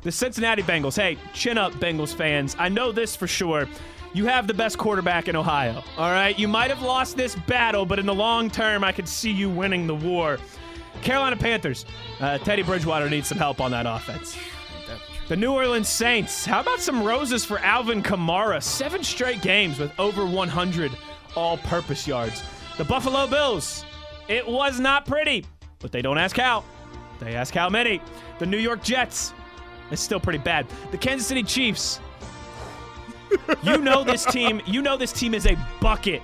The 0.02 0.10
Cincinnati 0.12 0.62
Bengals, 0.62 0.96
hey, 0.96 1.16
chin 1.32 1.56
up, 1.58 1.72
Bengals 1.74 2.14
fans. 2.14 2.56
I 2.58 2.68
know 2.68 2.92
this 2.92 3.14
for 3.14 3.26
sure. 3.26 3.68
You 4.12 4.26
have 4.26 4.46
the 4.46 4.54
best 4.54 4.78
quarterback 4.78 5.28
in 5.28 5.36
Ohio, 5.36 5.82
all 5.96 6.10
right? 6.10 6.38
You 6.38 6.48
might 6.48 6.70
have 6.70 6.82
lost 6.82 7.16
this 7.16 7.34
battle, 7.46 7.84
but 7.84 7.98
in 7.98 8.06
the 8.06 8.14
long 8.14 8.50
term, 8.50 8.84
I 8.84 8.92
could 8.92 9.08
see 9.08 9.30
you 9.30 9.50
winning 9.50 9.86
the 9.86 9.94
war. 9.94 10.38
Carolina 11.02 11.36
Panthers, 11.36 11.84
uh, 12.20 12.38
Teddy 12.38 12.62
Bridgewater 12.62 13.10
needs 13.10 13.28
some 13.28 13.38
help 13.38 13.60
on 13.60 13.70
that 13.72 13.86
offense. 13.86 14.36
The 15.28 15.36
New 15.36 15.52
Orleans 15.52 15.88
Saints. 15.88 16.44
How 16.44 16.60
about 16.60 16.80
some 16.80 17.02
roses 17.02 17.44
for 17.44 17.58
Alvin 17.58 18.02
Kamara? 18.02 18.62
Seven 18.62 19.02
straight 19.02 19.40
games 19.40 19.78
with 19.78 19.92
over 19.98 20.26
100 20.26 20.92
all 21.34 21.56
purpose 21.58 22.06
yards. 22.06 22.42
The 22.76 22.84
Buffalo 22.84 23.26
Bills. 23.26 23.84
It 24.28 24.46
was 24.46 24.78
not 24.78 25.06
pretty, 25.06 25.46
but 25.78 25.92
they 25.92 26.02
don't 26.02 26.18
ask 26.18 26.36
how. 26.36 26.64
They 27.20 27.34
ask 27.34 27.54
how 27.54 27.68
many. 27.68 28.00
The 28.38 28.46
New 28.46 28.58
York 28.58 28.82
Jets. 28.82 29.32
It's 29.90 30.02
still 30.02 30.20
pretty 30.20 30.38
bad. 30.38 30.66
The 30.90 30.98
Kansas 30.98 31.26
City 31.26 31.42
Chiefs. 31.42 32.00
You 33.62 33.78
know 33.78 34.04
this 34.04 34.24
team. 34.24 34.60
You 34.66 34.82
know 34.82 34.96
this 34.96 35.12
team 35.12 35.34
is 35.34 35.46
a 35.46 35.56
bucket 35.80 36.22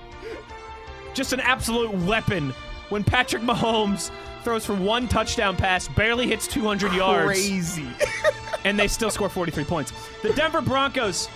just 1.13 1.33
an 1.33 1.39
absolute 1.39 1.91
weapon 2.05 2.53
when 2.89 3.03
Patrick 3.03 3.41
Mahomes 3.41 4.11
throws 4.43 4.65
for 4.65 4.73
one 4.73 5.07
touchdown 5.07 5.55
pass, 5.55 5.87
barely 5.87 6.27
hits 6.27 6.47
200 6.47 6.93
yards, 6.93 7.25
Crazy. 7.25 7.87
and 8.63 8.79
they 8.79 8.87
still 8.87 9.09
score 9.09 9.29
43 9.29 9.63
points. 9.63 9.93
The 10.21 10.33
Denver 10.33 10.61
Broncos. 10.61 11.27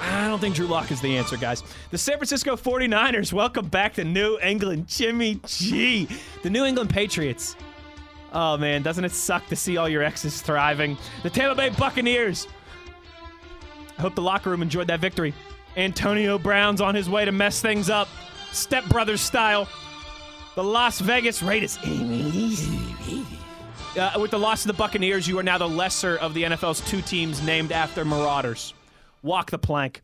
I 0.00 0.28
don't 0.28 0.38
think 0.38 0.54
Drew 0.54 0.66
Lock 0.66 0.90
is 0.90 1.00
the 1.00 1.16
answer, 1.16 1.36
guys. 1.36 1.62
The 1.90 1.98
San 1.98 2.16
Francisco 2.16 2.56
49ers 2.56 3.32
welcome 3.32 3.68
back 3.68 3.94
to 3.94 4.04
New 4.04 4.38
England. 4.40 4.88
Jimmy 4.88 5.40
G. 5.46 6.08
The 6.42 6.50
New 6.50 6.64
England 6.64 6.90
Patriots. 6.90 7.56
Oh, 8.32 8.56
man, 8.56 8.82
doesn't 8.82 9.04
it 9.04 9.12
suck 9.12 9.46
to 9.48 9.56
see 9.56 9.76
all 9.76 9.88
your 9.88 10.02
exes 10.02 10.42
thriving? 10.42 10.98
The 11.22 11.30
Tampa 11.30 11.54
Bay 11.54 11.70
Buccaneers. 11.70 12.46
I 13.96 14.02
hope 14.02 14.14
the 14.14 14.22
locker 14.22 14.50
room 14.50 14.62
enjoyed 14.62 14.88
that 14.88 15.00
victory. 15.00 15.32
Antonio 15.76 16.38
Brown's 16.38 16.80
on 16.80 16.94
his 16.94 17.08
way 17.08 17.24
to 17.24 17.32
mess 17.32 17.60
things 17.60 17.88
up, 17.88 18.08
Step 18.52 18.84
Brothers 18.86 19.20
style. 19.20 19.68
The 20.54 20.64
Las 20.64 21.00
Vegas 21.00 21.42
Raiders. 21.42 21.78
Uh, 23.96 24.18
with 24.20 24.30
the 24.30 24.38
loss 24.38 24.62
of 24.62 24.68
the 24.68 24.74
Buccaneers, 24.74 25.26
you 25.26 25.38
are 25.38 25.42
now 25.42 25.56
the 25.58 25.68
lesser 25.68 26.16
of 26.16 26.34
the 26.34 26.42
NFL's 26.42 26.80
two 26.82 27.00
teams 27.00 27.42
named 27.42 27.72
after 27.72 28.04
Marauders. 28.04 28.74
Walk 29.22 29.50
the 29.50 29.58
plank. 29.58 30.02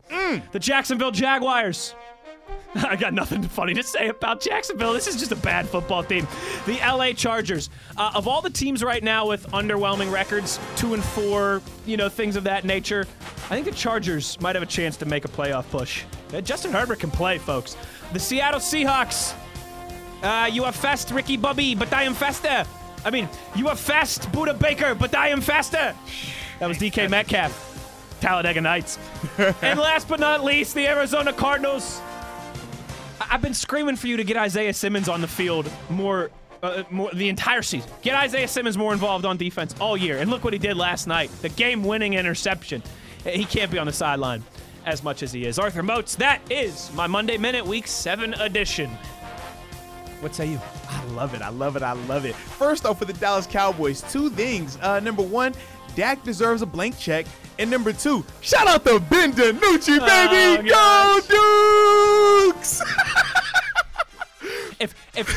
The 0.51 0.59
Jacksonville 0.59 1.11
Jaguars. 1.11 1.93
I 2.75 2.95
got 2.95 3.13
nothing 3.13 3.43
funny 3.43 3.73
to 3.75 3.83
say 3.83 4.09
about 4.09 4.41
Jacksonville. 4.41 4.93
This 4.93 5.07
is 5.07 5.15
just 5.17 5.31
a 5.31 5.35
bad 5.35 5.69
football 5.69 6.03
team. 6.03 6.27
The 6.65 6.77
LA 6.77 7.13
Chargers. 7.13 7.69
Uh, 7.95 8.11
of 8.15 8.27
all 8.27 8.41
the 8.41 8.49
teams 8.49 8.83
right 8.83 9.03
now 9.03 9.27
with 9.27 9.47
underwhelming 9.51 10.11
records, 10.11 10.59
two 10.75 10.93
and 10.95 11.03
four, 11.03 11.61
you 11.85 11.95
know, 11.97 12.09
things 12.09 12.35
of 12.35 12.43
that 12.45 12.65
nature, 12.65 13.05
I 13.45 13.55
think 13.55 13.65
the 13.65 13.71
Chargers 13.71 14.39
might 14.41 14.55
have 14.55 14.63
a 14.63 14.67
chance 14.67 14.97
to 14.97 15.05
make 15.05 15.23
a 15.23 15.27
playoff 15.27 15.69
push. 15.69 16.03
Uh, 16.33 16.41
Justin 16.41 16.71
Herbert 16.71 16.99
can 16.99 17.11
play, 17.11 17.37
folks. 17.37 17.77
The 18.11 18.19
Seattle 18.19 18.59
Seahawks. 18.59 19.35
Uh, 20.23 20.49
you 20.51 20.63
are 20.63 20.71
fast, 20.71 21.11
Ricky 21.11 21.37
Bobby, 21.37 21.75
but 21.75 21.93
I 21.93 22.03
am 22.03 22.13
faster. 22.13 22.65
I 23.05 23.09
mean, 23.11 23.27
you 23.55 23.67
are 23.67 23.75
fast, 23.75 24.31
Budda 24.31 24.57
Baker, 24.57 24.95
but 24.95 25.13
I 25.15 25.29
am 25.29 25.41
faster. 25.41 25.95
That 26.59 26.67
was 26.67 26.77
DK 26.77 27.09
Metcalf. 27.09 27.69
Talladega 28.21 28.61
Nights. 28.61 28.97
and 29.61 29.77
last 29.79 30.07
but 30.07 30.19
not 30.19 30.43
least, 30.43 30.75
the 30.75 30.87
Arizona 30.87 31.33
Cardinals. 31.33 31.99
I- 33.19 33.27
I've 33.31 33.41
been 33.41 33.53
screaming 33.53 33.97
for 33.97 34.07
you 34.07 34.15
to 34.17 34.23
get 34.23 34.37
Isaiah 34.37 34.73
Simmons 34.73 35.09
on 35.09 35.19
the 35.19 35.27
field 35.27 35.69
more, 35.89 36.31
uh, 36.61 36.83
more 36.89 37.09
the 37.13 37.27
entire 37.27 37.61
season. 37.61 37.89
Get 38.01 38.15
Isaiah 38.15 38.47
Simmons 38.47 38.77
more 38.77 38.93
involved 38.93 39.25
on 39.25 39.35
defense 39.35 39.75
all 39.81 39.97
year. 39.97 40.19
And 40.19 40.29
look 40.29 40.43
what 40.45 40.53
he 40.53 40.59
did 40.59 40.77
last 40.77 41.05
night 41.07 41.29
the 41.41 41.49
game 41.49 41.83
winning 41.83 42.13
interception. 42.13 42.81
He 43.25 43.43
can't 43.45 43.71
be 43.71 43.77
on 43.77 43.87
the 43.87 43.93
sideline 43.93 44.43
as 44.85 45.03
much 45.03 45.23
as 45.23 45.31
he 45.33 45.45
is. 45.45 45.59
Arthur 45.59 45.83
Moats, 45.83 46.15
that 46.15 46.41
is 46.49 46.91
my 46.93 47.07
Monday 47.07 47.37
Minute 47.37 47.65
Week 47.65 47.87
7 47.87 48.33
edition. 48.35 48.89
What 50.23 50.33
say 50.33 50.45
you? 50.45 50.61
I 50.87 51.03
love 51.07 51.33
it. 51.33 51.41
I 51.41 51.49
love 51.49 51.75
it. 51.75 51.83
I 51.83 51.91
love 51.91 52.23
it. 52.23 52.33
First 52.33 52.85
off, 52.85 52.97
for 52.97 53.03
the 53.03 53.11
Dallas 53.11 53.45
Cowboys, 53.45 54.01
two 54.09 54.29
things. 54.29 54.77
Uh, 54.81 55.01
number 55.01 55.21
one, 55.21 55.53
Dak 55.95 56.23
deserves 56.23 56.61
a 56.61 56.65
blank 56.65 56.97
check. 56.97 57.25
And 57.59 57.69
number 57.69 57.91
two, 57.91 58.23
shout 58.39 58.65
out 58.65 58.85
to 58.85 59.01
Ben 59.01 59.33
DiNucci, 59.33 59.99
baby. 59.99 60.69
gosh. 60.69 61.27
Go 61.27 62.51
Dukes! 62.53 62.81
if 64.79 64.95
if 65.13 65.29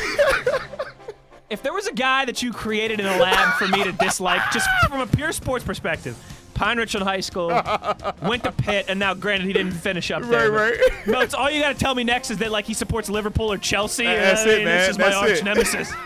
if 1.49 1.61
there 1.61 1.73
was 1.73 1.87
a 1.87 1.93
guy 1.93 2.23
that 2.23 2.41
you 2.41 2.53
created 2.53 3.01
in 3.01 3.07
a 3.07 3.17
lab 3.17 3.55
for 3.55 3.67
me 3.67 3.83
to 3.83 3.91
dislike, 3.91 4.41
just 4.53 4.69
from 4.87 5.01
a 5.01 5.07
pure 5.07 5.33
sports 5.33 5.65
perspective, 5.65 6.17
Pine 6.57 6.79
Richland 6.79 7.07
High 7.07 7.19
School, 7.19 7.49
went 8.23 8.43
to 8.43 8.51
Pitt, 8.51 8.87
and 8.89 8.99
now 8.99 9.13
granted 9.13 9.45
he 9.45 9.53
didn't 9.53 9.73
finish 9.73 10.09
up 10.09 10.23
there. 10.23 10.51
Right, 10.51 10.71
right. 10.79 11.07
No, 11.07 11.21
it's 11.21 11.35
all 11.35 11.51
you 11.51 11.61
got 11.61 11.73
to 11.73 11.79
tell 11.79 11.93
me 11.93 12.03
next 12.03 12.31
is 12.31 12.39
that 12.39 12.51
like 12.51 12.65
he 12.65 12.73
supports 12.73 13.09
Liverpool 13.09 13.53
or 13.53 13.59
Chelsea. 13.59 14.05
That's 14.05 14.41
I 14.41 14.49
it, 14.49 14.55
mean, 14.57 14.65
man. 14.65 14.79
This 14.79 14.89
is 14.89 14.97
That's 14.97 15.15
my 15.15 15.21
arch 15.21 15.37
it. 15.37 15.43
nemesis. 15.43 15.93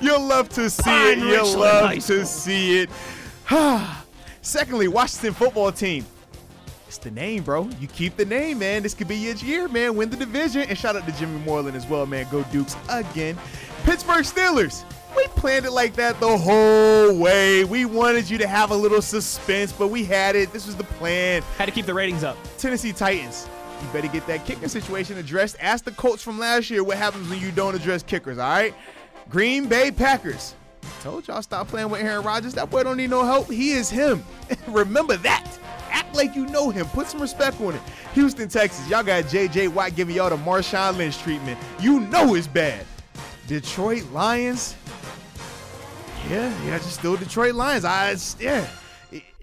You'll 0.00 0.20
love 0.20 0.48
to 0.50 0.70
see 0.70 0.82
Pine 0.84 1.12
it. 1.12 1.18
You'll 1.18 1.30
Richland 1.30 1.60
love 1.60 2.06
to 2.06 2.24
see 2.24 2.82
it. 2.82 2.90
Secondly, 4.42 4.86
Washington 4.86 5.34
football 5.34 5.72
team. 5.72 6.06
It's 6.86 6.98
the 6.98 7.10
name, 7.10 7.42
bro. 7.42 7.68
You 7.80 7.88
keep 7.88 8.16
the 8.16 8.24
name, 8.24 8.60
man. 8.60 8.84
This 8.84 8.94
could 8.94 9.08
be 9.08 9.16
your 9.16 9.34
year, 9.34 9.66
man. 9.66 9.96
Win 9.96 10.08
the 10.08 10.16
division. 10.16 10.62
And 10.68 10.78
shout 10.78 10.94
out 10.94 11.04
to 11.04 11.12
Jimmy 11.18 11.40
Moreland 11.40 11.76
as 11.76 11.84
well, 11.86 12.06
man. 12.06 12.28
Go 12.30 12.44
Dukes 12.44 12.76
again. 12.88 13.36
Pittsburgh 13.82 14.24
Steelers. 14.24 14.84
We 15.16 15.26
planned 15.28 15.64
it 15.64 15.72
like 15.72 15.94
that 15.94 16.20
the 16.20 16.36
whole 16.36 17.18
way. 17.18 17.64
We 17.64 17.86
wanted 17.86 18.28
you 18.28 18.36
to 18.38 18.46
have 18.46 18.70
a 18.70 18.76
little 18.76 19.00
suspense, 19.00 19.72
but 19.72 19.88
we 19.88 20.04
had 20.04 20.36
it. 20.36 20.52
This 20.52 20.66
was 20.66 20.76
the 20.76 20.84
plan. 20.84 21.42
Had 21.56 21.66
to 21.66 21.72
keep 21.72 21.86
the 21.86 21.94
ratings 21.94 22.22
up. 22.22 22.36
Tennessee 22.58 22.92
Titans. 22.92 23.48
You 23.80 23.88
better 23.92 24.08
get 24.08 24.26
that 24.26 24.44
kicking 24.44 24.68
situation 24.68 25.16
addressed. 25.18 25.56
Ask 25.60 25.84
the 25.84 25.92
coach 25.92 26.22
from 26.22 26.38
last 26.38 26.70
year 26.70 26.84
what 26.84 26.98
happens 26.98 27.28
when 27.28 27.40
you 27.40 27.50
don't 27.50 27.74
address 27.74 28.02
kickers, 28.02 28.38
all 28.38 28.48
right? 28.48 28.74
Green 29.28 29.66
Bay 29.68 29.90
Packers. 29.90 30.54
Told 31.00 31.26
y'all 31.28 31.42
stop 31.42 31.68
playing 31.68 31.90
with 31.90 32.00
Aaron 32.02 32.24
Rodgers. 32.24 32.54
That 32.54 32.70
boy 32.70 32.82
don't 32.82 32.96
need 32.96 33.10
no 33.10 33.24
help. 33.24 33.50
He 33.50 33.72
is 33.72 33.90
him. 33.90 34.24
Remember 34.68 35.16
that. 35.18 35.46
Act 35.90 36.14
like 36.14 36.34
you 36.34 36.46
know 36.46 36.70
him. 36.70 36.86
Put 36.88 37.06
some 37.08 37.20
respect 37.20 37.60
on 37.60 37.74
it. 37.74 37.80
Houston, 38.14 38.48
Texas. 38.48 38.88
Y'all 38.88 39.02
got 39.02 39.28
J.J. 39.28 39.68
Watt 39.68 39.94
giving 39.94 40.16
y'all 40.16 40.30
the 40.30 40.36
Marshawn 40.36 40.96
Lynch 40.96 41.18
treatment. 41.18 41.58
You 41.80 42.00
know 42.00 42.34
it's 42.34 42.46
bad. 42.46 42.84
Detroit 43.46 44.04
Lions. 44.10 44.74
Yeah, 46.28 46.52
yeah, 46.66 46.78
just 46.78 46.94
still 46.98 47.16
Detroit 47.16 47.54
Lions. 47.54 47.84
I 47.84 48.16
yeah, 48.40 48.66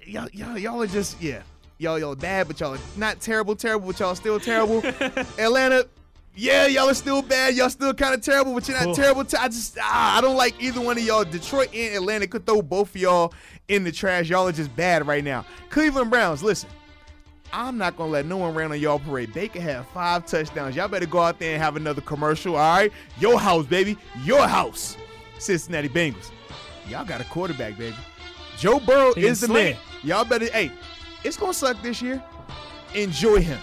y'all, 0.05 0.27
y'all, 0.33 0.57
y'all 0.57 0.81
are 0.81 0.87
just 0.87 1.21
yeah, 1.21 1.41
y'all, 1.77 1.97
y'all 1.97 2.15
bad, 2.15 2.47
but 2.47 2.59
y'all 2.59 2.75
are 2.75 2.79
not 2.97 3.21
terrible, 3.21 3.55
terrible, 3.55 3.87
but 3.87 3.99
y'all 3.99 4.15
still 4.15 4.39
terrible. 4.39 4.79
Atlanta, 5.39 5.87
yeah, 6.35 6.67
y'all 6.67 6.89
are 6.89 6.93
still 6.93 7.21
bad. 7.21 7.55
Y'all 7.55 7.69
still 7.69 7.93
kind 7.93 8.13
of 8.13 8.21
terrible, 8.21 8.53
but 8.53 8.67
you're 8.67 8.75
not 8.77 8.85
Cool. 8.85 8.95
terrible. 8.95 9.23
T- 9.23 9.37
I 9.37 9.47
just 9.47 9.77
ah, 9.81 10.17
I 10.17 10.21
don't 10.21 10.35
like 10.35 10.55
either 10.61 10.81
one 10.81 10.97
of 10.97 11.03
y'all. 11.05 11.23
Detroit 11.23 11.69
and 11.73 11.95
Atlanta 11.95 12.27
could 12.27 12.45
throw 12.45 12.61
both 12.61 12.89
of 12.93 12.97
y'all 13.01 13.33
in 13.69 13.85
the 13.85 13.91
trash. 13.91 14.29
Y'all 14.29 14.47
are 14.47 14.51
just 14.51 14.75
bad 14.75 15.07
right 15.07 15.23
now. 15.23 15.45
Cleveland 15.69 16.09
Browns, 16.11 16.43
listen. 16.43 16.69
I'm 17.53 17.77
not 17.77 17.95
gonna 17.95 18.11
let 18.11 18.25
no 18.25 18.37
one 18.37 18.55
rain 18.55 18.71
on 18.71 18.79
y'all 18.79 18.99
parade. 18.99 19.31
Baker 19.33 19.61
had 19.61 19.85
five 19.93 20.25
touchdowns. 20.25 20.75
Y'all 20.75 20.87
better 20.87 21.05
go 21.05 21.19
out 21.19 21.39
there 21.39 21.53
and 21.53 21.61
have 21.63 21.75
another 21.77 22.01
commercial. 22.01 22.55
All 22.57 22.75
right, 22.77 22.91
your 23.19 23.39
house, 23.39 23.65
baby, 23.67 23.95
your 24.25 24.47
house. 24.47 24.97
Cincinnati 25.37 25.89
Bengals. 25.89 26.31
Y'all 26.89 27.05
got 27.05 27.21
a 27.21 27.25
quarterback, 27.25 27.77
baby. 27.77 27.95
Joe 28.57 28.79
Burrow 28.79 29.13
is 29.15 29.41
the 29.41 29.47
man. 29.47 29.75
Y'all 30.03 30.25
better. 30.25 30.45
Hey, 30.45 30.71
it's 31.23 31.37
gonna 31.37 31.53
suck 31.53 31.81
this 31.81 32.01
year. 32.01 32.21
Enjoy 32.93 33.41
him. 33.41 33.59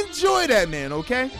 Enjoy 0.00 0.46
that 0.46 0.68
man, 0.68 0.92
okay? 0.92 1.30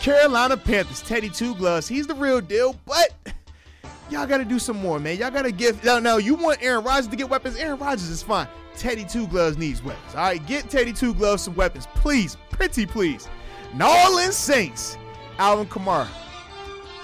Carolina 0.00 0.56
Panthers, 0.56 1.02
Teddy 1.02 1.28
Two 1.28 1.54
Gloves. 1.54 1.86
He's 1.88 2.06
the 2.06 2.14
real 2.14 2.40
deal, 2.40 2.74
but 2.86 3.14
y'all 4.10 4.26
got 4.26 4.38
to 4.38 4.44
do 4.44 4.58
some 4.58 4.76
more, 4.78 4.98
man. 4.98 5.16
Y'all 5.18 5.30
got 5.30 5.42
to 5.42 5.52
give. 5.52 5.82
No, 5.84 5.98
no, 5.98 6.16
you 6.16 6.34
want 6.34 6.62
Aaron 6.62 6.84
Rodgers 6.84 7.08
to 7.08 7.16
get 7.16 7.28
weapons? 7.28 7.56
Aaron 7.56 7.78
Rodgers 7.78 8.08
is 8.08 8.22
fine. 8.22 8.48
Teddy 8.76 9.04
Two 9.04 9.26
Gloves 9.28 9.56
needs 9.56 9.82
weapons. 9.82 10.14
All 10.14 10.22
right, 10.22 10.44
get 10.46 10.68
Teddy 10.68 10.92
Two 10.92 11.14
Gloves 11.14 11.42
some 11.42 11.54
weapons, 11.54 11.86
please. 11.94 12.36
Pretty 12.50 12.86
please. 12.86 13.28
New 13.74 13.86
Orleans 13.86 14.36
Saints, 14.36 14.96
Alvin 15.38 15.66
Kamara. 15.66 16.08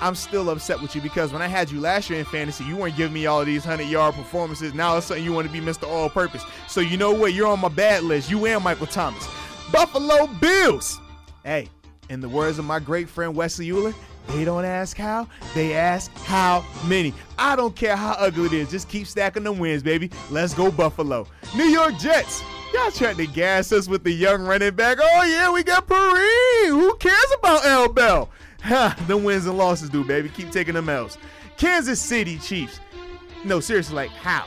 I'm 0.01 0.15
still 0.15 0.49
upset 0.51 0.81
with 0.81 0.95
you 0.95 1.03
because 1.03 1.33
when 1.33 1.43
I 1.43 1.47
had 1.47 1.71
you 1.71 1.81
last 1.81 2.09
year 2.09 2.19
in 2.19 2.25
fantasy, 2.25 2.65
you 2.65 2.77
weren't 2.77 2.97
giving 2.97 3.13
me 3.13 3.27
all 3.27 3.41
of 3.41 3.47
these 3.47 3.67
100 3.67 3.91
yard 3.91 4.15
performances. 4.15 4.73
Now 4.73 4.97
it's 4.97 5.07
something 5.07 5.25
you 5.25 5.33
want 5.33 5.47
to 5.47 5.53
be 5.53 5.61
Mr. 5.61 5.87
All 5.87 6.09
Purpose. 6.09 6.45
So 6.69 6.81
you 6.81 6.97
know 6.97 7.13
what? 7.13 7.35
You're 7.35 7.49
on 7.49 7.61
my 7.61 7.69
bad 7.69 8.03
list. 8.05 8.31
You 8.31 8.45
and 8.47 8.65
Michael 8.65 8.87
Thomas. 8.87 9.29
Buffalo 9.71 10.27
Bills. 10.41 10.99
Hey, 11.45 11.69
in 12.09 12.21
the 12.21 12.29
words 12.29 12.59
of 12.59 12.65
my 12.65 12.79
great 12.79 13.09
friend 13.09 13.35
Wesley 13.35 13.69
Uhler, 13.69 13.95
they 14.29 14.45
don't 14.45 14.65
ask 14.65 14.97
how, 14.97 15.29
they 15.55 15.75
ask 15.75 16.11
how 16.19 16.65
many. 16.87 17.13
I 17.39 17.57
don't 17.57 17.75
care 17.75 17.97
how 17.97 18.13
ugly 18.13 18.47
it 18.47 18.53
is. 18.53 18.71
Just 18.71 18.89
keep 18.89 19.07
stacking 19.07 19.45
them 19.45 19.59
wins, 19.59 19.83
baby. 19.83 20.11
Let's 20.31 20.55
go, 20.55 20.71
Buffalo. 20.71 21.27
New 21.57 21.65
York 21.65 21.99
Jets. 21.99 22.43
Y'all 22.73 22.91
trying 22.93 23.17
to 23.17 23.27
gas 23.27 23.73
us 23.73 23.89
with 23.89 24.05
the 24.05 24.13
young 24.13 24.43
running 24.43 24.75
back. 24.75 24.99
Oh, 25.01 25.25
yeah, 25.25 25.51
we 25.51 25.65
got 25.65 25.89
Perine. 25.89 26.69
Who 26.69 26.95
cares 26.97 27.35
about 27.39 27.67
L. 27.67 27.89
Bell? 27.89 28.31
Ha, 28.65 28.95
the 29.07 29.17
wins 29.17 29.47
and 29.47 29.57
losses 29.57 29.89
do, 29.89 30.05
baby. 30.05 30.29
Keep 30.29 30.51
taking 30.51 30.75
them 30.75 30.89
L's. 30.89 31.17
Kansas 31.57 32.01
City 32.01 32.39
Chiefs. 32.39 32.79
No, 33.45 33.59
seriously, 33.59 33.97
like, 33.97 34.11
how? 34.11 34.47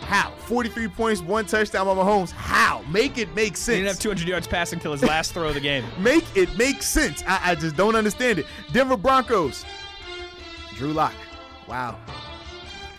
How? 0.00 0.32
43 0.40 0.88
points, 0.88 1.22
one 1.22 1.46
touchdown 1.46 1.86
by 1.86 1.94
Mahomes. 1.94 2.30
How? 2.30 2.82
Make 2.90 3.16
it 3.16 3.34
make 3.34 3.56
sense. 3.56 3.76
He 3.76 3.82
didn't 3.82 3.88
have 3.88 3.98
200 4.00 4.28
yards 4.28 4.46
passing 4.46 4.78
till 4.78 4.92
his 4.92 5.02
last 5.10 5.32
throw 5.32 5.48
of 5.48 5.54
the 5.54 5.60
game. 5.60 5.84
Make 5.98 6.24
it 6.36 6.56
make 6.58 6.82
sense. 6.82 7.24
I, 7.26 7.52
I 7.52 7.54
just 7.54 7.74
don't 7.76 7.94
understand 7.96 8.38
it. 8.38 8.46
Denver 8.72 8.96
Broncos. 8.98 9.64
Drew 10.74 10.92
Lock. 10.92 11.14
Wow. 11.68 11.98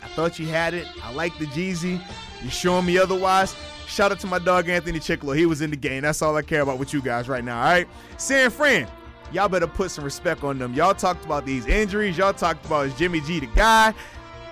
I 0.04 0.08
thought 0.10 0.40
you 0.40 0.48
had 0.48 0.74
it. 0.74 0.88
I 1.04 1.12
like 1.14 1.38
the 1.38 1.46
Jeezy. 1.48 2.02
You're 2.42 2.52
showing 2.52 2.86
me 2.86 2.98
otherwise. 2.98 3.56
Shout 3.88 4.12
out 4.12 4.20
to 4.22 4.28
my 4.28 4.40
dog 4.40 4.68
Anthony 4.68 5.00
Chickillo. 5.00 5.38
He 5.38 5.46
was 5.46 5.62
in 5.62 5.70
the 5.70 5.76
game. 5.76 6.02
That's 6.02 6.22
all 6.22 6.36
I 6.36 6.42
care 6.42 6.62
about 6.62 6.80
with 6.80 6.94
you 6.94 7.02
guys 7.02 7.30
right 7.30 7.44
now. 7.44 7.60
All 7.60 7.66
right. 7.66 7.88
San 8.18 8.50
Fran. 8.50 8.88
Y'all 9.32 9.50
better 9.50 9.68
put 9.68 9.92
some 9.92 10.04
respect 10.04 10.44
on 10.44 10.58
them. 10.58 10.74
Y'all 10.74 10.94
talked 10.94 11.26
about 11.26 11.46
these 11.46 11.66
injuries. 11.66 12.18
Y'all 12.18 12.34
talked 12.34 12.66
about 12.66 12.88
is 12.88 12.94
Jimmy 12.96 13.22
G 13.22 13.40
the 13.40 13.48
guy. 13.48 13.94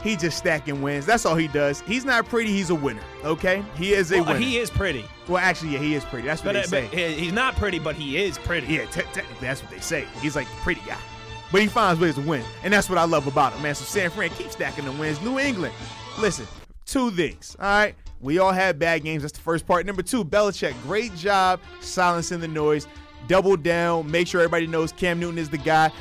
He 0.01 0.17
just 0.17 0.37
stacking 0.37 0.81
wins. 0.81 1.05
That's 1.05 1.25
all 1.25 1.35
he 1.35 1.47
does. 1.47 1.79
He's 1.81 2.03
not 2.03 2.25
pretty. 2.25 2.49
He's 2.51 2.69
a 2.71 2.75
winner. 2.75 3.01
Okay, 3.23 3.63
he 3.77 3.93
is 3.93 4.11
a 4.11 4.15
Well, 4.17 4.25
winner. 4.33 4.39
he 4.39 4.57
is 4.57 4.69
pretty, 4.69 5.05
well, 5.29 5.37
actually, 5.37 5.69
yeah, 5.71 5.79
he 5.79 5.95
is 5.95 6.03
pretty. 6.03 6.27
That's 6.27 6.43
what 6.43 6.55
but, 6.55 6.69
they 6.69 6.83
uh, 6.87 6.91
say. 6.91 7.13
he's 7.13 7.31
not 7.31 7.55
pretty, 7.55 7.79
but 7.79 7.95
he 7.95 8.17
is 8.21 8.37
pretty. 8.37 8.67
Yeah, 8.67 8.85
te- 8.87 9.03
technically, 9.13 9.47
that's 9.47 9.61
what 9.61 9.71
they 9.71 9.79
say. 9.79 10.05
He's 10.21 10.35
like 10.35 10.47
the 10.49 10.55
pretty 10.57 10.81
guy. 10.85 10.97
But 11.53 11.61
he 11.61 11.67
finds 11.67 12.01
ways 12.01 12.15
to 12.15 12.21
win. 12.21 12.43
And 12.63 12.73
that's 12.73 12.89
what 12.89 12.97
I 12.97 13.05
love 13.05 13.27
about 13.27 13.53
him, 13.53 13.61
man. 13.61 13.75
So 13.75 13.85
San 13.85 14.09
Fran, 14.09 14.31
keep 14.31 14.51
stacking 14.51 14.83
the 14.83 14.91
wins. 14.91 15.21
New 15.21 15.39
England, 15.39 15.73
listen, 16.19 16.47
two 16.85 17.09
things, 17.11 17.55
all 17.59 17.65
right? 17.67 17.95
We 18.19 18.39
all 18.39 18.51
had 18.51 18.79
bad 18.79 19.03
games. 19.03 19.21
That's 19.23 19.33
the 19.37 19.41
first 19.43 19.65
part. 19.65 19.85
Number 19.85 20.01
two, 20.01 20.25
Belichick, 20.25 20.73
great 20.83 21.15
job 21.15 21.61
silencing 21.79 22.39
the 22.41 22.47
noise. 22.49 22.87
Double 23.27 23.55
down, 23.55 24.09
make 24.11 24.27
sure 24.27 24.41
everybody 24.41 24.67
knows 24.67 24.91
Cam 24.91 25.19
Newton 25.19 25.37
is 25.37 25.49
the 25.49 25.57
guy. 25.57 25.91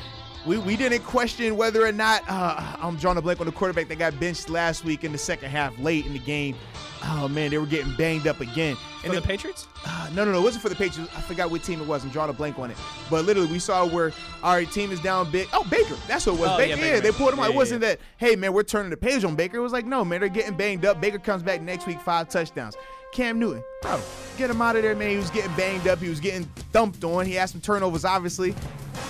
We, 0.45 0.57
we 0.57 0.75
didn't 0.75 1.03
question 1.03 1.55
whether 1.55 1.85
or 1.85 1.93
not 1.93 2.21
uh, 2.27 2.75
I'm 2.81 2.97
drawing 2.97 3.17
a 3.17 3.21
blank 3.21 3.39
on 3.39 3.45
the 3.45 3.53
quarterback 3.53 3.87
that 3.87 3.97
got 3.97 4.19
benched 4.19 4.49
last 4.49 4.83
week 4.83 5.05
in 5.05 5.13
the 5.13 5.17
second 5.17 5.49
half, 5.51 5.77
late 5.79 6.05
in 6.05 6.11
the 6.11 6.19
game. 6.19 6.57
Oh 7.05 7.29
man, 7.29 7.49
they 7.49 7.57
were 7.57 7.65
getting 7.65 7.93
banged 7.95 8.27
up 8.27 8.41
again. 8.41 8.75
For 8.75 9.07
And 9.07 9.15
the 9.15 9.21
then- 9.21 9.27
Patriots? 9.27 9.67
uh, 9.85 10.09
no, 10.13 10.25
no, 10.25 10.33
no. 10.33 10.39
It 10.39 10.43
wasn't 10.43 10.63
for 10.63 10.67
the 10.69 10.75
Patriots. 10.75 11.13
I 11.15 11.21
forgot 11.21 11.49
what 11.49 11.63
team 11.63 11.79
it 11.79 11.87
was. 11.87 12.03
I'm 12.03 12.09
drawing 12.09 12.29
a 12.29 12.33
blank 12.33 12.59
on 12.59 12.71
it. 12.71 12.77
But 13.09 13.23
literally, 13.23 13.49
we 13.49 13.59
saw 13.59 13.85
where 13.87 14.11
our 14.41 14.65
team 14.65 14.91
is 14.91 14.99
down 14.99 15.31
big. 15.31 15.47
Oh, 15.53 15.63
Baker. 15.69 15.95
That's 16.09 16.25
what 16.25 16.35
it 16.35 16.41
was. 16.41 16.49
Oh, 16.49 16.57
Baker. 16.57 16.77
yeah, 16.77 16.95
Yeah, 16.95 16.99
they 16.99 17.11
pulled 17.11 17.31
him 17.33 17.39
out. 17.39 17.43
Yeah, 17.43 17.49
it 17.51 17.55
wasn't 17.55 17.81
yeah, 17.81 17.89
that, 17.89 17.99
hey, 18.17 18.35
man, 18.35 18.51
we're 18.51 18.63
turning 18.63 18.89
the 18.89 18.97
page 18.97 19.23
on 19.23 19.35
Baker. 19.35 19.57
It 19.57 19.61
was 19.61 19.71
like, 19.73 19.85
no, 19.85 20.03
man, 20.03 20.19
they're 20.19 20.27
getting 20.29 20.55
banged 20.57 20.83
up. 20.85 20.99
Baker 20.99 21.19
comes 21.19 21.41
back 21.43 21.61
next 21.61 21.87
week, 21.87 21.99
five 22.01 22.27
touchdowns. 22.27 22.75
Cam 23.13 23.37
Newton, 23.37 23.63
bro, 23.83 24.01
get 24.37 24.49
him 24.49 24.61
out 24.61 24.75
of 24.75 24.81
there, 24.81 24.95
man. 24.95 25.11
He 25.11 25.17
was 25.17 25.29
getting 25.29 25.53
banged 25.53 25.87
up. 25.87 25.99
He 25.99 26.09
was 26.09 26.19
getting 26.19 26.45
thumped 26.71 27.03
on. 27.03 27.25
He 27.27 27.33
had 27.33 27.49
some 27.49 27.61
turnovers, 27.61 28.05
obviously. 28.05 28.55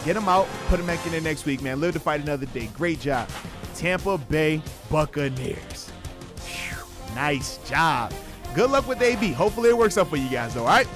Get 0.04 0.18
him 0.18 0.28
out. 0.28 0.48
Put 0.68 0.80
him 0.80 0.86
back 0.86 1.04
in 1.06 1.14
there 1.14 1.22
next 1.22 1.46
week, 1.46 1.62
man. 1.62 1.80
Live 1.80 1.94
to 1.94 2.00
fight 2.00 2.22
another 2.22 2.46
day. 2.48 2.70
Great 2.76 3.00
job. 3.00 3.30
Tampa 3.76 4.18
Bay 4.18 4.62
Buccaneers. 4.92 5.90
Phew, 6.36 6.84
nice 7.16 7.58
job. 7.70 8.14
Good 8.54 8.70
luck 8.70 8.88
with 8.88 9.02
AB. 9.02 9.32
Hopefully 9.32 9.70
it 9.70 9.78
works 9.78 9.98
out 9.98 10.10
for 10.10 10.18
you 10.18 10.30
guys, 10.30 10.54
though, 10.54 10.62
all 10.62 10.68
right? 10.68 10.88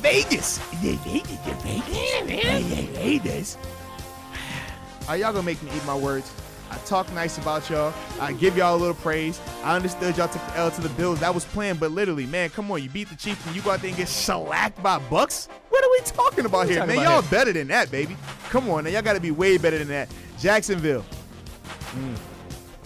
Vegas. 0.00 0.60
Yeah, 0.80 0.96
Vegas. 1.04 1.38
Yeah, 1.44 1.54
Vegas. 1.58 2.70
Yeah, 2.70 2.86
Vegas. 2.92 3.58
Are 5.08 5.16
y'all 5.16 5.32
gonna 5.32 5.42
make 5.42 5.60
me 5.62 5.70
eat 5.74 5.84
my 5.84 5.96
words? 5.96 6.32
I 6.70 6.76
talk 6.78 7.10
nice 7.14 7.38
about 7.38 7.68
y'all. 7.70 7.94
I 8.20 8.32
give 8.32 8.56
y'all 8.56 8.76
a 8.76 8.78
little 8.78 8.94
praise. 8.94 9.40
I 9.64 9.74
understood 9.76 10.16
y'all 10.16 10.28
took 10.28 10.44
the 10.48 10.56
L 10.56 10.70
to 10.70 10.80
the 10.80 10.88
Bills. 10.90 11.20
That 11.20 11.34
was 11.34 11.44
planned, 11.44 11.80
but 11.80 11.92
literally, 11.92 12.26
man, 12.26 12.50
come 12.50 12.70
on. 12.70 12.82
You 12.82 12.90
beat 12.90 13.08
the 13.08 13.16
Chiefs 13.16 13.44
and 13.46 13.56
you 13.56 13.62
go 13.62 13.70
out 13.70 13.80
there 13.80 13.88
and 13.88 13.96
get 13.96 14.08
shellacked 14.08 14.82
by 14.82 14.98
Bucks? 15.10 15.48
What 15.70 15.84
are 15.84 15.90
we 15.90 16.00
talking 16.04 16.44
about 16.44 16.66
we 16.66 16.72
here, 16.74 16.80
talking 16.80 16.96
man? 16.96 17.04
about 17.04 17.12
y'all 17.12 17.22
here? 17.22 17.30
better 17.30 17.52
than 17.52 17.68
that, 17.68 17.90
baby. 17.90 18.16
Come 18.50 18.68
on, 18.70 18.84
now. 18.84 18.90
Y'all 18.90 19.02
gotta 19.02 19.20
be 19.20 19.30
way 19.30 19.56
better 19.58 19.78
than 19.78 19.88
that. 19.88 20.08
Jacksonville. 20.38 21.04
Mm. 21.94 22.16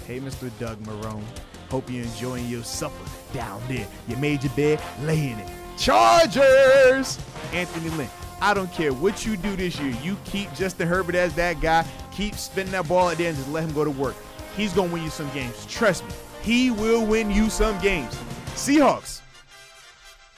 Hey, 0.06 0.20
Mr. 0.20 0.50
Doug 0.58 0.78
Marrone. 0.84 1.24
Hope 1.70 1.90
you're 1.90 2.04
enjoying 2.04 2.46
your 2.48 2.62
supper 2.62 2.94
down 3.32 3.62
there. 3.68 3.86
You 4.06 4.16
made 4.18 4.44
your 4.44 4.52
bed, 4.52 4.80
lay 5.02 5.30
in 5.30 5.38
it. 5.38 5.48
Chargers! 5.78 7.18
Anthony 7.52 7.90
Lynn. 7.90 8.08
I 8.40 8.54
don't 8.54 8.72
care 8.72 8.92
what 8.92 9.24
you 9.24 9.36
do 9.36 9.54
this 9.56 9.78
year. 9.78 9.96
You 10.02 10.16
keep 10.24 10.52
Justin 10.54 10.88
Herbert 10.88 11.14
as 11.14 11.34
that 11.36 11.60
guy. 11.60 11.86
Keep 12.12 12.34
spinning 12.36 12.72
that 12.72 12.88
ball 12.88 13.08
at 13.10 13.18
the 13.18 13.26
end. 13.26 13.36
Just 13.36 13.48
let 13.50 13.64
him 13.64 13.72
go 13.72 13.84
to 13.84 13.90
work. 13.90 14.16
He's 14.56 14.72
going 14.72 14.88
to 14.88 14.94
win 14.94 15.04
you 15.04 15.10
some 15.10 15.30
games. 15.30 15.66
Trust 15.66 16.04
me. 16.04 16.10
He 16.42 16.70
will 16.70 17.06
win 17.06 17.30
you 17.30 17.48
some 17.48 17.80
games. 17.80 18.14
Seahawks. 18.54 19.20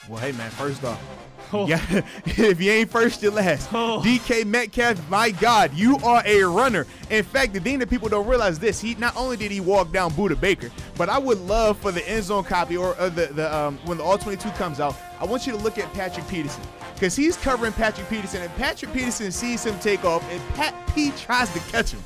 Well, 0.09 0.21
hey, 0.21 0.33
man, 0.33 0.51
first 0.51 0.85
off, 0.85 1.01
Oh. 1.55 1.67
yeah, 1.69 1.81
if 2.25 2.61
you 2.61 2.73
ain't 2.73 2.91
first, 2.91 3.23
you're 3.23 3.33
last. 3.33 3.69
Oh. 3.73 4.03
DK 4.05 4.45
Metcalf, 4.45 5.09
my 5.09 5.31
God, 5.31 5.73
you 5.73 5.97
are 5.99 6.23
a 6.27 6.43
runner. 6.45 6.87
In 7.11 7.23
fact, 7.23 7.53
the 7.53 7.61
thing 7.61 7.79
that 7.79 7.89
people 7.89 8.09
don't 8.09 8.27
realize 8.27 8.59
this, 8.59 8.81
he 8.81 8.95
not 8.97 9.17
only 9.17 9.37
did 9.37 9.51
he 9.51 9.61
walk 9.61 9.93
down 9.93 10.11
Budda 10.13 10.41
Baker, 10.41 10.71
but 10.97 11.09
I 11.09 11.19
would 11.19 11.39
love 11.43 11.79
for 11.79 11.93
the 11.93 12.07
end 12.09 12.25
zone 12.25 12.45
copy 12.45 12.77
or, 12.77 12.99
uh, 12.99 13.09
the, 13.09 13.27
the 13.27 13.55
um, 13.55 13.79
when 13.85 13.99
the 13.99 14.05
All 14.05 14.19
22 14.19 14.49
comes 14.51 14.81
out, 14.81 14.97
I 15.21 15.25
want 15.25 15.47
you 15.47 15.53
to 15.53 15.59
look 15.59 15.79
at 15.79 15.93
Patrick 15.95 16.27
Peterson. 16.29 16.63
Because 16.95 17.17
he's 17.17 17.37
covering 17.37 17.73
Patrick 17.73 18.09
Peterson, 18.09 18.43
and 18.43 18.55
Patrick 18.57 18.93
Peterson 18.93 19.31
sees 19.33 19.65
him 19.65 19.79
take 19.81 20.05
off, 20.05 20.23
and 20.31 20.41
Pat 20.55 20.75
P 20.95 21.11
tries 21.13 21.53
to 21.53 21.59
catch 21.71 21.91
him. 21.93 22.03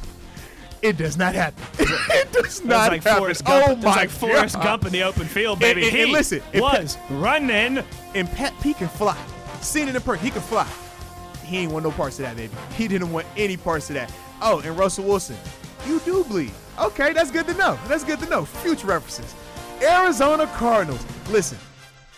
It 0.80 0.96
does 0.96 1.16
not 1.16 1.34
happen. 1.34 1.62
it 1.78 2.32
does 2.32 2.64
not 2.64 2.92
like 2.92 3.02
happen. 3.02 3.18
Forrest 3.22 3.44
Gump. 3.44 3.64
Oh 3.68 3.72
it's 3.72 3.82
my 3.84 3.90
like 3.96 4.10
Forrest 4.10 4.54
God. 4.54 4.64
Gump 4.64 4.86
in 4.86 4.92
the 4.92 5.02
open 5.02 5.26
field, 5.26 5.58
baby. 5.58 5.82
and- 5.88 5.96
and 5.96 6.06
he 6.06 6.12
listen, 6.12 6.40
was 6.54 6.96
running. 7.10 7.84
and 8.14 8.28
Pat 8.30 8.54
P 8.62 8.74
can 8.74 8.88
fly. 8.88 9.16
Seen 9.60 9.88
it 9.88 9.96
in 9.96 10.00
person, 10.02 10.24
he 10.24 10.30
can 10.30 10.40
fly. 10.42 10.66
He 11.44 11.58
ain't 11.58 11.72
want 11.72 11.84
no 11.84 11.90
parts 11.90 12.18
of 12.20 12.26
that, 12.26 12.36
baby. 12.36 12.52
He 12.76 12.86
didn't 12.88 13.10
want 13.10 13.26
any 13.36 13.56
parts 13.56 13.90
of 13.90 13.94
that. 13.94 14.12
Oh, 14.40 14.60
and 14.60 14.78
Russell 14.78 15.04
Wilson, 15.04 15.36
you 15.86 15.98
do 16.00 16.22
bleed. 16.24 16.52
Okay, 16.78 17.12
that's 17.12 17.30
good 17.32 17.46
to 17.46 17.54
know. 17.54 17.76
That's 17.88 18.04
good 18.04 18.20
to 18.20 18.26
know. 18.28 18.44
Future 18.44 18.86
references. 18.86 19.34
Arizona 19.82 20.46
Cardinals. 20.54 21.04
Listen, 21.28 21.58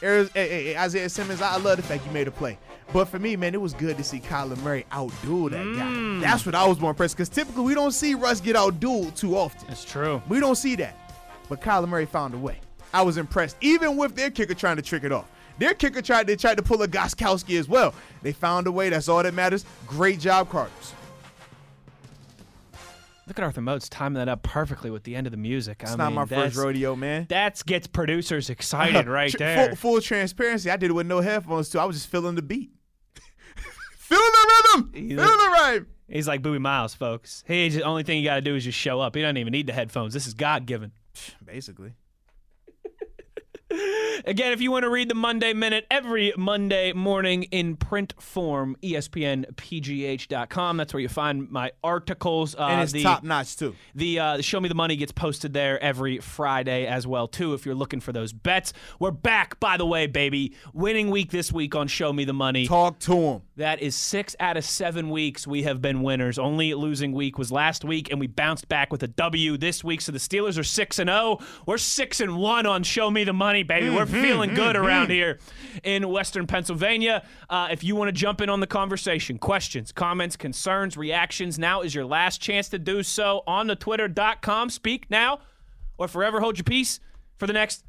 Hey, 0.00 0.26
hey, 0.34 0.76
Isaiah 0.76 1.10
Simmons, 1.10 1.42
I 1.42 1.58
love 1.58 1.76
the 1.76 1.82
fact 1.82 2.06
you 2.06 2.12
made 2.12 2.26
a 2.26 2.30
play. 2.30 2.58
But 2.92 3.06
for 3.06 3.18
me, 3.18 3.36
man, 3.36 3.54
it 3.54 3.60
was 3.60 3.74
good 3.74 3.98
to 3.98 4.04
see 4.04 4.18
Kyler 4.18 4.56
Murray 4.62 4.86
outduel 4.90 5.50
that 5.50 5.64
guy. 5.78 5.86
Mm. 5.86 6.20
That's 6.22 6.46
what 6.46 6.54
I 6.54 6.66
was 6.66 6.80
more 6.80 6.90
impressed 6.90 7.16
because 7.16 7.28
typically 7.28 7.64
we 7.64 7.74
don't 7.74 7.92
see 7.92 8.14
Russ 8.14 8.40
get 8.40 8.56
outdueled 8.56 9.14
too 9.14 9.36
often. 9.36 9.68
That's 9.68 9.84
true. 9.84 10.22
We 10.28 10.40
don't 10.40 10.56
see 10.56 10.74
that. 10.76 10.96
But 11.48 11.60
Kyler 11.60 11.88
Murray 11.88 12.06
found 12.06 12.34
a 12.34 12.38
way. 12.38 12.58
I 12.92 13.02
was 13.02 13.18
impressed, 13.18 13.56
even 13.60 13.96
with 13.96 14.16
their 14.16 14.30
kicker 14.30 14.54
trying 14.54 14.76
to 14.76 14.82
trick 14.82 15.04
it 15.04 15.12
off. 15.12 15.30
Their 15.58 15.74
kicker 15.74 16.00
tried 16.00 16.26
they 16.26 16.36
tried 16.36 16.56
to 16.56 16.62
pull 16.62 16.82
a 16.82 16.88
Gostkowski 16.88 17.58
as 17.58 17.68
well. 17.68 17.92
They 18.22 18.32
found 18.32 18.66
a 18.66 18.72
way. 18.72 18.88
That's 18.88 19.08
all 19.08 19.22
that 19.22 19.34
matters. 19.34 19.66
Great 19.86 20.18
job, 20.18 20.48
Cardinals. 20.48 20.94
Look 23.30 23.38
at 23.38 23.44
Arthur 23.44 23.60
Moats 23.60 23.88
timing 23.88 24.16
that 24.16 24.28
up 24.28 24.42
perfectly 24.42 24.90
with 24.90 25.04
the 25.04 25.14
end 25.14 25.28
of 25.28 25.30
the 25.30 25.36
music. 25.36 25.82
It's 25.84 25.92
I 25.92 25.94
not 25.94 26.06
mean, 26.08 26.14
my 26.16 26.24
first 26.24 26.56
rodeo, 26.56 26.96
man. 26.96 27.26
That 27.28 27.62
gets 27.64 27.86
producers 27.86 28.50
excited 28.50 29.06
right 29.08 29.32
there. 29.38 29.68
Full, 29.68 29.76
full 29.76 30.00
transparency. 30.00 30.68
I 30.68 30.76
did 30.76 30.90
it 30.90 30.94
with 30.94 31.06
no 31.06 31.20
headphones 31.20 31.68
too. 31.68 31.78
I 31.78 31.84
was 31.84 31.94
just 31.94 32.08
feeling 32.08 32.34
the 32.34 32.42
beat, 32.42 32.72
feeling 33.98 34.32
the 34.32 34.62
rhythm, 34.74 34.90
He's 34.92 35.10
feeling 35.10 35.38
the 35.38 35.48
rhyme. 35.52 35.86
He's 36.08 36.26
like 36.26 36.42
Boobie 36.42 36.60
Miles, 36.60 36.92
folks. 36.92 37.44
He 37.46 37.68
the 37.68 37.82
only 37.82 38.02
thing 38.02 38.18
you 38.18 38.24
got 38.24 38.34
to 38.34 38.40
do 38.40 38.56
is 38.56 38.64
just 38.64 38.76
show 38.76 39.00
up. 39.00 39.14
He 39.14 39.22
doesn't 39.22 39.36
even 39.36 39.52
need 39.52 39.68
the 39.68 39.74
headphones. 39.74 40.12
This 40.12 40.26
is 40.26 40.34
God 40.34 40.66
given. 40.66 40.90
Basically. 41.44 41.92
Again, 44.24 44.52
if 44.52 44.60
you 44.60 44.70
want 44.70 44.82
to 44.82 44.90
read 44.90 45.08
the 45.08 45.14
Monday 45.14 45.52
Minute 45.52 45.86
every 45.90 46.32
Monday 46.36 46.92
morning 46.92 47.44
in 47.44 47.76
print 47.76 48.14
form, 48.18 48.76
ESPNPGH.com. 48.82 50.76
That's 50.76 50.92
where 50.92 51.00
you 51.00 51.08
find 51.08 51.50
my 51.50 51.72
articles. 51.82 52.54
Uh, 52.54 52.66
And 52.66 52.82
it's 52.82 52.92
the, 52.92 53.02
top 53.02 53.22
notch 53.22 53.56
too. 53.56 53.74
The 53.94 54.18
uh, 54.18 54.36
the 54.38 54.42
Show 54.42 54.60
Me 54.60 54.68
the 54.68 54.74
Money 54.74 54.96
gets 54.96 55.12
posted 55.12 55.52
there 55.52 55.82
every 55.82 56.18
Friday 56.18 56.86
as 56.86 57.06
well 57.06 57.28
too. 57.28 57.54
If 57.54 57.64
you're 57.64 57.74
looking 57.74 58.00
for 58.00 58.12
those 58.12 58.32
bets, 58.32 58.72
we're 58.98 59.10
back. 59.10 59.58
By 59.60 59.76
the 59.76 59.86
way, 59.86 60.06
baby, 60.06 60.54
winning 60.74 61.10
week 61.10 61.30
this 61.30 61.52
week 61.52 61.74
on 61.74 61.88
Show 61.88 62.12
Me 62.12 62.24
the 62.24 62.32
Money. 62.32 62.66
Talk 62.66 62.98
to 63.00 63.14
him. 63.16 63.42
That 63.60 63.82
is 63.82 63.94
six 63.94 64.34
out 64.40 64.56
of 64.56 64.64
seven 64.64 65.10
weeks 65.10 65.46
we 65.46 65.64
have 65.64 65.82
been 65.82 66.00
winners. 66.00 66.38
Only 66.38 66.72
losing 66.72 67.12
week 67.12 67.36
was 67.36 67.52
last 67.52 67.84
week, 67.84 68.10
and 68.10 68.18
we 68.18 68.26
bounced 68.26 68.68
back 68.68 68.90
with 68.90 69.02
a 69.02 69.06
W 69.06 69.58
this 69.58 69.84
week. 69.84 70.00
So 70.00 70.12
the 70.12 70.18
Steelers 70.18 70.58
are 70.58 70.64
six 70.64 70.98
and 70.98 71.10
zero. 71.10 71.40
We're 71.66 71.76
six 71.76 72.20
and 72.20 72.38
one 72.38 72.64
on 72.64 72.84
Show 72.84 73.10
Me 73.10 73.22
the 73.22 73.34
Money, 73.34 73.62
baby. 73.62 73.90
We're 73.90 74.06
feeling 74.06 74.54
good 74.54 74.76
around 74.76 75.10
here 75.10 75.40
in 75.84 76.08
Western 76.08 76.46
Pennsylvania. 76.46 77.22
Uh, 77.50 77.68
if 77.70 77.84
you 77.84 77.94
want 77.96 78.08
to 78.08 78.12
jump 78.12 78.40
in 78.40 78.48
on 78.48 78.60
the 78.60 78.66
conversation, 78.66 79.36
questions, 79.36 79.92
comments, 79.92 80.36
concerns, 80.36 80.96
reactions, 80.96 81.58
now 81.58 81.82
is 81.82 81.94
your 81.94 82.06
last 82.06 82.40
chance 82.40 82.70
to 82.70 82.78
do 82.78 83.02
so 83.02 83.42
on 83.46 83.66
the 83.66 83.76
Twitter.com. 83.76 84.70
Speak 84.70 85.10
now, 85.10 85.40
or 85.98 86.08
forever 86.08 86.40
hold 86.40 86.56
your 86.56 86.64
peace 86.64 86.98
for 87.36 87.46
the 87.46 87.52
next 87.52 87.84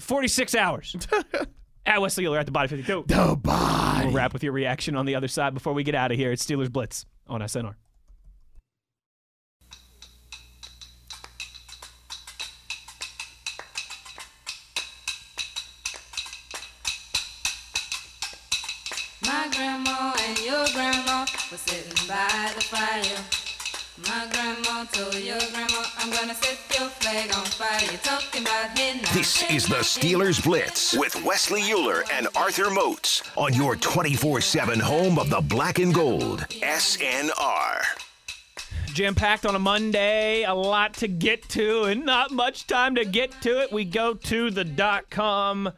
forty 0.00 0.26
six 0.26 0.56
hours. 0.56 0.96
At 1.86 2.00
Wesley 2.00 2.24
Uhler 2.24 2.40
at 2.40 2.46
the 2.46 2.52
body 2.52 2.68
52. 2.68 3.04
The 3.06 3.36
body. 3.36 4.06
We'll 4.06 4.14
wrap 4.14 4.32
with 4.32 4.42
your 4.42 4.52
reaction 4.52 4.96
on 4.96 5.04
the 5.04 5.14
other 5.14 5.28
side 5.28 5.52
before 5.52 5.74
we 5.74 5.84
get 5.84 5.94
out 5.94 6.10
of 6.10 6.16
here. 6.16 6.32
It's 6.32 6.44
Steelers 6.44 6.72
Blitz 6.72 7.04
on 7.28 7.40
SNR. 7.40 7.74
My 19.26 19.48
grandma 19.54 20.14
and 20.26 20.38
your 20.38 20.66
grandma 20.72 21.26
were 21.50 21.58
sitting 21.58 22.08
by 22.08 22.50
the 22.54 22.60
fire. 22.62 23.24
My 24.08 24.26
grandma 24.32 24.84
told 24.84 25.14
your 25.14 25.38
grandma, 25.52 25.63
This 29.12 29.50
is 29.50 29.66
the 29.66 29.82
Steelers. 29.82 30.42
Blitz 30.42 30.96
with 30.96 31.22
Wesley 31.22 31.60
Uhler 31.62 32.02
and 32.10 32.28
Arthur 32.34 32.70
Moats 32.70 33.22
on 33.36 33.52
your 33.52 33.76
24 33.76 34.40
7 34.40 34.80
home 34.80 35.18
of 35.18 35.28
the 35.28 35.42
black 35.42 35.78
and 35.78 35.94
gold. 35.94 36.46
SNR. 36.48 37.82
Jam 38.94 39.14
packed 39.14 39.44
on 39.44 39.54
a 39.54 39.58
Monday, 39.58 40.44
a 40.44 40.54
lot 40.54 40.94
to 40.94 41.08
get 41.08 41.46
to, 41.50 41.82
and 41.82 42.06
not 42.06 42.30
much 42.30 42.66
time 42.66 42.94
to 42.94 43.04
get 43.04 43.30
to 43.42 43.60
it. 43.60 43.70
We 43.70 43.84
go 43.84 44.14
to 44.14 44.50
the 44.50 44.64
dot 44.64 45.10
com. 45.10 45.70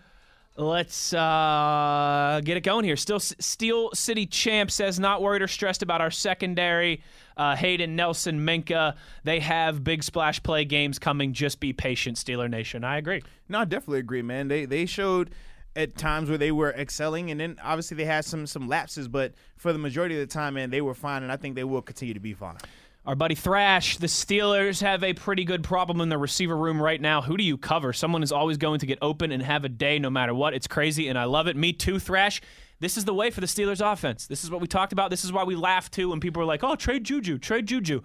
Let's 0.57 1.13
uh, 1.13 2.41
get 2.45 2.57
it 2.57 2.63
going 2.63 2.85
here. 2.85 2.97
Still, 2.97 3.19
Steel 3.19 3.91
City 3.95 4.27
Champ 4.27 4.71
says 4.71 5.01
not 5.01 5.23
worried 5.23 5.43
or 5.43 5.49
stressed 5.49 5.83
about 5.83 6.01
our 6.01 6.13
secondary. 6.13 7.03
Uh, 7.37 7.55
Haden, 7.55 7.95
Nelson, 7.97 8.41
Minkah, 8.41 8.95
they 9.25 9.41
have 9.41 9.85
big 9.85 10.03
splash 10.03 10.43
play 10.43 10.65
games 10.65 10.99
coming. 10.99 11.33
Just 11.33 11.61
be 11.61 11.73
patient, 11.73 12.17
Steeler 12.17 12.49
Nation. 12.49 12.83
I 12.83 12.97
agree. 12.97 13.23
No, 13.49 13.61
I 13.61 13.65
definitely 13.65 13.99
agree, 13.99 14.23
man. 14.23 14.49
They 14.49 14.65
they 14.65 14.87
showed 14.87 15.31
at 15.77 15.97
times 15.97 16.31
where 16.31 16.39
they 16.39 16.51
were 16.51 16.73
excelling, 16.73 17.31
and 17.31 17.39
then 17.39 17.57
obviously 17.63 17.97
they 17.99 18.07
had 18.07 18.25
some 18.25 18.47
some 18.47 18.69
lapses, 18.69 19.07
but 19.07 19.35
for 19.57 19.73
the 19.73 19.79
majority 19.79 20.21
of 20.21 20.27
the 20.27 20.33
time, 20.33 20.55
man, 20.55 20.71
they 20.71 20.81
were 20.81 20.95
fine, 20.95 21.23
and 21.23 21.31
I 21.31 21.37
think 21.37 21.55
they 21.55 21.65
will 21.65 21.83
continue 21.83 22.15
to 22.15 22.21
be 22.21 22.33
fine. 22.33 22.57
Our 23.05 23.15
buddy 23.15 23.37
Thrash, 23.37 23.99
the 23.99 24.09
Steelers 24.09 24.81
have 24.81 25.05
a 25.05 25.13
pretty 25.13 25.45
good 25.45 25.63
problem 25.63 26.01
in 26.01 26.09
the 26.09 26.19
receiver 26.19 26.57
room 26.57 26.83
right 26.83 27.01
now. 27.01 27.23
Who 27.23 27.37
do 27.37 27.45
you 27.45 27.57
cover? 27.57 27.93
Someone 27.93 28.25
is 28.25 28.33
always 28.33 28.57
going 28.57 28.81
to 28.81 28.87
get 28.87 28.99
open 29.01 29.31
and 29.31 29.41
have 29.45 29.65
a 29.65 29.69
day 29.69 30.01
no 30.01 30.11
matter 30.11 30.35
what. 30.35 30.55
It's 30.55 30.67
crazy, 30.67 31.07
and 31.07 31.17
I 31.17 31.23
love 31.25 31.47
it. 31.47 31.57
Me 31.57 31.73
too, 31.73 32.01
Thrash. 32.01 32.41
This 32.79 32.97
is 32.97 33.05
the 33.05 33.15
way 33.15 33.31
for 33.31 33.41
the 33.41 33.47
Steelers 33.47 33.81
offense. 33.81 34.27
This 34.27 34.45
is 34.45 34.51
what 34.51 34.61
we 34.61 34.67
talked 34.67 34.93
about. 34.93 35.11
This 35.11 35.25
is 35.25 35.33
why 35.33 35.45
we 35.45 35.57
laughed 35.57 35.93
too 35.95 36.11
when 36.11 36.21
people 36.21 36.41
were 36.41 36.47
like, 36.47 36.63
oh, 36.63 36.77
trade 36.77 37.05
Juju, 37.05 37.39
trade 37.39 37.67
Juju. 37.67 38.03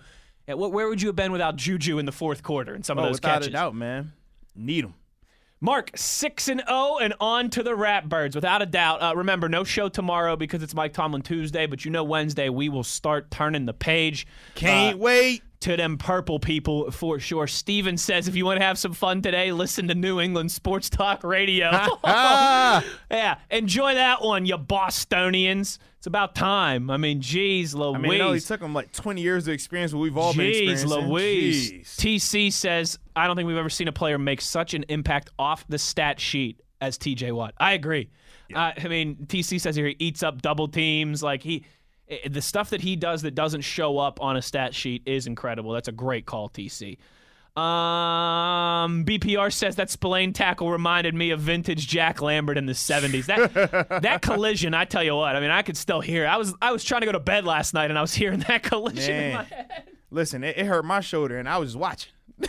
Yeah, 0.48 0.54
where 0.56 0.88
would 0.88 1.02
you 1.02 1.08
have 1.10 1.16
been 1.16 1.32
without 1.32 1.56
Juju 1.56 2.00
in 2.00 2.06
the 2.06 2.12
fourth 2.12 2.42
quarter 2.42 2.74
and 2.74 2.86
some 2.86 2.98
of 2.98 3.04
Oh, 3.04 3.08
those 3.08 3.18
without 3.18 3.34
catches? 3.34 3.48
a 3.48 3.52
doubt, 3.52 3.76
man. 3.76 4.14
Need 4.56 4.86
them. 4.86 4.94
Mark 5.64 5.92
six 5.96 6.48
and 6.48 6.64
zero 6.68 6.98
and 7.00 7.14
on 7.20 7.50
to 7.52 7.62
the 7.62 7.72
Ratbirds 7.72 8.34
without 8.34 8.64
a 8.64 8.66
doubt. 8.66 9.02
Uh, 9.04 9.14
remember, 9.16 9.48
no 9.48 9.64
show 9.64 9.90
tomorrow 9.90 10.36
because 10.36 10.64
it's 10.64 10.74
Mike 10.74 10.94
Tomlin 10.94 11.22
Tuesday, 11.22 11.68
but 11.68 11.86
you 11.86 11.92
know 11.92 12.04
Wednesday 12.04 12.50
we 12.50 12.68
will 12.68 12.84
start 12.84 13.30
turning 13.30 13.66
the 13.68 13.74
page. 13.74 14.26
Can't 14.56 14.96
Uh, 14.96 14.98
wait. 14.98 15.44
To 15.62 15.78
them 15.78 15.98
purple 15.98 16.40
people 16.40 16.92
for 16.92 17.20
sure. 17.20 17.48
Steven 17.48 17.98
says 17.98 18.28
if 18.28 18.36
you 18.36 18.46
want 18.46 18.60
to 18.60 18.66
have 18.66 18.78
some 18.78 18.94
fun 18.94 19.22
today, 19.22 19.52
listen 19.52 19.88
to 19.88 19.96
New 19.96 20.20
England 20.20 20.52
Sports 20.52 20.90
Talk 20.90 21.24
Radio. 21.24 21.70
yeah, 22.04 23.38
enjoy 23.50 23.94
that 23.94 24.22
one, 24.22 24.46
you 24.46 24.58
Bostonians. 24.58 25.80
It's 25.98 26.08
about 26.08 26.34
time. 26.34 26.90
I 26.90 26.98
mean, 26.98 27.22
geez, 27.22 27.76
Louise. 27.76 27.96
I 27.96 28.00
mean, 28.00 28.36
it 28.36 28.40
took 28.42 28.60
them 28.60 28.74
like 28.74 28.92
20 28.92 29.22
years 29.22 29.48
of 29.48 29.54
experience, 29.54 29.92
but 29.92 30.00
we've 30.00 30.18
all 30.18 30.34
been 30.34 30.48
Jeez, 30.52 30.72
experiencing. 30.72 31.10
Louise. 31.10 31.72
Jeez. 31.72 32.18
TC 32.18 32.54
says, 32.54 32.98
I 33.16 33.28
don't 33.28 33.36
think 33.36 33.46
we've 33.46 33.56
ever 33.56 33.70
seen 33.70 33.88
a 33.88 33.92
player 33.92 34.18
make 34.18 34.42
such 34.42 34.74
an 34.74 34.84
impact 34.90 35.30
off 35.38 35.64
the 35.68 35.78
stat 35.78 36.20
sheet 36.20 36.60
as 36.82 36.98
TJ 36.98 37.34
Watt. 37.34 37.54
I 37.60 37.74
agree. 37.74 38.10
Uh, 38.54 38.72
I 38.76 38.88
mean, 38.88 39.16
TC 39.28 39.62
says 39.62 39.76
here 39.76 39.88
he 39.88 39.96
eats 40.00 40.24
up 40.24 40.42
double 40.42 40.68
teams. 40.68 41.22
Like 41.22 41.44
he, 41.44 41.66
i- 42.12 42.28
the 42.28 42.42
stuff 42.42 42.70
that 42.72 42.82
he 42.82 42.96
does 42.96 43.22
that 43.24 43.34
doesn't 43.36 43.62
show 43.62 43.98
up 43.98 44.22
on 44.22 44.36
a 44.38 44.42
stat 44.42 44.76
sheet 44.76 45.02
is 45.06 45.26
incredible. 45.28 45.72
That's 45.72 45.88
a 45.88 45.92
great 45.94 46.26
call, 46.26 46.50
TC. 46.50 46.98
Um, 47.58 49.04
BPR 49.04 49.52
says 49.52 49.76
that 49.76 49.90
Spillane 49.90 50.32
tackle 50.34 50.72
reminded 50.72 51.14
me 51.14 51.32
of 51.32 51.42
vintage 51.42 51.86
Jack 51.88 52.22
Lambert 52.22 52.58
in 52.58 52.66
the 52.66 52.72
'70s. 52.74 53.26
That 53.26 54.02
that 54.04 54.22
collision, 54.22 54.74
I 54.74 54.86
tell 54.86 55.04
you 55.04 55.16
what. 55.16 55.36
I 55.36 55.40
mean, 55.42 55.52
I 55.52 55.62
could 55.62 55.76
still 55.78 56.00
hear. 56.02 56.24
it. 56.24 56.28
I 56.28 56.38
was 56.38 56.54
I 56.62 56.72
was 56.72 56.84
trying 56.84 57.02
to 57.02 57.06
go 57.08 57.12
to 57.12 57.20
bed 57.20 57.44
last 57.46 57.74
night 57.74 57.90
and 57.90 57.98
I 58.00 58.02
was 58.02 58.14
hearing 58.14 58.40
that 58.48 58.64
collision 58.64 59.16
in 59.16 59.34
my 59.34 59.44
head. 59.44 59.70
Listen, 60.12 60.44
it, 60.44 60.58
it 60.58 60.66
hurt 60.66 60.86
my 60.86 61.00
shoulder, 61.02 61.38
and 61.40 61.48
I 61.50 61.58
was 61.58 61.70
just 61.72 61.80
watching. 61.80 62.12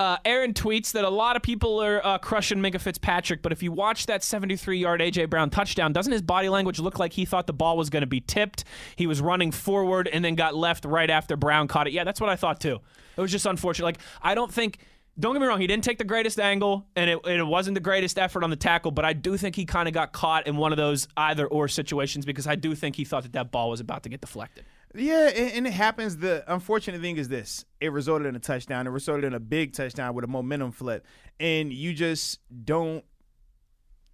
Uh, 0.00 0.16
Aaron 0.24 0.52
tweets 0.52 0.90
that 0.92 1.04
a 1.04 1.08
lot 1.08 1.36
of 1.36 1.42
people 1.42 1.80
are 1.80 2.04
uh, 2.04 2.18
crushing 2.18 2.58
Minkah 2.58 2.80
Fitzpatrick, 2.80 3.42
but 3.42 3.52
if 3.52 3.62
you 3.62 3.70
watch 3.70 4.06
that 4.06 4.24
73 4.24 4.78
yard 4.78 5.00
A.J. 5.00 5.26
Brown 5.26 5.50
touchdown, 5.50 5.92
doesn't 5.92 6.12
his 6.12 6.22
body 6.22 6.48
language 6.48 6.80
look 6.80 6.98
like 6.98 7.12
he 7.12 7.24
thought 7.24 7.46
the 7.46 7.52
ball 7.52 7.76
was 7.76 7.90
going 7.90 8.00
to 8.00 8.06
be 8.06 8.20
tipped? 8.20 8.64
He 8.96 9.06
was 9.06 9.20
running 9.20 9.52
forward 9.52 10.08
and 10.08 10.24
then 10.24 10.34
got 10.34 10.56
left 10.56 10.84
right 10.84 11.08
after 11.08 11.36
Brown 11.36 11.68
caught 11.68 11.86
it. 11.86 11.92
Yeah, 11.92 12.02
that's 12.02 12.20
what 12.20 12.28
I 12.28 12.34
thought 12.34 12.60
too. 12.60 12.80
It 13.16 13.20
was 13.20 13.30
just 13.30 13.46
unfortunate. 13.46 13.84
Like, 13.84 13.98
I 14.20 14.34
don't 14.34 14.52
think. 14.52 14.78
Don't 15.16 15.32
get 15.32 15.40
me 15.40 15.46
wrong, 15.46 15.60
he 15.60 15.68
didn't 15.68 15.84
take 15.84 15.98
the 15.98 16.04
greatest 16.04 16.40
angle, 16.40 16.88
and 16.96 17.08
it, 17.08 17.20
it 17.24 17.46
wasn't 17.46 17.76
the 17.76 17.80
greatest 17.80 18.18
effort 18.18 18.42
on 18.42 18.50
the 18.50 18.56
tackle, 18.56 18.90
but 18.90 19.04
I 19.04 19.12
do 19.12 19.36
think 19.36 19.54
he 19.54 19.64
kind 19.64 19.86
of 19.86 19.94
got 19.94 20.12
caught 20.12 20.48
in 20.48 20.56
one 20.56 20.72
of 20.72 20.76
those 20.76 21.06
either 21.16 21.46
or 21.46 21.68
situations 21.68 22.26
because 22.26 22.48
I 22.48 22.56
do 22.56 22.74
think 22.74 22.96
he 22.96 23.04
thought 23.04 23.22
that 23.22 23.32
that 23.34 23.52
ball 23.52 23.70
was 23.70 23.78
about 23.78 24.02
to 24.02 24.08
get 24.08 24.20
deflected. 24.20 24.64
Yeah, 24.94 25.26
and, 25.28 25.66
it 25.66 25.72
happens. 25.72 26.18
The 26.18 26.44
unfortunate 26.52 27.00
thing 27.00 27.16
is 27.16 27.28
this: 27.28 27.64
it 27.80 27.90
resulted 27.90 28.28
in 28.28 28.36
a 28.36 28.40
touchdown. 28.40 28.86
It 28.86 28.90
resulted 28.90 29.24
in 29.24 29.34
a 29.34 29.40
big 29.40 29.72
touchdown 29.72 30.14
with 30.14 30.24
a 30.24 30.28
momentum 30.28 30.70
flip, 30.70 31.04
and 31.40 31.72
you 31.72 31.92
just 31.92 32.38
don't 32.64 33.04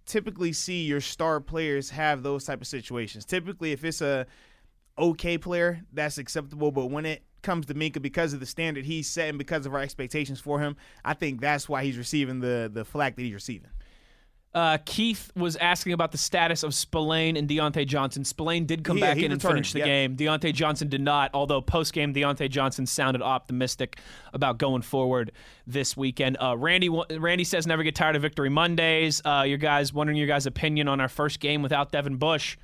typically 0.05 0.51
see 0.53 0.83
your 0.83 0.99
star 0.99 1.39
players 1.39 1.91
have 1.91 2.23
those 2.23 2.45
type 2.45 2.61
of 2.61 2.67
situations. 2.67 3.25
Typically, 3.25 3.71
if 3.71 3.85
it's 3.85 4.01
a 4.01 4.25
okay 4.97 5.37
player, 5.37 5.81
that's 5.93 6.17
acceptable. 6.17 6.71
But 6.71 6.87
when 6.87 7.05
it 7.05 7.23
comes 7.43 7.67
to 7.67 7.75
Minkah, 7.75 8.01
because 8.01 8.33
of 8.33 8.39
the 8.39 8.45
standard 8.47 8.85
he's 8.85 9.07
setting, 9.07 9.37
because 9.37 9.67
of 9.67 9.73
our 9.75 9.81
expectations 9.81 10.39
for 10.39 10.59
him, 10.59 10.75
I 11.05 11.13
think 11.13 11.41
that's 11.41 11.69
why 11.69 11.83
he's 11.83 11.97
receiving 11.97 12.39
the 12.39 12.71
the 12.73 12.85
flack 12.85 13.15
that 13.17 13.21
he's 13.21 13.33
receiving. 13.35 13.69
Uh, 14.53 14.77
Keith 14.85 15.31
was 15.35 15.55
asking 15.55 15.93
about 15.93 16.11
the 16.11 16.17
status 16.17 16.63
of 16.63 16.73
Spillane 16.73 17.37
and 17.37 17.47
Diontae 17.47 17.87
Johnson. 17.87 18.25
Spillane 18.25 18.65
did 18.65 18.83
come 18.83 18.97
Yeah, 18.97 19.07
back 19.07 19.17
he 19.17 19.25
in 19.25 19.31
and 19.31 19.41
finish 19.41 19.71
the 19.71 19.79
game. 19.79 20.17
Diontae 20.17 20.53
Johnson 20.53 20.89
did 20.89 20.99
not, 20.99 21.31
although 21.33 21.61
post 21.61 21.93
game 21.93 22.13
Diontae 22.13 22.49
Johnson 22.49 22.85
sounded 22.85 23.21
optimistic 23.21 23.97
about 24.33 24.57
going 24.57 24.81
forward 24.81 25.31
this 25.65 25.95
weekend. 25.95 26.35
Uh, 26.41 26.57
Randy 26.57 26.89
Randy 26.89 27.45
says 27.45 27.65
never 27.65 27.83
get 27.83 27.95
tired 27.95 28.17
of 28.17 28.21
Victory 28.21 28.49
Mondays. 28.49 29.21
Uh, 29.23 29.43
your 29.47 29.57
guys 29.57 29.93
wondering 29.93 30.17
your 30.17 30.27
guys' 30.27 30.45
opinion 30.45 30.89
on 30.89 30.99
our 30.99 31.09
first 31.09 31.39
game 31.39 31.61
without 31.61 31.91
Devin 31.91 32.17
Bush. 32.17 32.57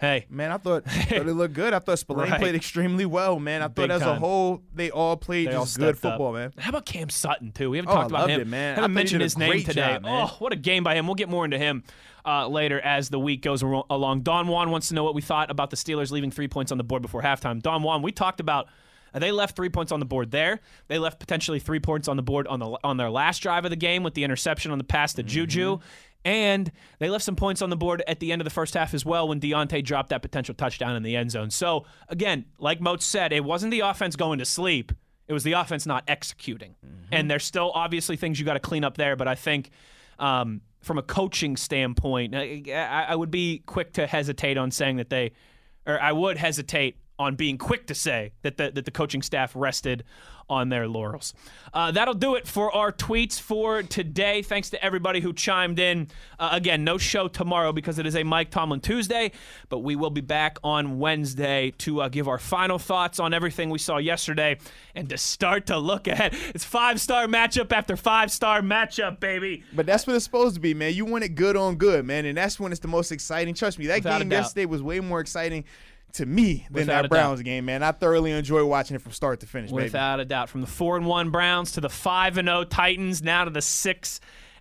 Hey, 0.00 0.26
Man, 0.28 0.52
I 0.52 0.58
thought, 0.58 0.84
thought 0.84 1.10
it 1.12 1.24
looked 1.32 1.54
good. 1.54 1.72
I 1.72 1.78
thought 1.78 1.98
Spillane 1.98 2.30
Right. 2.30 2.40
played 2.40 2.54
extremely 2.54 3.06
well, 3.06 3.38
man. 3.40 3.62
I 3.62 3.68
Big 3.68 3.88
thought 3.88 3.90
as 3.96 4.02
time. 4.02 4.16
a 4.16 4.18
whole, 4.20 4.62
they 4.74 4.90
all 4.90 5.16
played 5.16 5.48
They 5.48 5.54
all 5.54 5.64
good 5.64 5.70
stepped 5.70 5.90
up. 6.04 6.12
football, 6.12 6.32
man. 6.34 6.52
How 6.58 6.68
about 6.68 6.84
Cam 6.84 7.08
Sutton 7.08 7.50
too? 7.52 7.70
We 7.70 7.78
haven't 7.78 7.90
Oh, 7.90 7.94
talked 7.94 8.04
I 8.04 8.08
about 8.08 8.20
loved 8.20 8.30
him. 8.32 8.40
it, 8.42 8.46
man. 8.48 8.72
I 8.78 8.82
Haven't 8.82 8.94
mentioned 8.94 9.22
his 9.22 9.38
name 9.38 9.62
today. 9.64 9.98
job, 10.00 10.02
oh, 10.06 10.36
what 10.38 10.52
a 10.52 10.56
game 10.56 10.84
by 10.84 10.94
him. 10.96 11.06
We'll 11.06 11.14
get 11.14 11.30
more 11.30 11.46
into 11.46 11.56
him 11.58 11.82
uh, 12.26 12.46
later 12.46 12.78
as 12.80 13.08
the 13.08 13.18
week 13.18 13.40
goes 13.40 13.62
along. 13.62 14.20
Don 14.20 14.48
Juan 14.48 14.70
wants 14.70 14.88
to 14.88 14.94
know 14.94 15.02
what 15.04 15.14
we 15.14 15.22
thought 15.22 15.50
about 15.50 15.70
the 15.70 15.76
Steelers 15.76 16.10
leaving 16.10 16.30
three 16.30 16.48
points 16.48 16.72
on 16.72 16.78
the 16.78 16.84
board 16.84 17.00
before 17.00 17.22
halftime. 17.22 17.62
Don 17.62 17.82
Juan, 17.82 18.02
we 18.02 18.12
talked 18.12 18.40
about. 18.40 18.66
uh, 19.14 19.18
They 19.20 19.32
left 19.32 19.56
three 19.56 19.70
points 19.70 19.92
on 19.92 20.00
the 20.00 20.06
board 20.06 20.30
there. 20.30 20.60
They 20.88 20.98
left 20.98 21.20
potentially 21.20 21.58
three 21.60 21.80
points 21.80 22.06
on 22.08 22.16
the 22.16 22.22
board 22.22 22.46
on 22.48 22.58
the 22.58 22.76
on 22.84 22.98
their 22.98 23.08
last 23.10 23.38
drive 23.38 23.64
of 23.64 23.70
the 23.70 23.76
game 23.76 24.02
with 24.02 24.12
the 24.12 24.24
interception 24.24 24.72
on 24.72 24.78
the 24.78 24.84
pass 24.84 25.14
to 25.14 25.22
Juju, 25.22 25.78
and 26.26 26.72
they 26.98 27.08
left 27.08 27.24
some 27.24 27.36
points 27.36 27.62
on 27.62 27.70
the 27.70 27.76
board 27.76 28.02
at 28.08 28.18
the 28.18 28.32
end 28.32 28.42
of 28.42 28.44
the 28.44 28.50
first 28.50 28.74
half 28.74 28.92
as 28.94 29.06
well 29.06 29.28
when 29.28 29.38
Diontae 29.38 29.84
dropped 29.84 30.08
that 30.08 30.22
potential 30.22 30.56
touchdown 30.56 30.96
in 30.96 31.04
the 31.04 31.14
end 31.14 31.30
zone. 31.30 31.50
So 31.50 31.86
again, 32.08 32.46
like 32.58 32.80
Moat 32.80 33.00
said, 33.00 33.32
it 33.32 33.44
wasn't 33.44 33.70
the 33.70 33.80
offense 33.80 34.16
going 34.16 34.40
to 34.40 34.44
sleep. 34.44 34.90
It 35.28 35.32
was 35.32 35.44
the 35.44 35.52
offense 35.52 35.86
not 35.86 36.02
executing. 36.08 36.74
And 37.12 37.30
there's 37.30 37.44
still 37.44 37.70
obviously 37.74 38.16
things 38.16 38.40
you 38.40 38.44
got 38.44 38.54
to 38.54 38.60
clean 38.60 38.82
up 38.82 38.96
there, 38.96 39.14
but 39.14 39.28
I 39.28 39.36
think 39.36 39.70
um, 40.18 40.62
from 40.82 40.98
a 40.98 41.02
coaching 41.02 41.56
standpoint, 41.56 42.34
I 42.34 43.06
I 43.08 43.14
would 43.14 43.30
be 43.30 43.62
quick 43.64 43.92
to 43.92 44.08
hesitate 44.08 44.58
on 44.58 44.72
saying 44.72 44.96
that 44.96 45.10
they, 45.10 45.30
or 45.86 46.00
I 46.00 46.10
would 46.10 46.38
hesitate 46.38 46.96
on 47.18 47.34
being 47.34 47.58
quick 47.58 47.86
to 47.86 47.94
say 47.94 48.32
that 48.42 48.56
the, 48.56 48.70
that 48.70 48.84
the 48.84 48.90
coaching 48.90 49.22
staff 49.22 49.52
rested 49.54 50.04
on 50.48 50.68
their 50.68 50.86
laurels. 50.86 51.34
Uh, 51.74 51.90
that'll 51.90 52.14
do 52.14 52.36
it 52.36 52.46
for 52.46 52.72
our 52.72 52.92
tweets 52.92 53.40
for 53.40 53.82
today. 53.82 54.42
Thanks 54.42 54.70
to 54.70 54.84
everybody 54.84 55.20
who 55.20 55.32
chimed 55.32 55.78
in. 55.78 56.08
Uh, 56.38 56.50
again, 56.52 56.84
no 56.84 56.98
show 56.98 57.26
tomorrow 57.26 57.72
because 57.72 57.98
it 57.98 58.06
is 58.06 58.14
a 58.14 58.22
Mike 58.22 58.50
Tomlin 58.50 58.80
Tuesday, 58.80 59.32
but 59.68 59.80
we 59.80 59.96
will 59.96 60.10
be 60.10 60.20
back 60.20 60.58
on 60.62 60.98
Wednesday 60.98 61.72
to 61.78 62.02
uh, 62.02 62.08
give 62.08 62.28
our 62.28 62.38
final 62.38 62.78
thoughts 62.78 63.18
on 63.18 63.34
everything 63.34 63.70
we 63.70 63.78
saw 63.78 63.98
yesterday 63.98 64.58
and 64.94 65.08
to 65.08 65.18
start 65.18 65.66
to 65.66 65.78
look 65.78 66.06
ahead. 66.06 66.34
It's 66.54 66.64
five 66.64 67.00
star 67.00 67.26
matchup 67.26 67.72
after 67.72 67.96
five 67.96 68.30
star 68.30 68.60
matchup, 68.60 69.18
baby. 69.18 69.64
But 69.72 69.86
that's 69.86 70.06
what 70.06 70.14
it's 70.14 70.24
supposed 70.24 70.54
to 70.54 70.60
be, 70.60 70.74
man. 70.74 70.94
You 70.94 71.04
want 71.04 71.24
it 71.24 71.30
good 71.30 71.56
on 71.56 71.74
good, 71.76 72.04
man, 72.04 72.24
and 72.24 72.38
that's 72.38 72.60
when 72.60 72.70
it's 72.70 72.80
the 72.80 72.88
most 72.88 73.10
exciting. 73.10 73.54
Trust 73.54 73.78
me, 73.78 73.86
that 73.88 73.96
Without 73.96 74.20
game 74.20 74.30
yesterday 74.30 74.66
was 74.66 74.82
way 74.82 75.00
more 75.00 75.20
exciting 75.20 75.64
to 76.16 76.26
me 76.26 76.66
than 76.70 76.82
Without 76.82 77.02
that 77.02 77.08
Browns 77.08 77.42
game, 77.42 77.64
man. 77.64 77.82
I 77.82 77.92
thoroughly 77.92 78.32
enjoy 78.32 78.64
watching 78.64 78.96
it 78.96 79.02
from 79.02 79.12
start 79.12 79.40
to 79.40 79.46
finish, 79.46 79.70
baby. 79.70 79.84
Without 79.84 80.20
a 80.20 80.24
doubt. 80.24 80.48
From 80.48 80.60
the 80.60 80.66
four 80.66 80.96
and 80.96 81.06
one 81.06 81.30
Browns 81.30 81.72
to 81.72 81.80
the 81.80 81.88
five 81.88 82.38
and 82.38 82.48
zero 82.48 82.64
Titans, 82.64 83.22
now 83.22 83.44
to 83.44 83.50
the 83.50 83.62
six 83.62 84.20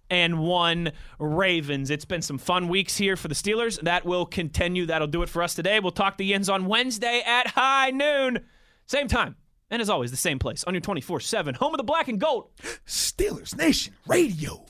and 0.10 0.40
one 0.40 0.92
Ravens. 1.20 1.90
It's 1.90 2.06
been 2.06 2.22
some 2.22 2.38
fun 2.38 2.68
weeks 2.68 2.96
here 2.96 3.16
for 3.16 3.28
the 3.28 3.36
Steelers. 3.36 3.80
That 3.82 4.06
will 4.06 4.26
continue. 4.26 4.86
That'll 4.86 5.08
do 5.08 5.24
it 5.24 5.30
for 5.30 5.42
us 5.42 5.56
today. 5.56 5.80
We'll 5.80 5.92
talk 5.92 6.18
the 6.18 6.26
Yins 6.26 6.50
on 6.50 6.66
Wednesday 6.66 7.24
at 7.26 7.48
high 7.48 7.92
noon. 7.92 8.46
Same 8.86 9.08
time. 9.08 9.36
And 9.72 9.82
as 9.82 9.90
always, 9.90 10.12
the 10.12 10.18
same 10.18 10.38
place 10.38 10.64
on 10.66 10.74
your 10.74 10.82
24 10.82 11.20
7 11.20 11.56
home 11.56 11.74
of 11.74 11.78
the 11.78 11.84
black 11.84 12.08
and 12.08 12.20
gold. 12.20 12.50
Steelers 12.86 13.58
Nation 13.58 13.94
Radio. 14.08 14.66